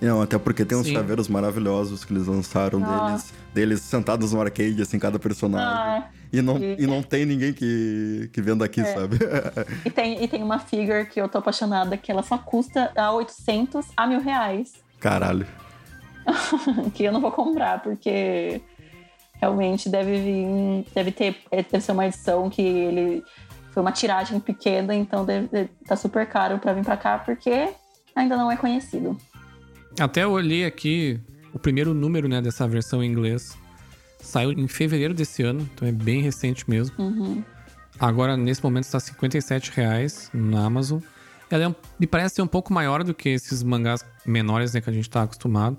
Não, 0.01 0.21
até 0.21 0.37
porque 0.37 0.63
tem 0.63 0.77
uns 0.77 0.87
Sim. 0.87 0.93
chaveiros 0.93 1.27
maravilhosos 1.27 2.05
que 2.05 2.13
eles 2.13 2.27
lançaram 2.27 2.81
ah. 2.85 3.07
deles, 3.07 3.33
deles 3.53 3.81
sentados 3.81 4.31
no 4.31 4.39
arcade, 4.39 4.81
assim, 4.81 4.97
cada 4.97 5.19
personagem. 5.19 5.67
Ah. 5.67 6.09
E 6.31 6.41
não, 6.41 6.57
e... 6.57 6.83
e 6.83 6.87
não 6.87 7.01
tem 7.01 7.25
ninguém 7.25 7.51
que, 7.51 8.29
que 8.31 8.41
venda 8.41 8.63
aqui, 8.63 8.81
é. 8.81 8.93
sabe? 8.93 9.17
e, 9.83 9.89
tem, 9.89 10.23
e 10.23 10.27
tem 10.27 10.41
uma 10.41 10.59
figure 10.59 11.05
que 11.05 11.19
eu 11.19 11.27
tô 11.27 11.39
apaixonada 11.39 11.97
que 11.97 12.11
ela 12.11 12.23
só 12.23 12.37
custa 12.37 12.91
a 12.95 13.11
800 13.11 13.87
a 13.97 14.07
mil 14.07 14.21
reais. 14.21 14.73
Caralho. 14.99 15.45
que 16.93 17.03
eu 17.03 17.11
não 17.11 17.19
vou 17.19 17.31
comprar, 17.31 17.81
porque 17.81 18.61
realmente 19.39 19.89
deve 19.89 20.17
vir. 20.17 20.85
Deve 20.93 21.11
ter. 21.11 21.37
É, 21.51 21.63
deve 21.63 21.81
ser 21.81 21.91
uma 21.91 22.05
edição 22.05 22.49
que 22.49 22.61
ele. 22.61 23.23
Foi 23.71 23.81
uma 23.81 23.91
tiragem 23.91 24.39
pequena, 24.39 24.95
então 24.95 25.23
deve, 25.23 25.47
deve 25.47 25.69
tá 25.87 25.95
super 25.95 26.25
caro 26.27 26.57
para 26.57 26.73
vir 26.73 26.83
para 26.83 26.97
cá, 26.97 27.19
porque 27.19 27.69
ainda 28.15 28.35
não 28.35 28.51
é 28.51 28.57
conhecido. 28.57 29.15
Até 29.99 30.23
eu 30.23 30.31
olhei 30.31 30.65
aqui 30.65 31.19
o 31.53 31.59
primeiro 31.59 31.93
número 31.93 32.27
né, 32.27 32.41
dessa 32.41 32.67
versão 32.67 33.03
em 33.03 33.09
inglês. 33.09 33.57
Saiu 34.19 34.51
em 34.51 34.67
fevereiro 34.67 35.13
desse 35.13 35.43
ano, 35.43 35.67
então 35.73 35.87
é 35.87 35.91
bem 35.91 36.21
recente 36.21 36.69
mesmo. 36.69 36.95
Uhum. 36.97 37.43
Agora, 37.99 38.35
nesse 38.35 38.63
momento, 38.63 38.85
está 38.85 38.97
R$ 38.97 39.61
reais 39.75 40.29
na 40.33 40.65
Amazon. 40.65 40.99
Ela 41.49 41.63
é 41.63 41.67
um, 41.67 41.75
me 41.99 42.07
parece 42.07 42.35
ser 42.35 42.41
um 42.41 42.47
pouco 42.47 42.73
maior 42.73 43.03
do 43.03 43.13
que 43.13 43.29
esses 43.29 43.63
mangás 43.63 44.05
menores 44.25 44.73
né, 44.73 44.81
que 44.81 44.89
a 44.89 44.93
gente 44.93 45.07
está 45.07 45.23
acostumado. 45.23 45.77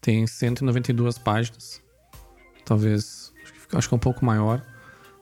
Tem 0.00 0.26
192 0.26 1.18
páginas. 1.18 1.82
Talvez. 2.72 3.30
Acho 3.74 3.86
que 3.86 3.94
é 3.94 3.96
um 3.96 4.00
pouco 4.00 4.24
maior. 4.24 4.62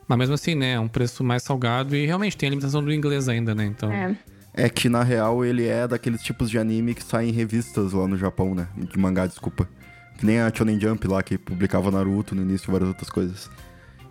Mas 0.07 0.19
mesmo 0.19 0.35
assim, 0.35 0.55
né? 0.55 0.75
É 0.75 0.81
um 0.81 0.87
preço 0.87 1.25
mais 1.25 1.43
salgado 1.43 1.97
e 1.97 2.07
realmente 2.07 2.37
tem 2.37 2.47
a 2.47 2.51
limitação 2.51 2.81
do 2.81 2.93
inglês 2.93 3.29
ainda, 3.29 3.57
né? 3.57 3.67
Então. 3.67 3.91
É. 3.91 4.17
É 4.55 4.69
que 4.69 4.89
na 4.89 5.03
real 5.03 5.45
ele 5.45 5.67
é 5.67 5.89
daqueles 5.89 6.23
tipos 6.23 6.49
de 6.49 6.59
anime 6.59 6.95
que 6.95 7.03
saem 7.03 7.31
em 7.31 7.33
revistas 7.33 7.93
lá 7.93 8.07
no 8.07 8.17
Japão, 8.17 8.55
né? 8.55 8.69
De 8.77 8.97
mangá, 8.97 9.27
desculpa. 9.27 9.69
Que 10.17 10.25
nem 10.25 10.39
a 10.39 10.53
Shonen 10.55 10.81
Jump 10.81 11.09
lá, 11.09 11.25
que 11.25 11.37
publicava 11.37 11.91
Naruto 11.91 12.37
no 12.37 12.43
início 12.43 12.71
e 12.71 12.71
várias 12.71 12.89
outras 12.89 13.11
coisas. 13.11 13.51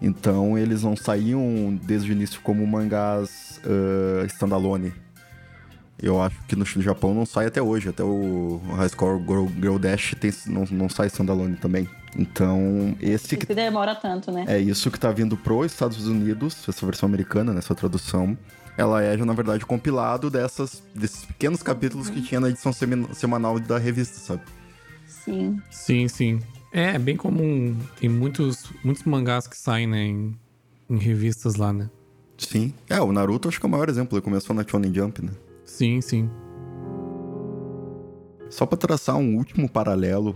Então 0.02 0.58
eles 0.58 0.84
não 0.84 0.98
saíam 0.98 1.80
desde 1.82 2.12
o 2.12 2.14
início 2.14 2.42
como 2.42 2.68
mangás 2.68 3.62
uh, 3.64 4.26
standalone. 4.26 4.92
Eu 5.98 6.22
acho 6.22 6.38
que 6.46 6.58
no 6.58 6.66
Japão 6.66 7.14
não 7.14 7.26
sai 7.26 7.46
até 7.46 7.62
hoje. 7.62 7.88
Até 7.88 8.04
o 8.04 8.62
High 8.76 8.90
Score 8.90 9.22
Girl, 9.22 9.46
Girl 9.62 9.78
Dash 9.78 10.14
tem, 10.20 10.32
não, 10.48 10.66
não 10.72 10.90
sai 10.90 11.08
standalone 11.08 11.56
também. 11.56 11.88
Então, 12.18 12.96
esse 13.00 13.38
que. 13.38 13.54
demora 13.54 13.96
tanto, 13.96 14.32
né? 14.32 14.46
É 14.48 14.60
isso 14.60 14.90
que 14.90 15.00
tá 15.00 15.12
vindo 15.12 15.38
pro 15.38 15.64
Estados 15.64 16.08
Unidos, 16.08 16.68
essa 16.68 16.86
versão 16.86 17.08
americana, 17.08 17.54
nessa 17.54 17.76
tradução. 17.76 18.38
Ela 18.78 19.04
é, 19.04 19.18
já, 19.18 19.26
na 19.26 19.34
verdade, 19.34 19.66
compilado 19.66 20.30
dessas, 20.30 20.82
desses 20.96 21.26
pequenos 21.26 21.62
capítulos 21.62 22.08
uhum. 22.08 22.14
que 22.14 22.22
tinha 22.22 22.40
na 22.40 22.50
edição 22.50 22.72
semanal 23.14 23.60
da 23.60 23.78
revista, 23.78 24.18
sabe? 24.20 24.42
Sim. 25.06 25.62
Sim, 25.70 26.08
sim. 26.08 26.40
É, 26.72 26.96
é 26.96 27.00
bem 27.00 27.18
comum. 27.18 27.76
Tem 28.00 28.10
muitos, 28.10 28.72
muitos 28.84 29.04
mangás 29.04 29.48
que 29.48 29.58
saem, 29.58 29.86
né, 29.86 30.04
em, 30.04 30.40
em 30.90 30.98
revistas 30.98 31.56
lá, 31.56 31.74
né? 31.74 31.90
Sim. 32.38 32.74
É, 32.90 33.02
o 33.02 33.12
Naruto 33.12 33.50
acho 33.50 33.60
que 33.60 33.66
é 33.66 33.68
o 33.68 33.72
maior 33.72 33.90
exemplo. 33.90 34.18
Ele 34.18 34.24
começou 34.24 34.56
na 34.56 34.66
Shonen 34.66 34.94
Jump, 34.94 35.24
né? 35.24 35.32
Sim, 35.66 36.00
sim. 36.00 36.30
Só 38.50 38.66
para 38.66 38.78
traçar 38.78 39.18
um 39.18 39.36
último 39.36 39.70
paralelo, 39.70 40.36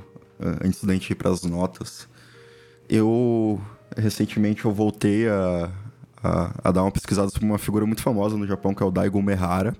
antes 0.63 0.83
da 0.83 0.93
gente 0.93 1.11
ir 1.11 1.15
para 1.15 1.29
as 1.29 1.43
notas, 1.43 2.07
eu 2.89 3.61
recentemente 3.97 4.65
eu 4.65 4.71
voltei 4.71 5.27
a, 5.27 5.71
a, 6.21 6.51
a, 6.63 6.71
dar 6.71 6.83
uma 6.83 6.91
pesquisada 6.91 7.29
sobre 7.29 7.45
uma 7.45 7.57
figura 7.57 7.85
muito 7.85 8.01
famosa 8.01 8.37
no 8.37 8.47
Japão, 8.47 8.73
que 8.73 8.83
é 8.83 8.85
o 8.85 8.91
Daigo 8.91 9.21
Mehara, 9.21 9.75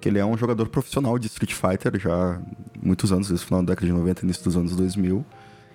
que 0.00 0.08
ele 0.08 0.18
é 0.18 0.24
um 0.24 0.36
jogador 0.36 0.68
profissional 0.68 1.18
de 1.18 1.26
Street 1.26 1.52
Fighter 1.52 1.98
já 1.98 2.12
há 2.12 2.40
muitos 2.82 3.12
anos, 3.12 3.28
desde 3.28 3.44
o 3.44 3.46
final 3.46 3.62
da 3.62 3.72
década 3.72 3.86
de 3.86 3.92
90 3.92 4.24
início 4.24 4.44
dos 4.44 4.56
anos 4.56 4.74
2000, 4.74 5.24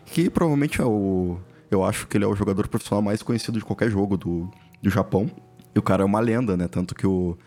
que 0.05 0.29
provavelmente 0.29 0.81
é 0.81 0.85
o... 0.85 1.37
Eu 1.69 1.83
acho 1.83 2.07
que 2.07 2.17
ele 2.17 2.23
é 2.23 2.27
o 2.27 2.35
jogador 2.35 2.67
profissional 2.67 3.01
mais 3.01 3.21
conhecido 3.21 3.59
de 3.59 3.65
qualquer 3.65 3.89
jogo 3.89 4.15
do, 4.15 4.49
do 4.81 4.89
Japão. 4.89 5.29
E 5.75 5.79
o 5.79 5.81
cara 5.81 6.01
é 6.01 6.05
uma 6.05 6.21
lenda, 6.21 6.55
né? 6.55 6.65
Tanto 6.65 6.95
que 6.95 7.05
o, 7.05 7.37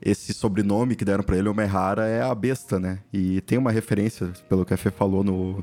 esse 0.00 0.32
sobrenome 0.32 0.96
que 0.96 1.04
deram 1.04 1.22
para 1.22 1.36
ele, 1.36 1.50
o 1.50 1.54
Mehara, 1.54 2.06
é 2.06 2.22
a 2.22 2.34
besta, 2.34 2.80
né? 2.80 3.00
E 3.12 3.42
tem 3.42 3.58
uma 3.58 3.70
referência, 3.70 4.32
pelo 4.48 4.64
que 4.64 4.72
a 4.72 4.76
Fê 4.76 4.90
falou 4.90 5.22
no, 5.22 5.62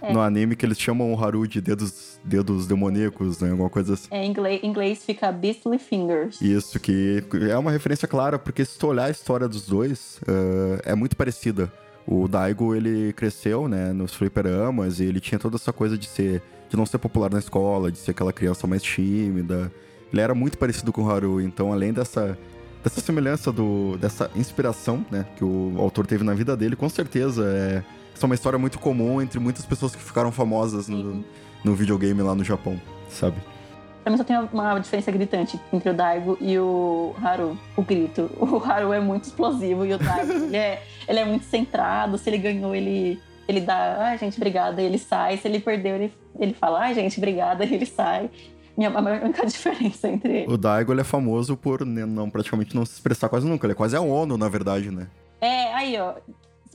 é. 0.00 0.12
no 0.12 0.20
anime, 0.20 0.56
que 0.56 0.64
eles 0.64 0.78
chamam 0.78 1.12
o 1.12 1.22
Haru 1.22 1.46
de 1.46 1.60
dedos, 1.60 2.20
dedos 2.24 2.66
demoníacos, 2.66 3.40
né? 3.40 3.50
Alguma 3.50 3.70
coisa 3.70 3.94
assim. 3.94 4.08
É, 4.10 4.24
em 4.24 4.30
inglês, 4.30 4.60
inglês 4.62 5.04
fica 5.04 5.30
Beastly 5.32 5.78
Fingers. 5.78 6.40
Isso, 6.40 6.78
que 6.80 7.24
é 7.50 7.56
uma 7.56 7.70
referência 7.70 8.06
clara, 8.06 8.38
porque 8.38 8.64
se 8.64 8.78
tu 8.78 8.86
olhar 8.88 9.04
a 9.06 9.10
história 9.10 9.48
dos 9.48 9.66
dois, 9.66 10.20
uh, 10.22 10.80
é 10.84 10.94
muito 10.94 11.16
parecida. 11.16 11.72
O 12.06 12.28
Daigo, 12.28 12.74
ele 12.74 13.12
cresceu, 13.12 13.68
né, 13.68 13.92
nos 13.92 14.14
fliperamas, 14.14 15.00
e 15.00 15.04
ele 15.04 15.20
tinha 15.20 15.38
toda 15.38 15.56
essa 15.56 15.72
coisa 15.72 15.96
de 15.98 16.06
ser... 16.06 16.42
De 16.68 16.76
não 16.76 16.84
ser 16.84 16.98
popular 16.98 17.30
na 17.30 17.38
escola, 17.38 17.92
de 17.92 17.98
ser 17.98 18.10
aquela 18.10 18.32
criança 18.32 18.66
mais 18.66 18.82
tímida. 18.82 19.70
Ele 20.12 20.20
era 20.20 20.34
muito 20.34 20.58
parecido 20.58 20.92
com 20.92 21.04
o 21.04 21.08
Haru, 21.08 21.40
então 21.40 21.72
além 21.72 21.92
dessa 21.92 22.36
dessa 22.82 23.00
semelhança 23.00 23.52
do 23.52 23.96
dessa 23.98 24.28
inspiração, 24.34 25.06
né, 25.08 25.24
que 25.36 25.44
o 25.44 25.74
autor 25.78 26.08
teve 26.08 26.24
na 26.24 26.34
vida 26.34 26.56
dele, 26.56 26.74
com 26.74 26.88
certeza 26.88 27.44
é 27.46 27.84
essa 28.16 28.24
é 28.24 28.28
uma 28.28 28.34
história 28.34 28.58
muito 28.58 28.78
comum 28.78 29.20
entre 29.20 29.38
muitas 29.38 29.66
pessoas 29.66 29.94
que 29.94 30.02
ficaram 30.02 30.32
famosas 30.32 30.88
no, 30.88 31.22
no 31.62 31.74
videogame 31.74 32.22
lá 32.22 32.34
no 32.34 32.42
Japão, 32.42 32.80
sabe? 33.10 33.36
Pra 34.02 34.10
mim 34.10 34.16
só 34.16 34.24
tem 34.24 34.36
uma 34.36 34.78
diferença 34.78 35.12
gritante 35.12 35.60
entre 35.70 35.90
o 35.90 35.94
Daigo 35.94 36.38
e 36.40 36.58
o 36.58 37.14
Haru, 37.22 37.58
o 37.76 37.82
grito. 37.82 38.30
O 38.40 38.56
Haru 38.64 38.92
é 38.92 39.00
muito 39.00 39.24
explosivo 39.24 39.84
e 39.84 39.92
o 39.92 39.98
Daigo, 39.98 40.32
ele, 40.46 40.56
é, 40.56 40.82
ele 41.06 41.18
é 41.18 41.24
muito 41.26 41.44
centrado. 41.44 42.16
Se 42.16 42.30
ele 42.30 42.38
ganhou, 42.38 42.74
ele, 42.74 43.20
ele 43.46 43.60
dá, 43.60 43.96
ai, 43.98 44.14
ah, 44.14 44.16
gente, 44.16 44.36
obrigada, 44.38 44.80
e 44.80 44.86
ele 44.86 44.98
sai. 44.98 45.36
Se 45.36 45.46
ele 45.46 45.60
perdeu, 45.60 45.96
ele, 45.96 46.12
ele 46.38 46.54
fala, 46.54 46.80
ai, 46.80 46.92
ah, 46.92 46.94
gente, 46.94 47.18
obrigada, 47.18 47.64
e 47.66 47.74
ele 47.74 47.84
sai 47.84 48.30
minha, 48.76 48.90
a 48.90 49.00
única 49.24 49.44
diferença 49.44 50.08
entre. 50.08 50.46
O 50.48 50.56
Daigo 50.56 50.92
ele 50.92 51.00
é 51.02 51.04
famoso 51.04 51.56
por 51.56 51.84
não, 51.84 52.30
praticamente 52.30 52.74
não 52.74 52.86
se 52.86 52.94
expressar 52.94 53.28
quase 53.28 53.46
nunca. 53.46 53.66
Ele 53.66 53.72
é 53.72 53.76
quase 53.76 53.94
a 53.94 54.00
ONU, 54.00 54.38
na 54.38 54.48
verdade, 54.48 54.90
né? 54.90 55.08
É, 55.40 55.74
aí, 55.74 55.98
ó. 55.98 56.14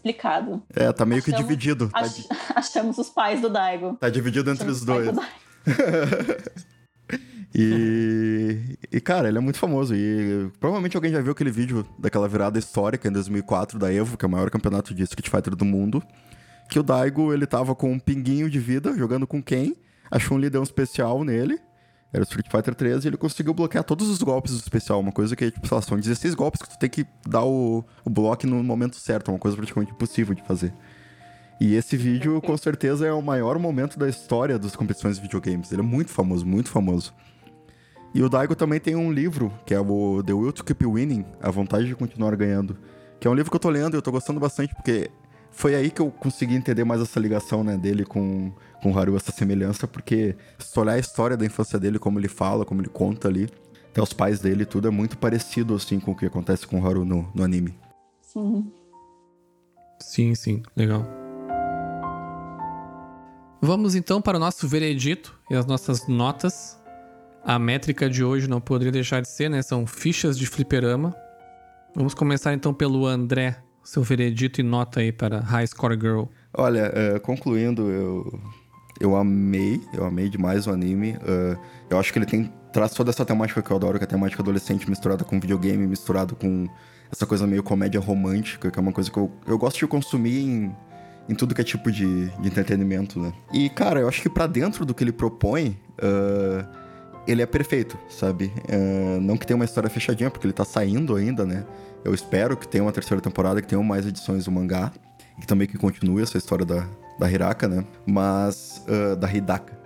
Explicado. 0.02 0.64
É, 0.76 0.92
tá 0.92 1.06
meio 1.06 1.22
achamos, 1.22 1.38
que 1.38 1.44
dividido. 1.44 1.88
Tá 1.90 2.00
ach, 2.00 2.28
tá... 2.28 2.36
Achamos 2.58 2.98
os 2.98 3.10
pais 3.10 3.40
do 3.40 3.50
Daigo. 3.50 3.96
Tá 4.00 4.10
dividido 4.10 4.50
entre 4.50 4.68
os 4.68 4.84
dois. 4.84 5.10
e, 7.54 8.78
e, 8.92 9.00
cara, 9.00 9.28
ele 9.28 9.38
é 9.38 9.42
muito 9.42 9.60
famoso. 9.60 9.94
E 9.96 10.50
provavelmente 10.60 10.98
alguém 10.98 11.12
já 11.12 11.22
viu 11.22 11.34
aquele 11.34 11.52
vídeo 11.52 11.88
daquela 12.00 12.28
virada 12.28 12.58
histórica 12.58 13.08
em 13.08 13.12
2004 13.12 13.78
da 13.78 13.94
Evo, 13.94 14.18
que 14.18 14.26
é 14.26 14.28
o 14.28 14.32
maior 14.32 14.50
campeonato 14.50 14.92
de 14.92 15.04
Street 15.04 15.30
Fighter 15.30 15.56
do 15.56 15.66
mundo. 15.66 16.02
Que 16.68 16.80
o 16.80 16.84
Daigo, 16.84 17.32
ele 17.32 17.46
tava 17.46 17.76
com 17.76 17.92
um 17.92 18.00
pinguinho 18.00 18.50
de 18.50 18.58
vida, 18.58 18.98
jogando 18.98 19.28
com 19.28 19.44
quem? 19.44 19.78
A 20.10 20.18
Chun-Li 20.18 20.50
deu 20.50 20.62
um 20.62 20.64
especial 20.64 21.24
nele. 21.24 21.60
Era 22.14 22.22
o 22.22 22.24
Street 22.24 22.48
Fighter 22.52 22.76
3 22.76 23.06
e 23.06 23.08
ele 23.08 23.18
conseguiu 23.18 23.54
bloquear 23.54 23.84
todos 23.84 24.10
os 24.10 24.22
golpes 24.22 24.54
do 24.54 24.60
especial. 24.60 25.00
Uma 25.00 25.12
coisa 25.12 25.36
que, 25.36 25.50
tipo, 25.50 25.82
são 25.82 25.98
16 25.98 26.36
golpes 26.36 26.62
que 26.62 26.70
tu 26.70 26.78
tem 26.78 26.90
que 26.90 27.06
dar 27.26 27.46
o, 27.46 27.86
o 28.04 28.10
bloco 28.10 28.46
no 28.46 28.62
momento 28.62 28.98
certo. 28.98 29.30
Uma 29.30 29.40
coisa 29.40 29.56
praticamente 29.56 29.94
impossível 29.94 30.36
de 30.36 30.44
fazer. 30.44 30.74
E 31.60 31.76
esse 31.76 31.96
vídeo, 31.96 32.42
com 32.42 32.58
certeza, 32.58 33.06
é 33.06 33.14
o 33.14 33.22
maior 33.22 33.58
momento 33.60 33.98
da 33.98 34.10
história 34.10 34.60
das 34.60 34.76
competições 34.76 35.16
de 35.18 35.22
videogames. 35.22 35.72
Ele 35.72 35.82
é 35.82 35.86
muito 35.86 36.12
famoso, 36.12 36.46
muito 36.46 36.70
famoso. 36.70 37.14
E 38.14 38.22
o 38.22 38.28
Daigo 38.28 38.56
também 38.56 38.80
tem 38.80 38.96
um 38.96 39.12
livro, 39.12 39.54
que 39.66 39.74
é 39.74 39.80
o 39.80 40.22
The 40.22 40.34
Will 40.34 40.52
to 40.52 40.66
Keep 40.66 40.86
Winning, 40.86 41.26
A 41.42 41.50
Vontade 41.50 41.88
de 41.88 41.96
Continuar 41.96 42.36
Ganhando. 42.36 42.78
Que 43.20 43.28
é 43.28 43.32
um 43.32 43.34
livro 43.34 43.50
que 43.50 43.56
eu 43.56 43.60
tô 43.60 43.70
lendo 43.70 43.94
e 43.94 43.98
eu 43.98 44.02
tô 44.02 44.12
gostando 44.12 44.40
bastante, 44.40 44.74
porque 44.76 45.10
foi 45.52 45.76
aí 45.76 45.92
que 45.92 46.02
eu 46.02 46.10
consegui 46.10 46.56
entender 46.56 46.84
mais 46.84 47.00
essa 47.00 47.20
ligação, 47.20 47.64
né, 47.64 47.78
dele 47.78 48.06
com, 48.06 48.52
com 48.82 48.92
o 48.92 49.00
Haru, 49.00 49.16
essa 49.16 49.32
semelhança, 49.32 49.88
porque 49.88 50.36
se 50.60 50.80
olhar 50.80 50.94
a 50.94 51.00
história 51.00 51.38
da 51.38 51.46
infância 51.46 51.80
dele, 51.80 52.00
como 52.00 52.20
ele 52.20 52.28
fala, 52.28 52.66
como 52.66 52.82
ele 52.82 52.90
conta 52.90 53.28
ali, 53.28 53.50
até 53.90 54.02
os 54.02 54.14
pais 54.14 54.40
dele, 54.40 54.66
tudo 54.66 54.88
é 54.88 54.92
muito 54.92 55.18
parecido, 55.18 55.76
assim, 55.76 56.00
com 56.00 56.12
o 56.12 56.16
que 56.16 56.26
acontece 56.26 56.66
com 56.66 56.82
o 56.82 56.88
Haru 56.88 57.06
no, 57.06 57.30
no 57.34 57.44
anime. 57.44 57.78
Sim. 58.22 58.72
Sim, 60.00 60.36
sim, 60.36 60.64
legal. 60.76 61.06
Vamos 63.62 63.94
então 63.94 64.22
para 64.22 64.38
o 64.38 64.40
nosso 64.40 64.68
veredito 64.68 65.38
e 65.50 65.56
as 65.56 65.66
nossas 65.66 66.08
notas. 66.08 66.80
A 67.44 67.60
métrica 67.60 68.10
de 68.10 68.24
hoje 68.24 68.48
não 68.48 68.60
poderia 68.60 68.92
deixar 68.92 69.22
de 69.22 69.28
ser, 69.28 69.50
né? 69.50 69.62
São 69.62 69.86
fichas 69.86 70.38
de 70.38 70.48
fliperama. 70.48 71.16
Vamos 71.96 72.14
começar 72.14 72.54
então 72.54 72.74
pelo 72.74 73.06
André 73.06 73.62
seu 73.84 74.04
veredito 74.04 74.62
e 74.62 74.64
nota 74.64 75.00
aí 75.00 75.12
para 75.12 75.40
High 75.40 75.68
Score 75.68 76.00
Girl. 76.00 76.24
Olha, 76.54 76.92
uh, 76.92 77.20
concluindo, 77.22 77.90
eu, 77.90 78.42
eu 79.02 79.16
amei, 79.16 79.82
eu 79.94 80.06
amei 80.06 80.30
demais 80.30 80.68
o 80.68 80.72
anime. 80.72 81.14
Uh, 81.14 81.58
eu 81.90 82.00
acho 82.00 82.14
que 82.14 82.20
ele 82.20 82.26
tem 82.26 82.52
traz 82.72 82.94
toda 82.94 83.10
essa 83.10 83.26
temática 83.26 83.62
que 83.62 83.70
eu 83.70 83.76
adoro, 83.76 83.98
que 83.98 84.04
é 84.04 84.08
a 84.08 84.10
temática 84.10 84.42
adolescente 84.42 84.90
misturada 84.90 85.24
com 85.24 85.40
videogame, 85.40 85.86
misturado 85.86 86.36
com 86.36 86.70
essa 87.12 87.26
coisa 87.26 87.46
meio 87.46 87.62
comédia 87.62 88.00
romântica, 88.00 88.72
que 88.72 88.80
é 88.80 88.82
uma 88.82 88.94
coisa 88.94 89.12
que 89.12 89.18
eu, 89.18 89.30
eu 89.46 89.58
gosto 89.58 89.78
de 89.80 89.88
consumir 89.88 90.40
em, 90.40 90.76
em 91.28 91.36
tudo 91.36 91.54
que 91.54 91.60
é 91.60 91.64
tipo 91.64 91.92
de, 91.92 92.30
de 92.30 92.48
entretenimento, 92.48 93.20
né? 93.20 93.34
E, 93.52 93.70
cara, 93.70 94.00
eu 94.00 94.08
acho 94.08 94.22
que 94.22 94.30
para 94.30 94.48
dentro 94.48 94.86
do 94.86 94.94
que 94.94 95.04
ele 95.04 95.12
propõe, 95.12 95.78
uh, 96.00 96.66
ele 97.28 97.42
é 97.42 97.46
perfeito, 97.46 97.98
sabe? 98.10 98.54
Uh, 98.70 99.20
não 99.20 99.36
que 99.36 99.46
tenha 99.46 99.58
uma 99.58 99.66
história 99.66 99.90
fechadinha, 99.90 100.32
porque 100.32 100.46
ele 100.48 100.54
tá 100.54 100.64
saindo 100.64 101.16
ainda, 101.16 101.46
né? 101.46 101.66
Eu 102.06 102.14
espero 102.14 102.56
que 102.56 102.68
tenha 102.68 102.84
uma 102.84 102.92
terceira 102.92 103.22
temporada, 103.22 103.62
que 103.62 103.68
tenham 103.68 103.84
mais 103.84 104.08
edições 104.08 104.46
do 104.46 104.52
mangá. 104.52 104.92
E 105.42 105.46
também 105.46 105.68
que 105.68 105.78
continue 105.78 106.22
essa 106.22 106.38
história 106.38 106.66
da, 106.66 106.88
da 107.20 107.30
Hiraka, 107.30 107.68
né? 107.68 107.86
Mas. 108.06 108.86
Uh, 108.88 109.16
da 109.16 109.32
Hidaka. 109.32 109.80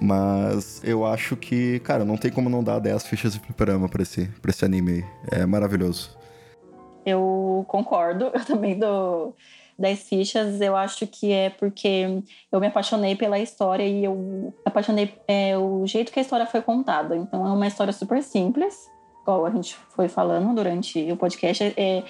Mas 0.00 0.80
eu 0.84 1.04
acho 1.04 1.36
que, 1.36 1.80
cara, 1.80 2.04
não 2.04 2.16
tem 2.16 2.30
como 2.30 2.48
não 2.48 2.62
dar 2.62 2.78
10 2.78 3.06
fichas 3.06 3.32
de 3.32 3.40
fliperama 3.40 3.88
pra 3.88 4.02
esse, 4.02 4.26
pra 4.40 4.50
esse 4.50 4.64
anime 4.64 4.92
aí. 4.92 5.40
É 5.40 5.46
maravilhoso. 5.46 6.16
Eu 7.04 7.64
concordo, 7.68 8.30
eu 8.34 8.44
também 8.44 8.78
dou 8.78 9.34
10 9.78 10.02
fichas. 10.08 10.60
Eu 10.60 10.76
acho 10.76 11.06
que 11.06 11.32
é 11.32 11.50
porque 11.50 12.22
eu 12.52 12.60
me 12.60 12.68
apaixonei 12.68 13.16
pela 13.16 13.38
história 13.38 13.84
e 13.84 14.04
eu 14.04 14.54
apaixonei 14.64 15.14
é, 15.26 15.58
o 15.58 15.84
jeito 15.86 16.12
que 16.12 16.18
a 16.20 16.22
história 16.22 16.46
foi 16.46 16.62
contada. 16.62 17.16
Então 17.16 17.44
é 17.44 17.50
uma 17.50 17.66
história 17.66 17.92
super 17.92 18.22
simples 18.22 18.88
igual 19.28 19.44
a 19.44 19.50
gente 19.50 19.76
foi 19.90 20.08
falando 20.08 20.54
durante 20.54 21.12
o 21.12 21.16
podcast, 21.16 21.62
é, 21.76 22.02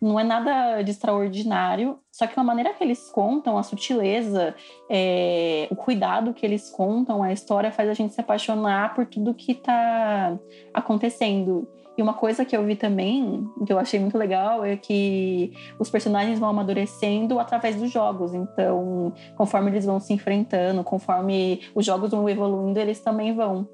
não 0.00 0.18
é 0.18 0.24
nada 0.24 0.82
de 0.82 0.90
extraordinário, 0.90 1.98
só 2.12 2.26
que 2.26 2.38
a 2.38 2.44
maneira 2.44 2.72
que 2.72 2.82
eles 2.82 3.10
contam, 3.10 3.58
a 3.58 3.62
sutileza, 3.62 4.54
é, 4.88 5.66
o 5.70 5.76
cuidado 5.76 6.32
que 6.32 6.46
eles 6.46 6.70
contam, 6.70 7.22
a 7.22 7.32
história 7.32 7.72
faz 7.72 7.88
a 7.88 7.94
gente 7.94 8.14
se 8.14 8.20
apaixonar 8.20 8.94
por 8.94 9.06
tudo 9.06 9.34
que 9.34 9.52
está 9.52 10.38
acontecendo. 10.72 11.68
E 11.98 12.02
uma 12.02 12.14
coisa 12.14 12.44
que 12.44 12.56
eu 12.56 12.64
vi 12.64 12.76
também, 12.76 13.44
que 13.66 13.72
eu 13.72 13.78
achei 13.78 13.98
muito 13.98 14.16
legal, 14.16 14.64
é 14.64 14.76
que 14.76 15.52
os 15.80 15.90
personagens 15.90 16.38
vão 16.38 16.48
amadurecendo 16.48 17.40
através 17.40 17.74
dos 17.74 17.90
jogos. 17.90 18.32
Então, 18.32 19.12
conforme 19.36 19.72
eles 19.72 19.84
vão 19.84 19.98
se 19.98 20.12
enfrentando, 20.12 20.84
conforme 20.84 21.60
os 21.74 21.84
jogos 21.84 22.12
vão 22.12 22.28
evoluindo, 22.28 22.78
eles 22.78 23.00
também 23.00 23.34
vão. 23.34 23.68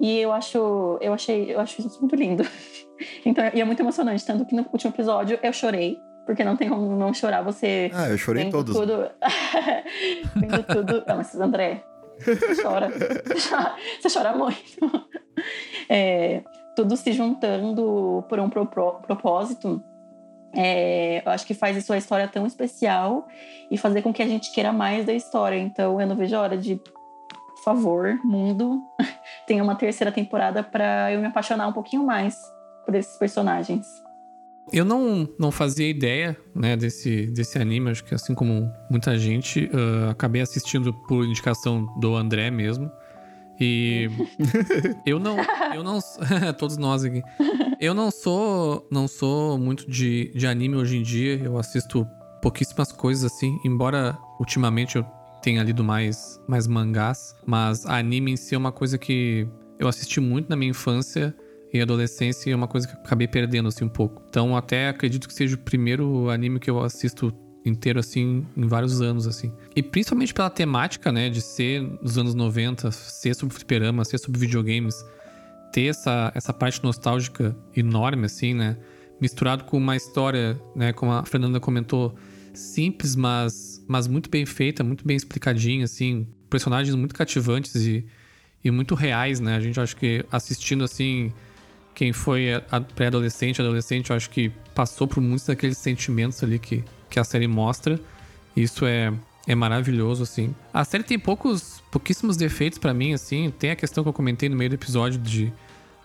E 0.00 0.18
eu 0.20 0.32
acho, 0.32 0.98
eu 1.00 1.12
achei, 1.12 1.54
eu 1.54 1.60
acho 1.60 1.80
isso 1.80 1.98
muito 2.00 2.16
lindo. 2.16 2.44
Então, 3.26 3.44
e 3.52 3.60
é 3.60 3.64
muito 3.64 3.80
emocionante, 3.80 4.24
tanto 4.24 4.46
que 4.46 4.54
no 4.54 4.64
último 4.72 4.94
episódio 4.94 5.36
eu 5.42 5.52
chorei, 5.52 5.98
porque 6.24 6.44
não 6.44 6.56
tem 6.56 6.68
como 6.68 6.94
não 6.94 7.12
chorar 7.12 7.42
você. 7.42 7.90
Ah, 7.92 8.08
eu 8.08 8.16
chorei 8.16 8.48
todos. 8.48 8.74
Tudo, 8.74 9.10
vendo 10.36 10.62
tudo. 10.62 11.04
Não, 11.04 11.16
mas 11.16 11.34
André, 11.34 11.82
você 12.18 12.62
chora. 12.62 12.88
Você 14.00 14.08
chora 14.08 14.32
muito. 14.36 15.08
É, 15.88 16.42
tudo 16.76 16.96
se 16.96 17.12
juntando 17.12 18.24
por 18.28 18.38
um 18.38 18.48
propósito. 18.48 19.82
É, 20.52 21.22
eu 21.26 21.32
acho 21.32 21.46
que 21.46 21.54
faz 21.54 21.76
isso 21.76 21.92
a 21.92 21.98
história 21.98 22.28
tão 22.28 22.46
especial 22.46 23.26
e 23.70 23.76
fazer 23.76 24.02
com 24.02 24.12
que 24.12 24.22
a 24.22 24.26
gente 24.26 24.52
queira 24.52 24.72
mais 24.72 25.04
da 25.04 25.12
história. 25.12 25.58
Então 25.58 26.00
eu 26.00 26.06
não 26.06 26.16
vejo 26.16 26.36
a 26.36 26.40
hora 26.40 26.56
de, 26.56 26.80
favor, 27.64 28.18
mundo, 28.24 28.82
tenha 29.46 29.62
uma 29.62 29.74
terceira 29.74 30.12
temporada 30.12 30.62
para 30.62 31.12
eu 31.12 31.20
me 31.20 31.26
apaixonar 31.26 31.66
um 31.66 31.72
pouquinho 31.72 32.04
mais 32.04 32.40
por 32.84 32.94
esses 32.94 33.16
personagens. 33.16 33.86
Eu 34.72 34.84
não, 34.84 35.28
não 35.38 35.50
fazia 35.50 35.88
ideia 35.88 36.36
né, 36.54 36.76
desse, 36.76 37.26
desse 37.26 37.58
anime, 37.58 37.90
acho 37.90 38.04
que 38.04 38.14
assim 38.14 38.34
como 38.34 38.72
muita 38.90 39.18
gente, 39.18 39.66
uh, 39.66 40.10
acabei 40.10 40.40
assistindo 40.40 40.92
por 41.06 41.24
indicação 41.24 41.86
do 41.98 42.14
André 42.14 42.50
mesmo. 42.50 42.90
E 43.60 44.08
eu 45.04 45.18
não, 45.18 45.36
eu 45.74 45.82
não, 45.82 45.98
todos 46.58 46.76
nós 46.76 47.04
aqui. 47.04 47.22
Eu 47.80 47.92
não 47.92 48.10
sou, 48.10 48.88
não 48.90 49.06
sou 49.06 49.58
muito 49.58 49.88
de, 49.90 50.32
de 50.34 50.46
anime 50.46 50.76
hoje 50.76 50.96
em 50.96 51.02
dia. 51.02 51.36
Eu 51.36 51.58
assisto 51.58 52.06
pouquíssimas 52.40 52.90
coisas 52.90 53.30
assim, 53.32 53.58
embora 53.64 54.16
ultimamente 54.38 54.96
eu 54.96 55.06
tenha 55.44 55.62
lido 55.62 55.84
mais, 55.84 56.40
mais 56.48 56.66
mangás, 56.66 57.36
mas 57.44 57.84
anime 57.84 58.32
em 58.32 58.36
si 58.36 58.54
é 58.54 58.58
uma 58.58 58.72
coisa 58.72 58.96
que 58.96 59.46
eu 59.78 59.86
assisti 59.86 60.18
muito 60.18 60.48
na 60.48 60.56
minha 60.56 60.70
infância 60.70 61.36
e 61.70 61.82
adolescência 61.82 62.48
e 62.48 62.52
é 62.54 62.56
uma 62.56 62.66
coisa 62.66 62.88
que 62.88 62.94
eu 62.94 63.00
acabei 63.00 63.28
perdendo 63.28 63.68
assim 63.68 63.84
um 63.84 63.88
pouco. 63.90 64.22
Então 64.30 64.56
até 64.56 64.88
acredito 64.88 65.28
que 65.28 65.34
seja 65.34 65.54
o 65.54 65.58
primeiro 65.58 66.30
anime 66.30 66.58
que 66.58 66.70
eu 66.70 66.82
assisto 66.82 67.30
inteiro, 67.62 68.00
assim, 68.00 68.46
em 68.56 68.66
vários 68.66 69.02
anos, 69.02 69.26
assim. 69.26 69.52
E 69.76 69.82
principalmente 69.82 70.32
pela 70.32 70.48
temática, 70.48 71.12
né, 71.12 71.28
de 71.28 71.42
ser 71.42 71.82
dos 72.02 72.16
anos 72.16 72.34
90, 72.34 72.90
ser 72.90 73.34
sobre 73.34 73.54
fliperama, 73.54 74.04
ser 74.04 74.18
sobre 74.18 74.40
videogames, 74.40 74.94
ter 75.72 75.86
essa, 75.86 76.32
essa 76.34 76.52
parte 76.52 76.82
nostálgica 76.82 77.54
enorme, 77.76 78.26
assim, 78.26 78.54
né, 78.54 78.76
misturado 79.20 79.64
com 79.64 79.76
uma 79.76 79.96
história, 79.96 80.58
né, 80.74 80.92
como 80.92 81.12
a 81.12 81.24
Fernanda 81.24 81.58
comentou, 81.58 82.14
simples, 82.52 83.16
mas, 83.16 83.73
mas 83.86 84.06
muito 84.06 84.30
bem 84.30 84.46
feita, 84.46 84.82
muito 84.82 85.06
bem 85.06 85.16
explicadinha, 85.16 85.84
assim, 85.84 86.26
personagens 86.48 86.94
muito 86.94 87.14
cativantes 87.14 87.74
e, 87.76 88.04
e 88.64 88.70
muito 88.70 88.94
reais, 88.94 89.40
né, 89.40 89.56
a 89.56 89.60
gente 89.60 89.78
acho 89.80 89.96
que 89.96 90.24
assistindo, 90.30 90.84
assim, 90.84 91.32
quem 91.94 92.12
foi 92.12 92.46
pré-adolescente, 92.94 93.62
adolescente, 93.62 94.10
eu 94.10 94.16
acho 94.16 94.28
que 94.28 94.50
passou 94.74 95.06
por 95.06 95.20
muitos 95.20 95.46
daqueles 95.46 95.78
sentimentos 95.78 96.42
ali 96.42 96.58
que, 96.58 96.84
que 97.08 97.20
a 97.20 97.24
série 97.24 97.46
mostra. 97.46 98.00
Isso 98.56 98.84
é, 98.84 99.12
é 99.46 99.54
maravilhoso, 99.54 100.24
assim. 100.24 100.54
A 100.72 100.84
série 100.84 101.04
tem 101.04 101.18
poucos, 101.18 101.82
pouquíssimos 101.90 102.36
defeitos 102.36 102.78
para 102.78 102.92
mim, 102.92 103.14
assim. 103.14 103.52
Tem 103.58 103.70
a 103.70 103.76
questão 103.76 104.02
que 104.02 104.08
eu 104.08 104.12
comentei 104.12 104.48
no 104.48 104.56
meio 104.56 104.70
do 104.70 104.74
episódio 104.74 105.20
de 105.20 105.52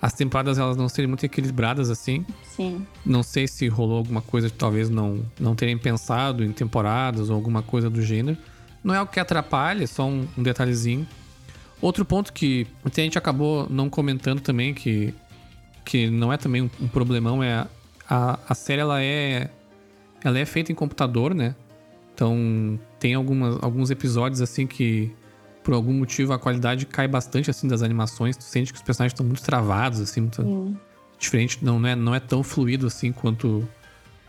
as 0.02 0.14
temporadas 0.14 0.58
elas 0.58 0.78
não 0.78 0.88
serem 0.88 1.08
muito 1.08 1.26
equilibradas, 1.26 1.90
assim. 1.90 2.26
Sim. 2.44 2.86
Não 3.06 3.22
sei 3.22 3.48
se 3.48 3.68
rolou 3.68 3.98
alguma 3.98 4.22
coisa 4.22 4.50
que 4.50 4.58
talvez 4.58 4.90
não, 4.90 5.26
não 5.40 5.56
terem 5.56 5.78
pensado 5.78 6.44
em 6.44 6.52
temporadas 6.52 7.30
ou 7.30 7.36
alguma 7.36 7.62
coisa 7.62 7.90
do 7.90 8.02
gênero. 8.02 8.38
Não 8.84 8.94
é 8.94 8.98
algo 8.98 9.12
que 9.12 9.20
atrapalhe, 9.20 9.84
é 9.84 9.88
só 9.88 10.08
um, 10.08 10.26
um 10.38 10.44
detalhezinho. 10.44 11.06
Outro 11.82 12.06
ponto 12.06 12.32
que 12.32 12.66
a 12.84 12.90
gente 12.90 13.18
acabou 13.18 13.68
não 13.70 13.90
comentando 13.90 14.40
também, 14.40 14.74
que, 14.74 15.14
que 15.84 16.10
não 16.10 16.32
é 16.32 16.38
também 16.38 16.62
um, 16.62 16.70
um 16.80 16.88
problemão, 16.88 17.44
é 17.44 17.68
a, 18.10 18.40
a 18.48 18.56
série 18.56 18.82
ela 18.82 19.02
é 19.02 19.50
ela 20.24 20.38
é 20.38 20.46
feita 20.46 20.72
em 20.72 20.76
computador, 20.76 21.34
né? 21.34 21.56
Então 22.14 22.80
tem 23.00 23.14
algumas, 23.14 23.58
alguns 23.62 23.90
episódios 23.90 24.42
assim 24.42 24.68
que 24.68 25.12
por 25.70 25.76
algum 25.76 25.94
motivo 25.94 26.34
a 26.34 26.40
qualidade 26.40 26.88
cai 26.88 27.08
bastante 27.08 27.52
assim 27.52 27.68
das 27.68 27.84
animações. 27.84 28.36
Tu 28.36 28.44
sente 28.44 28.74
que 28.74 28.80
os 28.80 28.84
personagens 28.84 29.14
estão 29.14 29.24
muito 29.24 29.44
travados, 29.44 30.00
assim, 30.00 30.22
muito 30.22 30.76
diferente. 31.20 31.64
Não, 31.64 31.80
não, 31.80 31.88
é, 31.88 31.96
não 31.96 32.16
é 32.16 32.20
tão 32.20 32.42
fluido 32.42 32.88
assim 32.88 33.12
quanto 33.12 33.70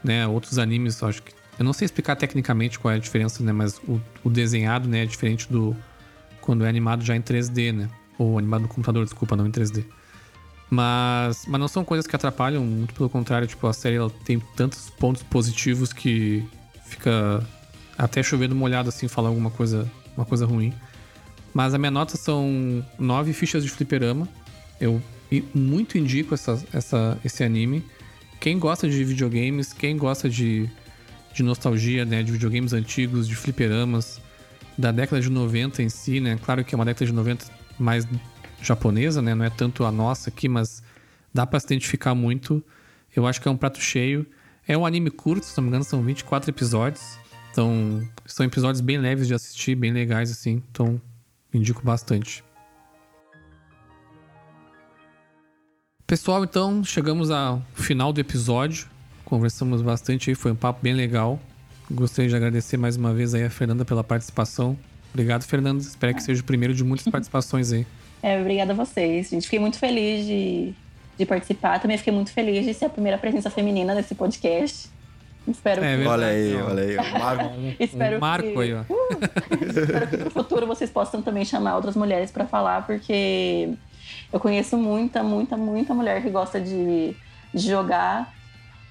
né, 0.04 0.26
outros 0.26 0.58
animes. 0.58 1.02
Acho 1.02 1.22
que 1.22 1.32
eu 1.58 1.64
não 1.64 1.72
sei 1.72 1.86
explicar 1.86 2.14
tecnicamente 2.14 2.78
qual 2.78 2.92
é 2.92 2.96
a 2.96 2.98
diferença, 2.98 3.42
né? 3.42 3.52
Mas 3.52 3.78
o, 3.88 3.98
o 4.22 4.28
desenhado 4.28 4.86
né, 4.86 5.04
é 5.04 5.06
diferente 5.06 5.50
do 5.50 5.74
quando 6.42 6.62
é 6.62 6.68
animado 6.68 7.02
já 7.02 7.16
em 7.16 7.22
3D, 7.22 7.72
né? 7.72 7.88
Ou 8.18 8.38
animado 8.38 8.60
no 8.60 8.68
computador, 8.68 9.02
desculpa, 9.04 9.34
não 9.34 9.46
em 9.46 9.50
3D. 9.50 9.86
Mas, 10.68 11.46
mas 11.48 11.58
não 11.58 11.68
são 11.68 11.86
coisas 11.86 12.06
que 12.06 12.14
atrapalham, 12.14 12.62
muito 12.62 12.92
pelo 12.92 13.08
contrário, 13.08 13.48
tipo, 13.48 13.66
a 13.66 13.72
série 13.72 13.96
ela 13.96 14.10
tem 14.26 14.38
tantos 14.56 14.90
pontos 14.90 15.22
positivos 15.22 15.90
que 15.90 16.46
fica 16.84 17.42
até 17.96 18.22
chovendo 18.22 18.54
molhado 18.54 18.90
assim 18.90 19.08
falar 19.08 19.30
alguma 19.30 19.50
coisa, 19.50 19.90
uma 20.14 20.26
coisa 20.26 20.44
ruim. 20.44 20.74
Mas 21.52 21.74
a 21.74 21.78
minha 21.78 21.90
nota 21.90 22.16
são 22.16 22.84
nove 22.98 23.32
fichas 23.32 23.64
de 23.64 23.70
fliperama. 23.70 24.28
Eu 24.80 25.02
muito 25.54 25.98
indico 25.98 26.34
essa, 26.34 26.62
essa, 26.72 27.18
esse 27.24 27.44
anime. 27.44 27.84
Quem 28.40 28.58
gosta 28.58 28.88
de 28.88 29.04
videogames, 29.04 29.72
quem 29.72 29.96
gosta 29.96 30.28
de, 30.28 30.68
de 31.34 31.42
nostalgia, 31.42 32.04
né, 32.04 32.22
de 32.22 32.32
videogames 32.32 32.72
antigos, 32.72 33.28
de 33.28 33.36
fliperamas, 33.36 34.20
da 34.76 34.90
década 34.90 35.20
de 35.20 35.28
90 35.28 35.82
em 35.82 35.88
si, 35.88 36.20
né? 36.20 36.38
Claro 36.42 36.64
que 36.64 36.74
é 36.74 36.76
uma 36.76 36.84
década 36.84 37.04
de 37.04 37.12
90 37.12 37.46
mais 37.78 38.06
japonesa, 38.62 39.20
né? 39.20 39.34
Não 39.34 39.44
é 39.44 39.50
tanto 39.50 39.84
a 39.84 39.92
nossa 39.92 40.30
aqui, 40.30 40.48
mas 40.48 40.82
dá 41.32 41.46
para 41.46 41.60
se 41.60 41.66
identificar 41.66 42.14
muito. 42.14 42.64
Eu 43.14 43.26
acho 43.26 43.40
que 43.40 43.48
é 43.48 43.50
um 43.50 43.56
prato 43.56 43.80
cheio. 43.80 44.26
É 44.66 44.76
um 44.76 44.86
anime 44.86 45.10
curto, 45.10 45.44
se 45.44 45.56
não 45.56 45.64
me 45.64 45.68
engano, 45.68 45.84
são 45.84 46.02
24 46.02 46.50
episódios. 46.50 47.18
Então, 47.50 48.02
são 48.24 48.46
episódios 48.46 48.80
bem 48.80 48.98
leves 48.98 49.26
de 49.26 49.34
assistir, 49.34 49.74
bem 49.74 49.92
legais, 49.92 50.30
assim. 50.30 50.62
Então, 50.70 51.00
indico 51.52 51.82
bastante. 51.82 52.44
Pessoal, 56.06 56.42
então, 56.42 56.82
chegamos 56.82 57.30
ao 57.30 57.62
final 57.72 58.12
do 58.12 58.20
episódio. 58.20 58.88
Conversamos 59.24 59.80
bastante 59.80 60.30
aí, 60.30 60.34
foi 60.34 60.50
um 60.50 60.56
papo 60.56 60.80
bem 60.82 60.92
legal. 60.92 61.38
Gostaria 61.88 62.28
de 62.28 62.34
agradecer 62.34 62.76
mais 62.76 62.96
uma 62.96 63.14
vez 63.14 63.32
aí 63.32 63.44
a 63.44 63.50
Fernanda 63.50 63.84
pela 63.84 64.02
participação. 64.02 64.76
Obrigado, 65.12 65.44
Fernanda. 65.44 65.80
Espero 65.80 66.14
que 66.14 66.22
seja 66.22 66.40
o 66.40 66.44
primeiro 66.44 66.74
de 66.74 66.84
muitas 66.84 67.06
participações 67.08 67.72
aí. 67.72 67.86
É, 68.22 68.38
obrigada 68.38 68.74
a 68.74 68.76
vocês. 68.76 69.30
Gente, 69.30 69.44
fiquei 69.44 69.58
muito 69.58 69.78
feliz 69.78 70.26
de, 70.26 70.74
de 71.16 71.24
participar. 71.24 71.78
Também 71.78 71.96
fiquei 71.96 72.12
muito 72.12 72.30
feliz 72.30 72.66
de 72.66 72.74
ser 72.74 72.84
a 72.84 72.90
primeira 72.90 73.16
presença 73.16 73.48
feminina 73.48 73.94
nesse 73.94 74.14
podcast. 74.14 74.90
Espero 75.50 75.84
é, 75.84 75.96
que... 75.96 76.06
Olha 76.06 76.26
aí, 76.26 76.56
olha 76.56 76.82
aí. 76.82 76.98
Um 76.98 77.18
marco, 77.18 77.44
um, 77.44 77.74
espero 77.78 78.16
um 78.16 78.20
marco 78.20 78.52
que... 78.52 78.58
aí, 78.58 78.74
ó. 78.74 78.80
Uh, 78.80 79.80
espero 79.80 80.06
que 80.08 80.16
no 80.16 80.30
futuro 80.30 80.66
vocês 80.66 80.90
possam 80.90 81.22
também 81.22 81.44
chamar 81.44 81.76
outras 81.76 81.96
mulheres 81.96 82.30
para 82.30 82.46
falar, 82.46 82.86
porque 82.86 83.70
eu 84.32 84.38
conheço 84.40 84.76
muita, 84.76 85.22
muita, 85.22 85.56
muita 85.56 85.94
mulher 85.94 86.22
que 86.22 86.30
gosta 86.30 86.60
de, 86.60 87.14
de 87.52 87.68
jogar. 87.68 88.34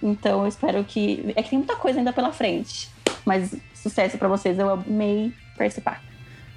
Então 0.02 0.42
eu 0.42 0.48
espero 0.48 0.84
que. 0.84 1.34
É 1.36 1.44
que 1.44 1.50
tem 1.50 1.60
muita 1.60 1.76
coisa 1.76 2.00
ainda 2.00 2.14
pela 2.14 2.32
frente. 2.32 2.90
Mas 3.26 3.56
sucesso 3.74 4.18
para 4.18 4.28
vocês, 4.28 4.58
eu 4.58 4.70
amei 4.70 5.34
participar. 5.58 6.02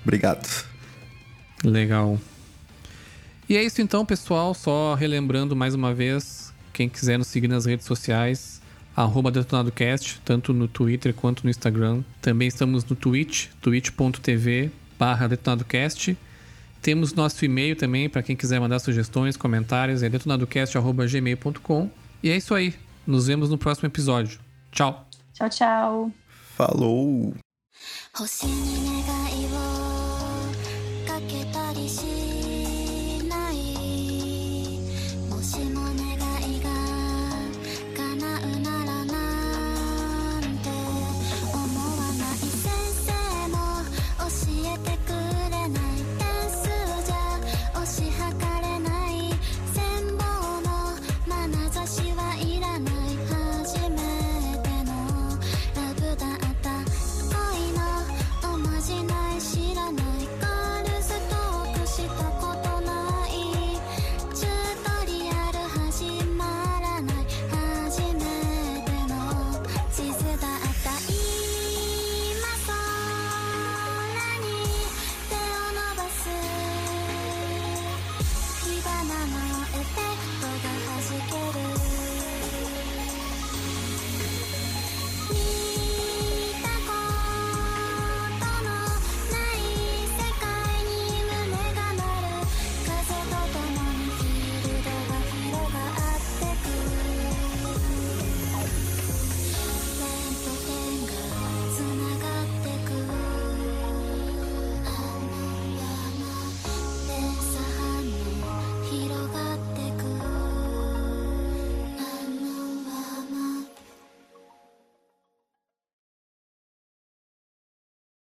Obrigado. 0.02 0.66
Legal. 1.64 2.18
E 3.48 3.56
é 3.56 3.62
isso 3.62 3.82
então, 3.82 4.06
pessoal. 4.06 4.54
Só 4.54 4.94
relembrando 4.94 5.54
mais 5.54 5.74
uma 5.74 5.92
vez, 5.92 6.52
quem 6.72 6.88
quiser 6.88 7.18
nos 7.18 7.26
seguir 7.28 7.48
nas 7.48 7.66
redes 7.66 7.84
sociais, 7.84 8.61
arroba 8.96 9.30
DetonadoCast, 9.30 10.20
tanto 10.24 10.52
no 10.52 10.68
Twitter 10.68 11.14
quanto 11.14 11.44
no 11.44 11.50
Instagram. 11.50 12.02
Também 12.20 12.48
estamos 12.48 12.84
no 12.84 12.94
Twitch, 12.94 13.48
twitch.tv 13.60 14.70
barra 14.98 15.26
DetonadoCast. 15.26 16.16
Temos 16.80 17.12
nosso 17.12 17.44
e-mail 17.44 17.76
também 17.76 18.08
para 18.08 18.22
quem 18.22 18.36
quiser 18.36 18.60
mandar 18.60 18.78
sugestões, 18.78 19.36
comentários, 19.36 20.02
é 20.02 20.08
detonadocast.gmail.com. 20.08 21.90
E 22.22 22.30
é 22.30 22.36
isso 22.36 22.54
aí. 22.54 22.74
Nos 23.06 23.26
vemos 23.26 23.50
no 23.50 23.58
próximo 23.58 23.88
episódio. 23.88 24.38
Tchau. 24.70 25.08
Tchau, 25.32 25.48
tchau. 25.48 26.12
Falou. 26.56 27.34